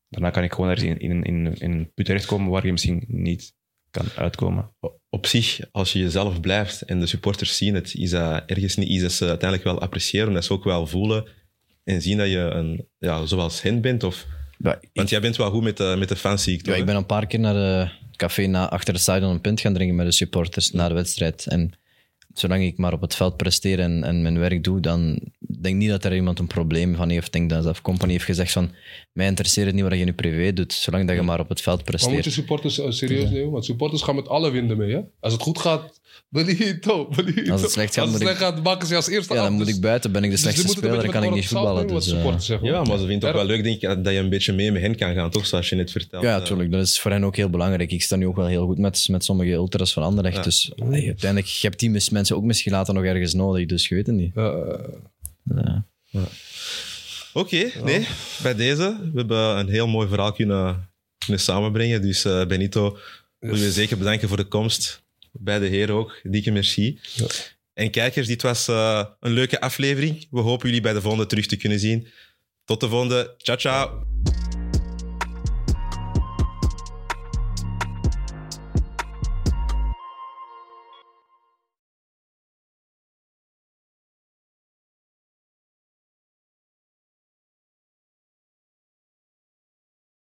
daarna 0.10 0.30
kan 0.30 0.44
ik 0.44 0.54
gewoon 0.54 0.70
ergens 0.70 0.90
in, 0.90 1.00
in, 1.00 1.24
in, 1.24 1.56
in 1.60 1.72
een 1.72 1.92
put 1.94 2.06
terechtkomen 2.06 2.52
waar 2.52 2.66
je 2.66 2.72
misschien 2.72 3.04
niet 3.08 3.56
kan 3.92 4.06
uitkomen. 4.16 4.72
Op 5.10 5.26
zich, 5.26 5.60
als 5.72 5.94
je 5.94 6.00
jezelf 6.00 6.40
blijft 6.40 6.82
en 6.82 7.00
de 7.00 7.06
supporters 7.06 7.58
zien 7.58 7.76
het, 7.76 7.94
is 7.94 8.10
dat 8.10 8.44
ergens 8.46 8.76
niet 8.76 8.88
iets 8.88 9.02
dat 9.02 9.12
ze 9.12 9.28
uiteindelijk 9.28 9.70
wel 9.70 9.82
appreciëren. 9.82 10.34
Dat 10.34 10.46
ze 10.46 10.54
ook 10.54 10.64
wel 10.64 10.88
voelen 10.88 11.26
en 11.84 12.02
zien 12.02 12.18
dat 12.18 12.30
je 12.30 12.38
een, 12.38 12.88
ja, 12.98 13.26
zoals 13.26 13.62
hen 13.62 13.82
bent. 13.82 14.04
Of, 14.04 14.26
Ja, 14.58 14.78
ik, 14.82 14.90
want 14.94 15.10
jij 15.10 15.22
bent 15.22 15.36
wel 15.36 15.52
goed 15.52 15.64
met 15.64 15.78
de, 15.78 15.96
met 15.98 16.10
de 16.10 16.16
fans, 16.16 16.44
zie 16.44 16.54
ik 16.54 16.60
ja, 16.60 16.66
toch, 16.66 16.74
ik 16.74 16.80
hè? 16.80 16.86
ben 16.86 16.96
een 16.96 17.06
paar 17.06 17.28
keer 17.28 17.40
naar 17.40 17.54
de 17.54 17.90
café 18.16 18.46
na, 18.46 18.70
achter 18.70 18.94
het 18.94 19.02
stadion 19.02 19.32
een 19.32 19.42
pint 19.42 19.60
gaan 19.60 19.74
drinken 19.74 19.96
met 19.96 20.06
de 20.06 20.12
supporters 20.12 20.72
na 20.72 20.88
de 20.88 20.94
wedstrijd. 20.94 21.48
En 21.48 21.74
zolang 22.40 22.64
ik 22.64 22.78
maar 22.78 22.94
op 22.94 23.02
het 23.02 23.16
veld 23.16 23.38
presteer 23.38 23.80
en, 23.80 24.04
en 24.04 24.22
mijn 24.22 24.40
werk 24.40 24.64
doe, 24.64 24.80
dan 24.80 25.20
denk 25.40 25.76
ik 25.76 25.82
niet 25.82 25.90
dat 25.90 26.06
er 26.06 26.16
iemand 26.16 26.40
een 26.40 26.48
probleem 26.48 26.96
van 26.96 27.10
heeft. 27.10 27.26
Ik 27.26 27.32
denk 27.32 27.50
dat 27.50 27.64
zelf 27.64 27.82
Company 27.82 28.12
heeft 28.12 28.24
gezegd 28.26 28.52
van, 28.52 28.72
mij 29.12 29.26
interesseert 29.28 29.66
het 29.66 29.76
niet 29.76 29.84
wat 29.84 29.98
je 29.98 30.04
nu 30.06 30.14
privé 30.14 30.54
doet, 30.54 30.74
zolang 30.74 31.08
dat 31.08 31.16
je 31.16 31.22
maar 31.22 31.40
op 31.40 31.50
het 31.50 31.62
veld 31.62 31.78
Maar 31.86 31.94
moet 31.94 32.02
je 32.02 32.08
presteert. 32.10 32.34
supporters 32.36 32.80
eh, 32.80 32.92
serieus 32.92 33.30
nemen? 33.30 33.52
Want 33.52 33.66
supporters 33.66 34.02
gaan 34.02 34.16
met 34.16 34.28
alle 34.28 34.52
winden 34.52 34.78
mee. 34.78 34.92
Hè? 34.94 35.00
Als 35.20 35.34
het 35.34 35.42
goed 35.42 35.60
gaat, 35.60 36.00
Benito, 36.30 37.08
Benito. 37.16 37.52
Als 37.52 37.62
het 37.62 37.72
slecht 37.72 37.94
gaat, 37.94 38.04
Als 38.04 38.14
het 38.14 38.22
slecht 38.22 38.38
gaat, 38.38 38.64
maken 38.64 38.88
ze 38.88 38.96
als 38.96 39.08
eerste 39.10 39.34
Ja, 39.34 39.40
af. 39.40 39.46
dan 39.46 39.56
moet 39.56 39.66
Dus- 39.66 39.76
ik 39.76 39.82
buiten, 39.82 40.12
ben 40.12 40.24
ik 40.24 40.30
de 40.30 40.36
dus 40.36 40.44
slechtste 40.44 40.68
speler, 40.68 41.02
dan 41.02 41.12
kan 41.12 41.24
ik 41.24 41.34
niet 41.34 41.48
voetballen. 41.48 41.88
Dus, 41.88 42.12
eh. 42.50 42.62
Ja, 42.62 42.84
maar 42.84 42.98
ze 42.98 43.06
vinden 43.06 43.14
het 43.16 43.24
ook 43.24 43.34
wel 43.34 43.46
leuk, 43.46 43.64
denk 43.64 43.82
ik, 43.82 44.04
dat 44.04 44.14
je 44.14 44.20
een 44.20 44.30
beetje 44.30 44.54
mee 44.54 44.72
met 44.72 44.82
hen 44.82 44.96
kan 44.96 45.14
gaan, 45.14 45.30
toch? 45.30 45.46
Zoals 45.46 45.70
je 45.70 45.76
net 45.76 45.92
vertelt. 45.92 46.24
Ja, 46.24 46.34
Eh, 46.34 46.40
natuurlijk. 46.40 46.72
Dat 46.72 46.82
is 46.86 47.00
voor 47.00 47.12
hen 47.12 47.24
ook 47.24 47.36
heel 47.36 47.50
belangrijk. 47.50 47.92
Ik 47.92 48.02
sta 48.02 48.16
nu 48.16 48.28
ook 48.28 48.36
wel 48.36 48.46
heel 48.46 48.66
goed 48.66 48.78
met, 48.78 49.08
met 49.10 49.24
sommige 49.24 49.52
ultras 49.52 49.94
van 49.94 50.04
Anderlecht. 50.04 50.36
Ja. 50.36 50.42
Dus 50.42 50.72
uiteindelijk, 50.78 51.48
je 51.48 51.68
hebt 51.68 51.80
die 51.80 51.90
mis- 51.90 52.10
mensen 52.28 52.36
ook 52.36 52.44
misschien 52.44 52.72
later 52.72 52.94
nog 52.94 53.04
ergens 53.04 53.34
nodig. 53.34 53.66
Dus 53.66 53.88
je 53.88 53.96
weet 53.96 54.08
het 54.08 54.16
niet. 54.16 54.36
Eh, 54.36 55.84
Ja. 56.10 56.28
Oké, 57.34 57.72
nee, 57.84 58.08
bij 58.42 58.56
deze. 58.56 58.98
We 59.14 59.18
hebben 59.18 59.58
een 59.58 59.70
heel 59.70 59.88
mooi 59.88 60.08
verhaal 60.08 60.32
kunnen, 60.32 60.90
kunnen 61.18 61.42
samenbrengen. 61.44 62.02
Dus 62.02 62.26
eh, 62.26 62.46
Benito, 62.46 62.98
wil 63.40 63.56
je 63.56 63.72
zeker 63.72 63.98
bedanken 63.98 64.28
voor 64.28 64.38
de 64.38 64.48
komst. 64.48 65.04
Bij 65.32 65.60
de 65.60 65.66
heren 65.68 65.96
ook. 65.96 66.20
Dikke 66.24 66.52
merci. 66.52 67.00
Ja. 67.16 67.26
En 67.74 67.92
kijkers, 67.92 68.28
dit 68.28 68.42
was 68.42 68.68
eh, 68.68 69.06
een 69.20 69.32
leuke 69.32 69.62
aflevering. 69.62 70.28
We 70.32 70.40
hopen 70.40 70.66
jullie 70.66 70.82
bij 70.82 70.94
de 70.94 71.02
volgende 71.02 71.26
terug 71.26 71.46
te 71.46 71.58
kunnen 71.58 71.80
zien. 71.80 72.08
Tot 72.66 72.80
de 72.80 72.90
volgende. 72.90 73.34
Ciao, 73.38 73.58
ciao. 73.58 74.06